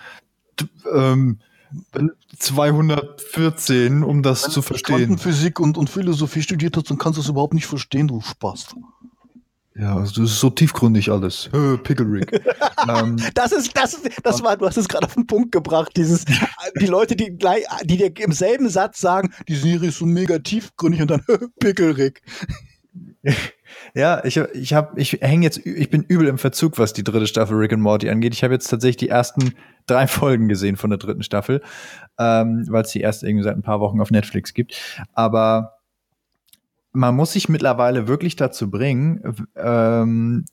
ähm, 0.93 1.39
214, 2.37 4.03
um 4.03 4.23
das 4.23 4.43
Wenn 4.43 4.51
zu 4.51 4.61
verstehen. 4.61 4.99
Wenn 4.99 5.15
du 5.15 5.17
Physik 5.17 5.59
und, 5.59 5.77
und 5.77 5.89
Philosophie 5.89 6.41
studiert 6.41 6.75
hast, 6.77 6.89
dann 6.89 6.97
kannst 6.97 7.17
du 7.17 7.21
es 7.21 7.29
überhaupt 7.29 7.53
nicht 7.53 7.67
verstehen, 7.67 8.07
du 8.07 8.21
Spaß. 8.21 8.75
Ja, 9.73 9.95
also 9.95 10.21
das 10.21 10.31
ist 10.31 10.39
so 10.39 10.49
tiefgründig 10.49 11.09
alles. 11.09 11.49
Äh, 11.53 11.77
Pickle 11.77 12.05
ähm, 12.89 13.17
das 13.33 13.51
ist, 13.53 13.75
das, 13.75 14.01
das 14.21 14.43
war, 14.43 14.57
du 14.57 14.65
hast 14.65 14.77
es 14.77 14.87
gerade 14.87 15.05
auf 15.05 15.13
den 15.13 15.27
Punkt 15.27 15.51
gebracht. 15.53 15.93
Dieses, 15.95 16.25
die 16.25 16.85
Leute, 16.87 17.15
die 17.15 17.31
gleich, 17.37 17.63
die 17.85 17.97
dir 17.97 18.11
im 18.17 18.33
selben 18.33 18.69
Satz 18.69 18.99
sagen, 18.99 19.33
die 19.47 19.55
Serie 19.55 19.89
ist 19.89 19.99
so 19.99 20.05
mega 20.05 20.39
tiefgründig 20.39 21.01
und 21.01 21.11
dann 21.11 21.23
Pickle 21.59 22.11
Ja, 23.93 24.23
ich, 24.23 24.37
ich 24.37 24.73
habe, 24.73 24.99
ich 24.99 25.13
hänge 25.21 25.43
jetzt, 25.43 25.65
ich 25.65 25.89
bin 25.89 26.03
übel 26.03 26.27
im 26.27 26.37
Verzug, 26.37 26.77
was 26.77 26.93
die 26.93 27.03
dritte 27.03 27.27
Staffel 27.27 27.57
Rick 27.57 27.73
and 27.73 27.81
Morty 27.81 28.09
angeht. 28.09 28.33
Ich 28.33 28.43
habe 28.43 28.53
jetzt 28.53 28.69
tatsächlich 28.69 28.97
die 28.97 29.09
ersten 29.09 29.53
drei 29.85 30.07
Folgen 30.07 30.47
gesehen 30.47 30.77
von 30.77 30.89
der 30.89 30.99
dritten 30.99 31.23
Staffel, 31.23 31.61
ähm, 32.17 32.65
weil 32.69 32.83
es 32.83 32.91
die 32.91 33.01
erst 33.01 33.23
irgendwie 33.23 33.43
seit 33.43 33.55
ein 33.55 33.63
paar 33.63 33.79
Wochen 33.79 33.99
auf 33.99 34.11
Netflix 34.11 34.53
gibt. 34.53 34.79
Aber 35.13 35.79
man 36.93 37.15
muss 37.15 37.33
sich 37.33 37.49
mittlerweile 37.49 38.07
wirklich 38.07 38.35
dazu 38.35 38.69
bringen, 38.69 39.47
ähm, 39.55 40.45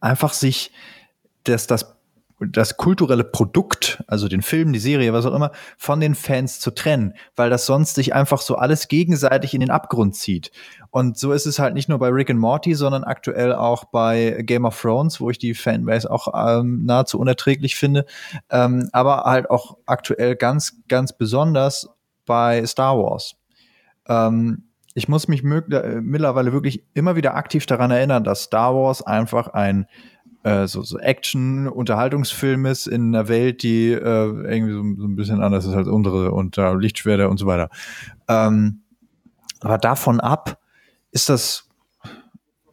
einfach 0.00 0.32
sich 0.32 0.72
das, 1.44 1.66
das 1.66 1.98
das 2.40 2.76
kulturelle 2.76 3.24
Produkt, 3.24 4.02
also 4.06 4.28
den 4.28 4.42
Film, 4.42 4.72
die 4.72 4.78
Serie, 4.78 5.12
was 5.12 5.26
auch 5.26 5.34
immer, 5.34 5.50
von 5.76 6.00
den 6.00 6.14
Fans 6.14 6.60
zu 6.60 6.70
trennen, 6.70 7.14
weil 7.34 7.50
das 7.50 7.66
sonst 7.66 7.96
sich 7.96 8.14
einfach 8.14 8.40
so 8.40 8.56
alles 8.56 8.88
gegenseitig 8.88 9.54
in 9.54 9.60
den 9.60 9.70
Abgrund 9.70 10.14
zieht. 10.14 10.52
Und 10.90 11.18
so 11.18 11.32
ist 11.32 11.46
es 11.46 11.58
halt 11.58 11.74
nicht 11.74 11.88
nur 11.88 11.98
bei 11.98 12.08
Rick 12.08 12.30
and 12.30 12.40
Morty, 12.40 12.74
sondern 12.74 13.04
aktuell 13.04 13.54
auch 13.54 13.84
bei 13.84 14.42
Game 14.42 14.64
of 14.64 14.80
Thrones, 14.80 15.20
wo 15.20 15.30
ich 15.30 15.38
die 15.38 15.54
Fanbase 15.54 16.10
auch 16.10 16.28
ähm, 16.34 16.84
nahezu 16.84 17.18
unerträglich 17.18 17.76
finde, 17.76 18.06
ähm, 18.50 18.88
aber 18.92 19.24
halt 19.24 19.50
auch 19.50 19.76
aktuell 19.86 20.36
ganz, 20.36 20.80
ganz 20.88 21.12
besonders 21.12 21.88
bei 22.24 22.64
Star 22.66 22.98
Wars. 22.98 23.36
Ähm, 24.06 24.64
ich 24.94 25.08
muss 25.08 25.28
mich 25.28 25.44
äh, 25.44 26.00
mittlerweile 26.00 26.52
wirklich 26.52 26.84
immer 26.94 27.16
wieder 27.16 27.34
aktiv 27.34 27.66
daran 27.66 27.90
erinnern, 27.90 28.24
dass 28.24 28.44
Star 28.44 28.74
Wars 28.74 29.02
einfach 29.02 29.48
ein 29.48 29.86
äh, 30.42 30.66
so, 30.66 30.82
so 30.82 30.98
Action-Unterhaltungsfilm 30.98 32.66
ist 32.66 32.86
in 32.86 33.14
einer 33.14 33.28
Welt, 33.28 33.62
die 33.62 33.92
äh, 33.92 33.98
irgendwie 33.98 34.72
so, 34.72 35.02
so, 35.02 35.06
ein 35.06 35.16
bisschen 35.16 35.42
anders 35.42 35.66
ist 35.66 35.74
als 35.74 35.88
unsere 35.88 36.32
und 36.32 36.56
äh, 36.58 36.74
Lichtschwerter 36.74 37.28
und 37.28 37.38
so 37.38 37.46
weiter. 37.46 37.68
Ähm, 38.28 38.82
aber 39.60 39.78
davon 39.78 40.20
ab 40.20 40.58
ist 41.18 41.28
das 41.28 41.68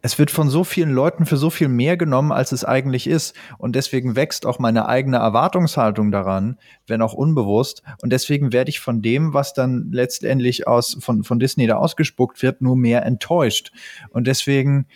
es 0.06 0.20
wird 0.20 0.30
von 0.30 0.48
so 0.48 0.62
vielen 0.62 0.92
Leuten 0.92 1.26
für 1.26 1.36
so 1.36 1.50
viel 1.50 1.66
mehr 1.66 1.96
genommen, 1.96 2.30
als 2.30 2.52
es 2.52 2.64
eigentlich 2.64 3.08
ist. 3.08 3.34
Und 3.58 3.74
deswegen 3.74 4.14
wächst 4.14 4.46
auch 4.46 4.60
meine 4.60 4.86
eigene 4.86 5.16
Erwartungshaltung 5.16 6.12
daran, 6.12 6.60
wenn 6.86 7.02
auch 7.02 7.12
unbewusst. 7.12 7.82
Und 8.02 8.10
deswegen 8.10 8.52
werde 8.52 8.68
ich 8.68 8.78
von 8.78 9.02
dem, 9.02 9.34
was 9.34 9.52
dann 9.52 9.90
letztendlich 9.90 10.68
aus, 10.68 10.96
von, 11.00 11.24
von 11.24 11.40
Disney 11.40 11.66
da 11.66 11.78
ausgespuckt 11.78 12.40
wird, 12.40 12.62
nur 12.62 12.76
mehr 12.76 13.04
enttäuscht. 13.04 13.72
Und 14.10 14.28
deswegen, 14.28 14.86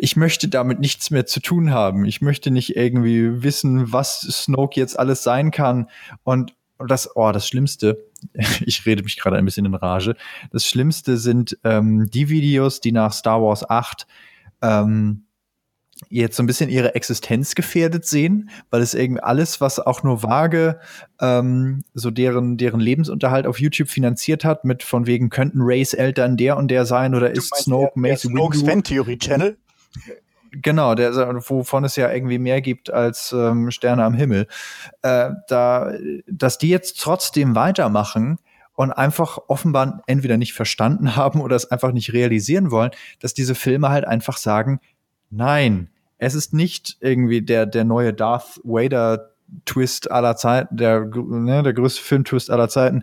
ich 0.00 0.16
möchte 0.16 0.48
damit 0.48 0.80
nichts 0.80 1.12
mehr 1.12 1.26
zu 1.26 1.38
tun 1.38 1.70
haben. 1.70 2.04
Ich 2.04 2.20
möchte 2.20 2.50
nicht 2.50 2.74
irgendwie 2.74 3.44
wissen, 3.44 3.92
was 3.92 4.22
Snoke 4.22 4.80
jetzt 4.80 4.98
alles 4.98 5.22
sein 5.22 5.52
kann. 5.52 5.88
Und 6.24 6.56
das, 6.84 7.14
oh, 7.14 7.30
das 7.30 7.46
Schlimmste, 7.46 8.10
ich 8.60 8.84
rede 8.86 9.02
mich 9.02 9.18
gerade 9.18 9.36
ein 9.36 9.44
bisschen 9.44 9.66
in 9.66 9.74
Rage. 9.74 10.16
Das 10.50 10.66
Schlimmste 10.66 11.16
sind 11.16 11.58
ähm, 11.64 12.08
die 12.10 12.28
Videos, 12.28 12.80
die 12.80 12.92
nach 12.92 13.12
Star 13.12 13.42
Wars 13.42 13.68
8 13.68 14.06
ähm, 14.62 15.24
jetzt 16.08 16.36
so 16.36 16.42
ein 16.42 16.46
bisschen 16.46 16.68
ihre 16.68 16.94
Existenz 16.94 17.54
gefährdet 17.54 18.04
sehen, 18.06 18.50
weil 18.70 18.82
es 18.82 18.94
irgendwie 18.94 19.22
alles, 19.22 19.60
was 19.60 19.78
auch 19.78 20.02
nur 20.02 20.22
vage 20.22 20.80
ähm, 21.20 21.84
so 21.94 22.10
deren, 22.10 22.56
deren 22.56 22.80
Lebensunterhalt 22.80 23.46
auf 23.46 23.60
YouTube 23.60 23.88
finanziert 23.88 24.44
hat, 24.44 24.64
mit 24.64 24.82
von 24.82 25.06
wegen 25.06 25.30
könnten 25.30 25.60
Rays 25.60 25.94
Eltern 25.94 26.36
der 26.36 26.56
und 26.56 26.68
der 26.68 26.86
sein 26.86 27.14
oder 27.14 27.30
du 27.30 27.38
ist 27.38 27.54
Snoke 27.54 27.98
Mace 27.98 28.22
Snokes 28.22 28.62
Fan 28.62 28.82
Theory 28.82 29.18
Channel? 29.18 29.56
Genau, 30.52 30.94
der, 30.94 31.14
wovon 31.14 31.84
es 31.84 31.96
ja 31.96 32.12
irgendwie 32.12 32.38
mehr 32.38 32.60
gibt 32.60 32.92
als 32.92 33.32
ähm, 33.32 33.70
Sterne 33.70 34.04
am 34.04 34.12
Himmel. 34.12 34.46
Äh, 35.00 35.30
da, 35.48 35.92
dass 36.26 36.58
die 36.58 36.68
jetzt 36.68 37.00
trotzdem 37.00 37.54
weitermachen 37.54 38.38
und 38.74 38.92
einfach 38.92 39.38
offenbar 39.48 40.02
entweder 40.06 40.36
nicht 40.36 40.52
verstanden 40.52 41.16
haben 41.16 41.40
oder 41.40 41.56
es 41.56 41.70
einfach 41.70 41.92
nicht 41.92 42.12
realisieren 42.12 42.70
wollen, 42.70 42.90
dass 43.18 43.32
diese 43.32 43.54
Filme 43.54 43.88
halt 43.88 44.06
einfach 44.06 44.36
sagen, 44.36 44.80
nein, 45.30 45.88
es 46.18 46.34
ist 46.34 46.52
nicht 46.52 46.98
irgendwie 47.00 47.42
der, 47.42 47.64
der 47.66 47.84
neue 47.84 48.12
Darth 48.12 48.60
Vader 48.62 49.30
Twist 49.64 50.10
aller 50.10 50.36
Zeiten, 50.36 50.76
der, 50.76 51.06
ne, 51.06 51.62
der 51.62 51.72
größte 51.72 52.02
Filmtwist 52.02 52.50
aller 52.50 52.68
Zeiten. 52.68 53.02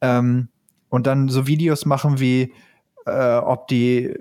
Ähm, 0.00 0.48
und 0.88 1.06
dann 1.06 1.28
so 1.28 1.46
Videos 1.46 1.84
machen 1.84 2.20
wie, 2.20 2.52
äh, 3.06 3.36
ob 3.36 3.68
die, 3.68 4.14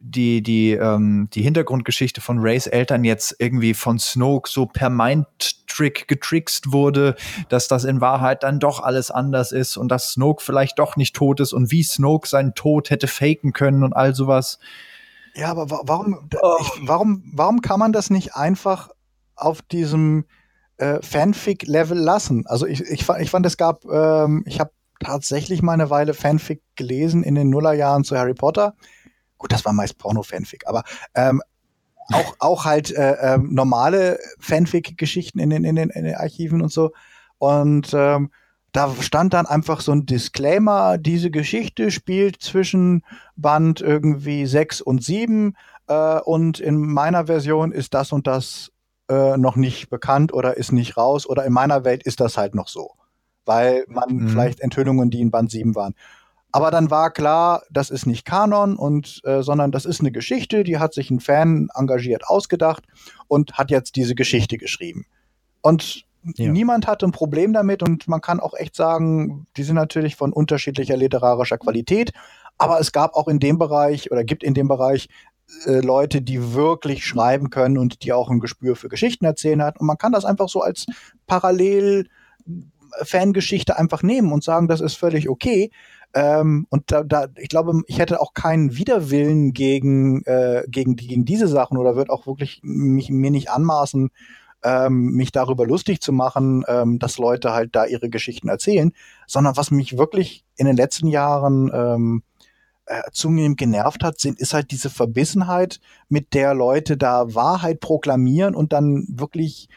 die, 0.00 0.42
die, 0.42 0.72
ähm, 0.72 1.28
die 1.32 1.42
Hintergrundgeschichte 1.42 2.20
von 2.20 2.38
Rays 2.38 2.66
Eltern 2.66 3.04
jetzt 3.04 3.36
irgendwie 3.38 3.74
von 3.74 3.98
Snoke 3.98 4.48
so 4.48 4.66
per 4.66 4.90
Mind-Trick 4.90 6.06
getrickst 6.06 6.72
wurde, 6.72 7.16
dass 7.48 7.66
das 7.66 7.84
in 7.84 8.00
Wahrheit 8.00 8.42
dann 8.42 8.60
doch 8.60 8.80
alles 8.80 9.10
anders 9.10 9.52
ist 9.52 9.76
und 9.76 9.88
dass 9.88 10.12
Snoke 10.12 10.42
vielleicht 10.42 10.78
doch 10.78 10.96
nicht 10.96 11.16
tot 11.16 11.40
ist 11.40 11.52
und 11.52 11.70
wie 11.70 11.82
Snoke 11.82 12.28
seinen 12.28 12.54
Tod 12.54 12.90
hätte 12.90 13.08
faken 13.08 13.52
können 13.52 13.82
und 13.82 13.94
all 13.94 14.14
sowas. 14.14 14.58
Ja, 15.34 15.50
aber 15.50 15.66
warum, 15.84 16.28
oh. 16.40 16.56
ich, 16.60 16.70
warum, 16.82 17.22
warum 17.32 17.60
kann 17.62 17.80
man 17.80 17.92
das 17.92 18.10
nicht 18.10 18.34
einfach 18.34 18.90
auf 19.34 19.62
diesem 19.62 20.24
äh, 20.76 21.00
Fanfic-Level 21.02 21.98
lassen? 21.98 22.46
Also 22.46 22.66
ich, 22.66 22.80
ich, 22.82 23.08
ich 23.08 23.30
fand, 23.30 23.46
es 23.46 23.56
gab, 23.56 23.84
ähm, 23.86 24.44
ich 24.46 24.60
habe 24.60 24.70
tatsächlich 25.00 25.62
mal 25.62 25.72
eine 25.72 25.90
Weile 25.90 26.14
Fanfic 26.14 26.62
gelesen 26.76 27.22
in 27.22 27.34
den 27.34 27.50
Nullerjahren 27.50 28.04
zu 28.04 28.16
Harry 28.16 28.34
Potter. 28.34 28.74
Gut, 29.38 29.52
das 29.52 29.64
war 29.64 29.72
meist 29.72 29.98
Porno-Fanfic, 29.98 30.66
aber 30.66 30.82
ähm, 31.14 31.42
auch, 32.12 32.36
auch 32.38 32.64
halt 32.64 32.90
äh, 32.92 33.12
äh, 33.12 33.38
normale 33.38 34.18
Fanfic-Geschichten 34.38 35.38
in 35.38 35.50
den, 35.50 35.64
in, 35.64 35.76
den, 35.76 35.90
in 35.90 36.04
den 36.04 36.14
Archiven 36.14 36.62
und 36.62 36.72
so. 36.72 36.92
Und 37.38 37.92
ähm, 37.94 38.30
da 38.72 38.94
stand 39.00 39.32
dann 39.32 39.46
einfach 39.46 39.80
so 39.80 39.92
ein 39.92 40.06
Disclaimer, 40.06 40.98
diese 40.98 41.30
Geschichte 41.30 41.90
spielt 41.90 42.42
zwischen 42.42 43.02
Band 43.34 43.80
irgendwie 43.80 44.46
sechs 44.46 44.80
und 44.80 45.02
sieben 45.02 45.56
äh, 45.88 46.20
und 46.20 46.60
in 46.60 46.76
meiner 46.76 47.26
Version 47.26 47.72
ist 47.72 47.94
das 47.94 48.12
und 48.12 48.26
das 48.26 48.72
äh, 49.08 49.36
noch 49.36 49.56
nicht 49.56 49.88
bekannt 49.88 50.32
oder 50.32 50.56
ist 50.56 50.72
nicht 50.72 50.96
raus 50.96 51.26
oder 51.26 51.44
in 51.44 51.52
meiner 51.52 51.84
Welt 51.84 52.02
ist 52.02 52.20
das 52.20 52.36
halt 52.36 52.54
noch 52.54 52.68
so 52.68 52.92
weil 53.46 53.84
man 53.88 54.08
mhm. 54.10 54.28
vielleicht 54.28 54.60
Enthüllungen, 54.60 55.10
die 55.10 55.20
in 55.20 55.30
Band 55.30 55.50
7 55.50 55.74
waren. 55.74 55.94
Aber 56.52 56.70
dann 56.70 56.90
war 56.90 57.10
klar, 57.12 57.62
das 57.70 57.90
ist 57.90 58.06
nicht 58.06 58.24
Kanon 58.24 58.76
und 58.76 59.20
äh, 59.24 59.42
sondern 59.42 59.72
das 59.72 59.84
ist 59.84 60.00
eine 60.00 60.12
Geschichte, 60.12 60.64
die 60.64 60.78
hat 60.78 60.94
sich 60.94 61.10
ein 61.10 61.20
Fan 61.20 61.68
engagiert 61.74 62.26
ausgedacht 62.26 62.84
und 63.28 63.54
hat 63.54 63.70
jetzt 63.70 63.96
diese 63.96 64.14
Geschichte 64.14 64.56
geschrieben. 64.56 65.04
Und 65.60 66.04
ja. 66.36 66.50
niemand 66.50 66.86
hatte 66.86 67.06
ein 67.06 67.12
Problem 67.12 67.52
damit 67.52 67.82
und 67.82 68.08
man 68.08 68.20
kann 68.20 68.40
auch 68.40 68.54
echt 68.54 68.74
sagen, 68.74 69.46
die 69.56 69.62
sind 69.64 69.76
natürlich 69.76 70.16
von 70.16 70.32
unterschiedlicher 70.32 70.96
literarischer 70.96 71.58
Qualität, 71.58 72.12
aber 72.58 72.80
es 72.80 72.92
gab 72.92 73.14
auch 73.14 73.28
in 73.28 73.38
dem 73.38 73.58
Bereich 73.58 74.10
oder 74.10 74.24
gibt 74.24 74.42
in 74.42 74.54
dem 74.54 74.68
Bereich 74.68 75.08
äh, 75.66 75.80
Leute, 75.80 76.22
die 76.22 76.54
wirklich 76.54 77.04
schreiben 77.04 77.50
können 77.50 77.78
und 77.78 78.02
die 78.02 78.12
auch 78.12 78.30
ein 78.30 78.40
Gespür 78.40 78.76
für 78.76 78.88
Geschichten 78.88 79.24
erzählen 79.24 79.62
hat. 79.62 79.78
Und 79.78 79.86
man 79.86 79.98
kann 79.98 80.12
das 80.12 80.24
einfach 80.24 80.48
so 80.48 80.60
als 80.60 80.86
parallel 81.26 82.08
Fangeschichte 83.02 83.78
einfach 83.78 84.02
nehmen 84.02 84.32
und 84.32 84.44
sagen, 84.44 84.68
das 84.68 84.80
ist 84.80 84.94
völlig 84.94 85.28
okay. 85.28 85.70
Ähm, 86.14 86.66
und 86.70 86.90
da, 86.92 87.02
da, 87.02 87.26
ich 87.36 87.48
glaube, 87.48 87.82
ich 87.86 87.98
hätte 87.98 88.20
auch 88.20 88.32
keinen 88.32 88.76
Widerwillen 88.76 89.52
gegen, 89.52 90.22
äh, 90.24 90.64
gegen, 90.68 90.96
gegen 90.96 91.24
diese 91.24 91.48
Sachen 91.48 91.76
oder 91.76 91.96
würde 91.96 92.12
auch 92.12 92.26
wirklich 92.26 92.60
mich, 92.62 93.10
mir 93.10 93.30
nicht 93.30 93.50
anmaßen, 93.50 94.10
ähm, 94.62 95.12
mich 95.12 95.32
darüber 95.32 95.66
lustig 95.66 96.00
zu 96.00 96.12
machen, 96.12 96.64
ähm, 96.68 96.98
dass 96.98 97.18
Leute 97.18 97.52
halt 97.52 97.76
da 97.76 97.84
ihre 97.84 98.08
Geschichten 98.08 98.48
erzählen, 98.48 98.92
sondern 99.26 99.56
was 99.56 99.70
mich 99.70 99.98
wirklich 99.98 100.44
in 100.56 100.66
den 100.66 100.76
letzten 100.76 101.08
Jahren 101.08 101.70
ähm, 101.74 102.22
äh, 102.86 103.02
zunehmend 103.12 103.58
genervt 103.58 104.02
hat, 104.02 104.18
sind, 104.18 104.40
ist 104.40 104.54
halt 104.54 104.70
diese 104.70 104.90
Verbissenheit, 104.90 105.80
mit 106.08 106.34
der 106.34 106.54
Leute 106.54 106.96
da 106.96 107.34
Wahrheit 107.34 107.80
proklamieren 107.80 108.54
und 108.54 108.72
dann 108.72 109.06
wirklich 109.08 109.68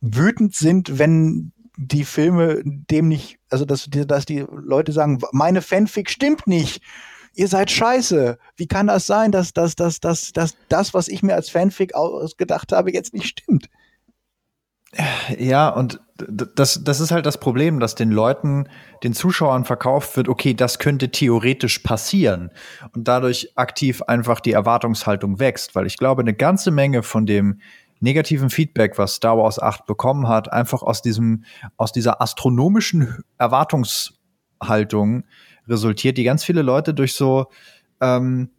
wütend 0.00 0.54
sind, 0.54 0.98
wenn 0.98 1.52
die 1.82 2.04
Filme 2.04 2.60
dem 2.64 3.08
nicht, 3.08 3.38
also 3.48 3.64
dass, 3.64 3.88
dass 3.88 4.26
die 4.26 4.44
Leute 4.50 4.92
sagen, 4.92 5.18
meine 5.32 5.62
Fanfic 5.62 6.10
stimmt 6.10 6.46
nicht. 6.46 6.82
Ihr 7.34 7.48
seid 7.48 7.70
scheiße. 7.70 8.38
Wie 8.56 8.66
kann 8.66 8.88
das 8.88 9.06
sein, 9.06 9.32
dass, 9.32 9.54
dass, 9.54 9.76
dass, 9.76 10.00
dass, 10.00 10.32
dass 10.32 10.56
das, 10.68 10.92
was 10.92 11.08
ich 11.08 11.22
mir 11.22 11.34
als 11.34 11.48
Fanfic 11.48 11.94
ausgedacht 11.94 12.72
habe, 12.72 12.92
jetzt 12.92 13.14
nicht 13.14 13.26
stimmt? 13.26 13.70
Ja, 15.38 15.68
und 15.68 16.00
das, 16.16 16.82
das 16.84 17.00
ist 17.00 17.12
halt 17.12 17.24
das 17.24 17.38
Problem, 17.38 17.80
dass 17.80 17.94
den 17.94 18.10
Leuten, 18.10 18.68
den 19.02 19.14
Zuschauern 19.14 19.64
verkauft 19.64 20.16
wird, 20.16 20.28
okay, 20.28 20.52
das 20.52 20.80
könnte 20.80 21.10
theoretisch 21.10 21.78
passieren 21.78 22.50
und 22.92 23.08
dadurch 23.08 23.52
aktiv 23.54 24.02
einfach 24.02 24.40
die 24.40 24.52
Erwartungshaltung 24.52 25.38
wächst, 25.38 25.74
weil 25.74 25.86
ich 25.86 25.96
glaube, 25.96 26.20
eine 26.22 26.34
ganze 26.34 26.72
Menge 26.72 27.02
von 27.04 27.24
dem 27.24 27.60
negativen 28.00 28.50
Feedback, 28.50 28.98
was 28.98 29.14
Star 29.14 29.38
Wars 29.38 29.58
8 29.58 29.86
bekommen 29.86 30.26
hat, 30.28 30.52
einfach 30.52 30.82
aus 30.82 31.02
diesem, 31.02 31.44
aus 31.76 31.92
dieser 31.92 32.20
astronomischen 32.20 33.22
Erwartungshaltung 33.38 35.24
resultiert, 35.68 36.18
die 36.18 36.24
ganz 36.24 36.44
viele 36.44 36.62
Leute 36.62 36.94
durch 36.94 37.14
so, 37.14 37.46
ähm, 38.00 38.50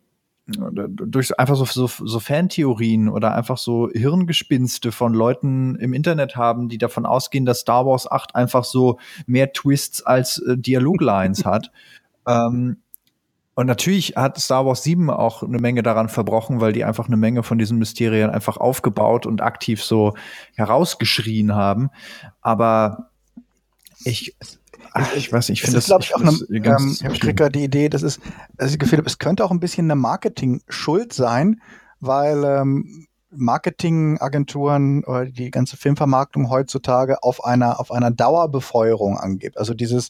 durch 0.48 1.38
einfach 1.40 1.56
so, 1.56 1.66
so, 1.66 1.88
so 1.88 2.20
Fantheorien 2.20 3.10
oder 3.10 3.36
einfach 3.36 3.58
so 3.58 3.90
Hirngespinste 3.92 4.92
von 4.92 5.14
Leuten 5.14 5.76
im 5.76 5.94
Internet 5.94 6.36
haben, 6.36 6.68
die 6.70 6.78
davon 6.78 7.06
ausgehen, 7.06 7.46
dass 7.46 7.60
Star 7.60 7.86
Wars 7.86 8.10
8 8.10 8.36
einfach 8.36 8.64
so 8.64 9.00
mehr 9.26 9.54
Twists 9.54 10.04
als 10.04 10.40
äh, 10.40 10.58
Dialoglines 10.58 11.46
hat. 11.46 11.72
Ähm, 12.28 12.81
und 13.62 13.68
natürlich 13.68 14.14
hat 14.16 14.40
Star 14.40 14.66
Wars 14.66 14.82
7 14.82 15.12
auch 15.12 15.44
eine 15.44 15.60
Menge 15.60 15.84
daran 15.84 16.10
verbrochen, 16.10 16.62
weil 16.62 16.74
die 16.74 16.84
einfach 16.84 17.06
eine 17.06 17.16
Menge 17.16 17.44
von 17.44 17.60
diesen 17.60 17.78
Mysterien 17.78 18.32
einfach 18.32 18.58
aufgebaut 18.58 19.28
und 19.28 19.42
aktiv 19.42 19.84
so 19.84 20.16
herausgeschrien 20.56 21.54
haben. 21.54 21.92
Aber 22.42 23.12
ich, 24.04 24.36
ach, 24.94 25.16
ich 25.16 25.32
weiß 25.32 25.50
nicht, 25.50 25.60
ich 25.60 25.62
finde 25.62 25.78
das, 25.78 25.86
glaube 25.86 26.04
ich, 26.04 26.16
auch 26.16 26.22
eine, 26.22 26.32
ähm, 26.50 26.98
ich 27.12 27.20
kriege 27.20 27.36
gerade 27.36 27.52
die 27.52 27.64
Idee, 27.64 27.88
das 27.88 28.02
ist, 28.02 28.20
das 28.58 28.76
Gefühl 28.80 28.98
habe, 28.98 29.08
es 29.08 29.20
könnte 29.20 29.46
auch 29.46 29.52
ein 29.52 29.60
bisschen 29.60 29.86
eine 29.86 29.96
Marketing-Schuld 29.96 31.14
sein, 31.14 31.62
weil 32.00 32.44
ähm, 32.44 33.06
Marketingagenturen 33.30 35.04
oder 35.04 35.26
die 35.28 35.52
ganze 35.52 35.78
Filmvermarktung 35.78 36.50
heutzutage 36.50 37.22
auf 37.22 37.46
einer, 37.46 37.80
auf 37.80 37.92
einer 37.92 38.10
Dauerbefeuerung 38.10 39.20
angibt. 39.20 39.60
Also 39.60 39.76
dieses, 39.76 40.10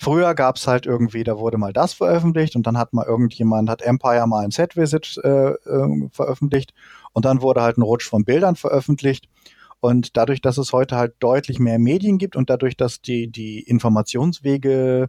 Früher 0.00 0.34
gab 0.34 0.56
es 0.56 0.66
halt 0.66 0.86
irgendwie, 0.86 1.24
da 1.24 1.38
wurde 1.38 1.58
mal 1.58 1.72
das 1.72 1.92
veröffentlicht 1.92 2.54
und 2.54 2.66
dann 2.66 2.78
hat 2.78 2.92
mal 2.92 3.04
irgendjemand, 3.04 3.68
hat 3.68 3.82
Empire 3.82 4.26
mal 4.26 4.44
ein 4.44 4.52
Set-Visit 4.52 5.20
äh, 5.24 5.50
äh, 5.50 6.08
veröffentlicht 6.12 6.72
und 7.12 7.24
dann 7.24 7.42
wurde 7.42 7.62
halt 7.62 7.78
ein 7.78 7.82
Rutsch 7.82 8.08
von 8.08 8.24
Bildern 8.24 8.56
veröffentlicht. 8.56 9.28
Und 9.80 10.16
dadurch, 10.16 10.40
dass 10.40 10.58
es 10.58 10.72
heute 10.72 10.96
halt 10.96 11.14
deutlich 11.20 11.58
mehr 11.60 11.78
Medien 11.78 12.18
gibt 12.18 12.34
und 12.36 12.50
dadurch, 12.50 12.76
dass 12.76 13.00
die, 13.00 13.30
die 13.30 13.60
Informationswege 13.60 15.08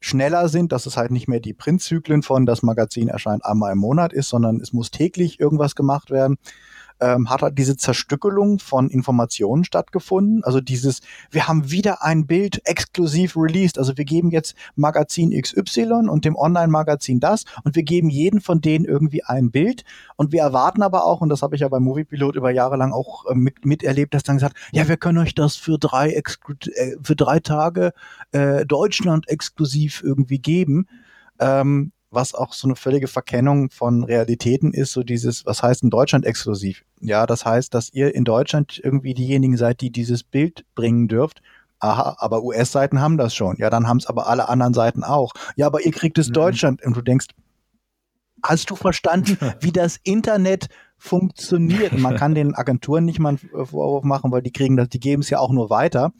schneller 0.00 0.48
sind, 0.48 0.72
dass 0.72 0.86
es 0.86 0.96
halt 0.96 1.10
nicht 1.10 1.28
mehr 1.28 1.40
die 1.40 1.54
Printzyklen 1.54 2.22
von 2.22 2.46
das 2.46 2.62
Magazin 2.62 3.08
erscheint 3.08 3.44
einmal 3.44 3.72
im 3.72 3.78
Monat 3.78 4.12
ist, 4.12 4.28
sondern 4.28 4.60
es 4.60 4.72
muss 4.72 4.90
täglich 4.90 5.40
irgendwas 5.40 5.74
gemacht 5.74 6.10
werden 6.10 6.38
ähm, 7.00 7.30
hat 7.30 7.42
halt 7.42 7.58
diese 7.58 7.76
Zerstückelung 7.76 8.58
von 8.58 8.90
Informationen 8.90 9.64
stattgefunden. 9.64 10.44
Also 10.44 10.60
dieses, 10.60 11.00
wir 11.30 11.48
haben 11.48 11.70
wieder 11.70 12.02
ein 12.02 12.26
Bild 12.26 12.60
exklusiv 12.64 13.36
released. 13.36 13.78
Also 13.78 13.96
wir 13.96 14.04
geben 14.04 14.30
jetzt 14.30 14.54
Magazin 14.76 15.30
XY 15.30 16.08
und 16.08 16.24
dem 16.24 16.36
Online-Magazin 16.36 17.20
das 17.20 17.44
und 17.64 17.76
wir 17.76 17.82
geben 17.82 18.10
jeden 18.10 18.40
von 18.40 18.60
denen 18.60 18.84
irgendwie 18.84 19.24
ein 19.24 19.50
Bild. 19.50 19.84
Und 20.16 20.32
wir 20.32 20.40
erwarten 20.40 20.82
aber 20.82 21.04
auch, 21.04 21.20
und 21.20 21.28
das 21.28 21.42
habe 21.42 21.54
ich 21.54 21.60
ja 21.60 21.68
beim 21.68 21.84
Moviepilot 21.84 22.36
über 22.36 22.50
Jahre 22.50 22.76
lang 22.76 22.92
auch 22.92 23.26
äh, 23.26 23.34
mit, 23.34 23.64
miterlebt, 23.64 24.14
dass 24.14 24.22
dann 24.22 24.36
gesagt, 24.36 24.56
ja, 24.72 24.88
wir 24.88 24.96
können 24.96 25.18
euch 25.18 25.34
das 25.34 25.56
für 25.56 25.78
drei, 25.78 26.10
äh, 26.12 26.22
für 27.02 27.16
drei 27.16 27.40
Tage 27.40 27.92
äh, 28.32 28.66
Deutschland 28.66 29.28
exklusiv 29.28 30.02
irgendwie 30.02 30.38
geben. 30.38 30.86
Ähm, 31.38 31.92
was 32.10 32.34
auch 32.34 32.52
so 32.52 32.66
eine 32.66 32.76
völlige 32.76 33.08
Verkennung 33.08 33.70
von 33.70 34.04
Realitäten 34.04 34.72
ist, 34.72 34.92
so 34.92 35.02
dieses, 35.02 35.44
was 35.44 35.62
heißt 35.62 35.82
in 35.82 35.90
Deutschland 35.90 36.24
exklusiv? 36.24 36.84
Ja, 37.00 37.26
das 37.26 37.44
heißt, 37.44 37.74
dass 37.74 37.92
ihr 37.92 38.14
in 38.14 38.24
Deutschland 38.24 38.80
irgendwie 38.82 39.14
diejenigen 39.14 39.56
seid, 39.56 39.80
die 39.80 39.90
dieses 39.90 40.24
Bild 40.24 40.64
bringen 40.74 41.08
dürft. 41.08 41.42
Aha, 41.80 42.16
aber 42.18 42.42
US-Seiten 42.42 43.00
haben 43.00 43.18
das 43.18 43.34
schon. 43.34 43.56
Ja, 43.58 43.70
dann 43.70 43.86
haben 43.86 43.98
es 43.98 44.06
aber 44.06 44.26
alle 44.26 44.48
anderen 44.48 44.74
Seiten 44.74 45.04
auch. 45.04 45.32
Ja, 45.56 45.66
aber 45.66 45.84
ihr 45.84 45.92
kriegt 45.92 46.18
es 46.18 46.28
mhm. 46.28 46.32
Deutschland. 46.32 46.84
Und 46.84 46.96
du 46.96 47.02
denkst, 47.02 47.26
hast 48.42 48.70
du 48.70 48.76
verstanden, 48.76 49.38
wie 49.60 49.72
das 49.72 49.98
Internet 50.02 50.68
funktioniert? 50.96 51.96
Man 51.96 52.16
kann 52.16 52.34
den 52.34 52.54
Agenturen 52.54 53.04
nicht 53.04 53.20
mal 53.20 53.28
einen 53.30 53.38
Vorwurf 53.38 54.02
machen, 54.02 54.32
weil 54.32 54.42
die 54.42 54.52
kriegen 54.52 54.76
das, 54.76 54.88
die 54.88 55.00
geben 55.00 55.22
es 55.22 55.30
ja 55.30 55.38
auch 55.38 55.52
nur 55.52 55.70
weiter. 55.70 56.12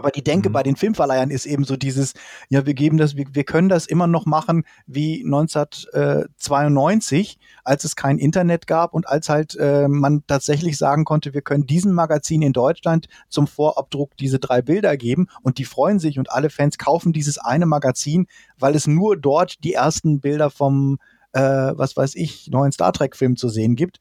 Aber 0.00 0.10
die 0.10 0.24
Denke 0.24 0.48
mhm. 0.48 0.54
bei 0.54 0.62
den 0.62 0.76
Filmverleihern 0.76 1.30
ist 1.30 1.44
eben 1.44 1.64
so 1.64 1.76
dieses, 1.76 2.14
ja, 2.48 2.64
wir 2.64 2.72
geben 2.72 2.96
das, 2.96 3.16
wir, 3.16 3.26
wir 3.32 3.44
können 3.44 3.68
das 3.68 3.84
immer 3.84 4.06
noch 4.06 4.24
machen 4.24 4.64
wie 4.86 5.22
1992, 5.26 7.38
als 7.64 7.84
es 7.84 7.96
kein 7.96 8.16
Internet 8.16 8.66
gab 8.66 8.94
und 8.94 9.06
als 9.06 9.28
halt 9.28 9.56
äh, 9.56 9.88
man 9.88 10.24
tatsächlich 10.26 10.78
sagen 10.78 11.04
konnte, 11.04 11.34
wir 11.34 11.42
können 11.42 11.66
diesem 11.66 11.92
Magazin 11.92 12.40
in 12.40 12.54
Deutschland 12.54 13.08
zum 13.28 13.46
Vorabdruck 13.46 14.16
diese 14.16 14.38
drei 14.38 14.62
Bilder 14.62 14.96
geben 14.96 15.26
und 15.42 15.58
die 15.58 15.66
freuen 15.66 15.98
sich 15.98 16.18
und 16.18 16.32
alle 16.32 16.48
Fans 16.48 16.78
kaufen 16.78 17.12
dieses 17.12 17.36
eine 17.36 17.66
Magazin, 17.66 18.26
weil 18.58 18.74
es 18.74 18.86
nur 18.86 19.18
dort 19.18 19.62
die 19.64 19.74
ersten 19.74 20.20
Bilder 20.20 20.48
vom, 20.48 20.96
äh, 21.32 21.42
was 21.42 21.94
weiß 21.94 22.14
ich, 22.14 22.48
neuen 22.50 22.72
Star 22.72 22.94
Trek-Film 22.94 23.36
zu 23.36 23.50
sehen 23.50 23.76
gibt. 23.76 24.00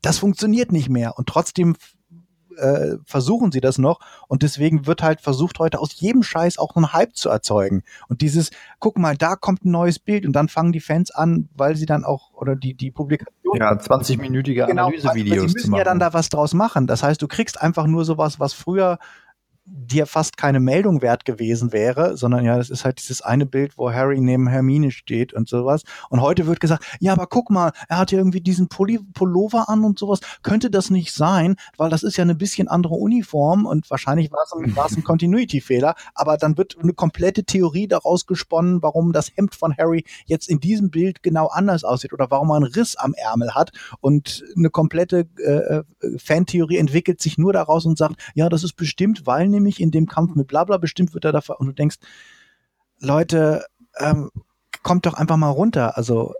Das 0.00 0.16
funktioniert 0.16 0.72
nicht 0.72 0.88
mehr 0.88 1.18
und 1.18 1.28
trotzdem 1.28 1.76
äh, 2.56 2.96
versuchen 3.04 3.52
sie 3.52 3.60
das 3.60 3.78
noch. 3.78 4.00
Und 4.28 4.42
deswegen 4.42 4.86
wird 4.86 5.02
halt 5.02 5.20
versucht 5.20 5.58
heute 5.58 5.78
aus 5.78 5.98
jedem 6.00 6.22
Scheiß 6.22 6.58
auch 6.58 6.76
einen 6.76 6.92
Hype 6.92 7.14
zu 7.16 7.28
erzeugen. 7.28 7.82
Und 8.08 8.20
dieses 8.20 8.50
guck 8.80 8.98
mal 8.98 9.16
da 9.16 9.36
kommt 9.36 9.64
ein 9.64 9.70
neues 9.70 9.98
Bild 9.98 10.26
und 10.26 10.32
dann 10.32 10.48
fangen 10.48 10.72
die 10.72 10.80
Fans 10.80 11.10
an 11.10 11.48
weil 11.54 11.76
sie 11.76 11.86
dann 11.86 12.04
auch 12.04 12.32
oder 12.34 12.56
die 12.56 12.74
die 12.74 12.90
Publikation 12.90 13.56
ja 13.56 13.72
20-minütige 13.72 14.66
genau, 14.66 14.86
Analysevideos 14.86 15.52
sie 15.52 15.54
müssen 15.54 15.74
ja 15.74 15.84
dann 15.84 15.98
da 15.98 16.12
was 16.12 16.28
draus 16.28 16.54
machen. 16.54 16.86
Das 16.86 17.02
heißt 17.02 17.20
du 17.20 17.28
kriegst 17.28 17.60
einfach 17.60 17.86
nur 17.86 18.04
sowas 18.04 18.40
was 18.40 18.52
früher 18.52 18.98
dir 19.66 20.06
fast 20.06 20.36
keine 20.36 20.60
Meldung 20.60 21.02
wert 21.02 21.24
gewesen 21.24 21.72
wäre, 21.72 22.16
sondern 22.16 22.44
ja, 22.44 22.56
das 22.56 22.70
ist 22.70 22.84
halt 22.84 22.98
dieses 22.98 23.20
eine 23.20 23.46
Bild, 23.46 23.76
wo 23.76 23.92
Harry 23.92 24.20
neben 24.20 24.46
Hermine 24.46 24.92
steht 24.92 25.32
und 25.32 25.48
sowas. 25.48 25.82
Und 26.08 26.20
heute 26.20 26.46
wird 26.46 26.60
gesagt, 26.60 26.84
ja, 27.00 27.12
aber 27.12 27.26
guck 27.26 27.50
mal, 27.50 27.72
er 27.88 27.98
hat 27.98 28.12
ja 28.12 28.18
irgendwie 28.18 28.40
diesen 28.40 28.68
Pulli 28.68 29.00
Pullover 29.14 29.68
an 29.68 29.84
und 29.84 29.98
sowas. 29.98 30.20
Könnte 30.42 30.70
das 30.70 30.90
nicht 30.90 31.12
sein, 31.12 31.56
weil 31.76 31.90
das 31.90 32.04
ist 32.04 32.16
ja 32.16 32.22
eine 32.22 32.36
bisschen 32.36 32.68
andere 32.68 32.94
Uniform 32.94 33.66
und 33.66 33.90
wahrscheinlich 33.90 34.30
war 34.30 34.44
es 34.44 34.52
ein, 34.52 34.76
ein 34.76 35.04
Continuity-Fehler, 35.04 35.94
aber 36.14 36.36
dann 36.36 36.56
wird 36.56 36.76
eine 36.80 36.92
komplette 36.92 37.44
Theorie 37.44 37.88
daraus 37.88 38.26
gesponnen, 38.26 38.82
warum 38.82 39.12
das 39.12 39.32
Hemd 39.34 39.56
von 39.56 39.76
Harry 39.76 40.04
jetzt 40.26 40.48
in 40.48 40.60
diesem 40.60 40.90
Bild 40.90 41.24
genau 41.24 41.48
anders 41.48 41.82
aussieht 41.82 42.12
oder 42.12 42.30
warum 42.30 42.50
er 42.50 42.56
einen 42.56 42.66
Riss 42.66 42.94
am 42.96 43.14
Ärmel 43.14 43.54
hat 43.54 43.72
und 44.00 44.44
eine 44.56 44.70
komplette 44.70 45.28
äh, 45.38 45.78
äh 45.78 45.82
Fantheorie 46.18 46.76
entwickelt 46.76 47.20
sich 47.20 47.36
nur 47.36 47.52
daraus 47.52 47.84
und 47.84 47.98
sagt, 47.98 48.22
ja, 48.34 48.48
das 48.48 48.62
ist 48.62 48.74
bestimmt, 48.74 49.26
weil 49.26 49.48
nämlich 49.56 49.80
in 49.80 49.90
dem 49.90 50.06
Kampf 50.06 50.34
mit 50.34 50.46
Blabla, 50.46 50.76
bestimmt 50.78 51.14
wird 51.14 51.24
er 51.24 51.32
dafür, 51.32 51.60
und 51.60 51.66
du 51.66 51.72
denkst, 51.72 51.96
Leute, 53.00 53.64
ähm, 53.98 54.30
kommt 54.82 55.06
doch 55.06 55.14
einfach 55.14 55.36
mal 55.36 55.50
runter. 55.50 55.96
Also 55.96 56.32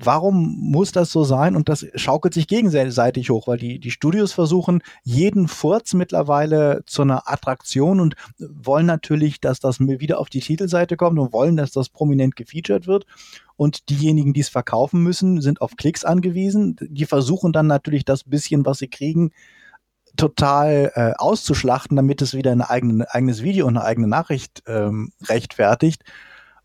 warum 0.00 0.56
muss 0.60 0.92
das 0.92 1.10
so 1.10 1.24
sein? 1.24 1.56
Und 1.56 1.68
das 1.68 1.86
schaukelt 1.94 2.34
sich 2.34 2.46
gegenseitig 2.46 3.30
hoch, 3.30 3.46
weil 3.46 3.58
die, 3.58 3.78
die 3.78 3.90
Studios 3.90 4.32
versuchen, 4.32 4.82
jeden 5.02 5.48
Furz 5.48 5.94
mittlerweile 5.94 6.82
zu 6.86 7.02
einer 7.02 7.30
Attraktion 7.30 8.00
und 8.00 8.14
wollen 8.38 8.86
natürlich, 8.86 9.40
dass 9.40 9.60
das 9.60 9.80
wieder 9.80 10.18
auf 10.18 10.28
die 10.28 10.40
Titelseite 10.40 10.96
kommt 10.96 11.18
und 11.18 11.32
wollen, 11.32 11.56
dass 11.56 11.72
das 11.72 11.88
prominent 11.88 12.36
gefeatured 12.36 12.86
wird. 12.86 13.06
Und 13.56 13.88
diejenigen, 13.90 14.32
die 14.32 14.40
es 14.40 14.48
verkaufen 14.48 15.02
müssen, 15.02 15.40
sind 15.40 15.60
auf 15.60 15.76
Klicks 15.76 16.04
angewiesen. 16.04 16.76
Die 16.80 17.06
versuchen 17.06 17.52
dann 17.52 17.66
natürlich 17.66 18.04
das 18.04 18.24
bisschen, 18.24 18.64
was 18.64 18.78
sie 18.78 18.88
kriegen, 18.88 19.32
total 20.18 20.92
äh, 20.94 21.12
auszuschlachten, 21.16 21.96
damit 21.96 22.20
es 22.20 22.34
wieder 22.34 22.52
ein 22.52 22.60
eigene, 22.60 23.12
eigenes 23.12 23.42
Video 23.42 23.66
und 23.66 23.76
eine 23.76 23.86
eigene 23.86 24.08
Nachricht 24.08 24.62
ähm, 24.66 25.12
rechtfertigt. 25.24 26.04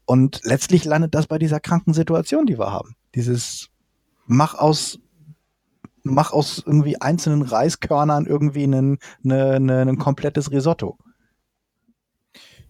Und 0.06 0.42
letztlich 0.44 0.84
landet 0.84 1.16
das 1.16 1.28
bei 1.28 1.38
dieser 1.38 1.62
kranken 1.62 1.94
Situation, 1.94 2.46
die 2.46 2.60
wir 2.60 2.72
haben. 2.72 2.96
Dieses 3.16 3.70
mach 4.26 4.56
aus 4.56 5.00
mach 6.04 6.34
aus 6.34 6.62
irgendwie 6.66 7.00
einzelnen 7.00 7.44
Reiskörnern 7.44 8.26
irgendwie 8.26 8.66
ein, 8.66 8.98
eine, 9.24 9.52
eine, 9.52 9.82
ein 9.82 9.98
komplettes 9.98 10.52
Risotto. 10.52 10.98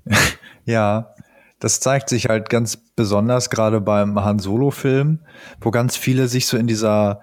Ja, 0.65 1.13
das 1.59 1.81
zeigt 1.81 2.07
sich 2.07 2.29
halt 2.29 2.49
ganz 2.49 2.77
besonders 2.77 3.49
gerade 3.49 3.81
beim 3.81 4.17
Han 4.23 4.39
Solo 4.39 4.71
Film, 4.71 5.19
wo 5.59 5.71
ganz 5.71 5.97
viele 5.97 6.29
sich 6.29 6.47
so 6.47 6.55
in 6.55 6.67
dieser 6.67 7.19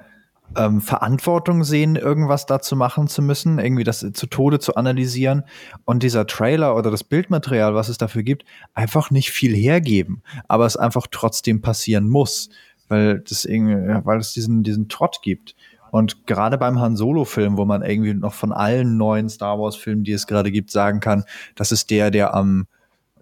ähm, 0.56 0.80
Verantwortung 0.80 1.64
sehen, 1.64 1.96
irgendwas 1.96 2.46
dazu 2.46 2.76
machen 2.76 3.08
zu 3.08 3.22
müssen, 3.22 3.58
irgendwie 3.58 3.84
das 3.84 4.00
zu 4.12 4.26
Tode 4.26 4.58
zu 4.58 4.74
analysieren 4.74 5.44
und 5.84 6.02
dieser 6.02 6.26
Trailer 6.26 6.76
oder 6.76 6.90
das 6.90 7.04
Bildmaterial, 7.04 7.74
was 7.74 7.88
es 7.88 7.98
dafür 7.98 8.22
gibt, 8.22 8.44
einfach 8.74 9.10
nicht 9.10 9.30
viel 9.30 9.54
hergeben, 9.54 10.22
aber 10.48 10.66
es 10.66 10.76
einfach 10.76 11.06
trotzdem 11.10 11.60
passieren 11.60 12.08
muss, 12.08 12.50
weil 12.88 13.20
das 13.20 13.44
irgendwie, 13.44 14.04
weil 14.04 14.18
es 14.18 14.32
diesen 14.32 14.62
diesen 14.62 14.88
Trott 14.88 15.20
gibt. 15.22 15.54
Und 15.90 16.26
gerade 16.26 16.56
beim 16.56 16.80
Han 16.80 16.96
Solo-Film, 16.96 17.56
wo 17.56 17.64
man 17.64 17.82
irgendwie 17.82 18.14
noch 18.14 18.34
von 18.34 18.52
allen 18.52 18.96
neuen 18.96 19.28
Star 19.28 19.58
Wars-Filmen, 19.58 20.04
die 20.04 20.12
es 20.12 20.28
gerade 20.28 20.52
gibt, 20.52 20.70
sagen 20.70 21.00
kann, 21.00 21.24
das 21.56 21.72
ist 21.72 21.90
der, 21.90 22.12
der 22.12 22.34
am 22.34 22.66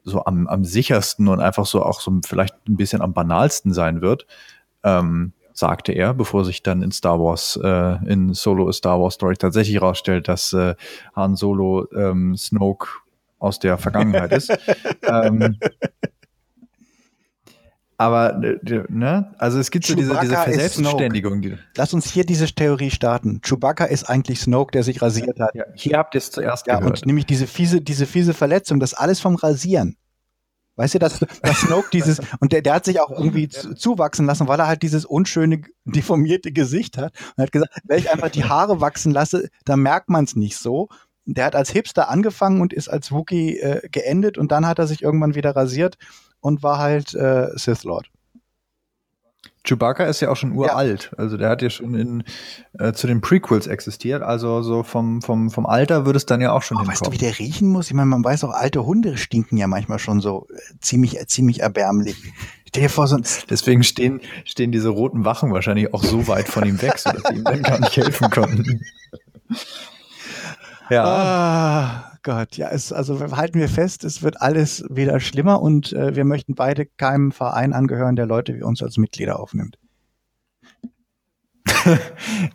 so 0.04 0.24
am, 0.24 0.46
am 0.46 0.64
sichersten 0.64 1.28
und 1.28 1.40
einfach 1.40 1.66
so 1.66 1.82
auch 1.82 2.00
so 2.00 2.12
vielleicht 2.26 2.54
ein 2.68 2.76
bisschen 2.76 3.02
am 3.02 3.12
banalsten 3.12 3.72
sein 3.72 4.00
wird. 4.00 4.26
Ähm, 4.82 5.32
sagte 5.58 5.92
er, 5.92 6.14
bevor 6.14 6.44
sich 6.44 6.62
dann 6.62 6.82
in 6.82 6.92
Star 6.92 7.18
Wars, 7.18 7.58
äh, 7.62 8.10
in 8.10 8.32
Solo 8.34 8.68
A 8.68 8.72
Star 8.72 9.00
Wars 9.00 9.14
Story 9.14 9.36
tatsächlich 9.36 9.76
herausstellt, 9.76 10.28
dass 10.28 10.52
äh, 10.52 10.74
Han 11.14 11.36
Solo 11.36 11.86
ähm, 11.94 12.36
Snoke 12.36 12.88
aus 13.38 13.58
der 13.58 13.78
Vergangenheit 13.78 14.32
ist. 14.32 14.50
ähm, 15.02 15.56
aber, 18.00 18.40
äh, 18.44 18.84
ne, 18.88 19.34
also 19.38 19.58
es 19.58 19.72
gibt 19.72 19.84
so 19.84 19.96
diese, 19.96 20.16
diese 20.20 20.36
Verselbstständigung. 20.36 21.58
Lass 21.76 21.92
uns 21.92 22.08
hier 22.08 22.24
diese 22.24 22.46
Theorie 22.46 22.92
starten. 22.92 23.40
Chewbacca 23.42 23.86
ist 23.86 24.08
eigentlich 24.08 24.40
Snoke, 24.40 24.70
der 24.70 24.84
sich 24.84 25.02
rasiert 25.02 25.40
hat. 25.40 25.52
Ja, 25.54 25.64
hier 25.74 25.98
habt 25.98 26.14
ihr 26.14 26.18
es 26.18 26.30
zuerst 26.30 26.68
ja, 26.68 26.78
gehört. 26.78 27.00
Und 27.00 27.06
nämlich 27.06 27.26
diese 27.26 27.48
fiese, 27.48 27.80
diese 27.80 28.06
fiese 28.06 28.34
Verletzung, 28.34 28.78
das 28.78 28.94
alles 28.94 29.18
vom 29.18 29.34
Rasieren. 29.34 29.96
Weißt 30.78 30.94
du, 30.94 31.00
dass, 31.00 31.18
dass 31.18 31.60
Snoke 31.62 31.88
dieses, 31.92 32.20
und 32.38 32.52
der, 32.52 32.62
der 32.62 32.74
hat 32.74 32.84
sich 32.84 33.00
auch 33.00 33.10
irgendwie 33.10 33.48
zu, 33.48 33.74
zuwachsen 33.74 34.26
lassen, 34.26 34.46
weil 34.46 34.60
er 34.60 34.68
halt 34.68 34.82
dieses 34.84 35.04
unschöne, 35.04 35.62
deformierte 35.84 36.52
Gesicht 36.52 36.96
hat. 36.96 37.12
Und 37.36 37.42
hat 37.42 37.50
gesagt, 37.50 37.76
wenn 37.82 37.98
ich 37.98 38.12
einfach 38.12 38.30
die 38.30 38.44
Haare 38.44 38.80
wachsen 38.80 39.10
lasse, 39.10 39.48
dann 39.64 39.80
merkt 39.80 40.08
man 40.08 40.22
es 40.22 40.36
nicht 40.36 40.56
so. 40.56 40.88
Der 41.26 41.46
hat 41.46 41.56
als 41.56 41.70
Hipster 41.70 42.08
angefangen 42.08 42.60
und 42.60 42.72
ist 42.72 42.88
als 42.88 43.10
Wookie 43.10 43.58
äh, 43.58 43.88
geendet 43.90 44.38
und 44.38 44.52
dann 44.52 44.68
hat 44.68 44.78
er 44.78 44.86
sich 44.86 45.02
irgendwann 45.02 45.34
wieder 45.34 45.56
rasiert 45.56 45.98
und 46.38 46.62
war 46.62 46.78
halt 46.78 47.12
äh, 47.12 47.48
Sith 47.56 47.82
Lord. 47.82 48.08
Chewbacca 49.68 50.04
ist 50.04 50.20
ja 50.20 50.30
auch 50.30 50.36
schon 50.36 50.52
uralt. 50.52 51.10
Ja. 51.12 51.18
Also 51.18 51.36
der 51.36 51.50
hat 51.50 51.62
ja 51.62 51.70
schon 51.70 51.94
in, 51.94 52.24
äh, 52.78 52.92
zu 52.92 53.06
den 53.06 53.20
Prequels 53.20 53.66
existiert. 53.66 54.22
Also 54.22 54.62
so 54.62 54.82
vom, 54.82 55.22
vom, 55.22 55.50
vom 55.50 55.66
Alter 55.66 56.06
würde 56.06 56.16
es 56.16 56.26
dann 56.26 56.40
ja 56.40 56.52
auch 56.52 56.62
schon 56.62 56.76
oh, 56.76 56.80
hinkommen. 56.80 57.00
Weißt 57.00 57.06
du, 57.06 57.12
wie 57.12 57.18
der 57.18 57.38
riechen 57.38 57.68
muss? 57.68 57.88
Ich 57.88 57.94
meine, 57.94 58.06
man 58.06 58.24
weiß 58.24 58.44
auch, 58.44 58.52
alte 58.52 58.84
Hunde 58.84 59.16
stinken 59.16 59.56
ja 59.56 59.66
manchmal 59.66 59.98
schon 59.98 60.20
so 60.20 60.46
äh, 60.50 60.78
ziemlich, 60.80 61.20
äh, 61.20 61.26
ziemlich 61.26 61.60
erbärmlich. 61.60 62.16
Stell 62.68 62.82
dir 62.82 62.88
vor, 62.88 63.06
so 63.06 63.18
Deswegen 63.50 63.82
stehen, 63.84 64.20
stehen 64.44 64.72
diese 64.72 64.88
roten 64.88 65.24
Wachen 65.24 65.52
wahrscheinlich 65.52 65.92
auch 65.92 66.02
so 66.02 66.28
weit 66.28 66.48
von 66.48 66.64
ihm 66.66 66.80
weg, 66.82 66.98
sodass 66.98 67.22
sie 67.28 67.36
ihm 67.36 67.44
dann 67.44 67.62
gar 67.62 67.78
nicht 67.78 67.96
helfen 67.96 68.30
konnten. 68.30 68.80
ja. 70.90 71.04
Ah. 71.04 72.07
Gott, 72.22 72.56
ja, 72.56 72.68
es, 72.70 72.92
also 72.92 73.18
halten 73.36 73.58
wir 73.58 73.68
fest, 73.68 74.04
es 74.04 74.22
wird 74.22 74.40
alles 74.40 74.84
wieder 74.90 75.20
schlimmer 75.20 75.62
und 75.62 75.92
äh, 75.92 76.16
wir 76.16 76.24
möchten 76.24 76.54
beide 76.54 76.86
keinem 76.86 77.32
Verein 77.32 77.72
angehören, 77.72 78.16
der 78.16 78.26
Leute 78.26 78.54
wie 78.56 78.62
uns 78.62 78.82
als 78.82 78.96
Mitglieder 78.96 79.38
aufnimmt. 79.38 79.78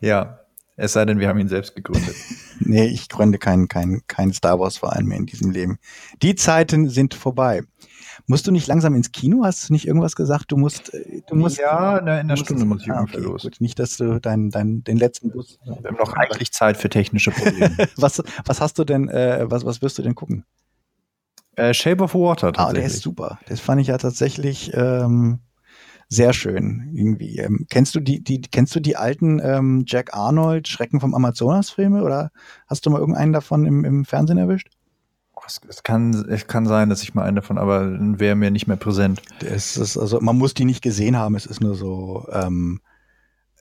ja, 0.02 0.40
Es 0.76 0.94
sei 0.94 1.06
denn, 1.06 1.20
wir 1.20 1.30
haben 1.30 1.40
ihn 1.40 1.48
selbst 1.48 1.76
gegründet. 1.76 2.16
nee, 2.60 2.86
ich 2.86 3.10
gründe 3.10 3.38
keinen 3.38 3.68
kein, 3.68 4.02
kein 4.08 4.34
Star 4.34 4.60
Wars-Verein 4.60 5.06
mehr 5.06 5.18
in 5.18 5.28
diesem 5.28 5.52
Leben. 5.52 5.78
Die 6.22 6.36
Zeiten 6.36 6.90
sind 6.90 7.14
vorbei. 7.14 7.62
Musst 8.26 8.48
du 8.48 8.52
nicht 8.52 8.68
langsam 8.68 8.96
ins 8.96 9.12
Kino? 9.12 9.44
Hast 9.44 9.68
du 9.68 9.74
nicht 9.74 9.86
irgendwas 9.86 10.16
gesagt? 10.16 10.52
Du 10.52 10.58
musst, 10.58 10.94
äh, 10.94 11.22
du 11.28 11.36
musst. 11.36 11.58
Ja, 11.58 11.98
in 11.98 12.08
einer 12.08 12.38
Stunde 12.38 12.64
muss 12.64 12.82
ich 12.82 12.92
ah, 12.92 13.02
okay, 13.02 13.18
los. 13.18 13.44
Gut. 13.44 13.58
Nicht, 13.60 13.80
dass 13.80 13.98
du 13.98 14.20
dein, 14.22 14.50
dein, 14.50 14.84
den 14.84 14.98
letzten 14.98 15.32
Bus. 15.32 15.60
Wir 15.66 15.76
haben 15.76 15.98
noch 15.98 16.14
eigentlich 16.14 16.54
Zeit 16.54 16.78
für 16.78 16.90
technische 16.90 17.32
Probleme. 17.32 17.76
was, 17.98 18.24
was 18.46 18.62
hast 18.62 18.80
du 18.80 18.86
denn, 18.86 19.10
äh, 19.10 19.46
was, 19.50 19.66
was 19.66 19.82
wirst 19.82 19.98
du 19.98 20.04
denn 20.04 20.16
gucken? 20.16 20.46
Äh, 21.56 21.74
Shape 21.74 22.02
of 22.02 22.16
Water. 22.16 22.54
Ah, 22.56 22.72
der 22.72 22.86
ist 22.86 23.02
super. 23.02 23.40
Das 23.48 23.60
fand 23.60 23.82
ich 23.82 23.88
ja 23.88 23.98
tatsächlich 23.98 24.72
ähm, 24.74 25.40
sehr 26.08 26.32
schön 26.32 26.92
irgendwie. 26.94 27.38
Ähm, 27.40 27.66
kennst 27.70 27.94
du 27.94 28.00
die, 28.00 28.24
die, 28.24 28.42
kennst 28.42 28.74
du 28.76 28.80
die 28.80 28.96
alten 28.96 29.40
ähm, 29.44 29.84
Jack 29.86 30.14
Arnold 30.14 30.68
Schrecken 30.68 31.00
vom 31.00 31.14
Amazonas 31.14 31.70
Filme 31.70 32.04
oder 32.04 32.32
hast 32.68 32.86
du 32.86 32.90
mal 32.90 33.00
irgendeinen 33.00 33.34
davon 33.34 33.66
im, 33.66 33.84
im 33.84 34.06
Fernsehen 34.06 34.38
erwischt? 34.38 34.70
Es, 35.46 35.62
es, 35.68 35.84
kann, 35.84 36.14
es 36.30 36.48
kann 36.48 36.66
sein, 36.66 36.90
dass 36.90 37.04
ich 37.04 37.14
mal 37.14 37.24
einen 37.24 37.36
davon, 37.36 37.58
aber 37.58 37.92
wäre 38.20 38.36
mir 38.36 38.52
nicht 38.52 38.68
mehr 38.68 38.78
präsent. 38.78 39.22
Es 39.44 39.78
ist, 39.78 39.98
also 39.98 40.20
man 40.22 40.38
muss 40.38 40.54
die 40.54 40.66
nicht 40.66 40.82
gesehen 40.82 41.18
haben, 41.18 41.36
es 41.36 41.46
ist 41.46 41.62
nur 41.62 41.76
so, 41.76 42.28
ähm, 42.32 42.82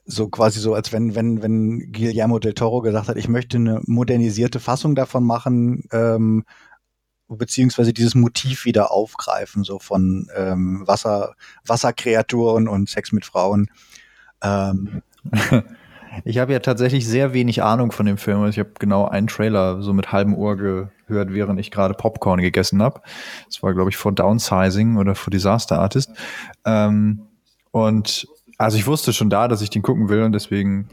so 0.05 0.29
quasi 0.29 0.59
so, 0.59 0.73
als 0.73 0.91
wenn, 0.93 1.15
wenn, 1.15 1.41
wenn 1.41 1.91
Guillermo 1.91 2.39
del 2.39 2.53
Toro 2.53 2.81
gesagt 2.81 3.07
hat, 3.07 3.17
ich 3.17 3.27
möchte 3.27 3.57
eine 3.57 3.81
modernisierte 3.85 4.59
Fassung 4.59 4.95
davon 4.95 5.23
machen, 5.23 5.83
ähm, 5.91 6.45
beziehungsweise 7.27 7.93
dieses 7.93 8.15
Motiv 8.15 8.65
wieder 8.65 8.91
aufgreifen, 8.91 9.63
so 9.63 9.79
von 9.79 10.27
ähm, 10.35 10.83
Wasser, 10.85 11.35
Wasserkreaturen 11.65 12.67
und 12.67 12.89
Sex 12.89 13.11
mit 13.11 13.25
Frauen. 13.25 13.69
Ähm. 14.41 15.01
Ich 16.25 16.37
habe 16.37 16.53
ja 16.53 16.59
tatsächlich 16.59 17.07
sehr 17.07 17.33
wenig 17.33 17.63
Ahnung 17.63 17.91
von 17.91 18.05
dem 18.05 18.17
Film. 18.17 18.45
Ich 18.45 18.59
habe 18.59 18.71
genau 18.79 19.07
einen 19.07 19.27
Trailer 19.27 19.81
so 19.81 19.93
mit 19.93 20.11
halbem 20.11 20.35
Ohr 20.35 20.55
gehört, 21.13 21.33
während 21.33 21.59
ich 21.59 21.71
gerade 21.71 21.93
Popcorn 21.93 22.41
gegessen 22.41 22.81
habe. 22.81 23.01
Das 23.47 23.63
war, 23.63 23.73
glaube 23.73 23.89
ich, 23.89 23.97
vor 23.97 24.11
Downsizing 24.11 24.97
oder 24.97 25.15
vor 25.15 25.31
Disaster 25.31 25.79
Artist. 25.79 26.11
Ähm, 26.65 27.27
und 27.71 28.27
also 28.57 28.77
ich 28.77 28.85
wusste 28.87 29.13
schon 29.13 29.29
da, 29.29 29.47
dass 29.47 29.61
ich 29.61 29.69
den 29.69 29.81
gucken 29.81 30.09
will 30.09 30.23
und 30.23 30.33
deswegen 30.33 30.89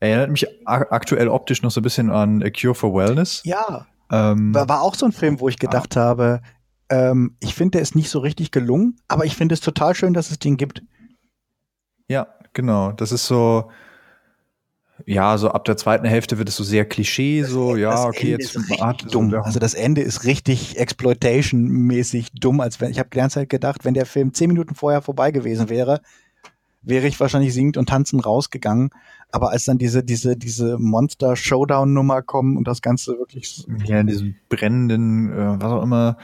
erinnert 0.00 0.30
mich 0.30 0.46
aktuell 0.66 1.28
optisch 1.28 1.62
noch 1.62 1.70
so 1.70 1.80
ein 1.80 1.82
bisschen 1.82 2.10
an 2.10 2.42
A 2.42 2.50
Cure 2.50 2.74
for 2.74 2.94
Wellness. 2.94 3.42
Ja. 3.44 3.86
Ähm, 4.10 4.54
war, 4.54 4.82
auch 4.82 4.94
so 4.94 5.06
ein 5.06 5.12
Film, 5.12 5.40
wo 5.40 5.48
ich 5.48 5.58
gedacht 5.58 5.96
ah. 5.96 6.00
habe, 6.00 6.40
ähm, 6.88 7.36
ich 7.40 7.54
finde, 7.54 7.72
der 7.72 7.82
ist 7.82 7.96
nicht 7.96 8.10
so 8.10 8.20
richtig 8.20 8.50
gelungen, 8.50 8.96
aber 9.08 9.24
ich 9.24 9.36
finde 9.36 9.54
es 9.54 9.60
total 9.60 9.94
schön, 9.94 10.14
dass 10.14 10.30
es 10.30 10.38
den 10.38 10.56
gibt. 10.56 10.82
Ja, 12.08 12.28
genau. 12.52 12.92
Das 12.92 13.10
ist 13.10 13.26
so, 13.26 13.70
ja, 15.04 15.36
so 15.36 15.50
ab 15.50 15.64
der 15.64 15.76
zweiten 15.76 16.06
Hälfte 16.06 16.38
wird 16.38 16.48
es 16.48 16.56
so 16.56 16.64
sehr 16.64 16.84
Klischee, 16.86 17.42
so, 17.42 17.72
das 17.72 17.80
ja, 17.80 18.04
okay, 18.04 18.32
Ende 18.32 18.42
jetzt 18.42 18.56
ist 18.56 19.14
dumm. 19.14 19.30
So, 19.30 19.38
also 19.38 19.58
das 19.58 19.74
Ende 19.74 20.00
ist 20.00 20.24
richtig 20.24 20.78
Exploitation-mäßig 20.78 22.32
dumm, 22.40 22.60
als 22.60 22.80
wenn, 22.80 22.90
ich 22.90 22.98
habe 22.98 23.10
die 23.12 23.18
ganze 23.18 23.40
Zeit 23.40 23.50
gedacht, 23.50 23.84
wenn 23.84 23.94
der 23.94 24.06
Film 24.06 24.32
zehn 24.32 24.48
Minuten 24.48 24.74
vorher 24.74 25.02
vorbei 25.02 25.30
gewesen 25.32 25.68
wäre, 25.68 26.00
wäre 26.82 27.06
ich 27.06 27.20
wahrscheinlich 27.20 27.52
singend 27.52 27.76
und 27.76 27.88
tanzend 27.88 28.24
rausgegangen. 28.24 28.90
Aber 29.32 29.50
als 29.50 29.64
dann 29.64 29.76
diese, 29.76 30.04
diese, 30.04 30.36
diese 30.36 30.78
Monster-Showdown-Nummer 30.78 32.22
kommen 32.22 32.56
und 32.56 32.66
das 32.66 32.80
Ganze 32.80 33.18
wirklich. 33.18 33.66
Ja, 33.84 34.02
diesen 34.02 34.36
brennenden, 34.48 35.32
äh, 35.32 35.60
was 35.60 35.72
auch 35.72 35.82
immer, 35.82 36.16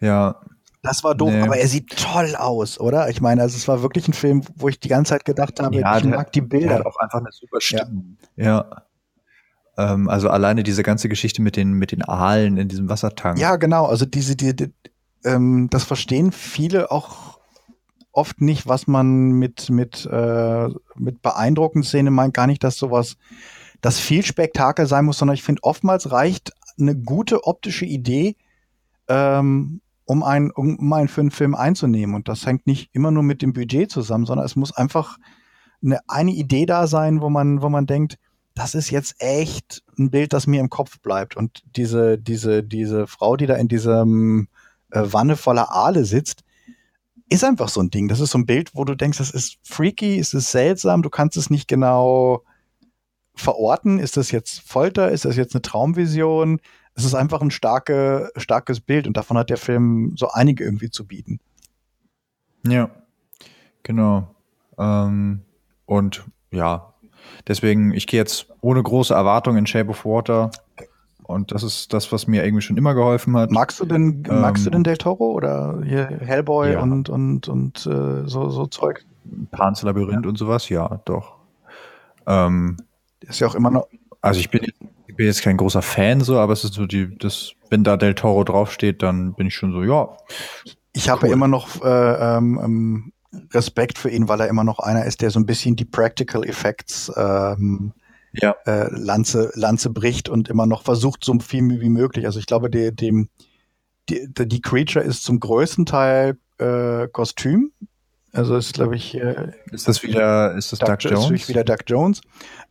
ja. 0.00 0.40
Das 0.82 1.02
war 1.02 1.14
doof, 1.14 1.30
nee. 1.30 1.42
aber 1.42 1.56
er 1.56 1.66
sieht 1.66 1.90
toll 1.96 2.36
aus, 2.36 2.78
oder? 2.78 3.08
Ich 3.10 3.20
meine, 3.20 3.42
also 3.42 3.56
es 3.56 3.66
war 3.66 3.82
wirklich 3.82 4.06
ein 4.06 4.12
Film, 4.12 4.42
wo 4.54 4.68
ich 4.68 4.78
die 4.78 4.88
ganze 4.88 5.10
Zeit 5.10 5.24
gedacht 5.24 5.60
habe, 5.60 5.76
ja, 5.76 5.96
ich 5.96 6.02
der, 6.02 6.16
mag 6.16 6.32
die 6.32 6.40
Bilder. 6.40 6.86
Auch 6.86 6.96
einfach 6.98 7.18
eine 7.18 7.32
super 7.32 7.60
Stimme. 7.60 8.16
Ja. 8.36 8.44
ja. 8.44 8.82
Ähm, 9.76 10.08
also 10.08 10.28
alleine 10.30 10.62
diese 10.62 10.82
ganze 10.82 11.08
Geschichte 11.08 11.42
mit 11.42 11.56
den, 11.56 11.72
mit 11.72 11.92
den 11.92 12.02
Aalen 12.02 12.58
in 12.58 12.68
diesem 12.68 12.88
Wassertank. 12.88 13.38
Ja, 13.38 13.56
genau. 13.56 13.86
Also 13.86 14.06
diese, 14.06 14.36
die, 14.36 14.54
die 14.54 14.72
ähm, 15.24 15.68
das 15.70 15.84
verstehen 15.84 16.32
viele 16.32 16.90
auch 16.90 17.38
oft 18.12 18.40
nicht, 18.40 18.66
was 18.66 18.86
man 18.86 19.32
mit, 19.32 19.70
mit, 19.70 20.06
äh, 20.10 20.68
mit 20.96 21.22
beeindruckenden 21.22 21.86
Szenen 21.86 22.14
meint. 22.14 22.34
Gar 22.34 22.48
nicht, 22.48 22.64
dass 22.64 22.76
sowas, 22.76 23.16
dass 23.80 24.00
viel 24.00 24.24
Spektakel 24.24 24.86
sein 24.86 25.04
muss, 25.04 25.18
sondern 25.18 25.34
ich 25.34 25.42
finde, 25.42 25.62
oftmals 25.62 26.10
reicht 26.10 26.52
eine 26.78 26.96
gute 26.96 27.44
optische 27.44 27.84
Idee, 27.84 28.36
ähm, 29.08 29.80
um, 30.08 30.22
einen, 30.22 30.50
um 30.50 30.92
einen 30.92 31.08
für 31.08 31.20
einen 31.20 31.30
Film 31.30 31.54
einzunehmen. 31.54 32.16
Und 32.16 32.28
das 32.28 32.46
hängt 32.46 32.66
nicht 32.66 32.88
immer 32.94 33.10
nur 33.10 33.22
mit 33.22 33.42
dem 33.42 33.52
Budget 33.52 33.90
zusammen, 33.90 34.24
sondern 34.24 34.46
es 34.46 34.56
muss 34.56 34.74
einfach 34.74 35.18
eine, 35.82 36.00
eine 36.08 36.32
Idee 36.32 36.64
da 36.64 36.86
sein, 36.86 37.20
wo 37.20 37.28
man, 37.28 37.60
wo 37.60 37.68
man 37.68 37.86
denkt, 37.86 38.18
das 38.54 38.74
ist 38.74 38.90
jetzt 38.90 39.16
echt 39.18 39.82
ein 39.98 40.10
Bild, 40.10 40.32
das 40.32 40.46
mir 40.46 40.60
im 40.60 40.70
Kopf 40.70 40.98
bleibt. 41.00 41.36
Und 41.36 41.62
diese, 41.76 42.18
diese, 42.18 42.64
diese 42.64 43.06
Frau, 43.06 43.36
die 43.36 43.46
da 43.46 43.56
in 43.56 43.68
diesem 43.68 44.48
äh, 44.90 45.02
Wanne 45.04 45.36
voller 45.36 45.70
Aale 45.72 46.06
sitzt, 46.06 46.42
ist 47.28 47.44
einfach 47.44 47.68
so 47.68 47.80
ein 47.80 47.90
Ding. 47.90 48.08
Das 48.08 48.20
ist 48.20 48.30
so 48.30 48.38
ein 48.38 48.46
Bild, 48.46 48.74
wo 48.74 48.84
du 48.84 48.94
denkst, 48.94 49.18
das 49.18 49.30
ist 49.30 49.58
freaky, 49.62 50.18
es 50.18 50.32
ist 50.32 50.50
seltsam, 50.50 51.02
du 51.02 51.10
kannst 51.10 51.36
es 51.36 51.50
nicht 51.50 51.68
genau 51.68 52.44
verorten. 53.34 53.98
Ist 53.98 54.16
das 54.16 54.30
jetzt 54.30 54.60
Folter? 54.60 55.10
Ist 55.10 55.26
das 55.26 55.36
jetzt 55.36 55.54
eine 55.54 55.60
Traumvision? 55.60 56.60
Es 56.98 57.04
ist 57.04 57.14
einfach 57.14 57.40
ein 57.42 57.52
starke, 57.52 58.32
starkes 58.36 58.80
Bild 58.80 59.06
und 59.06 59.16
davon 59.16 59.38
hat 59.38 59.50
der 59.50 59.56
Film 59.56 60.14
so 60.16 60.30
einige 60.32 60.64
irgendwie 60.64 60.90
zu 60.90 61.06
bieten. 61.06 61.38
Ja, 62.66 62.90
genau. 63.84 64.34
Ähm, 64.76 65.42
und 65.86 66.24
ja, 66.50 66.92
deswegen, 67.46 67.92
ich 67.92 68.08
gehe 68.08 68.18
jetzt 68.18 68.48
ohne 68.62 68.82
große 68.82 69.14
Erwartungen 69.14 69.58
in 69.58 69.66
Shape 69.66 69.90
of 69.90 70.04
Water. 70.04 70.50
Und 71.22 71.52
das 71.52 71.62
ist 71.62 71.92
das, 71.92 72.10
was 72.10 72.26
mir 72.26 72.44
irgendwie 72.44 72.62
schon 72.62 72.76
immer 72.76 72.94
geholfen 72.94 73.36
hat. 73.36 73.52
Magst 73.52 73.78
du 73.78 73.84
denn, 73.84 74.24
ähm, 74.28 74.40
magst 74.40 74.66
du 74.66 74.70
denn 74.70 74.82
Del 74.82 74.96
Toro 74.96 75.30
oder 75.30 75.80
hier 75.84 76.04
Hellboy 76.06 76.72
ja. 76.72 76.80
und, 76.80 77.08
und, 77.08 77.46
und 77.46 77.86
äh, 77.86 78.26
so, 78.26 78.50
so 78.50 78.66
Zeug? 78.66 79.04
Pans 79.52 79.82
Labyrinth 79.82 80.24
ja. 80.24 80.28
und 80.30 80.36
sowas, 80.36 80.68
ja, 80.68 81.00
doch. 81.04 81.36
Ähm, 82.26 82.76
ist 83.20 83.38
ja 83.38 83.46
auch 83.46 83.54
immer 83.54 83.70
noch. 83.70 83.86
Also 84.20 84.40
ich 84.40 84.50
bin, 84.50 84.66
bin 85.18 85.26
jetzt 85.26 85.42
kein 85.42 85.56
großer 85.56 85.82
Fan 85.82 86.20
so, 86.20 86.38
aber 86.38 86.52
es 86.52 86.62
ist 86.62 86.74
so 86.74 86.86
die, 86.86 87.18
das, 87.18 87.52
wenn 87.70 87.82
da 87.82 87.96
Del 87.96 88.14
Toro 88.14 88.44
draufsteht, 88.44 89.02
dann 89.02 89.34
bin 89.34 89.48
ich 89.48 89.54
schon 89.54 89.72
so, 89.72 89.82
ja. 89.82 90.16
Ich 90.92 91.08
habe 91.08 91.26
cool. 91.26 91.32
immer 91.32 91.48
noch 91.48 91.84
äh, 91.84 92.36
ähm, 92.36 92.60
ähm, 92.62 93.12
Respekt 93.52 93.98
für 93.98 94.10
ihn, 94.10 94.28
weil 94.28 94.40
er 94.40 94.46
immer 94.46 94.62
noch 94.62 94.78
einer 94.78 95.04
ist, 95.04 95.20
der 95.20 95.30
so 95.30 95.40
ein 95.40 95.44
bisschen 95.44 95.74
die 95.74 95.84
Practical 95.84 96.44
Effects 96.44 97.12
ähm, 97.16 97.92
ja. 98.32 98.54
äh, 98.64 98.86
Lanze, 98.92 99.50
Lanze 99.54 99.90
bricht 99.90 100.28
und 100.28 100.48
immer 100.48 100.66
noch 100.66 100.84
versucht, 100.84 101.24
so 101.24 101.36
viel 101.40 101.80
wie 101.80 101.88
möglich. 101.88 102.24
Also 102.24 102.38
ich 102.38 102.46
glaube, 102.46 102.70
die, 102.70 102.94
die, 102.94 103.28
die, 104.08 104.28
die 104.32 104.62
Creature 104.62 105.04
ist 105.04 105.24
zum 105.24 105.40
größten 105.40 105.84
Teil 105.84 106.38
äh, 106.58 107.08
Kostüm. 107.08 107.72
Also 108.32 108.56
ist, 108.56 108.74
glaube 108.74 108.96
ich. 108.96 109.14
Äh, 109.14 109.52
ist 109.72 109.88
das 109.88 110.02
wieder, 110.02 110.54
ist 110.54 110.72
das 110.72 110.78
Doug, 110.78 110.98
Doug 110.98 111.10
Jones? 111.10 111.42
Ist 111.42 111.48
wieder 111.48 111.64
Doug 111.64 111.78
Jones. 111.86 112.20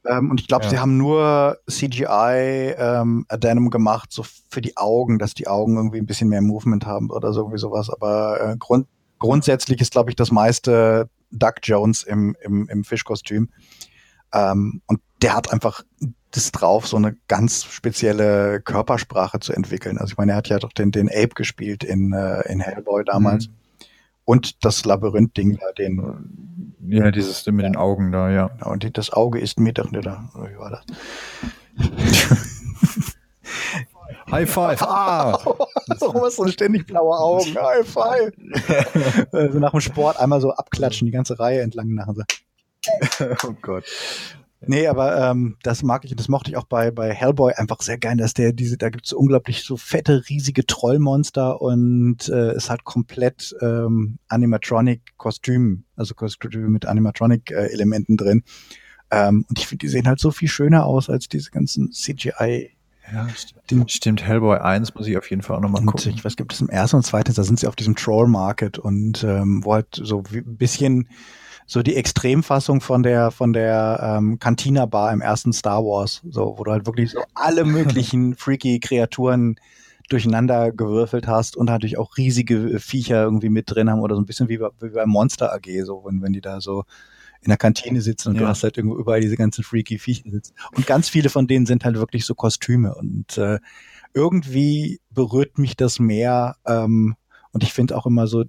Ähm, 0.05 0.29
und 0.29 0.39
ich 0.39 0.47
glaube, 0.47 0.65
ja. 0.65 0.69
sie 0.69 0.79
haben 0.79 0.97
nur 0.97 1.57
CGI 1.69 2.75
ähm, 2.77 3.25
Adenum 3.27 3.69
gemacht, 3.69 4.11
so 4.11 4.23
für 4.49 4.61
die 4.61 4.77
Augen, 4.77 5.19
dass 5.19 5.33
die 5.33 5.47
Augen 5.47 5.75
irgendwie 5.75 5.97
ein 5.97 6.05
bisschen 6.05 6.29
mehr 6.29 6.41
Movement 6.41 6.85
haben 6.85 7.09
oder 7.09 7.33
so 7.33 7.41
irgendwie 7.41 7.59
sowas. 7.59 7.89
Aber 7.89 8.39
äh, 8.41 8.57
grund, 8.57 8.87
grundsätzlich 9.19 9.81
ist, 9.81 9.91
glaube 9.91 10.11
ich, 10.11 10.15
das 10.15 10.31
meiste 10.31 11.09
Doug 11.31 11.55
Jones 11.63 12.03
im, 12.03 12.35
im, 12.41 12.69
im 12.69 12.83
Fischkostüm. 12.83 13.49
Ähm, 14.33 14.81
und 14.87 15.01
der 15.21 15.35
hat 15.35 15.51
einfach 15.51 15.83
das 16.31 16.51
drauf, 16.51 16.87
so 16.87 16.97
eine 16.97 17.15
ganz 17.27 17.63
spezielle 17.63 18.61
Körpersprache 18.61 19.39
zu 19.39 19.53
entwickeln. 19.53 19.97
Also 19.97 20.11
ich 20.11 20.17
meine, 20.17 20.33
er 20.33 20.37
hat 20.37 20.49
ja 20.49 20.59
doch 20.59 20.71
den, 20.71 20.91
den 20.91 21.09
Ape 21.09 21.29
gespielt 21.35 21.83
in, 21.83 22.13
äh, 22.13 22.41
in 22.51 22.59
Hellboy 22.59 23.03
damals. 23.05 23.47
Mhm. 23.47 23.53
Und 24.27 24.65
das 24.65 24.83
Labyrinth-Ding 24.83 25.57
da, 25.57 25.71
den. 25.71 26.75
Ja, 26.85 27.11
dieses 27.11 27.45
Ding 27.45 27.55
mit 27.55 27.65
den 27.65 27.77
Augen 27.77 28.11
da, 28.11 28.29
ja. 28.29 28.47
Genau, 28.47 28.71
und 28.71 28.97
das 28.97 29.13
Auge 29.13 29.39
ist 29.39 29.57
mit, 29.57 29.77
da, 29.77 29.85
wie 29.85 30.57
war 30.57 30.69
das? 30.69 30.83
High 34.29 34.49
five. 34.49 34.81
Ah. 34.81 35.39
Warum 35.99 36.21
hast 36.25 36.39
du 36.39 36.47
ständig 36.49 36.87
blaue 36.87 37.17
Augen? 37.17 37.55
High 37.55 37.87
five. 37.87 38.33
also 39.31 39.59
nach 39.59 39.71
dem 39.71 39.79
Sport 39.79 40.19
einmal 40.19 40.41
so 40.41 40.51
abklatschen, 40.51 41.05
die 41.05 41.13
ganze 41.13 41.39
Reihe 41.39 41.61
entlang 41.61 41.93
nach. 41.93 42.13
So. 42.13 42.23
oh 43.47 43.53
Gott. 43.61 43.85
Nee, 44.65 44.87
aber 44.87 45.29
ähm, 45.29 45.55
das 45.61 45.83
mag 45.83 46.03
ich, 46.03 46.15
das 46.15 46.29
mochte 46.29 46.49
ich 46.49 46.57
auch 46.57 46.65
bei, 46.65 46.89
bei 46.89 47.13
Hellboy 47.13 47.53
einfach 47.53 47.81
sehr 47.81 47.97
gern, 47.97 48.17
dass 48.17 48.33
der 48.33 48.53
diese, 48.53 48.77
da 48.77 48.89
gibt's 48.89 49.09
so 49.09 49.17
unglaublich 49.17 49.63
so 49.63 49.77
fette, 49.77 50.23
riesige 50.29 50.65
Trollmonster 50.65 51.61
und 51.61 52.27
äh, 52.29 52.51
es 52.51 52.69
hat 52.69 52.83
komplett 52.83 53.55
ähm, 53.61 54.17
Animatronic-Kostüm, 54.29 55.83
also 55.95 56.15
Kostüm 56.15 56.71
mit 56.71 56.85
Animatronic-Elementen 56.87 58.17
drin. 58.17 58.43
Ähm, 59.11 59.45
und 59.47 59.59
ich 59.59 59.67
finde, 59.67 59.85
die 59.85 59.89
sehen 59.89 60.07
halt 60.07 60.19
so 60.19 60.31
viel 60.31 60.47
schöner 60.49 60.85
aus 60.85 61.09
als 61.09 61.27
diese 61.29 61.51
ganzen 61.51 61.91
CGI 61.91 62.71
Ja, 63.13 63.27
stimmt. 63.29 63.91
stimmt. 63.91 64.23
Hellboy 64.25 64.57
1 64.57 64.95
muss 64.95 65.07
ich 65.07 65.17
auf 65.17 65.29
jeden 65.29 65.43
Fall 65.43 65.57
auch 65.57 65.61
nochmal 65.61 65.85
gucken. 65.85 66.13
Ich, 66.15 66.25
was 66.25 66.35
gibt 66.35 66.53
es 66.53 66.61
im 66.61 66.69
ersten 66.69 66.97
und 66.97 67.03
zweiten? 67.03 67.33
Da 67.33 67.43
sind 67.43 67.59
sie 67.59 67.67
auf 67.67 67.75
diesem 67.75 67.95
Troll 67.95 68.27
Market 68.27 68.79
und 68.79 69.23
ähm, 69.23 69.63
wo 69.63 69.75
halt 69.75 69.87
so 69.91 70.23
ein 70.33 70.57
bisschen 70.57 71.07
so 71.67 71.83
die 71.83 71.95
Extremfassung 71.95 72.79
von 72.79 73.03
der 73.03 73.29
von 73.29 73.51
der 73.51 73.99
ähm, 74.01 74.39
Cantina 74.39 74.85
Bar 74.85 75.11
im 75.11 75.21
ersten 75.21 75.51
Star 75.51 75.83
Wars, 75.83 76.21
so 76.29 76.55
wo 76.57 76.63
du 76.63 76.71
halt 76.71 76.85
wirklich 76.85 77.11
so 77.11 77.21
alle 77.35 77.65
möglichen 77.65 78.35
freaky 78.37 78.79
Kreaturen 78.79 79.57
durcheinander 80.09 80.71
gewürfelt 80.71 81.27
hast 81.27 81.57
und 81.57 81.65
natürlich 81.65 81.97
auch 81.97 82.15
riesige 82.15 82.79
Viecher 82.79 83.23
irgendwie 83.23 83.49
mit 83.49 83.69
drin 83.69 83.89
haben 83.89 83.99
oder 83.99 84.15
so 84.15 84.21
ein 84.21 84.25
bisschen 84.25 84.47
wie 84.47 84.57
bei, 84.57 84.69
wie 84.79 84.89
bei 84.89 85.05
Monster 85.05 85.53
AG, 85.53 85.67
so 85.83 86.03
wenn, 86.05 86.21
wenn 86.21 86.31
die 86.31 86.39
da 86.39 86.61
so 86.61 86.85
in 87.41 87.49
der 87.49 87.57
Kantine 87.57 88.01
sitzen 88.01 88.29
und 88.29 88.35
ja. 88.35 88.41
du 88.41 88.47
hast 88.47 88.63
halt 88.63 88.77
irgendwo 88.77 88.97
überall 88.97 89.19
diese 89.19 89.35
ganzen 89.35 89.63
freaky 89.63 89.99
Viecher 89.99 90.31
sitzen. 90.31 90.53
Und 90.75 90.87
ganz 90.87 91.09
viele 91.09 91.29
von 91.29 91.47
denen 91.47 91.65
sind 91.65 91.83
halt 91.83 91.97
wirklich 91.97 92.25
so 92.25 92.33
Kostüme 92.33 92.95
und 92.95 93.37
äh, 93.37 93.59
irgendwie 94.13 95.01
berührt 95.11 95.57
mich 95.57 95.75
das 95.75 95.99
mehr 95.99 96.55
ähm, 96.65 97.15
und 97.51 97.63
ich 97.63 97.73
finde 97.73 97.97
auch 97.97 98.05
immer 98.05 98.27
so 98.27 98.45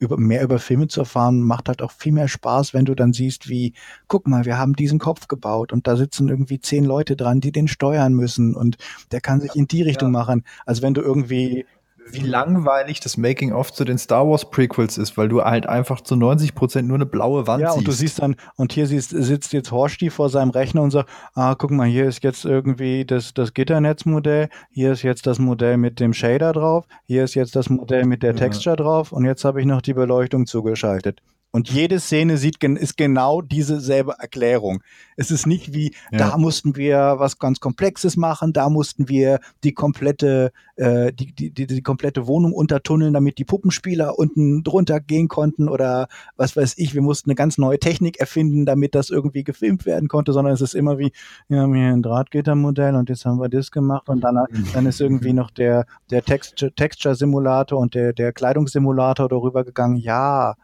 über, 0.00 0.16
mehr 0.16 0.42
über 0.42 0.58
Filme 0.58 0.88
zu 0.88 1.00
erfahren, 1.00 1.42
macht 1.42 1.68
halt 1.68 1.82
auch 1.82 1.92
viel 1.92 2.12
mehr 2.12 2.26
Spaß, 2.26 2.74
wenn 2.74 2.86
du 2.86 2.94
dann 2.94 3.12
siehst, 3.12 3.48
wie, 3.48 3.74
guck 4.08 4.26
mal, 4.26 4.44
wir 4.46 4.58
haben 4.58 4.74
diesen 4.74 4.98
Kopf 4.98 5.28
gebaut 5.28 5.72
und 5.72 5.86
da 5.86 5.96
sitzen 5.96 6.28
irgendwie 6.28 6.58
zehn 6.58 6.84
Leute 6.84 7.16
dran, 7.16 7.40
die 7.40 7.52
den 7.52 7.68
steuern 7.68 8.14
müssen 8.14 8.56
und 8.56 8.78
der 9.12 9.20
kann 9.20 9.40
sich 9.40 9.54
in 9.54 9.68
die 9.68 9.82
Richtung 9.82 10.12
ja. 10.12 10.18
machen. 10.18 10.44
Also 10.64 10.82
wenn 10.82 10.94
du 10.94 11.02
irgendwie 11.02 11.66
wie 12.12 12.20
langweilig 12.20 13.00
das 13.00 13.16
Making-of 13.16 13.72
zu 13.72 13.84
den 13.84 13.98
Star 13.98 14.26
Wars 14.28 14.50
Prequels 14.50 14.98
ist, 14.98 15.16
weil 15.16 15.28
du 15.28 15.42
halt 15.42 15.66
einfach 15.66 16.00
zu 16.00 16.16
90 16.16 16.54
Prozent 16.54 16.88
nur 16.88 16.96
eine 16.96 17.06
blaue 17.06 17.46
Wand 17.46 17.62
siehst. 17.62 17.72
Ja, 17.72 17.78
und 17.78 17.88
du 17.88 17.92
siehst 17.92 18.20
dann, 18.20 18.36
und 18.56 18.72
hier 18.72 18.86
siehst, 18.86 19.10
sitzt 19.10 19.52
jetzt 19.52 19.70
Horsti 19.70 20.10
vor 20.10 20.28
seinem 20.28 20.50
Rechner 20.50 20.82
und 20.82 20.90
sagt, 20.90 21.08
ah, 21.34 21.54
guck 21.54 21.70
mal, 21.70 21.86
hier 21.86 22.06
ist 22.06 22.22
jetzt 22.22 22.44
irgendwie 22.44 23.04
das, 23.04 23.34
das 23.34 23.54
Gitternetzmodell, 23.54 24.48
hier 24.70 24.92
ist 24.92 25.02
jetzt 25.02 25.26
das 25.26 25.38
Modell 25.38 25.76
mit 25.76 26.00
dem 26.00 26.12
Shader 26.12 26.52
drauf, 26.52 26.86
hier 27.06 27.24
ist 27.24 27.34
jetzt 27.34 27.56
das 27.56 27.70
Modell 27.70 28.04
mit 28.04 28.22
der 28.22 28.34
Texture 28.34 28.76
ja. 28.76 28.82
drauf 28.82 29.12
und 29.12 29.24
jetzt 29.24 29.44
habe 29.44 29.60
ich 29.60 29.66
noch 29.66 29.82
die 29.82 29.94
Beleuchtung 29.94 30.46
zugeschaltet. 30.46 31.20
Und 31.52 31.68
jede 31.68 31.98
Szene 31.98 32.36
sieht, 32.36 32.62
ist 32.62 32.96
genau 32.96 33.42
diese 33.42 33.80
selbe 33.80 34.14
Erklärung. 34.18 34.82
Es 35.16 35.32
ist 35.32 35.46
nicht 35.46 35.74
wie, 35.74 35.92
ja. 36.12 36.18
da 36.18 36.38
mussten 36.38 36.76
wir 36.76 37.16
was 37.18 37.40
ganz 37.40 37.58
Komplexes 37.58 38.16
machen, 38.16 38.52
da 38.52 38.68
mussten 38.70 39.08
wir 39.08 39.40
die 39.64 39.72
komplette, 39.72 40.52
äh, 40.76 41.12
die, 41.12 41.32
die, 41.32 41.50
die, 41.50 41.66
die 41.66 41.82
komplette 41.82 42.28
Wohnung 42.28 42.52
untertunneln, 42.52 43.12
damit 43.12 43.38
die 43.38 43.44
Puppenspieler 43.44 44.16
unten 44.16 44.62
drunter 44.62 45.00
gehen 45.00 45.26
konnten 45.26 45.68
oder 45.68 46.06
was 46.36 46.56
weiß 46.56 46.74
ich, 46.76 46.94
wir 46.94 47.02
mussten 47.02 47.30
eine 47.30 47.34
ganz 47.34 47.58
neue 47.58 47.80
Technik 47.80 48.20
erfinden, 48.20 48.64
damit 48.64 48.94
das 48.94 49.10
irgendwie 49.10 49.42
gefilmt 49.42 49.86
werden 49.86 50.08
konnte, 50.08 50.32
sondern 50.32 50.54
es 50.54 50.60
ist 50.60 50.74
immer 50.74 50.98
wie, 50.98 51.10
wir 51.48 51.62
haben 51.62 51.74
hier 51.74 51.88
ein 51.88 52.02
Drahtgittermodell 52.02 52.94
und 52.94 53.08
jetzt 53.08 53.24
haben 53.24 53.40
wir 53.40 53.48
das 53.48 53.72
gemacht 53.72 54.08
und 54.08 54.20
dann, 54.20 54.38
dann 54.72 54.86
ist 54.86 55.00
irgendwie 55.00 55.32
noch 55.32 55.50
der, 55.50 55.84
der 56.10 56.22
Texture-Simulator 56.22 57.76
und 57.76 57.94
der, 57.96 58.12
der 58.12 58.32
Kleidungssimulator 58.32 59.28
darüber 59.28 59.64
gegangen. 59.64 59.96
Ja, 59.96 60.54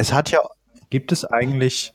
es 0.00 0.12
hat 0.12 0.30
ja. 0.30 0.40
Gibt 0.88 1.12
es 1.12 1.24
eigentlich, 1.24 1.92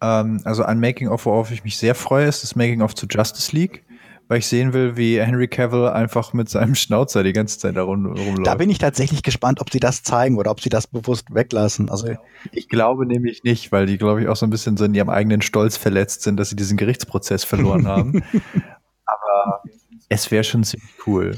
ähm, 0.00 0.40
also 0.44 0.62
ein 0.62 0.80
Making-of, 0.80 1.26
worauf 1.26 1.50
ich 1.50 1.64
mich 1.64 1.76
sehr 1.76 1.94
freue, 1.94 2.26
ist 2.26 2.42
das 2.42 2.56
Making-of 2.56 2.94
zu 2.94 3.06
Justice 3.06 3.54
League, 3.54 3.84
weil 4.28 4.38
ich 4.38 4.46
sehen 4.46 4.72
will, 4.72 4.96
wie 4.96 5.20
Henry 5.20 5.48
Cavill 5.48 5.88
einfach 5.88 6.32
mit 6.32 6.48
seinem 6.48 6.74
Schnauzer 6.74 7.22
die 7.24 7.32
ganze 7.32 7.58
Zeit 7.58 7.76
da 7.76 7.82
rum, 7.82 8.06
rumläuft. 8.06 8.46
Da 8.46 8.54
bin 8.54 8.70
ich 8.70 8.78
tatsächlich 8.78 9.22
gespannt, 9.22 9.60
ob 9.60 9.70
sie 9.70 9.80
das 9.80 10.02
zeigen 10.02 10.38
oder 10.38 10.50
ob 10.50 10.60
sie 10.60 10.68
das 10.68 10.86
bewusst 10.86 11.34
weglassen. 11.34 11.90
Also 11.90 12.14
ich 12.52 12.68
glaube 12.68 13.06
nämlich 13.06 13.42
nicht, 13.42 13.72
weil 13.72 13.86
die, 13.86 13.98
glaube 13.98 14.22
ich, 14.22 14.28
auch 14.28 14.36
so 14.36 14.46
ein 14.46 14.50
bisschen 14.50 14.76
so 14.76 14.84
in 14.84 14.94
ihrem 14.94 15.10
eigenen 15.10 15.42
Stolz 15.42 15.76
verletzt 15.76 16.22
sind, 16.22 16.38
dass 16.38 16.50
sie 16.50 16.56
diesen 16.56 16.76
Gerichtsprozess 16.76 17.44
verloren 17.44 17.86
haben. 17.86 18.22
Aber 19.04 19.62
es 20.08 20.30
wäre 20.30 20.44
schon 20.44 20.64
ziemlich 20.64 20.90
cool. 21.06 21.34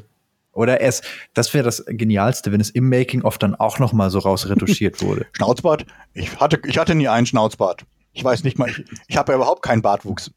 Oder 0.53 0.81
es, 0.81 1.03
das 1.35 1.55
wäre 1.55 1.65
das 1.65 1.85
Genialste, 1.87 2.51
wenn 2.53 2.61
es 2.61 2.71
im 2.71 2.89
Making-of 2.89 3.39
dann 3.39 3.55
auch 3.55 3.79
noch 3.79 3.93
mal 3.93 4.11
so 4.11 4.19
rausretuschiert 4.19 5.01
wurde. 5.03 5.27
Schnauzbart? 5.33 5.87
Ich 6.13 6.39
hatte, 6.41 6.61
ich 6.67 6.79
hatte 6.79 6.95
nie 6.95 7.09
einen 7.09 7.27
Schnauzbart. 7.27 7.87
Ich 8.13 8.25
weiß 8.25 8.43
nicht 8.43 8.59
mal, 8.59 8.69
ich, 8.69 8.85
ich 9.07 9.17
habe 9.17 9.33
ja 9.33 9.37
überhaupt 9.37 9.63
keinen 9.63 9.83
Bartwuchs. 9.83 10.33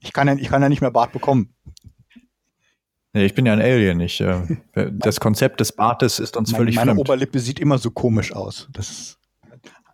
Ich 0.00 0.12
kann 0.12 0.26
ja, 0.26 0.34
ich 0.34 0.48
kann 0.48 0.62
ja 0.62 0.68
nicht 0.68 0.80
mehr 0.80 0.90
Bart 0.90 1.12
bekommen. 1.12 1.54
Nee, 3.12 3.26
ich 3.26 3.34
bin 3.34 3.46
ja 3.46 3.52
ein 3.52 3.60
Alien. 3.60 4.00
Ich, 4.00 4.20
äh, 4.20 4.40
das 4.90 5.20
Konzept 5.20 5.60
des 5.60 5.72
Bartes 5.72 6.18
ist 6.18 6.36
uns 6.36 6.50
meine, 6.50 6.58
völlig 6.58 6.76
meine 6.76 6.90
fremd. 6.90 6.96
Meine 6.98 7.00
Oberlippe 7.00 7.38
sieht 7.38 7.60
immer 7.60 7.78
so 7.78 7.90
komisch 7.90 8.32
aus. 8.32 8.68
Das 8.72 9.18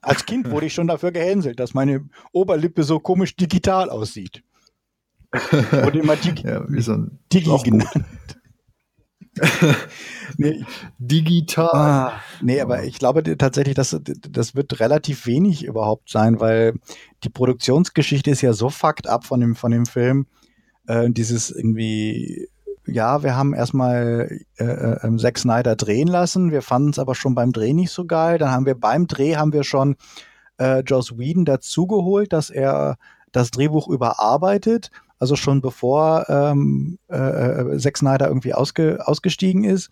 als 0.01 0.25
Kind 0.25 0.51
wurde 0.51 0.67
ich 0.67 0.75
schon 0.75 0.87
dafür 0.87 1.13
gehänselt, 1.13 1.61
dass 1.61 1.75
meine 1.75 2.09
Oberlippe 2.33 2.83
so 2.85 3.01
komisch 3.01 3.37
digital 3.37 3.91
aussieht. 3.91 4.43
Wurde 5.33 5.99
immer 5.99 6.17
Digi, 6.17 6.47
ja, 6.47 6.65
wie 6.71 6.81
so 6.81 6.93
ein 6.93 7.19
Digi 7.31 7.55
genannt. 7.63 8.38
Nee, 10.37 10.65
digital. 10.99 11.71
Ah, 11.73 12.13
nee, 12.41 12.61
aber 12.61 12.85
ich 12.85 12.99
glaube 12.99 13.23
tatsächlich, 13.37 13.75
dass 13.75 13.99
das 14.31 14.55
wird 14.55 14.81
relativ 14.81 15.27
wenig 15.27 15.65
überhaupt 15.65 16.11
sein, 16.11 16.41
weil 16.41 16.75
die 17.25 17.29
Produktionsgeschichte 17.29 18.31
ist 18.31 18.43
ja 18.43 18.53
so 18.53 18.71
fucked 18.71 19.07
ab 19.07 19.25
von 19.25 19.41
dem, 19.41 19.55
von 19.55 19.71
dem 19.71 19.87
Film. 19.87 20.27
Äh, 20.87 21.11
dieses 21.11 21.51
irgendwie, 21.51 22.49
ja, 22.87 23.23
wir 23.23 23.37
haben 23.37 23.55
erstmal 23.55 24.41
äh, 24.59 24.65
äh, 24.65 25.17
Zack 25.19 25.39
Snyder 25.39 25.77
drehen 25.77 26.09
lassen, 26.09 26.51
wir 26.51 26.63
fanden 26.63 26.91
es 26.91 26.99
aber 26.99 27.15
schon 27.15 27.35
beim 27.35 27.53
Dreh 27.53 27.73
nicht 27.73 27.91
so 27.91 28.05
geil. 28.05 28.39
Dann 28.39 28.51
haben 28.51 28.67
wir 28.67 28.75
beim 28.75 29.07
Dreh 29.07 29.37
haben 29.37 29.53
wir 29.53 29.65
schon 29.65 29.97
äh, 30.59 30.81
Joss 30.81 31.19
Whedon 31.19 31.45
dazugeholt, 31.45 32.33
dass 32.33 32.51
er 32.51 32.97
das 33.33 33.51
Drehbuch 33.51 33.89
überarbeitet 33.89 34.91
also 35.19 35.37
schon 35.37 35.61
bevor 35.61 36.27
ähm, 36.29 36.99
äh, 37.09 37.17
äh, 37.17 37.79
Zack 37.79 37.99
Snyder 37.99 38.29
irgendwie 38.29 38.55
ausge, 38.55 38.99
ausgestiegen 39.07 39.65
ist. 39.65 39.91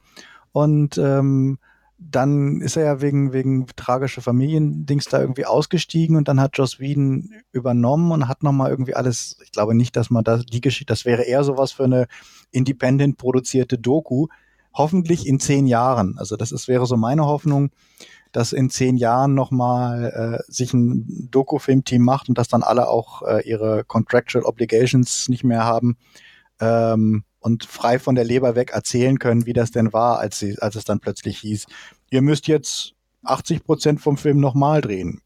Und 0.52 0.98
ähm, 0.98 1.58
dann 1.98 2.60
ist 2.60 2.76
er 2.76 2.84
ja 2.84 3.00
wegen, 3.00 3.32
wegen 3.32 3.66
tragischer 3.74 4.20
Familiendings 4.20 5.06
da 5.06 5.20
irgendwie 5.20 5.46
ausgestiegen 5.46 6.16
und 6.16 6.28
dann 6.28 6.40
hat 6.40 6.58
Joss 6.58 6.78
Whedon 6.78 7.30
übernommen 7.52 8.12
und 8.12 8.28
hat 8.28 8.42
nochmal 8.42 8.70
irgendwie 8.70 8.94
alles, 8.94 9.38
ich 9.42 9.50
glaube 9.50 9.74
nicht, 9.74 9.96
dass 9.96 10.10
man 10.10 10.22
da 10.22 10.38
die 10.38 10.60
Geschichte, 10.60 10.92
das 10.92 11.06
wäre 11.06 11.22
eher 11.22 11.42
sowas 11.42 11.72
für 11.72 11.84
eine 11.84 12.06
independent 12.50 13.16
produzierte 13.16 13.78
Doku, 13.78 14.26
hoffentlich 14.74 15.26
in 15.26 15.40
zehn 15.40 15.66
Jahren. 15.66 16.16
Also 16.18 16.36
das 16.36 16.52
ist, 16.52 16.68
wäre 16.68 16.86
so 16.86 16.98
meine 16.98 17.24
Hoffnung, 17.24 17.70
dass 18.36 18.52
in 18.52 18.68
zehn 18.68 18.98
Jahren 18.98 19.32
nochmal 19.32 20.42
äh, 20.46 20.52
sich 20.52 20.74
ein 20.74 21.30
Doku-Film-Team 21.30 22.02
macht 22.02 22.28
und 22.28 22.36
dass 22.36 22.48
dann 22.48 22.62
alle 22.62 22.86
auch 22.86 23.22
äh, 23.22 23.40
ihre 23.48 23.82
Contractual 23.84 24.44
Obligations 24.44 25.30
nicht 25.30 25.42
mehr 25.42 25.64
haben 25.64 25.96
ähm, 26.60 27.24
und 27.40 27.64
frei 27.64 27.98
von 27.98 28.14
der 28.14 28.24
Leber 28.24 28.54
weg 28.54 28.72
erzählen 28.72 29.18
können, 29.18 29.46
wie 29.46 29.54
das 29.54 29.70
denn 29.70 29.94
war, 29.94 30.18
als, 30.18 30.38
sie, 30.38 30.58
als 30.58 30.74
es 30.74 30.84
dann 30.84 31.00
plötzlich 31.00 31.38
hieß, 31.38 31.64
ihr 32.10 32.20
müsst 32.20 32.46
jetzt 32.46 32.92
80 33.22 33.64
Prozent 33.64 34.00
vom 34.02 34.18
Film 34.18 34.38
nochmal 34.38 34.82
drehen. 34.82 35.22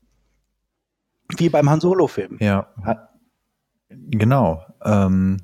Wie 1.36 1.48
beim 1.48 1.68
Han 1.68 1.80
Solo-Film. 1.80 2.38
Ja, 2.38 2.68
genau. 3.88 4.64
Ähm, 4.84 5.38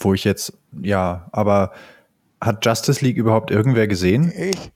wo 0.00 0.14
ich 0.14 0.24
jetzt, 0.24 0.52
ja, 0.72 1.28
aber 1.30 1.70
hat 2.40 2.66
Justice 2.66 3.04
League 3.04 3.18
überhaupt 3.18 3.52
irgendwer 3.52 3.86
gesehen? 3.86 4.32
Ich. 4.36 4.72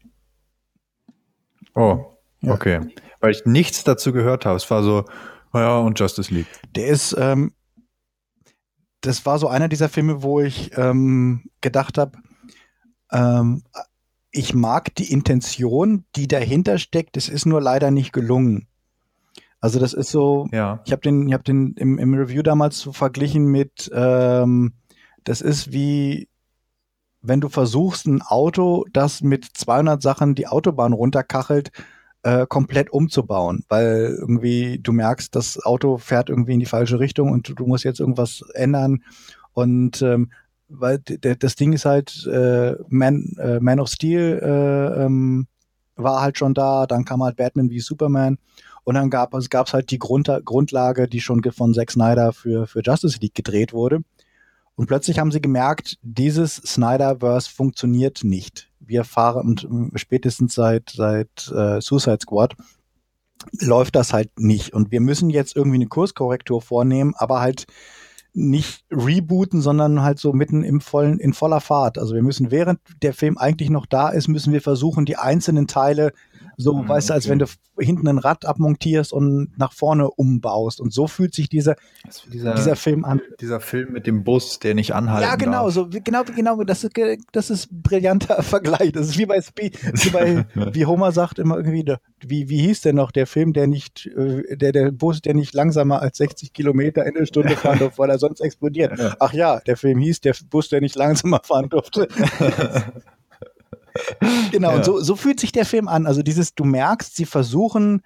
Oh, 1.74 2.11
ja. 2.42 2.52
Okay. 2.52 2.80
Weil 3.20 3.30
ich 3.30 3.44
nichts 3.44 3.84
dazu 3.84 4.12
gehört 4.12 4.46
habe. 4.46 4.56
Es 4.56 4.70
war 4.70 4.82
so, 4.82 5.04
ja, 5.54 5.78
und 5.78 5.98
Justice 5.98 6.32
League. 6.32 6.46
Der 6.74 6.88
ist, 6.88 7.16
ähm, 7.18 7.52
das 9.00 9.24
war 9.26 9.38
so 9.38 9.48
einer 9.48 9.68
dieser 9.68 9.88
Filme, 9.88 10.22
wo 10.22 10.40
ich 10.40 10.76
ähm, 10.76 11.44
gedacht 11.60 11.98
habe, 11.98 12.18
ähm, 13.10 13.62
ich 14.30 14.54
mag 14.54 14.94
die 14.94 15.12
Intention, 15.12 16.04
die 16.16 16.26
dahinter 16.26 16.78
steckt. 16.78 17.16
Es 17.16 17.28
ist 17.28 17.44
nur 17.44 17.60
leider 17.60 17.90
nicht 17.90 18.12
gelungen. 18.12 18.66
Also 19.60 19.78
das 19.78 19.92
ist 19.92 20.10
so, 20.10 20.48
ja. 20.50 20.80
ich 20.84 20.92
habe 20.92 21.02
den, 21.02 21.28
ich 21.28 21.34
habe 21.34 21.44
den 21.44 21.74
im, 21.74 21.98
im, 21.98 22.14
Review 22.14 22.42
damals 22.42 22.80
so 22.80 22.92
verglichen 22.92 23.46
mit, 23.46 23.90
ähm, 23.94 24.72
das 25.22 25.40
ist 25.40 25.72
wie, 25.72 26.28
wenn 27.20 27.40
du 27.40 27.48
versuchst, 27.48 28.06
ein 28.06 28.22
Auto, 28.22 28.84
das 28.92 29.20
mit 29.20 29.44
200 29.44 30.02
Sachen 30.02 30.34
die 30.34 30.48
Autobahn 30.48 30.92
runterkachelt, 30.92 31.70
äh, 32.22 32.46
komplett 32.46 32.90
umzubauen, 32.90 33.64
weil 33.68 34.16
irgendwie 34.18 34.78
du 34.78 34.92
merkst, 34.92 35.34
das 35.34 35.64
Auto 35.64 35.98
fährt 35.98 36.28
irgendwie 36.28 36.54
in 36.54 36.60
die 36.60 36.66
falsche 36.66 37.00
Richtung 37.00 37.30
und 37.30 37.48
du, 37.48 37.54
du 37.54 37.66
musst 37.66 37.84
jetzt 37.84 38.00
irgendwas 38.00 38.44
ändern. 38.54 39.02
Und 39.52 40.02
ähm, 40.02 40.30
weil 40.68 40.98
das 40.98 41.56
Ding 41.56 41.72
ist 41.72 41.84
halt 41.84 42.26
äh, 42.26 42.74
Man, 42.88 43.36
äh, 43.38 43.60
Man 43.60 43.80
of 43.80 43.88
Steel 43.88 44.40
äh, 44.42 45.04
ähm, 45.04 45.46
war 45.96 46.22
halt 46.22 46.38
schon 46.38 46.54
da, 46.54 46.86
dann 46.86 47.04
kam 47.04 47.22
halt 47.22 47.36
Batman 47.36 47.70
wie 47.70 47.80
Superman 47.80 48.38
und 48.84 48.94
dann 48.94 49.10
gab 49.10 49.34
es 49.34 49.50
gab's 49.50 49.74
halt 49.74 49.90
die 49.90 49.98
Grund, 49.98 50.30
Grundlage, 50.44 51.08
die 51.08 51.20
schon 51.20 51.42
von 51.42 51.74
Zack 51.74 51.90
Snyder 51.90 52.32
für 52.32 52.66
für 52.66 52.80
Justice 52.82 53.18
League 53.20 53.34
gedreht 53.34 53.72
wurde. 53.72 54.00
Und 54.74 54.86
plötzlich 54.86 55.18
haben 55.18 55.30
sie 55.30 55.42
gemerkt, 55.42 55.98
dieses 56.02 56.56
Snyderverse 56.56 57.50
funktioniert 57.50 58.24
nicht 58.24 58.71
wir 58.92 59.04
fahren 59.04 59.48
und 59.48 59.64
ähm, 59.64 59.90
spätestens 59.96 60.54
seit, 60.54 60.90
seit 60.90 61.50
äh, 61.52 61.80
Suicide 61.80 62.18
Squad 62.22 62.54
läuft 63.60 63.96
das 63.96 64.12
halt 64.12 64.30
nicht. 64.38 64.72
Und 64.72 64.92
wir 64.92 65.00
müssen 65.00 65.28
jetzt 65.28 65.56
irgendwie 65.56 65.76
eine 65.76 65.88
Kurskorrektur 65.88 66.62
vornehmen, 66.62 67.14
aber 67.16 67.40
halt 67.40 67.66
nicht 68.34 68.84
rebooten, 68.90 69.60
sondern 69.60 70.02
halt 70.02 70.18
so 70.18 70.32
mitten 70.32 70.62
im 70.62 70.80
vollen, 70.80 71.18
in 71.18 71.32
voller 71.32 71.60
Fahrt. 71.60 71.98
Also 71.98 72.14
wir 72.14 72.22
müssen, 72.22 72.50
während 72.50 72.80
der 73.02 73.12
Film 73.12 73.36
eigentlich 73.36 73.68
noch 73.68 73.84
da 73.84 74.08
ist, 74.08 74.28
müssen 74.28 74.52
wir 74.52 74.62
versuchen, 74.62 75.04
die 75.04 75.16
einzelnen 75.16 75.66
Teile 75.66 76.12
so, 76.56 76.74
mhm, 76.74 76.88
weißt 76.88 77.10
du, 77.10 77.14
als 77.14 77.28
wenn 77.28 77.38
du 77.38 77.46
hinten 77.78 78.08
ein 78.08 78.18
Rad 78.18 78.44
abmontierst 78.44 79.12
und 79.12 79.56
nach 79.56 79.72
vorne 79.72 80.10
umbaust. 80.10 80.80
Und 80.80 80.92
so 80.92 81.06
fühlt 81.06 81.34
sich 81.34 81.48
dieser, 81.48 81.76
dieser, 82.32 82.54
dieser 82.54 82.76
Film 82.76 83.04
an. 83.04 83.20
Dieser 83.40 83.60
Film 83.60 83.92
mit 83.92 84.06
dem 84.06 84.24
Bus, 84.24 84.58
der 84.58 84.74
nicht 84.74 84.94
anhalten 84.94 85.28
Ja, 85.28 85.36
genau, 85.36 85.64
darf. 85.64 85.74
so, 85.74 85.88
genau, 85.88 86.22
genau, 86.24 86.62
das 86.64 86.84
ist, 86.84 86.92
das 87.32 87.50
ist 87.50 87.68
brillanter 87.70 88.42
Vergleich. 88.42 88.92
Das 88.92 89.08
ist 89.08 89.18
wie 89.18 89.26
bei 89.26 89.40
Speed, 89.40 89.78
wie 90.04 90.10
bei, 90.10 90.46
wie 90.74 90.86
Homer 90.86 91.12
sagt 91.12 91.38
immer 91.38 91.56
irgendwie, 91.56 91.94
wie, 92.20 92.48
wie 92.48 92.60
hieß 92.60 92.82
denn 92.82 92.96
noch 92.96 93.10
der 93.10 93.26
Film, 93.26 93.52
der 93.52 93.66
nicht, 93.66 94.06
äh, 94.06 94.56
der, 94.56 94.72
der 94.72 94.90
Bus, 94.92 95.22
der 95.22 95.34
nicht 95.34 95.54
langsamer 95.54 96.02
als 96.02 96.18
60 96.18 96.52
Kilometer 96.52 97.06
in 97.06 97.14
der 97.14 97.26
Stunde 97.26 97.56
fahren 97.56 97.78
durfte, 97.78 97.98
weil 97.98 98.10
er 98.10 98.18
sonst 98.18 98.40
explodiert. 98.40 98.92
Ach 99.18 99.32
ja, 99.32 99.60
der 99.60 99.76
Film 99.76 99.98
hieß 99.98 100.20
der 100.20 100.34
Bus, 100.50 100.68
der 100.68 100.80
nicht 100.80 100.96
langsamer 100.96 101.40
fahren 101.42 101.68
durfte. 101.68 102.08
Genau, 104.50 104.70
ja. 104.70 104.76
und 104.76 104.84
so, 104.84 105.00
so 105.00 105.16
fühlt 105.16 105.40
sich 105.40 105.52
der 105.52 105.64
Film 105.64 105.88
an. 105.88 106.06
Also 106.06 106.22
dieses, 106.22 106.54
du 106.54 106.64
merkst, 106.64 107.16
sie 107.16 107.26
versuchen 107.26 108.02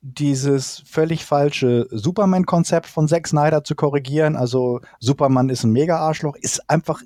dieses 0.00 0.82
völlig 0.86 1.24
falsche 1.24 1.88
Superman-Konzept 1.90 2.86
von 2.86 3.08
Zack 3.08 3.26
Snyder 3.26 3.64
zu 3.64 3.74
korrigieren. 3.74 4.36
Also 4.36 4.80
Superman 5.00 5.48
ist 5.48 5.64
ein 5.64 5.72
Mega-Arschloch, 5.72 6.36
ist 6.36 6.70
einfach 6.70 7.02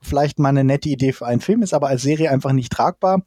vielleicht 0.00 0.38
mal 0.38 0.48
eine 0.48 0.64
nette 0.64 0.88
Idee 0.88 1.12
für 1.12 1.26
einen 1.26 1.40
Film, 1.40 1.62
ist 1.62 1.74
aber 1.74 1.88
als 1.88 2.02
Serie 2.02 2.30
einfach 2.30 2.52
nicht 2.52 2.72
tragbar. 2.72 3.22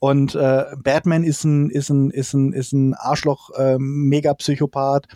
Und 0.00 0.34
äh, 0.34 0.64
Batman 0.82 1.24
ist 1.24 1.44
ein, 1.44 1.70
ist 1.70 1.90
ein, 1.90 2.10
ist 2.10 2.32
ein, 2.32 2.52
ist 2.52 2.72
ein 2.72 2.94
Arschloch, 2.94 3.50
äh, 3.50 3.76
Mega-Psychopath. 3.78 5.06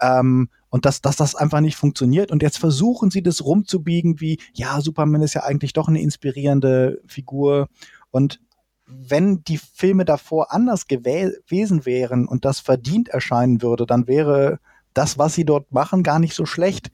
Ähm, 0.00 0.48
und 0.70 0.86
dass, 0.86 1.02
dass 1.02 1.16
das 1.16 1.34
einfach 1.34 1.60
nicht 1.60 1.76
funktioniert. 1.76 2.30
Und 2.30 2.42
jetzt 2.42 2.58
versuchen 2.58 3.10
sie 3.10 3.22
das 3.22 3.44
rumzubiegen, 3.44 4.20
wie, 4.20 4.38
ja, 4.54 4.80
Superman 4.80 5.22
ist 5.22 5.34
ja 5.34 5.42
eigentlich 5.42 5.72
doch 5.72 5.88
eine 5.88 6.00
inspirierende 6.00 7.02
Figur 7.06 7.68
und 8.10 8.40
wenn 8.86 9.42
die 9.44 9.58
Filme 9.58 10.04
davor 10.04 10.52
anders 10.52 10.86
gewesen 10.88 11.86
wären 11.86 12.26
und 12.26 12.44
das 12.44 12.60
verdient 12.60 13.08
erscheinen 13.08 13.62
würde, 13.62 13.86
dann 13.86 14.08
wäre 14.08 14.58
das, 14.94 15.18
was 15.18 15.34
sie 15.34 15.44
dort 15.44 15.70
machen, 15.72 16.02
gar 16.02 16.18
nicht 16.18 16.34
so 16.34 16.44
schlecht. 16.44 16.90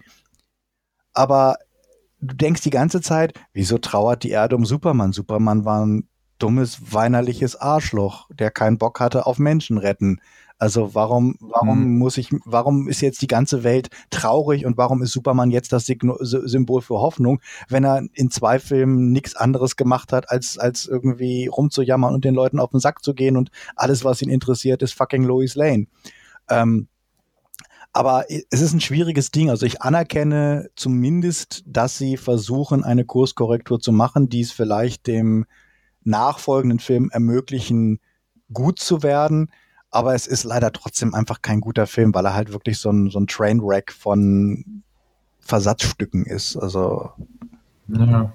Aber 1.14 1.56
du 2.20 2.34
denkst 2.34 2.62
die 2.62 2.70
ganze 2.70 3.00
Zeit, 3.00 3.32
wieso 3.54 3.78
trauert 3.78 4.22
die 4.22 4.30
Erde 4.30 4.56
um 4.56 4.66
Superman? 4.66 5.12
Superman 5.12 5.64
war 5.64 5.86
ein 5.86 6.08
dummes, 6.38 6.92
weinerliches 6.92 7.56
Arschloch, 7.56 8.28
der 8.30 8.50
keinen 8.50 8.76
Bock 8.76 9.00
hatte 9.00 9.26
auf 9.26 9.38
Menschen 9.38 9.78
retten. 9.78 10.20
Also 10.58 10.94
warum, 10.94 11.36
warum 11.40 11.82
hm. 11.82 11.98
muss 11.98 12.16
ich, 12.16 12.30
warum 12.44 12.88
ist 12.88 13.02
jetzt 13.02 13.20
die 13.20 13.26
ganze 13.26 13.62
Welt 13.62 13.90
traurig 14.10 14.64
und 14.64 14.78
warum 14.78 15.02
ist 15.02 15.12
Superman 15.12 15.50
jetzt 15.50 15.72
das 15.72 15.84
Signo 15.84 16.16
Symbol 16.20 16.80
für 16.80 17.00
Hoffnung, 17.00 17.40
wenn 17.68 17.84
er 17.84 18.02
in 18.14 18.30
zwei 18.30 18.58
Filmen 18.58 19.12
nichts 19.12 19.36
anderes 19.36 19.76
gemacht 19.76 20.12
hat, 20.12 20.30
als, 20.30 20.56
als 20.58 20.86
irgendwie 20.86 21.46
rumzujammern 21.46 22.14
und 22.14 22.24
den 22.24 22.34
Leuten 22.34 22.58
auf 22.58 22.70
den 22.70 22.80
Sack 22.80 23.04
zu 23.04 23.12
gehen 23.12 23.36
und 23.36 23.50
alles, 23.74 24.04
was 24.04 24.22
ihn 24.22 24.30
interessiert, 24.30 24.82
ist 24.82 24.94
fucking 24.94 25.24
Lois 25.24 25.56
Lane. 25.56 25.88
Ähm, 26.48 26.88
aber 27.92 28.24
es 28.28 28.60
ist 28.60 28.72
ein 28.72 28.80
schwieriges 28.80 29.30
Ding. 29.30 29.50
Also 29.50 29.66
ich 29.66 29.82
anerkenne 29.82 30.70
zumindest, 30.74 31.64
dass 31.66 31.96
sie 31.98 32.16
versuchen, 32.16 32.84
eine 32.84 33.04
Kurskorrektur 33.04 33.80
zu 33.80 33.92
machen, 33.92 34.28
die 34.28 34.42
es 34.42 34.52
vielleicht 34.52 35.06
dem 35.06 35.46
nachfolgenden 36.04 36.78
Film 36.78 37.10
ermöglichen, 37.10 38.00
gut 38.52 38.78
zu 38.78 39.02
werden 39.02 39.50
aber 39.96 40.14
es 40.14 40.26
ist 40.26 40.44
leider 40.44 40.72
trotzdem 40.72 41.14
einfach 41.14 41.42
kein 41.42 41.60
guter 41.60 41.86
Film, 41.86 42.14
weil 42.14 42.26
er 42.26 42.34
halt 42.34 42.52
wirklich 42.52 42.78
so 42.78 42.90
ein, 42.90 43.10
so 43.10 43.18
ein 43.18 43.26
Trainwreck 43.26 43.92
von 43.92 44.82
Versatzstücken 45.40 46.26
ist. 46.26 46.56
Also. 46.56 47.10
Ja. 47.88 48.32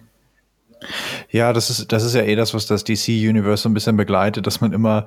Ja, 1.29 1.53
das 1.53 1.69
ist, 1.69 1.91
das 1.91 2.03
ist 2.03 2.15
ja 2.15 2.23
eh 2.23 2.35
das, 2.35 2.55
was 2.55 2.65
das 2.65 2.83
DC-Universe 2.83 3.63
so 3.63 3.69
ein 3.69 3.75
bisschen 3.75 3.97
begleitet, 3.97 4.47
dass 4.47 4.61
man 4.61 4.73
immer 4.73 5.05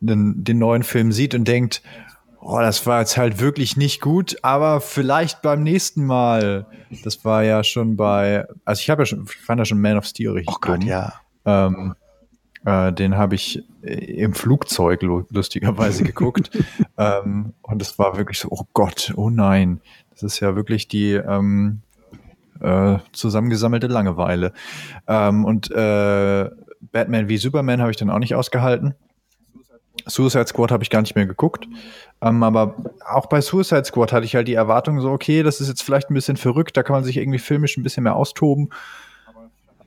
den, 0.00 0.44
den 0.44 0.58
neuen 0.58 0.82
Film 0.82 1.12
sieht 1.12 1.34
und 1.34 1.48
denkt, 1.48 1.82
oh, 2.40 2.58
das 2.58 2.86
war 2.86 3.00
jetzt 3.00 3.16
halt 3.16 3.40
wirklich 3.40 3.78
nicht 3.78 4.02
gut, 4.02 4.36
aber 4.42 4.82
vielleicht 4.82 5.40
beim 5.40 5.62
nächsten 5.62 6.04
Mal. 6.04 6.66
Das 7.04 7.24
war 7.24 7.42
ja 7.42 7.64
schon 7.64 7.96
bei, 7.96 8.46
also 8.66 8.80
ich 8.80 8.90
habe 8.90 9.02
ja 9.02 9.06
schon, 9.06 9.24
ich 9.24 9.36
fand 9.36 9.58
ja 9.60 9.64
schon 9.64 9.80
Man 9.80 9.96
of 9.96 10.04
Steel 10.04 10.32
richtig 10.32 10.54
Oh 10.54 10.58
Gott, 10.60 10.82
dumm. 10.82 10.88
ja. 10.88 11.14
Ähm, 11.46 11.94
äh, 12.64 12.92
den 12.92 13.16
habe 13.16 13.34
ich 13.34 13.62
äh, 13.82 13.94
im 13.94 14.34
Flugzeug 14.34 15.02
lustigerweise 15.02 16.04
geguckt. 16.04 16.50
ähm, 16.96 17.52
und 17.62 17.82
es 17.82 17.98
war 17.98 18.16
wirklich 18.16 18.38
so, 18.38 18.48
oh 18.50 18.64
Gott, 18.72 19.12
oh 19.16 19.30
nein. 19.30 19.80
Das 20.10 20.22
ist 20.22 20.40
ja 20.40 20.54
wirklich 20.56 20.88
die 20.88 21.12
ähm, 21.12 21.80
äh, 22.60 22.98
zusammengesammelte 23.12 23.88
Langeweile. 23.88 24.52
Ähm, 25.06 25.44
und 25.44 25.70
äh, 25.70 26.50
Batman 26.92 27.28
wie 27.28 27.36
Superman 27.36 27.80
habe 27.80 27.90
ich 27.90 27.96
dann 27.96 28.10
auch 28.10 28.18
nicht 28.18 28.34
ausgehalten. 28.34 28.94
Suicide 30.06 30.46
Squad 30.46 30.70
habe 30.70 30.82
ich 30.82 30.90
gar 30.90 31.00
nicht 31.00 31.14
mehr 31.14 31.26
geguckt. 31.26 31.66
Ähm, 32.20 32.42
aber 32.42 32.76
auch 33.06 33.26
bei 33.26 33.40
Suicide 33.40 33.84
Squad 33.84 34.12
hatte 34.12 34.26
ich 34.26 34.34
halt 34.34 34.48
die 34.48 34.54
Erwartung 34.54 35.00
so, 35.00 35.10
okay, 35.10 35.42
das 35.42 35.60
ist 35.60 35.68
jetzt 35.68 35.82
vielleicht 35.82 36.10
ein 36.10 36.14
bisschen 36.14 36.36
verrückt, 36.36 36.76
da 36.76 36.82
kann 36.82 36.94
man 36.94 37.04
sich 37.04 37.16
irgendwie 37.16 37.38
filmisch 37.38 37.76
ein 37.76 37.82
bisschen 37.82 38.04
mehr 38.04 38.16
austoben 38.16 38.70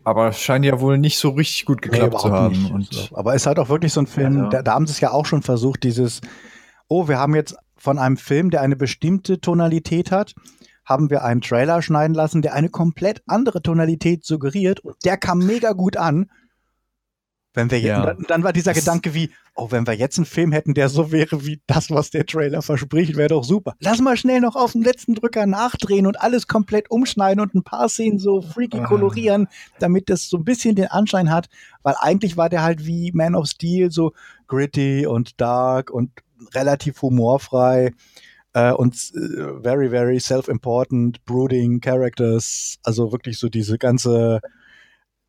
aber 0.07 0.31
scheint 0.31 0.63
ja 0.63 0.79
wohl 0.79 0.97
nicht 0.97 1.17
so 1.17 1.31
richtig 1.31 1.65
gut 1.65 1.81
geklappt 1.81 2.13
nee, 2.13 2.19
zu 2.19 2.31
haben. 2.31 2.71
Und 2.71 3.11
aber 3.13 3.35
es 3.35 3.41
ist 3.41 3.45
halt 3.45 3.59
auch 3.59 3.67
wirklich 3.67 3.91
so 3.91 3.99
ein 3.99 4.07
Film, 4.07 4.37
ja. 4.37 4.47
da, 4.47 4.61
da, 4.61 4.73
haben 4.73 4.87
sie 4.87 4.93
es 4.93 5.01
ja 5.01 5.11
auch 5.11 5.25
schon 5.25 5.41
versucht, 5.41 5.83
dieses, 5.83 6.21
oh, 6.87 7.09
wir 7.09 7.19
haben 7.19 7.35
jetzt 7.35 7.57
von 7.75 7.99
einem 7.99 8.15
Film, 8.15 8.49
der 8.49 8.61
eine 8.61 8.77
bestimmte 8.77 9.41
Tonalität 9.41 10.09
hat, 10.09 10.33
haben 10.85 11.09
wir 11.09 11.25
einen 11.25 11.41
Trailer 11.41 11.81
schneiden 11.81 12.13
lassen, 12.13 12.41
der 12.41 12.53
eine 12.53 12.69
komplett 12.69 13.21
andere 13.27 13.61
Tonalität 13.61 14.23
suggeriert 14.23 14.79
und 14.79 14.95
der 15.03 15.17
kam 15.17 15.39
mega 15.39 15.73
gut 15.73 15.97
an. 15.97 16.31
Wenn 17.57 17.71
wir 17.71 17.79
ja. 17.79 18.05
dann, 18.05 18.23
dann, 18.27 18.43
war 18.43 18.53
dieser 18.53 18.73
das 18.73 18.83
Gedanke 18.83 19.15
wie, 19.15 19.31
oh, 19.55 19.71
wenn 19.71 19.87
wir 19.87 19.95
jetzt 19.95 20.19
einen 20.19 20.27
Film 20.27 20.51
hätten, 20.51 20.75
der 20.75 20.89
so 20.89 21.11
wäre 21.11 21.43
wie 21.43 21.59
das, 21.65 21.89
was 21.89 22.11
der 22.11 22.23
Trailer 22.23 22.61
verspricht, 22.61 23.17
wäre 23.17 23.29
doch 23.29 23.43
super. 23.43 23.73
Lass 23.79 23.99
mal 23.99 24.15
schnell 24.15 24.41
noch 24.41 24.55
auf 24.55 24.73
den 24.73 24.83
letzten 24.83 25.15
Drücker 25.15 25.47
nachdrehen 25.47 26.05
und 26.05 26.21
alles 26.21 26.45
komplett 26.45 26.91
umschneiden 26.91 27.41
und 27.41 27.55
ein 27.55 27.63
paar 27.63 27.89
Szenen 27.89 28.19
so 28.19 28.43
freaky 28.43 28.81
ah. 28.81 28.85
kolorieren, 28.85 29.47
damit 29.79 30.11
das 30.11 30.29
so 30.29 30.37
ein 30.37 30.43
bisschen 30.43 30.75
den 30.75 30.85
Anschein 30.85 31.31
hat, 31.31 31.49
weil 31.81 31.95
eigentlich 31.97 32.37
war 32.37 32.47
der 32.47 32.61
halt 32.61 32.85
wie 32.85 33.11
Man 33.11 33.33
of 33.33 33.47
Steel 33.47 33.89
so 33.89 34.13
gritty 34.45 35.07
und 35.07 35.41
dark 35.41 35.89
und 35.89 36.11
relativ 36.53 37.01
humorfrei 37.01 37.91
äh, 38.53 38.71
und 38.71 38.93
äh, 39.15 39.63
very, 39.63 39.89
very 39.89 40.19
self-important, 40.19 41.25
brooding 41.25 41.81
characters, 41.81 42.77
also 42.83 43.11
wirklich 43.11 43.39
so 43.39 43.49
diese 43.49 43.79
ganze 43.79 44.41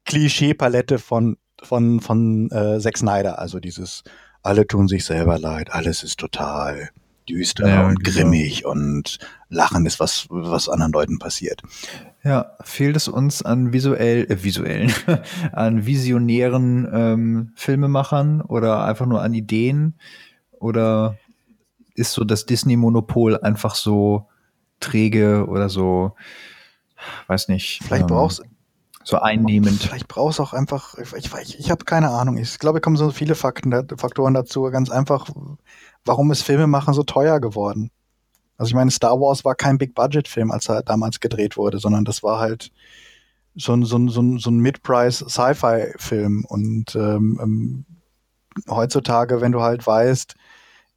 Klischee-Palette 0.05 0.99
von 0.99 1.39
von, 1.63 2.01
von 2.01 2.51
äh, 2.51 2.79
Zack 2.81 2.99
Snyder, 2.99 3.39
also 3.39 3.61
dieses 3.61 4.05
alle 4.43 4.67
tun 4.67 4.89
sich 4.89 5.05
selber 5.05 5.39
leid, 5.39 5.73
alles 5.73 6.03
ist 6.03 6.19
total 6.19 6.91
düster 7.29 7.69
ja, 7.69 7.87
und 7.87 8.03
genau. 8.03 8.17
grimmig 8.17 8.65
und 8.65 9.19
Lachen 9.51 9.85
ist 9.87 10.01
was, 10.01 10.27
was 10.31 10.69
anderen 10.69 10.93
Leuten 10.93 11.19
passiert. 11.19 11.63
Ja, 12.25 12.53
fehlt 12.63 12.97
es 12.97 13.09
uns 13.09 13.43
an 13.43 13.73
visuell, 13.73 14.27
äh, 14.31 14.43
visuellen, 14.43 14.93
an 15.53 15.87
visionären 15.87 16.89
ähm, 16.93 17.53
Filmemachern 17.55 18.41
oder 18.41 18.85
einfach 18.85 19.07
nur 19.07 19.23
an 19.23 19.35
Ideen? 19.35 19.95
Oder 20.53 21.17
ist 21.95 22.13
so 22.13 22.25
das 22.25 22.47
Disney-Monopol 22.47 23.39
einfach 23.39 23.75
so 23.75 24.27
träge 24.81 25.47
oder 25.49 25.69
so, 25.69 26.13
weiß 27.27 27.49
nicht. 27.49 27.81
Vielleicht 27.85 28.03
ähm, 28.03 28.09
brauchst 28.09 28.43
so 29.09 29.19
einnehmend. 29.19 29.83
Vielleicht 29.83 30.07
brauchst 30.07 30.39
du 30.39 30.43
auch 30.43 30.53
einfach, 30.53 30.95
ich, 30.99 31.15
ich, 31.15 31.59
ich 31.59 31.71
habe 31.71 31.85
keine 31.87 32.11
Ahnung. 32.11 32.37
Ich 32.37 32.59
glaube, 32.59 32.79
es 32.79 32.83
kommen 32.83 32.97
so 32.97 33.11
viele 33.11 33.35
Fakten, 33.35 33.73
Faktoren 33.97 34.35
dazu. 34.35 34.63
Ganz 34.65 34.91
einfach, 34.91 35.31
warum 36.05 36.31
ist 36.31 36.43
Filmemachen 36.43 36.93
so 36.93 37.03
teuer 37.05 37.41
geworden? 37.41 37.91
Also 38.59 38.69
ich 38.69 38.75
meine, 38.75 38.91
Star 38.91 39.19
Wars 39.19 39.47
war 39.47 39.55
kein 39.55 39.79
Big-Budget-Film, 39.79 40.51
als 40.51 40.69
er 40.69 40.83
damals 40.83 41.21
gedreht 41.21 41.57
wurde, 41.57 41.79
sondern 41.79 42.05
das 42.05 42.23
war 42.23 42.39
halt 42.39 42.71
so 43.55 43.73
ein, 43.73 43.85
so 43.85 43.97
ein, 43.97 44.09
so 44.09 44.21
ein, 44.21 44.39
so 44.39 44.51
ein 44.51 44.59
Mid-Price-Sci-Fi-Film. 44.59 46.45
Und 46.47 46.95
ähm, 46.95 47.41
ähm, 47.43 47.85
heutzutage, 48.69 49.41
wenn 49.41 49.53
du 49.53 49.63
halt 49.63 49.87
weißt, 49.87 50.35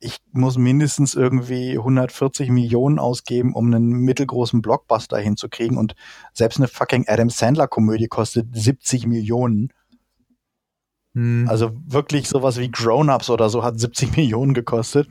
ich 0.02 0.18
muss 0.32 0.58
mindestens 0.58 1.14
irgendwie 1.14 1.78
140 1.78 2.50
Millionen 2.50 3.00
ausgeben, 3.00 3.54
um 3.54 3.68
einen 3.68 3.92
mittelgroßen 3.92 4.62
Blockbuster 4.62 5.18
hinzukriegen. 5.18 5.78
Und 5.78 5.96
selbst 6.34 6.58
eine 6.58 6.68
fucking 6.68 7.06
Adam 7.08 7.30
Sandler-Komödie 7.30 8.08
kostet 8.08 8.48
70 8.52 9.06
Millionen. 9.06 9.72
Hm. 11.14 11.46
Also 11.48 11.72
wirklich 11.86 12.28
sowas 12.28 12.58
wie 12.58 12.72
Grown-Ups 12.72 13.30
oder 13.30 13.50
so 13.50 13.64
hat 13.64 13.80
70 13.80 14.16
Millionen 14.18 14.54
gekostet. 14.56 15.08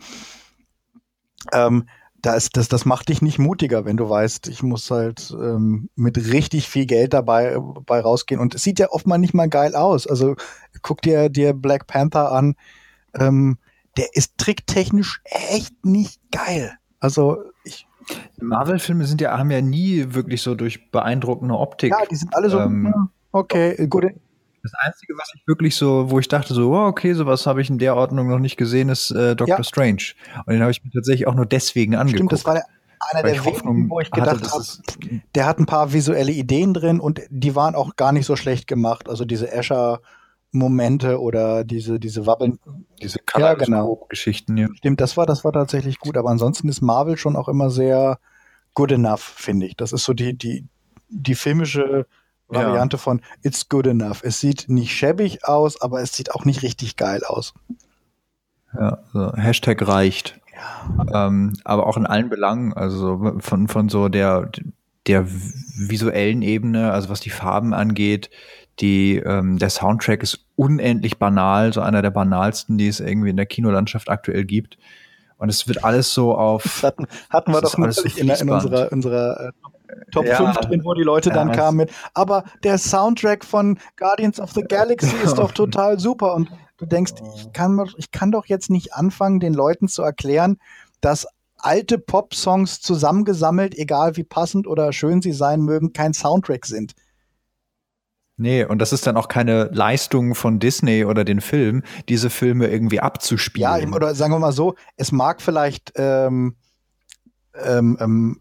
Ähm, 1.53 1.87
das, 2.21 2.51
das, 2.51 2.69
das 2.69 2.85
macht 2.85 3.09
dich 3.09 3.23
nicht 3.23 3.39
mutiger, 3.39 3.85
wenn 3.85 3.97
du 3.97 4.09
weißt, 4.09 4.49
ich 4.49 4.62
muss 4.62 4.91
halt 4.91 5.35
ähm, 5.41 5.89
mit 5.95 6.19
richtig 6.19 6.69
viel 6.69 6.85
Geld 6.85 7.15
dabei, 7.15 7.53
dabei 7.53 8.01
rausgehen. 8.01 8.41
Und 8.41 8.57
es 8.57 8.62
sieht 8.62 8.79
ja 8.79 8.91
oft 8.91 9.07
mal 9.07 9.19
nicht 9.19 9.35
mal 9.35 9.49
geil 9.49 9.75
aus. 9.75 10.07
Also 10.07 10.35
guck 10.83 11.01
dir, 11.01 11.29
dir 11.29 11.55
Black 11.55 11.87
Panther 11.87 12.33
an. 12.33 12.57
Ähm, 13.15 13.59
der 13.97 14.09
ist 14.12 14.39
tricktechnisch 14.39 15.21
echt 15.25 15.85
nicht 15.85 16.21
geil. 16.31 16.79
Also 17.01 17.39
ich 17.65 17.87
Marvel-Filme 18.41 19.05
sind 19.05 19.21
ja, 19.21 19.37
haben 19.37 19.51
ja 19.51 19.61
nie 19.61 20.07
wirklich 20.15 20.43
so 20.43 20.55
durch 20.55 20.91
beeindruckende 20.91 21.57
Optik. 21.57 21.93
Ja, 21.93 22.05
die 22.11 22.17
sind 22.17 22.35
alle 22.35 22.51
so, 22.51 22.59
ähm, 22.59 23.11
okay, 23.33 23.87
gut. 23.87 24.05
Das 24.62 24.73
Einzige, 24.79 25.15
was 25.15 25.31
ich 25.35 25.47
wirklich 25.47 25.77
so, 25.77 26.11
wo 26.11 26.19
ich 26.19 26.29
dachte 26.29 26.53
so, 26.53 26.73
oh, 26.73 26.87
okay, 26.87 27.15
sowas 27.15 27.47
habe 27.47 27.62
ich 27.62 27.71
in 27.71 27.79
der 27.79 27.97
Ordnung 27.97 28.29
noch 28.29 28.39
nicht 28.39 28.57
gesehen, 28.57 28.91
ist 28.91 29.11
äh, 29.11 29.35
Doctor 29.35 29.59
ja. 29.59 29.65
Strange. 29.65 30.12
Und 30.45 30.53
den 30.53 30.61
habe 30.61 30.71
ich 30.71 30.85
mir 30.85 30.91
tatsächlich 30.91 31.27
auch 31.27 31.35
nur 31.35 31.47
deswegen 31.47 31.95
angeguckt. 31.95 32.19
Stimmt, 32.19 32.33
das 32.33 32.45
war 32.45 32.55
der, 32.55 32.65
einer 33.01 33.23
der 33.23 33.45
wenigen, 33.45 33.89
wo 33.89 34.01
ich 34.01 34.11
gedacht 34.11 34.53
habe, 34.53 34.65
der 35.35 35.47
hat 35.47 35.59
ein 35.59 35.67
paar 35.67 35.95
visuelle 35.95 36.33
Ideen 36.33 36.75
drin 36.75 37.01
und 37.01 37.23
die 37.31 37.55
waren 37.55 37.75
auch 37.75 37.97
gar 37.97 38.12
nicht 38.12 38.27
so 38.27 38.37
schlecht 38.37 38.67
gemacht. 38.67 39.09
Also 39.09 39.25
diese 39.25 39.51
Escher 39.51 40.01
Momente 40.52 41.20
oder 41.20 41.64
diese 41.64 42.01
diese 42.01 42.27
Wabbeln 42.27 42.59
diese 43.01 43.20
ja, 43.36 43.55
genau. 43.55 44.09
Ja. 44.48 44.68
Stimmt, 44.74 45.01
das 45.01 45.16
war 45.16 45.27
das 45.27 45.44
war 45.44 45.52
tatsächlich 45.52 45.98
gut, 45.98 46.16
aber 46.16 46.31
ansonsten 46.31 46.68
ist 46.68 46.81
Marvel 46.81 47.16
schon 47.16 47.36
auch 47.36 47.48
immer 47.48 47.70
sehr 47.70 48.18
good 48.74 48.93
enough, 48.93 49.20
finde 49.22 49.66
ich. 49.66 49.77
Das 49.77 49.93
ist 49.93 50.05
so 50.05 50.12
die 50.12 50.36
die 50.36 50.66
die 51.09 51.35
filmische 51.35 52.06
Variante 52.48 52.97
ja. 52.97 53.02
von 53.02 53.20
It's 53.43 53.68
good 53.68 53.86
enough. 53.86 54.22
Es 54.24 54.40
sieht 54.40 54.66
nicht 54.68 54.93
schäbig 54.93 55.44
aus, 55.44 55.81
aber 55.81 56.01
es 56.01 56.12
sieht 56.12 56.35
auch 56.35 56.44
nicht 56.44 56.62
richtig 56.62 56.97
geil 56.97 57.22
aus. 57.24 57.55
Ja, 58.74 58.98
so 59.12 59.32
Hashtag 59.35 59.86
reicht. 59.86 60.40
Ja. 60.55 61.27
Ähm, 61.27 61.55
aber 61.64 61.86
auch 61.86 61.97
in 61.97 62.06
allen 62.06 62.28
Belangen, 62.28 62.72
also 62.72 63.35
von, 63.39 63.68
von 63.68 63.89
so 63.89 64.09
der, 64.09 64.51
der 65.06 65.27
visuellen 65.28 66.43
Ebene, 66.43 66.93
also 66.93 67.09
was 67.09 67.20
die 67.20 67.31
Farben 67.31 67.72
angeht, 67.72 68.31
die, 68.79 69.17
ähm, 69.17 69.59
der 69.59 69.71
Soundtrack 69.71 70.23
ist 70.23 70.45
unendlich 70.57 71.19
banal, 71.19 71.73
so 71.73 71.81
einer 71.81 72.03
der 72.03 72.11
banalsten, 72.11 72.79
die 72.79 72.89
es 72.89 73.01
irgendwie 73.01 73.31
in 73.31 73.37
der 73.37 73.47
Kinolandschaft 73.47 74.09
aktuell 74.09 74.45
gibt. 74.45 74.79
Und 75.37 75.49
es 75.49 75.67
wird 75.67 75.85
alles 75.85 76.13
so 76.13 76.35
auf. 76.35 76.63
Das 76.63 76.83
hatten, 76.83 77.07
hatten 77.31 77.53
wir 77.53 77.61
doch 77.63 77.71
so 77.71 78.03
in, 78.17 78.29
in, 78.29 78.51
unserer, 78.51 78.93
unserer 78.93 79.49
äh, 79.49 79.53
Top 80.13 80.27
ja, 80.27 80.37
5 80.37 80.57
drin, 80.59 80.85
wo 80.85 80.95
die 80.95 81.03
Leute 81.03 81.31
ja, 81.31 81.35
dann 81.35 81.53
kamen 81.53 81.79
mit. 81.79 81.93
Aber 82.15 82.45
der 82.63 82.79
Soundtrack 82.79 83.45
von 83.45 83.79
Guardians 83.97 84.41
of 84.41 84.53
the 84.53 84.63
Galaxy 84.63 85.15
ist 85.25 85.39
doch 85.39 85.53
total 85.53 85.99
super. 85.99 86.35
Und 86.35 86.51
du 86.77 86.87
denkst, 86.87 87.15
ich 87.37 87.53
kann, 87.53 87.83
ich 87.97 88.11
kann 88.11 88.31
doch 88.31 88.47
jetzt 88.47 88.71
nicht 88.71 88.95
anfangen, 88.95 89.41
den 89.41 89.55
Leuten 89.55 89.89
zu 89.89 90.03
erklären, 90.03 90.59
dass 91.01 91.27
alte 91.59 91.99
Pop-Songs 91.99 92.81
zusammengesammelt, 92.81 93.77
egal 93.77 94.17
wie 94.17 94.25
passend 94.25 94.67
oder 94.67 94.93
schön 94.93 95.23
sie 95.23 95.33
sein 95.33 95.61
mögen, 95.61 95.93
kein 95.93 96.15
Soundtrack 96.15 96.67
sind. 96.67 96.95
Nee, 98.41 98.65
und 98.65 98.79
das 98.79 98.95
ist 98.95 99.07
dann 99.07 99.19
auch 99.19 99.29
keine 99.29 99.65
Leistung 99.65 100.35
von 100.35 100.61
Disney 100.61 101.05
oder 101.05 101.25
den 101.27 101.43
Film, 101.43 101.83
diese 102.09 102.31
Filme 102.31 102.69
irgendwie 102.69 102.99
abzuspielen. 102.99 103.91
Ja, 103.91 103.95
oder 103.95 104.15
sagen 104.15 104.33
wir 104.33 104.39
mal 104.39 104.53
so, 104.53 104.77
es 104.97 105.12
mag 105.12 105.43
vielleicht 105.43 105.93
ähm, 105.97 106.57
ähm, 107.62 107.99
ähm 108.01 108.41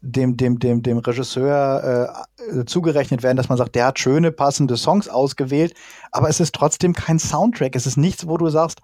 dem, 0.00 0.36
dem, 0.36 0.60
dem, 0.60 0.84
dem 0.84 0.98
Regisseur 0.98 2.14
äh, 2.52 2.64
zugerechnet 2.66 3.24
werden, 3.24 3.36
dass 3.36 3.48
man 3.48 3.58
sagt, 3.58 3.74
der 3.74 3.86
hat 3.86 3.98
schöne, 3.98 4.30
passende 4.30 4.76
Songs 4.76 5.08
ausgewählt, 5.08 5.74
aber 6.12 6.28
es 6.28 6.38
ist 6.38 6.54
trotzdem 6.54 6.92
kein 6.92 7.18
Soundtrack. 7.18 7.74
Es 7.74 7.84
ist 7.84 7.96
nichts, 7.96 8.28
wo 8.28 8.36
du 8.36 8.48
sagst, 8.48 8.78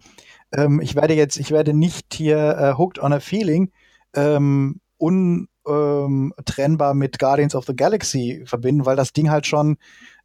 ähm, 0.51 0.81
ich 0.81 0.97
werde 0.97 1.15
jetzt, 1.15 1.37
ich 1.37 1.53
werde 1.53 1.73
nicht 1.73 2.15
hier 2.15 2.59
äh, 2.59 2.77
Hooked 2.77 2.99
on 2.99 3.13
a 3.13 3.21
Feeling 3.21 3.71
ähm, 4.17 4.81
ähm, 5.67 6.33
mit 6.95 7.19
Guardians 7.19 7.55
of 7.55 7.67
the 7.67 7.77
Galaxy 7.77 8.43
verbinden, 8.47 8.87
weil 8.87 8.97
das 8.97 9.13
Ding 9.13 9.31
halt 9.31 9.47
schon 9.47 9.77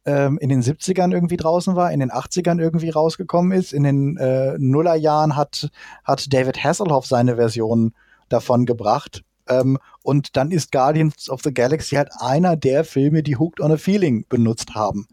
ähm, 0.04 0.38
in 0.38 0.48
den 0.48 0.62
70ern 0.62 1.12
irgendwie 1.12 1.36
draußen 1.36 1.76
war, 1.76 1.92
in 1.92 2.00
den 2.00 2.10
80ern 2.10 2.60
irgendwie 2.60 2.90
rausgekommen 2.90 3.52
ist. 3.52 3.72
In 3.72 3.82
den 3.82 4.16
äh, 4.16 4.56
Nullerjahren 4.58 5.36
hat, 5.36 5.70
hat 6.04 6.32
David 6.32 6.62
Hasselhoff 6.62 7.06
seine 7.06 7.36
Version 7.36 7.92
davon 8.28 8.66
gebracht. 8.66 9.22
Ähm, 9.48 9.78
und 10.02 10.36
dann 10.36 10.50
ist 10.50 10.72
Guardians 10.72 11.28
of 11.28 11.42
the 11.42 11.52
Galaxy 11.52 11.96
halt 11.96 12.10
einer 12.18 12.56
der 12.56 12.84
Filme, 12.84 13.22
die 13.22 13.36
Hooked 13.36 13.60
on 13.60 13.72
a 13.72 13.76
Feeling 13.76 14.24
benutzt 14.28 14.74
haben. 14.74 15.06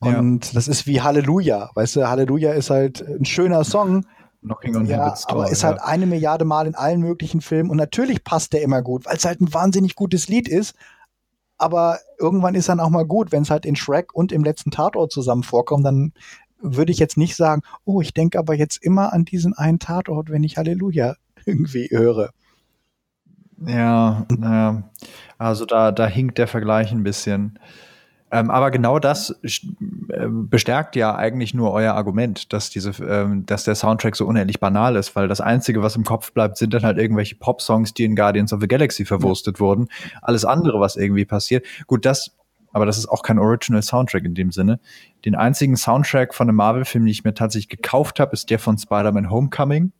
Und 0.00 0.46
ja. 0.46 0.52
das 0.54 0.68
ist 0.68 0.86
wie 0.86 1.00
Halleluja. 1.00 1.70
Weißt 1.74 1.96
du, 1.96 2.08
Halleluja 2.08 2.52
ist 2.52 2.70
halt 2.70 3.00
ein 3.00 3.24
schöner 3.24 3.64
Song. 3.64 4.04
Knocking 4.42 4.76
on 4.76 4.86
ja, 4.86 5.16
Store, 5.16 5.42
aber 5.42 5.50
ist 5.50 5.62
ja. 5.62 5.70
halt 5.70 5.80
eine 5.82 6.06
Milliarde 6.06 6.44
Mal 6.44 6.66
in 6.66 6.74
allen 6.74 7.00
möglichen 7.00 7.40
Filmen. 7.40 7.70
Und 7.70 7.76
natürlich 7.76 8.24
passt 8.24 8.52
der 8.52 8.62
immer 8.62 8.82
gut, 8.82 9.06
weil 9.06 9.16
es 9.16 9.24
halt 9.24 9.40
ein 9.40 9.52
wahnsinnig 9.52 9.94
gutes 9.96 10.28
Lied 10.28 10.48
ist. 10.48 10.74
Aber 11.58 11.98
irgendwann 12.18 12.54
ist 12.54 12.68
dann 12.68 12.80
auch 12.80 12.90
mal 12.90 13.06
gut, 13.06 13.32
wenn 13.32 13.42
es 13.42 13.50
halt 13.50 13.64
in 13.64 13.76
Shrek 13.76 14.14
und 14.14 14.30
im 14.30 14.44
letzten 14.44 14.70
Tatort 14.70 15.10
zusammen 15.10 15.42
vorkommt, 15.42 15.86
dann 15.86 16.12
würde 16.58 16.92
ich 16.92 16.98
jetzt 16.98 17.16
nicht 17.16 17.36
sagen, 17.36 17.62
oh, 17.84 18.00
ich 18.00 18.14
denke 18.14 18.38
aber 18.38 18.54
jetzt 18.54 18.82
immer 18.82 19.12
an 19.12 19.24
diesen 19.24 19.54
einen 19.54 19.78
Tatort, 19.78 20.30
wenn 20.30 20.44
ich 20.44 20.56
Halleluja 20.56 21.16
irgendwie 21.44 21.88
höre. 21.90 22.30
Ja, 23.66 24.26
naja. 24.28 24.82
Also 25.38 25.64
da, 25.64 25.92
da 25.92 26.06
hinkt 26.06 26.38
der 26.38 26.46
Vergleich 26.46 26.92
ein 26.92 27.02
bisschen. 27.02 27.58
Ähm, 28.32 28.50
aber 28.50 28.72
genau 28.72 28.98
das 28.98 29.38
äh, 29.42 30.26
bestärkt 30.28 30.96
ja 30.96 31.14
eigentlich 31.14 31.54
nur 31.54 31.72
euer 31.72 31.94
Argument, 31.94 32.52
dass 32.52 32.70
diese, 32.70 32.90
ähm, 33.04 33.46
dass 33.46 33.64
der 33.64 33.76
Soundtrack 33.76 34.16
so 34.16 34.26
unendlich 34.26 34.58
banal 34.58 34.96
ist, 34.96 35.14
weil 35.14 35.28
das 35.28 35.40
Einzige, 35.40 35.82
was 35.82 35.94
im 35.94 36.04
Kopf 36.04 36.32
bleibt, 36.32 36.56
sind 36.56 36.74
dann 36.74 36.82
halt 36.82 36.98
irgendwelche 36.98 37.36
Pop-Songs, 37.36 37.94
die 37.94 38.04
in 38.04 38.16
Guardians 38.16 38.52
of 38.52 38.60
the 38.60 38.66
Galaxy 38.66 39.04
verwurstet 39.04 39.56
ja. 39.56 39.60
wurden. 39.60 39.88
Alles 40.22 40.44
andere, 40.44 40.80
was 40.80 40.96
irgendwie 40.96 41.24
passiert. 41.24 41.64
Gut, 41.86 42.04
das, 42.04 42.36
aber 42.72 42.84
das 42.84 42.98
ist 42.98 43.06
auch 43.06 43.22
kein 43.22 43.38
Original 43.38 43.82
Soundtrack 43.82 44.24
in 44.24 44.34
dem 44.34 44.50
Sinne. 44.50 44.80
Den 45.24 45.36
einzigen 45.36 45.76
Soundtrack 45.76 46.34
von 46.34 46.48
einem 46.48 46.56
Marvel-Film, 46.56 47.04
den 47.04 47.12
ich 47.12 47.22
mir 47.22 47.34
tatsächlich 47.34 47.68
gekauft 47.68 48.18
habe, 48.18 48.32
ist 48.32 48.50
der 48.50 48.58
von 48.58 48.76
Spider-Man 48.76 49.30
Homecoming 49.30 49.92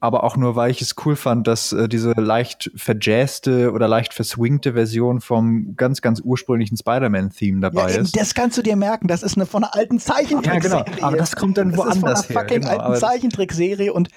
aber 0.00 0.24
auch 0.24 0.36
nur, 0.36 0.56
weil 0.56 0.70
ich 0.70 0.80
es 0.80 0.94
cool 1.04 1.16
fand, 1.16 1.46
dass 1.46 1.72
äh, 1.72 1.88
diese 1.88 2.12
leicht 2.12 2.70
verjazzte 2.76 3.72
oder 3.72 3.88
leicht 3.88 4.14
verswingte 4.14 4.74
Version 4.74 5.20
vom 5.20 5.74
ganz, 5.76 6.02
ganz 6.02 6.20
ursprünglichen 6.20 6.76
Spider-Man-Theme 6.76 7.60
dabei 7.60 7.92
ja, 7.92 8.00
ist. 8.00 8.16
Das 8.16 8.34
kannst 8.34 8.56
du 8.58 8.62
dir 8.62 8.76
merken, 8.76 9.08
das 9.08 9.22
ist 9.22 9.36
eine 9.36 9.46
von 9.46 9.64
einer 9.64 9.74
alten 9.74 9.98
Zeichentrickserie. 9.98 10.78
Ja, 10.78 10.82
genau, 10.82 11.06
aber 11.06 11.16
das 11.16 11.34
kommt 11.36 11.58
dann 11.58 11.70
das 11.70 11.78
woanders 11.78 11.98
her. 11.98 12.10
Das 12.10 12.20
ist 12.20 12.26
von 12.26 12.36
einer 12.36 12.48
fucking 12.48 12.60
genau, 12.62 12.78
alten 12.78 13.00
Zeichentrickserie 13.00 13.92
und 13.92 14.08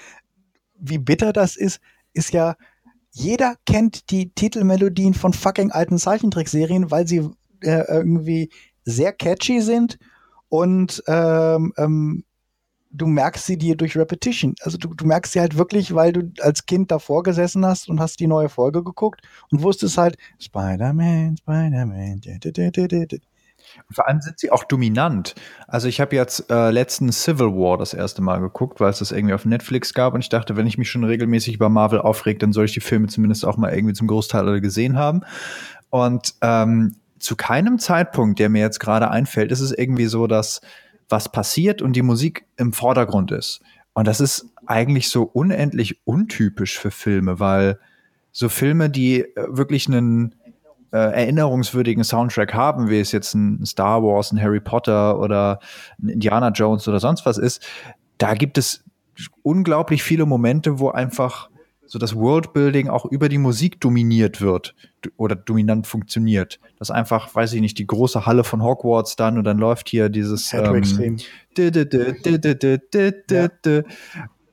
wie 0.77 0.97
bitter 0.97 1.33
das 1.33 1.55
ist, 1.55 1.79
ist 2.13 2.33
ja, 2.33 2.55
jeder 3.11 3.55
kennt 3.65 4.09
die 4.11 4.31
Titelmelodien 4.33 5.13
von 5.13 5.33
fucking 5.33 5.71
alten 5.71 5.97
Zeichentrickserien, 5.97 6.91
weil 6.91 7.07
sie 7.07 7.29
äh, 7.61 7.83
irgendwie 7.87 8.49
sehr 8.83 9.13
catchy 9.13 9.61
sind 9.61 9.99
und 10.49 11.03
ähm, 11.07 11.73
ähm, 11.77 12.23
du 12.93 13.07
merkst 13.07 13.45
sie 13.45 13.57
dir 13.57 13.75
durch 13.75 13.97
Repetition. 13.97 14.55
Also 14.61 14.77
du, 14.77 14.93
du 14.93 15.05
merkst 15.05 15.33
sie 15.33 15.39
halt 15.39 15.57
wirklich, 15.57 15.95
weil 15.95 16.13
du 16.13 16.31
als 16.41 16.65
Kind 16.65 16.91
davor 16.91 17.23
gesessen 17.23 17.65
hast 17.65 17.89
und 17.89 17.99
hast 17.99 18.19
die 18.19 18.27
neue 18.27 18.49
Folge 18.49 18.83
geguckt 18.83 19.21
und 19.49 19.61
wusstest 19.61 19.97
halt, 19.97 20.17
Spider-Man, 20.39 21.37
Spider-Man. 21.37 22.21
Und 23.87 23.95
vor 23.95 24.07
allem 24.07 24.21
sind 24.21 24.39
sie 24.39 24.51
auch 24.51 24.63
dominant. 24.63 25.35
Also 25.67 25.87
ich 25.87 26.01
habe 26.01 26.15
jetzt 26.15 26.49
äh, 26.49 26.71
letzten 26.71 27.11
Civil 27.11 27.47
War 27.47 27.77
das 27.77 27.93
erste 27.93 28.21
Mal 28.21 28.39
geguckt, 28.39 28.79
weil 28.79 28.89
es 28.89 28.99
das 28.99 29.11
irgendwie 29.11 29.33
auf 29.33 29.45
Netflix 29.45 29.93
gab 29.93 30.13
und 30.13 30.21
ich 30.21 30.29
dachte, 30.29 30.57
wenn 30.57 30.67
ich 30.67 30.77
mich 30.77 30.89
schon 30.89 31.03
regelmäßig 31.03 31.55
über 31.55 31.69
Marvel 31.69 32.01
aufreg, 32.01 32.39
dann 32.39 32.53
soll 32.53 32.65
ich 32.65 32.73
die 32.73 32.81
Filme 32.81 33.07
zumindest 33.07 33.45
auch 33.45 33.57
mal 33.57 33.73
irgendwie 33.73 33.93
zum 33.93 34.07
Großteil 34.07 34.61
gesehen 34.61 34.97
haben. 34.97 35.21
Und 35.89 36.33
ähm, 36.41 36.95
zu 37.19 37.35
keinem 37.35 37.79
Zeitpunkt, 37.79 38.39
der 38.39 38.49
mir 38.49 38.61
jetzt 38.61 38.79
gerade 38.79 39.11
einfällt, 39.11 39.51
ist 39.51 39.61
es 39.61 39.71
irgendwie 39.71 40.07
so, 40.07 40.27
dass 40.27 40.61
was 41.11 41.31
passiert 41.31 41.81
und 41.81 41.93
die 41.93 42.01
Musik 42.01 42.45
im 42.57 42.73
Vordergrund 42.73 43.31
ist. 43.31 43.61
Und 43.93 44.07
das 44.07 44.21
ist 44.21 44.47
eigentlich 44.65 45.09
so 45.09 45.23
unendlich 45.23 45.99
untypisch 46.05 46.79
für 46.79 46.91
Filme, 46.91 47.39
weil 47.39 47.77
so 48.31 48.47
Filme, 48.47 48.89
die 48.89 49.21
äh, 49.21 49.47
wirklich 49.49 49.87
einen 49.87 50.35
äh, 50.91 50.97
erinnerungswürdigen 50.97 52.03
Soundtrack 52.03 52.53
haben, 52.53 52.89
wie 52.89 52.99
es 52.99 53.11
jetzt 53.11 53.33
ein 53.33 53.65
Star 53.65 54.01
Wars, 54.03 54.31
ein 54.31 54.41
Harry 54.41 54.59
Potter 54.59 55.19
oder 55.19 55.59
ein 56.01 56.09
Indiana 56.09 56.49
Jones 56.49 56.87
oder 56.87 56.99
sonst 56.99 57.25
was 57.25 57.37
ist, 57.37 57.65
da 58.17 58.33
gibt 58.33 58.57
es 58.57 58.83
unglaublich 59.41 60.03
viele 60.03 60.25
Momente, 60.25 60.79
wo 60.79 60.89
einfach 60.89 61.50
so 61.91 61.99
das 61.99 62.15
Worldbuilding 62.15 62.87
auch 62.87 63.03
über 63.03 63.27
die 63.27 63.37
Musik 63.37 63.81
dominiert 63.81 64.39
wird 64.39 64.75
oder 65.17 65.35
dominant 65.35 65.87
funktioniert. 65.87 66.57
Das 66.79 66.89
einfach, 66.89 67.35
weiß 67.35 67.51
ich 67.51 67.59
nicht, 67.59 67.77
die 67.79 67.85
große 67.85 68.25
Halle 68.25 68.45
von 68.45 68.63
Hogwarts 68.63 69.17
dann 69.17 69.37
und 69.37 69.43
dann 69.43 69.57
läuft 69.57 69.89
hier 69.89 70.07
dieses 70.07 70.53
ähm, 70.53 71.17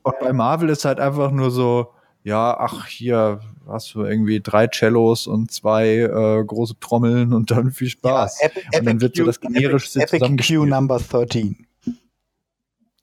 und 0.02 0.18
bei 0.18 0.32
Marvel 0.32 0.68
ist 0.68 0.84
halt 0.84 0.98
einfach 0.98 1.30
nur 1.30 1.52
so, 1.52 1.92
ja, 2.24 2.58
ach, 2.58 2.88
hier 2.88 3.38
hast 3.68 3.94
du 3.94 4.02
irgendwie 4.02 4.40
drei 4.40 4.66
Cellos 4.66 5.28
und 5.28 5.52
zwei 5.52 5.90
äh, 5.90 6.44
große 6.44 6.80
Trommeln 6.80 7.32
und 7.32 7.52
dann 7.52 7.70
viel 7.70 7.88
Spaß. 7.88 8.40
Ja, 8.40 8.48
Epic, 8.48 8.78
und 8.78 8.84
dann 8.84 9.00
wird 9.00 9.14
so 9.14 9.24
das 9.24 9.40
generische 9.40 10.00
Epic, 10.00 10.24
Epic 10.24 10.56
Q 10.56 10.66
Number 10.66 10.98
13. 10.98 11.68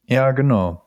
Ja, 0.07 0.31
genau. 0.31 0.84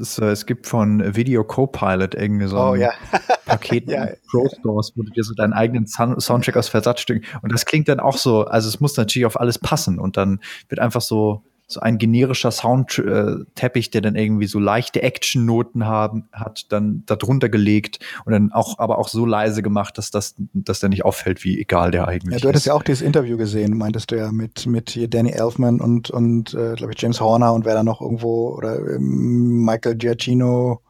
Es, 0.00 0.12
ist, 0.12 0.18
äh, 0.18 0.30
es 0.30 0.46
gibt 0.46 0.66
von 0.66 1.14
Video 1.14 1.44
Copilot 1.44 2.14
irgendwie 2.14 2.46
so 2.46 2.58
oh, 2.58 2.72
ein 2.72 2.80
ja. 2.80 2.90
Paket 3.46 3.88
ja. 3.90 4.08
Pro 4.30 4.48
Stores, 4.48 4.92
wo 4.96 5.02
du 5.02 5.10
dir 5.10 5.22
so 5.22 5.34
deinen 5.34 5.52
eigenen 5.52 5.86
Soundcheck 5.86 6.56
aus 6.56 6.68
Versatzstücken 6.68 7.24
und 7.42 7.52
das 7.52 7.66
klingt 7.66 7.88
dann 7.88 8.00
auch 8.00 8.16
so, 8.16 8.44
also 8.44 8.68
es 8.68 8.80
muss 8.80 8.96
natürlich 8.96 9.26
auf 9.26 9.38
alles 9.38 9.58
passen 9.58 9.98
und 9.98 10.16
dann 10.16 10.40
wird 10.68 10.80
einfach 10.80 11.00
so 11.00 11.42
so 11.72 11.80
ein 11.80 11.98
generischer 11.98 12.50
Soundteppich, 12.50 13.90
der 13.90 14.00
dann 14.00 14.16
irgendwie 14.16 14.46
so 14.46 14.58
leichte 14.58 15.02
Action-Noten 15.02 15.86
haben, 15.86 16.28
hat 16.32 16.72
dann 16.72 17.04
darunter 17.06 17.48
gelegt 17.48 18.00
und 18.24 18.32
dann 18.32 18.52
auch, 18.52 18.78
aber 18.78 18.98
auch 18.98 19.08
so 19.08 19.24
leise 19.24 19.62
gemacht, 19.62 19.96
dass 19.98 20.10
das, 20.10 20.34
dass 20.52 20.80
der 20.80 20.88
nicht 20.88 21.04
auffällt, 21.04 21.44
wie 21.44 21.60
egal 21.60 21.90
der 21.90 22.08
eigentlich 22.08 22.36
ist. 22.36 22.42
Ja, 22.42 22.46
du 22.46 22.48
hattest 22.48 22.66
ja 22.66 22.74
auch 22.74 22.82
dieses 22.82 23.02
Interview 23.02 23.36
gesehen, 23.36 23.76
meintest 23.76 24.10
du 24.10 24.16
ja, 24.16 24.32
mit, 24.32 24.66
mit 24.66 25.14
Danny 25.14 25.30
Elfman 25.30 25.80
und, 25.80 26.10
und 26.10 26.54
äh, 26.54 26.74
glaube 26.74 26.92
ich, 26.92 27.00
James 27.00 27.20
Horner 27.20 27.52
und 27.52 27.64
wer 27.64 27.74
da 27.74 27.82
noch 27.82 28.00
irgendwo 28.00 28.56
oder 28.56 28.78
ähm, 28.78 29.64
Michael 29.64 29.96
Giacchino, 29.96 30.80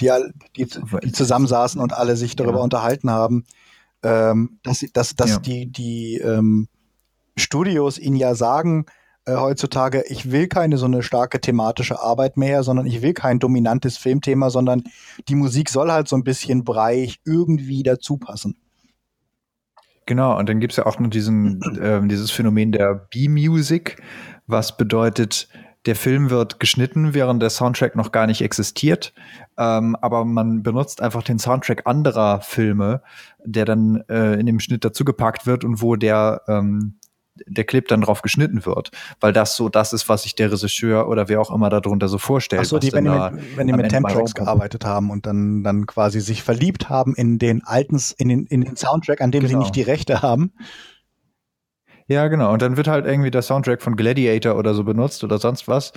die, 0.00 0.10
die, 0.56 0.66
die 1.04 1.12
zusammensaßen 1.12 1.80
und 1.80 1.92
alle 1.92 2.16
sich 2.16 2.36
darüber 2.36 2.58
ja. 2.58 2.64
unterhalten 2.64 3.10
haben, 3.10 3.44
ähm, 4.02 4.58
dass, 4.62 4.84
dass, 4.92 5.14
dass 5.14 5.30
ja. 5.30 5.38
die, 5.38 5.66
die 5.66 6.16
ähm, 6.16 6.68
Studios 7.36 7.98
ihnen 7.98 8.16
ja 8.16 8.34
sagen, 8.34 8.86
äh, 8.88 8.92
heutzutage, 9.34 10.04
ich 10.08 10.30
will 10.30 10.46
keine 10.46 10.78
so 10.78 10.86
eine 10.86 11.02
starke 11.02 11.40
thematische 11.40 12.00
Arbeit 12.00 12.36
mehr, 12.36 12.62
sondern 12.62 12.86
ich 12.86 13.02
will 13.02 13.12
kein 13.12 13.38
dominantes 13.38 13.96
Filmthema, 13.96 14.50
sondern 14.50 14.84
die 15.28 15.34
Musik 15.34 15.68
soll 15.68 15.90
halt 15.90 16.08
so 16.08 16.16
ein 16.16 16.24
bisschen 16.24 16.64
breich 16.64 17.20
irgendwie 17.24 17.82
dazu 17.82 18.18
passen. 18.18 18.56
Genau, 20.06 20.38
und 20.38 20.48
dann 20.48 20.60
gibt 20.60 20.72
es 20.72 20.76
ja 20.76 20.86
auch 20.86 21.00
noch 21.00 21.10
diesen, 21.10 21.60
äh, 21.80 22.06
dieses 22.06 22.30
Phänomen 22.30 22.70
der 22.72 22.94
B-Music, 23.12 24.00
was 24.46 24.76
bedeutet, 24.76 25.48
der 25.86 25.96
Film 25.96 26.30
wird 26.30 26.58
geschnitten, 26.58 27.14
während 27.14 27.40
der 27.40 27.50
Soundtrack 27.50 27.94
noch 27.94 28.10
gar 28.10 28.26
nicht 28.26 28.42
existiert. 28.42 29.12
Ähm, 29.56 29.96
aber 30.00 30.24
man 30.24 30.62
benutzt 30.62 31.00
einfach 31.00 31.22
den 31.22 31.38
Soundtrack 31.38 31.86
anderer 31.86 32.40
Filme, 32.40 33.02
der 33.44 33.64
dann 33.64 34.02
äh, 34.08 34.34
in 34.34 34.46
dem 34.46 34.58
Schnitt 34.58 34.84
dazugepackt 34.84 35.46
wird 35.46 35.64
und 35.64 35.80
wo 35.80 35.94
der 35.94 36.42
ähm, 36.48 36.98
der 37.46 37.64
Clip 37.64 37.86
dann 37.88 38.00
drauf 38.00 38.22
geschnitten 38.22 38.64
wird, 38.64 38.90
weil 39.20 39.32
das 39.32 39.56
so 39.56 39.68
das 39.68 39.92
ist, 39.92 40.08
was 40.08 40.22
sich 40.22 40.34
der 40.34 40.52
Regisseur 40.52 41.08
oder 41.08 41.28
wer 41.28 41.40
auch 41.40 41.50
immer 41.50 41.68
darunter 41.68 42.08
so 42.08 42.18
vorstellt. 42.18 42.62
Ach 42.62 42.66
so, 42.66 42.78
die, 42.78 42.92
wenn 42.92 43.04
die, 43.04 43.10
mit, 43.10 43.56
wenn 43.56 43.66
die 43.66 43.72
mit 43.72 43.88
Temp-Tracks 43.90 44.34
gearbeitet 44.34 44.84
haben 44.84 45.10
und 45.10 45.26
dann, 45.26 45.62
dann 45.62 45.86
quasi 45.86 46.20
sich 46.20 46.42
verliebt 46.42 46.88
haben 46.88 47.14
in 47.14 47.38
den 47.38 47.64
alten, 47.64 48.00
in 48.18 48.28
den, 48.28 48.46
in 48.46 48.62
den 48.62 48.76
Soundtrack, 48.76 49.20
an 49.20 49.30
dem 49.30 49.42
genau. 49.42 49.50
sie 49.50 49.56
nicht 49.56 49.76
die 49.76 49.82
Rechte 49.82 50.22
haben 50.22 50.52
ja, 52.08 52.28
genau. 52.28 52.52
Und 52.52 52.62
dann 52.62 52.76
wird 52.76 52.86
halt 52.86 53.04
irgendwie 53.04 53.32
der 53.32 53.42
Soundtrack 53.42 53.82
von 53.82 53.96
Gladiator 53.96 54.56
oder 54.56 54.74
so 54.74 54.84
benutzt 54.84 55.24
oder 55.24 55.38
sonst 55.38 55.66
was. 55.66 55.92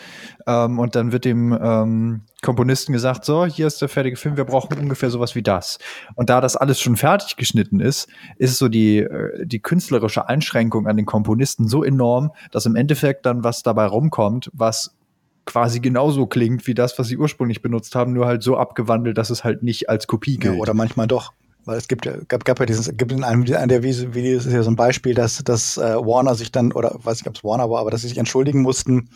Ähm, 0.47 0.79
und 0.79 0.95
dann 0.95 1.11
wird 1.11 1.23
dem 1.23 1.57
ähm, 1.61 2.21
Komponisten 2.41 2.93
gesagt, 2.93 3.25
so, 3.25 3.45
hier 3.45 3.67
ist 3.67 3.79
der 3.81 3.89
fertige 3.89 4.15
Film, 4.15 4.35
wir 4.35 4.45
brauchen 4.45 4.77
ungefähr 4.79 5.11
sowas 5.11 5.35
wie 5.35 5.43
das. 5.43 5.77
Und 6.15 6.31
da 6.31 6.41
das 6.41 6.55
alles 6.55 6.79
schon 6.79 6.95
fertig 6.95 7.35
geschnitten 7.35 7.79
ist, 7.79 8.07
ist 8.37 8.57
so 8.57 8.69
die, 8.69 8.99
äh, 8.99 9.45
die 9.45 9.59
künstlerische 9.59 10.27
Einschränkung 10.27 10.87
an 10.87 10.97
den 10.97 11.05
Komponisten 11.05 11.67
so 11.67 11.83
enorm, 11.83 12.31
dass 12.51 12.65
im 12.65 12.75
Endeffekt 12.75 13.27
dann 13.27 13.43
was 13.43 13.61
dabei 13.61 13.85
rumkommt, 13.85 14.49
was 14.53 14.95
quasi 15.45 15.79
genauso 15.79 16.25
klingt 16.25 16.65
wie 16.65 16.73
das, 16.73 16.97
was 16.97 17.07
sie 17.07 17.17
ursprünglich 17.17 17.61
benutzt 17.61 17.93
haben, 17.95 18.13
nur 18.13 18.25
halt 18.25 18.41
so 18.41 18.57
abgewandelt, 18.57 19.17
dass 19.17 19.29
es 19.29 19.43
halt 19.43 19.61
nicht 19.61 19.89
als 19.89 20.07
Kopie 20.07 20.37
gilt. 20.37 20.55
Ja, 20.55 20.59
oder 20.59 20.73
manchmal 20.73 21.07
doch. 21.07 21.33
Weil 21.69 21.77
es 21.77 21.87
gibt 21.87 22.07
ja, 22.07 22.13
gab, 22.27 22.45
gab 22.45 22.59
ja 22.59 22.65
dieses, 22.65 22.97
gibt 22.97 23.11
in 23.11 23.23
einem, 23.23 23.43
einer 23.43 23.67
der 23.67 23.83
Videos 23.83 24.47
ist 24.47 24.53
ja 24.53 24.63
so 24.63 24.71
ein 24.71 24.75
Beispiel, 24.75 25.13
dass, 25.13 25.43
dass 25.43 25.77
äh, 25.77 25.97
Warner 25.97 26.33
sich 26.33 26.51
dann, 26.51 26.71
oder 26.71 26.95
weiß 27.03 27.19
nicht, 27.19 27.27
ob 27.27 27.35
es 27.35 27.43
Warner 27.43 27.69
war, 27.69 27.81
aber 27.81 27.91
dass 27.91 28.01
sie 28.01 28.07
sich 28.07 28.17
entschuldigen 28.17 28.63
mussten, 28.63 29.11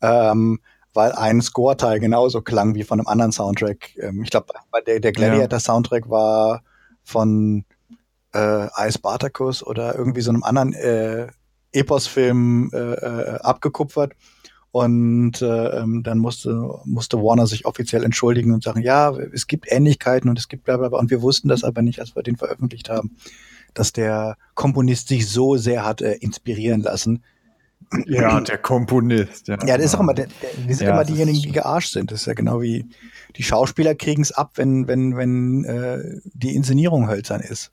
ähm, 0.00 0.60
weil 0.94 1.12
ein 1.12 1.42
Score-Teil 1.42 2.00
genauso 2.00 2.40
klang 2.40 2.74
wie 2.74 2.84
von 2.84 3.00
einem 3.00 3.06
anderen 3.06 3.32
Soundtrack. 3.32 3.98
Ähm, 3.98 4.22
ich 4.22 4.30
glaube, 4.30 4.46
der, 4.86 5.00
der 5.00 5.12
Gladiator-Soundtrack 5.12 6.08
war 6.08 6.62
von 7.02 7.66
äh, 8.34 8.64
Ice 8.86 8.94
Spartacus 8.94 9.62
oder 9.62 9.94
irgendwie 9.94 10.22
so 10.22 10.30
einem 10.30 10.42
anderen 10.42 10.72
äh, 10.72 11.26
Epos-Film 11.72 12.70
äh, 12.72 12.78
äh, 12.78 13.40
abgekupfert. 13.40 14.14
Und 14.72 15.42
äh, 15.42 15.80
ähm, 15.80 16.02
dann 16.04 16.18
musste, 16.18 16.80
musste 16.84 17.18
Warner 17.18 17.46
sich 17.46 17.66
offiziell 17.66 18.04
entschuldigen 18.04 18.52
und 18.52 18.62
sagen, 18.62 18.82
ja, 18.82 19.10
es 19.32 19.48
gibt 19.48 19.66
Ähnlichkeiten 19.68 20.30
und 20.30 20.38
es 20.38 20.46
gibt 20.46 20.64
bla 20.64 20.76
bla 20.76 20.88
bla. 20.88 20.98
Und 20.98 21.10
wir 21.10 21.22
wussten 21.22 21.48
das 21.48 21.64
aber 21.64 21.82
nicht, 21.82 21.98
als 21.98 22.14
wir 22.14 22.22
den 22.22 22.36
veröffentlicht 22.36 22.88
haben, 22.88 23.16
dass 23.74 23.92
der 23.92 24.36
Komponist 24.54 25.08
sich 25.08 25.28
so 25.28 25.56
sehr 25.56 25.84
hat 25.84 26.02
äh, 26.02 26.14
inspirieren 26.14 26.82
lassen. 26.82 27.24
Ja, 28.06 28.40
der 28.40 28.58
Komponist. 28.58 29.48
Ja, 29.48 29.58
ja 29.66 29.76
das 29.76 29.86
ist 29.86 29.94
auch 29.96 30.00
immer, 30.00 30.14
der, 30.14 30.26
der, 30.26 30.50
die 30.68 30.74
sind 30.74 30.86
ja, 30.86 30.92
immer 30.92 31.04
diejenigen, 31.04 31.42
die 31.42 31.50
gearscht 31.50 31.92
sind. 31.92 32.12
Das 32.12 32.20
ist 32.20 32.26
ja 32.26 32.34
genau 32.34 32.62
wie 32.62 32.86
die 33.36 33.42
Schauspieler 33.42 33.96
kriegen 33.96 34.22
es 34.22 34.30
ab, 34.30 34.52
wenn, 34.54 34.86
wenn, 34.86 35.16
wenn 35.16 35.64
äh, 35.64 36.20
die 36.32 36.54
Inszenierung 36.54 37.08
hölzern 37.08 37.40
ist. 37.40 37.72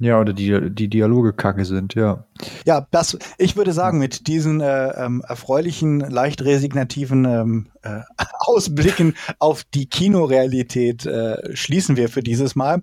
Ja, 0.00 0.20
oder 0.20 0.32
die, 0.32 0.70
die 0.70 0.88
Dialoge 0.88 1.32
kacke 1.32 1.64
sind, 1.64 1.94
ja. 1.94 2.26
Ja, 2.66 2.86
das, 2.90 3.16
ich 3.38 3.56
würde 3.56 3.72
sagen, 3.72 3.98
mit 3.98 4.26
diesen 4.26 4.60
äh, 4.60 4.88
ähm, 4.88 5.22
erfreulichen, 5.26 6.00
leicht 6.00 6.42
resignativen 6.42 7.24
ähm, 7.24 7.66
äh, 7.82 8.00
Ausblicken 8.40 9.14
auf 9.38 9.62
die 9.62 9.86
Kinorealität 9.86 11.06
äh, 11.06 11.54
schließen 11.56 11.96
wir 11.96 12.08
für 12.08 12.24
dieses 12.24 12.56
Mal. 12.56 12.82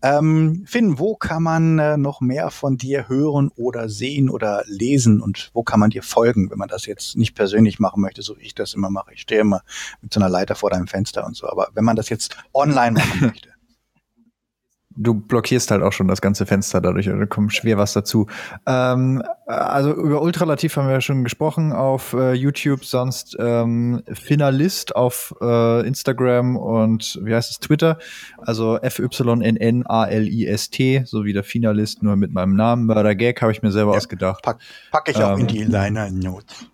Ähm, 0.00 0.64
Finn, 0.66 0.98
wo 0.98 1.14
kann 1.14 1.42
man 1.42 1.78
äh, 1.78 1.98
noch 1.98 2.22
mehr 2.22 2.50
von 2.50 2.78
dir 2.78 3.06
hören 3.06 3.50
oder 3.56 3.90
sehen 3.90 4.30
oder 4.30 4.62
lesen 4.66 5.20
und 5.20 5.50
wo 5.52 5.62
kann 5.62 5.78
man 5.78 5.90
dir 5.90 6.02
folgen, 6.02 6.50
wenn 6.50 6.58
man 6.58 6.68
das 6.68 6.86
jetzt 6.86 7.16
nicht 7.16 7.34
persönlich 7.34 7.78
machen 7.78 8.00
möchte, 8.00 8.22
so 8.22 8.38
wie 8.38 8.44
ich 8.44 8.54
das 8.54 8.72
immer 8.72 8.88
mache? 8.88 9.12
Ich 9.12 9.20
stehe 9.20 9.42
immer 9.42 9.60
mit 10.00 10.14
so 10.14 10.20
einer 10.20 10.30
Leiter 10.30 10.54
vor 10.54 10.70
deinem 10.70 10.86
Fenster 10.86 11.26
und 11.26 11.36
so, 11.36 11.48
aber 11.50 11.68
wenn 11.74 11.84
man 11.84 11.96
das 11.96 12.08
jetzt 12.08 12.34
online 12.54 12.92
machen 12.92 13.20
möchte 13.26 13.55
du 14.96 15.14
blockierst 15.14 15.70
halt 15.70 15.82
auch 15.82 15.92
schon 15.92 16.08
das 16.08 16.20
ganze 16.20 16.46
Fenster 16.46 16.80
dadurch, 16.80 17.06
da 17.06 17.26
kommt 17.26 17.54
schwer 17.54 17.78
was 17.78 17.92
dazu. 17.92 18.26
Ähm, 18.66 19.22
also 19.46 19.94
über 19.94 20.22
Ultralativ 20.22 20.76
haben 20.76 20.86
wir 20.86 20.94
ja 20.94 21.00
schon 21.00 21.22
gesprochen 21.24 21.72
auf 21.72 22.12
äh, 22.14 22.32
YouTube, 22.32 22.84
sonst 22.84 23.36
ähm, 23.38 24.02
Finalist 24.12 24.96
auf 24.96 25.34
äh, 25.40 25.86
Instagram 25.86 26.56
und 26.56 27.20
wie 27.22 27.34
heißt 27.34 27.50
es, 27.50 27.60
Twitter, 27.60 27.98
also 28.38 28.78
F-Y-N-N-A-L-I-S-T, 28.80 29.42
so 31.04 31.24
wie 31.24 31.32
der 31.32 31.44
Finalist, 31.44 32.02
nur 32.02 32.16
mit 32.16 32.32
meinem 32.32 32.56
Namen. 32.56 32.86
Murder 32.86 33.14
Gag 33.14 33.40
habe 33.42 33.52
ich 33.52 33.62
mir 33.62 33.70
selber 33.72 33.92
ja, 33.92 33.98
ausgedacht. 33.98 34.42
Pack, 34.42 34.58
pack 34.90 35.08
ich 35.08 35.22
auch 35.22 35.34
ähm, 35.34 35.40
in 35.40 35.46
die 35.46 35.64
Liner 35.64 36.10
Notes. 36.10 36.66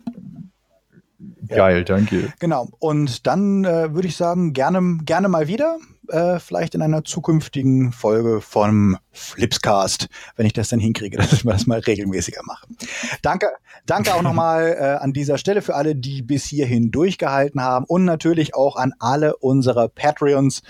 Geil, 1.49 1.85
danke. 1.85 2.33
Genau. 2.39 2.69
Und 2.79 3.27
dann 3.27 3.65
äh, 3.65 3.93
würde 3.95 4.09
ich 4.09 4.17
sagen, 4.17 4.53
gerne, 4.53 4.99
gerne 5.05 5.29
mal 5.29 5.49
wieder 5.49 5.77
äh, 6.09 6.39
vielleicht 6.39 6.75
in 6.75 6.83
einer 6.83 7.05
zukünftigen 7.05 7.93
Folge 7.93 8.41
vom 8.41 8.99
Flipscast, 9.13 10.09
wenn 10.37 10.47
ich 10.47 10.53
das 10.53 10.69
dann 10.69 10.81
hinkriege, 10.81 11.17
dass 11.19 11.45
wir 11.45 11.53
das 11.53 11.67
mal 11.67 11.79
regelmäßiger 11.79 12.43
machen. 12.45 12.77
Danke, 13.23 13.49
danke 13.87 14.15
auch 14.15 14.23
nochmal 14.23 14.77
äh, 14.79 15.03
an 15.03 15.13
dieser 15.13 15.39
Stelle 15.39 15.63
für 15.63 15.75
alle, 15.75 15.95
die 15.95 16.23
bis 16.23 16.45
hierhin 16.45 16.91
durchgehalten 16.91 17.63
haben 17.63 17.85
und 17.87 18.05
natürlich 18.05 18.55
auch 18.55 18.77
an 18.77 18.93
alle 18.99 19.37
unsere 19.37 19.89
Patreons, 19.89 20.63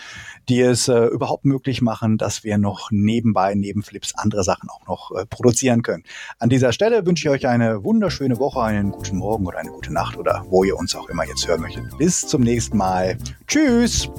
die 0.49 0.61
es 0.61 0.89
äh, 0.89 1.07
überhaupt 1.07 1.45
möglich 1.45 1.83
machen, 1.83 2.19
dass 2.19 2.45
wir 2.45 2.59
noch 2.59 2.91
nebenbei, 2.91 3.55
neben 3.55 3.83
Flips, 3.83 4.15
andere 4.17 4.45
Sachen 4.45 4.69
auch 4.69 4.87
noch 4.87 5.13
äh, 5.17 5.27
produzieren 5.27 5.83
können. 5.83 6.05
An 6.39 6.49
dieser 6.49 6.73
Stelle 6.73 7.07
wünsche 7.07 7.29
ich 7.29 7.35
euch 7.35 7.47
eine 7.47 7.85
wunderschöne 7.85 8.39
Woche, 8.39 8.63
einen 8.63 8.91
guten 8.91 9.19
Morgen 9.19 9.47
oder 9.47 9.59
eine 9.59 9.71
gute 9.71 9.93
Nacht 9.93 10.17
oder 10.17 10.45
wo 10.49 10.65
ihr 10.65 10.77
uns 10.77 10.95
auch 10.95 11.09
immer 11.09 11.25
jetzt 11.25 11.47
hören 11.47 11.61
möchtet. 11.61 11.97
Bis 11.99 12.21
zum 12.21 12.43
nächsten 12.43 12.77
Mal. 12.77 13.17
Tschüss! 13.47 14.11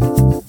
Thank 0.00 0.34
you. 0.34 0.43